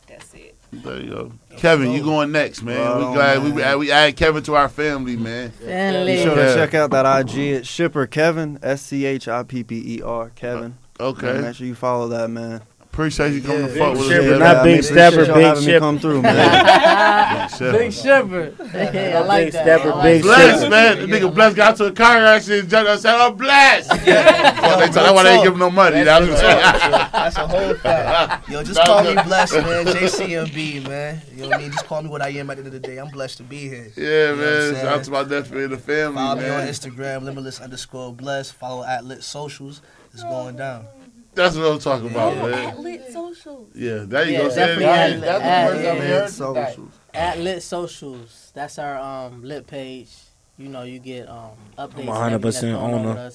[0.07, 0.55] That's it.
[0.73, 1.33] There you go.
[1.59, 2.79] Kevin, you going next, man.
[2.79, 3.79] Right we on, glad we man.
[3.79, 5.51] we add Kevin to our family, man.
[5.51, 6.17] Family.
[6.17, 9.63] Be sure to check out that IG at Shipper Kevin S C H I P
[9.65, 10.61] P E R Kevin.
[10.63, 11.41] Man, Okay.
[11.41, 12.63] make sure you follow that man.
[12.99, 13.79] Appreciate you coming to Yeah.
[13.79, 14.09] fuck with us.
[14.09, 14.39] Shipper, man.
[14.41, 15.79] not Big mean, Stepper, appreciate y'all Big having me Shipper.
[15.79, 17.49] come through, man.
[17.79, 18.53] Big Shipper.
[18.73, 19.63] Hey, I like Big that.
[19.63, 20.23] Stepper, Big that.
[20.25, 20.99] Bless, man.
[20.99, 23.89] The nigga Bless got to a car accident and jumped up and said, I'm blessed.
[23.91, 26.03] Fuck, they told- That's why they ain't give him no money.
[26.03, 28.49] That was- That's a whole fact.
[28.49, 29.25] Yo, just call me good.
[29.27, 29.87] blessed, man.
[29.87, 31.23] JCMB, man.
[31.37, 31.71] You know what I mean?
[31.71, 32.97] Just call me what I am at the end of the day.
[32.99, 33.93] I'm blessed to be here.
[33.97, 34.75] Yeah, man.
[34.75, 36.67] Shout out to my nephew and the family, Follow me on.
[36.67, 38.55] Instagram, limitless underscore blessed.
[38.55, 39.83] Follow at lit socials.
[40.13, 40.85] It's going down.
[41.39, 42.69] That's what I'm talking about, Oh, man.
[42.71, 43.69] at lit social.
[43.75, 44.49] Yeah, there you Yeah, go.
[44.51, 45.13] Say it definitely again.
[45.13, 46.77] at- That's the at- first time we yeah, heard So- that.
[47.15, 48.51] At Lit Socials.
[48.55, 50.11] That's our um lit page.
[50.59, 52.09] You know, you get um updates.
[52.09, 53.31] I'm a everything that's 100% going on owner.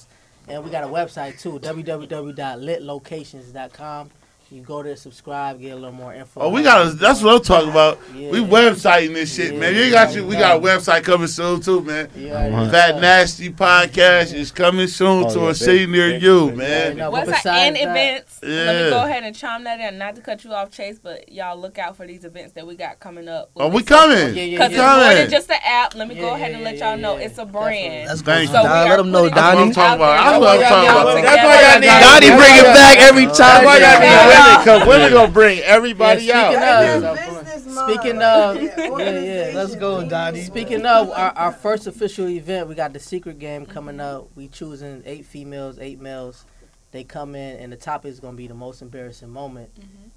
[0.48, 4.10] And we got a website too, www.litlocations.com.
[4.50, 6.42] You go there, subscribe, get a little more info.
[6.42, 6.84] Oh, we got.
[6.84, 7.98] to That's what I'm talking about.
[8.14, 8.30] Yeah.
[8.30, 9.58] We websiting this shit, Yeah.
[9.58, 9.74] man.
[9.74, 10.24] You got you.
[10.26, 12.08] We got a website coming soon too, man.
[12.14, 12.70] You already know.
[12.70, 16.56] Fat Nasty Podcast is coming soon Oh, to yeah, a city near big- you, big-
[16.58, 16.96] man.
[16.98, 18.38] No, but Website besides and that- events.
[18.42, 18.84] Let Yeah.
[18.84, 19.98] me go ahead and chime that in.
[19.98, 22.76] Not to cut you off, Chase, but y'all look out for these events that we
[22.76, 23.50] got coming up.
[23.56, 24.36] Oh, we coming.
[24.36, 24.96] Yeah, yeah, Because yeah.
[24.98, 25.94] it's more than just an app.
[25.96, 28.08] Let me Yeah, go ahead and let y'all know it's a brand.
[28.08, 28.44] Let's go.
[28.44, 29.74] So Don, let them know, putting That's what I'm Donnie.
[29.74, 30.14] talking about.
[30.22, 30.68] That's what I'm there.
[30.68, 31.22] talking about.
[31.24, 34.33] That's why y'all need- Donnie, bring it back every time.
[34.34, 36.46] Why y'all women, because women gonna bring everybody Yeah, out.
[36.52, 37.04] speaking That's
[37.38, 37.90] of- business mode.
[37.90, 39.20] Speaking of, Yeah, yeah,
[39.50, 39.52] yeah.
[39.54, 40.42] Let's go, Donnie.
[40.42, 44.28] Speaking of our, our first official event, we got the secret game coming up.
[44.34, 46.44] We choosing eight females, eight males.
[46.92, 49.70] They come in, and the topic is gonna be the most embarrassing moment.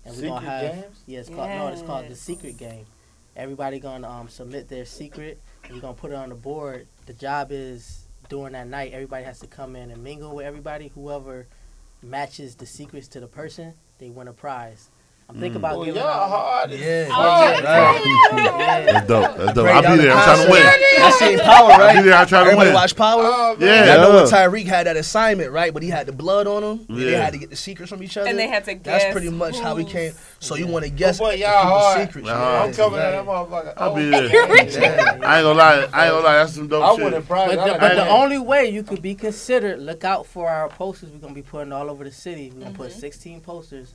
[0.06, 0.99] And we're gonna have games?
[1.07, 2.85] yeah, it's called no, it's called the secret game.
[3.35, 5.41] Everybody gonna um, submit their secret.
[5.64, 6.88] And we're gonna put it on the board.
[7.07, 8.94] The job is during that night.
[8.94, 10.91] Everybody has to come in and mingle with everybody.
[10.94, 11.48] Whoever
[12.03, 14.90] matches the secrets to the person, they win a prize.
[15.29, 16.29] I'm thinking about Well, giving y'all out.
[16.29, 16.71] hard.
[16.71, 17.07] Yeah.
[17.09, 17.63] fuck.
[17.63, 17.93] Yeah.
[18.31, 19.37] Oh, that's dope.
[19.37, 19.65] That's dope.
[19.65, 20.13] Break I'll be there.
[20.13, 20.63] I'm trying to win.
[20.63, 20.83] concept.
[20.97, 22.13] That's seen Power, I'll be there.
[22.17, 22.73] I'm trying to Everybody win.
[22.73, 23.21] watch Power?
[23.25, 23.67] Oh, man.
[23.67, 23.95] Yeah.
[23.95, 25.73] Y'all know when Tariq had that assignment, right?
[25.73, 26.85] But he had the blood on him.
[26.87, 28.29] and They had to get the secrets from each other.
[28.29, 29.03] And they had to guess.
[29.03, 30.13] That's pretty much how we who's- came.
[30.39, 32.07] So you want to guess Oh, boy, y'all hard.
[32.07, 32.27] secrets.
[32.29, 32.63] Y'all.
[32.63, 33.73] I'm coming at that motherfucker.
[33.75, 34.27] I'll be Oh, there.
[34.67, 35.11] Yeah.
[35.11, 35.73] I ain't gonna lie.
[35.91, 36.33] I ain't gonna lie.
[36.37, 37.03] That's some dope I shit.
[37.03, 37.55] would have probably.
[37.57, 41.09] But the, but the only way you could be considered, look out for our posters.
[41.09, 42.51] We're gonna be putting all over the city.
[42.55, 42.99] We're gonna put mm-hmm.
[42.99, 43.93] 16 posters,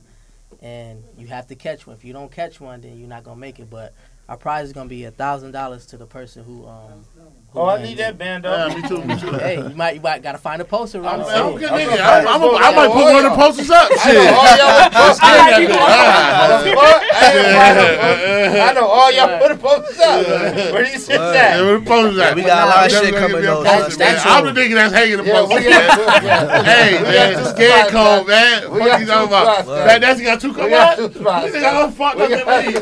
[0.61, 1.95] and you have to catch one.
[1.95, 3.69] If you don't catch one, then you're not gonna make it.
[3.69, 3.93] But
[4.29, 7.05] our prize is gonna be a thousand dollars to the person who um.
[7.53, 9.03] Who Oh, I need that band Yeah, me too.
[9.03, 9.29] Me too.
[9.37, 11.59] Hey, you might you might gotta find a poster around the I'm, I'm a city.
[11.59, 11.89] good I'm nigga.
[11.97, 13.89] gonna I, I'm a, I might put one of the posters up.
[13.93, 14.33] I know Shit.
[14.33, 17.01] all y'all put posters ah, I like you up.
[17.37, 20.25] going I know all y'all put posters up.
[20.73, 21.61] Where do you sit Yeah, that?
[21.61, 22.35] where the posters at?
[22.35, 23.63] we got a lot of shit coming give me a though.
[23.63, 24.13] poster, That's- man.
[24.13, 25.63] that's I'm the nigga that's hanging the posters.
[25.63, 26.63] we yeah.
[26.63, 28.61] Hey, man, two scared cold, man.
[28.63, 28.71] man.
[28.71, 29.45] What got you talking about?
[29.45, 29.85] spots, man.
[29.87, 30.97] That that's got two come out.
[31.13, 31.51] spots.
[31.51, 32.79] This nigga I'm fucked We up got- in me.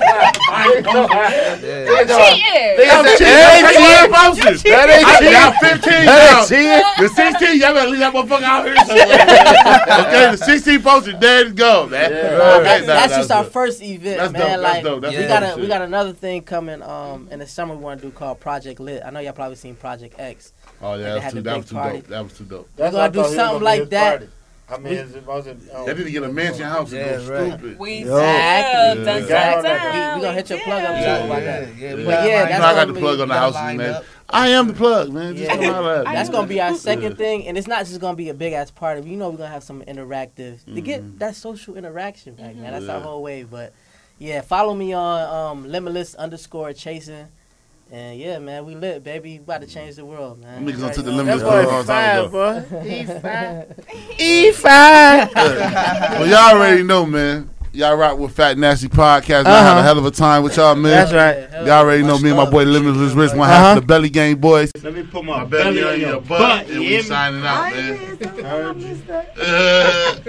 [0.72, 2.78] They know- Cheating.
[2.78, 3.36] They I'm got- cheating.
[3.36, 4.56] That Take ain't one of cheating.
[4.56, 4.61] posters.
[4.64, 5.34] That ain't I cheating.
[5.34, 6.40] got 15 That now.
[6.40, 7.08] ain't cheating.
[7.08, 10.08] The 16, y'all better leave that motherfucker out here somewhere.
[10.08, 12.12] okay, the 16 posters, there it go, man.
[12.12, 12.18] Yeah.
[12.18, 14.42] Okay, That's, nah, that's just our first event, That's man.
[14.42, 14.50] dope.
[14.50, 15.02] That's like dope.
[15.02, 17.76] That's we dope got a, we got another thing coming um in the summer.
[17.76, 19.02] We want to do called Project Lit.
[19.06, 20.54] I know y'all probably seen Project X.
[20.82, 21.98] Oh, yeah, that was too, the that was too party.
[22.00, 22.08] dope.
[22.08, 22.70] That was too dope.
[22.76, 24.20] That's gonna do thought he was something like that.
[24.20, 24.32] party.
[24.70, 25.58] I mean, is it was it?
[25.76, 27.60] um, They need to get a mansion house and Yeah, go right.
[27.60, 27.78] stupid.
[27.78, 28.18] We Yo.
[28.18, 28.24] yeah.
[28.24, 28.94] Yeah.
[29.04, 30.96] Dun, We- dun, we gonna hit your plug up do.
[30.96, 31.60] too Yeah, about yeah.
[31.60, 31.76] that.
[31.76, 33.54] Yeah, But we yeah, got You that's know, I got the plug on the got
[33.54, 33.82] house, man.
[33.96, 34.06] up.
[34.34, 35.36] I am the plug, man.
[35.36, 35.56] Just Yeah.
[35.58, 36.06] come holler at.
[36.06, 37.16] That's gonna be our second Yeah.
[37.18, 39.08] thing, and it's not just gonna be a big ass party.
[39.10, 40.84] You know, we're gonna have some interactive to Mhm.
[40.84, 42.72] get that social interaction back, man.
[42.74, 43.04] That's our Yeah.
[43.04, 43.44] whole way.
[43.44, 43.74] But
[44.20, 45.22] yeah, follow me on
[45.58, 47.28] um, limitless underscore chasing,
[47.92, 49.32] and yeah, man, we lit, baby.
[49.32, 50.64] We about to change the world, man.
[50.66, 52.62] Them niggas done took the limitless That a boy long time ago.
[52.70, 52.90] fine, boy.
[52.90, 53.66] He fine.
[54.18, 55.30] E five.
[55.36, 57.50] Well, y'all already know, man.
[57.74, 59.46] Y'all rock with Fat Nasty Podcast.
[59.46, 59.84] Man, I had a Uh-huh.
[59.84, 60.92] hell of a time with y'all, man.
[60.92, 61.50] That's right.
[61.50, 62.52] Hell Y'all already know me and my love.
[62.52, 63.58] boy Limitless Rich, one Uh-huh.
[63.60, 64.72] half of the Belly Gang Boys.
[64.84, 67.04] Let me put My my belly on your butt, and you we hear me?
[67.04, 68.18] signing out, I man.
[68.46, 70.22] I missed that.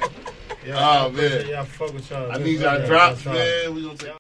[0.65, 1.45] Yeah, Oh, man.
[1.49, 2.31] Yeah, I fuck with y'all.
[2.31, 3.75] I need y'all drops, man.
[3.75, 4.11] We gonna take